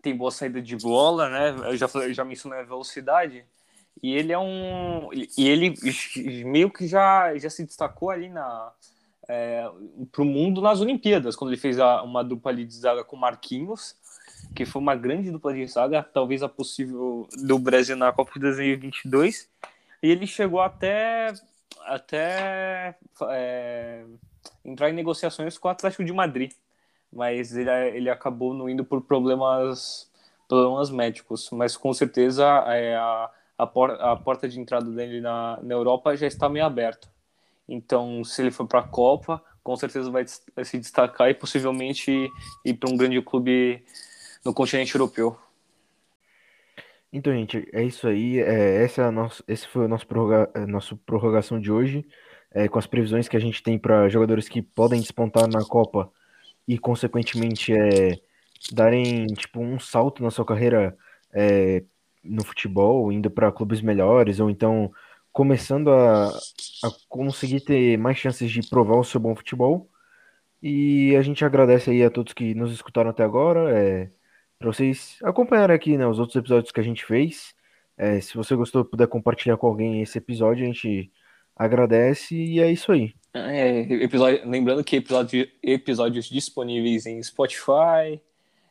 tem 0.00 0.16
boa 0.16 0.30
saída 0.30 0.62
de 0.62 0.76
bola, 0.76 1.28
né? 1.28 1.68
Eu 1.68 1.76
já, 1.76 1.88
eu 1.94 2.14
já 2.14 2.24
mencionei 2.24 2.60
a 2.60 2.64
velocidade. 2.64 3.44
E 4.02 4.14
ele 4.14 4.32
é 4.32 4.38
um. 4.38 5.10
E 5.12 5.48
ele 5.48 5.74
meio 6.44 6.70
que 6.70 6.86
já, 6.86 7.36
já 7.36 7.50
se 7.50 7.64
destacou 7.64 8.10
ali 8.10 8.30
na, 8.30 8.72
é, 9.30 9.70
para 10.10 10.22
o 10.22 10.24
mundo 10.24 10.60
nas 10.60 10.80
Olimpíadas, 10.80 11.36
quando 11.36 11.50
ele 11.50 11.60
fez 11.60 11.78
a, 11.78 12.02
uma 12.02 12.24
dupla 12.24 12.52
de 12.54 12.74
zaga 12.74 13.04
com 13.04 13.16
Marquinhos 13.16 13.96
que 14.54 14.64
foi 14.64 14.80
uma 14.80 14.94
grande 14.94 15.30
dupla 15.30 15.52
de 15.52 15.66
zaga, 15.66 16.02
talvez 16.02 16.42
a 16.42 16.48
possível 16.48 17.28
do 17.44 17.58
Brasil 17.58 17.96
na 17.96 18.12
Copa 18.12 18.32
de 18.34 18.40
2022. 18.40 19.48
E 20.02 20.10
ele 20.10 20.26
chegou 20.26 20.60
até, 20.60 21.32
até 21.84 22.96
é, 23.28 24.04
entrar 24.64 24.90
em 24.90 24.94
negociações 24.94 25.58
com 25.58 25.68
o 25.68 25.70
Atlético 25.70 26.04
de 26.04 26.12
Madrid, 26.12 26.52
mas 27.12 27.56
ele, 27.56 27.70
ele 27.94 28.10
acabou 28.10 28.54
não 28.54 28.68
indo 28.68 28.84
por 28.84 29.02
problemas, 29.02 30.10
problemas 30.48 30.90
médicos. 30.90 31.50
Mas 31.50 31.76
com 31.76 31.92
certeza 31.92 32.44
é, 32.66 32.96
a, 32.96 33.30
a, 33.58 33.66
por, 33.66 33.90
a 33.90 34.16
porta 34.16 34.48
de 34.48 34.58
entrada 34.58 34.90
dele 34.90 35.20
na, 35.20 35.58
na 35.62 35.74
Europa 35.74 36.16
já 36.16 36.26
está 36.26 36.48
meio 36.48 36.64
aberta. 36.64 37.08
Então, 37.70 38.24
se 38.24 38.42
ele 38.42 38.50
for 38.50 38.66
para 38.66 38.80
a 38.80 38.88
Copa, 38.88 39.40
com 39.62 39.76
certeza 39.76 40.10
vai, 40.10 40.24
se 40.26 40.78
destacar 40.78 41.30
e 41.30 41.34
possivelmente 41.34 42.28
ir 42.64 42.74
para 42.74 42.90
um 42.90 42.96
grande 42.96 43.22
clube 43.22 43.84
no 44.44 44.52
continente 44.52 44.92
europeu. 44.96 45.38
Então, 47.12 47.32
gente, 47.32 47.68
é 47.72 47.84
isso 47.84 48.08
aí. 48.08 48.40
É, 48.40 48.82
essa 48.82 49.02
é 49.02 49.10
nossa, 49.12 49.44
esse 49.46 49.68
foi 49.68 49.84
o 49.84 49.88
nosso 49.88 50.04
prorroga, 50.06 50.50
a 50.52 50.66
nossa 50.66 50.96
prorrogação 51.06 51.60
de 51.60 51.70
hoje, 51.70 52.04
é, 52.50 52.66
com 52.66 52.78
as 52.78 52.88
previsões 52.88 53.28
que 53.28 53.36
a 53.36 53.40
gente 53.40 53.62
tem 53.62 53.78
para 53.78 54.08
jogadores 54.08 54.48
que 54.48 54.60
podem 54.60 55.00
despontar 55.00 55.46
na 55.48 55.64
Copa 55.64 56.10
e, 56.66 56.76
consequentemente, 56.76 57.72
é, 57.72 58.18
darem 58.72 59.26
tipo 59.28 59.60
um 59.60 59.78
salto 59.78 60.24
na 60.24 60.30
sua 60.30 60.44
carreira 60.44 60.96
é, 61.32 61.84
no 62.24 62.44
futebol, 62.44 63.12
indo 63.12 63.30
para 63.30 63.52
clubes 63.52 63.80
melhores, 63.80 64.40
ou 64.40 64.50
então 64.50 64.92
começando 65.32 65.90
a, 65.90 66.28
a 66.28 66.90
conseguir 67.08 67.60
ter 67.60 67.96
mais 67.98 68.16
chances 68.16 68.50
de 68.50 68.68
provar 68.68 68.96
o 68.96 69.04
seu 69.04 69.20
bom 69.20 69.34
futebol. 69.34 69.88
E 70.62 71.16
a 71.16 71.22
gente 71.22 71.44
agradece 71.44 71.90
aí 71.90 72.02
a 72.02 72.10
todos 72.10 72.32
que 72.32 72.54
nos 72.54 72.72
escutaram 72.72 73.10
até 73.10 73.22
agora. 73.24 73.70
É, 73.76 74.10
para 74.58 74.72
vocês 74.72 75.18
acompanharem 75.22 75.74
aqui 75.74 75.96
né, 75.96 76.06
os 76.06 76.18
outros 76.18 76.36
episódios 76.36 76.72
que 76.72 76.80
a 76.80 76.84
gente 76.84 77.04
fez. 77.04 77.54
É, 77.96 78.20
se 78.20 78.36
você 78.36 78.54
gostou, 78.54 78.84
puder 78.84 79.06
compartilhar 79.06 79.56
com 79.56 79.66
alguém 79.66 80.02
esse 80.02 80.18
episódio, 80.18 80.64
a 80.64 80.66
gente 80.66 81.10
agradece 81.56 82.34
e 82.34 82.60
é 82.60 82.70
isso 82.70 82.92
aí. 82.92 83.14
É, 83.32 83.80
episódio, 84.02 84.48
lembrando 84.48 84.82
que 84.82 84.96
episódio, 84.96 85.48
episódios 85.62 86.28
disponíveis 86.28 87.06
em 87.06 87.22
Spotify, 87.22 88.20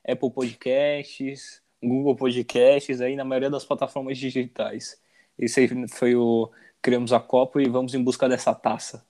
Apple 0.08 0.32
Podcasts, 0.32 1.62
Google 1.82 2.16
Podcasts, 2.16 3.02
aí 3.02 3.16
na 3.16 3.24
maioria 3.24 3.50
das 3.50 3.64
plataformas 3.64 4.18
digitais. 4.18 5.00
Esse 5.40 5.62
aí 5.62 5.88
foi 5.90 6.16
o 6.16 6.52
Criamos 6.82 7.14
a 7.14 7.20
Copa 7.20 7.62
e 7.62 7.70
vamos 7.70 7.94
em 7.96 8.04
busca 8.04 8.30
dessa 8.30 8.54
taça. 8.54 9.09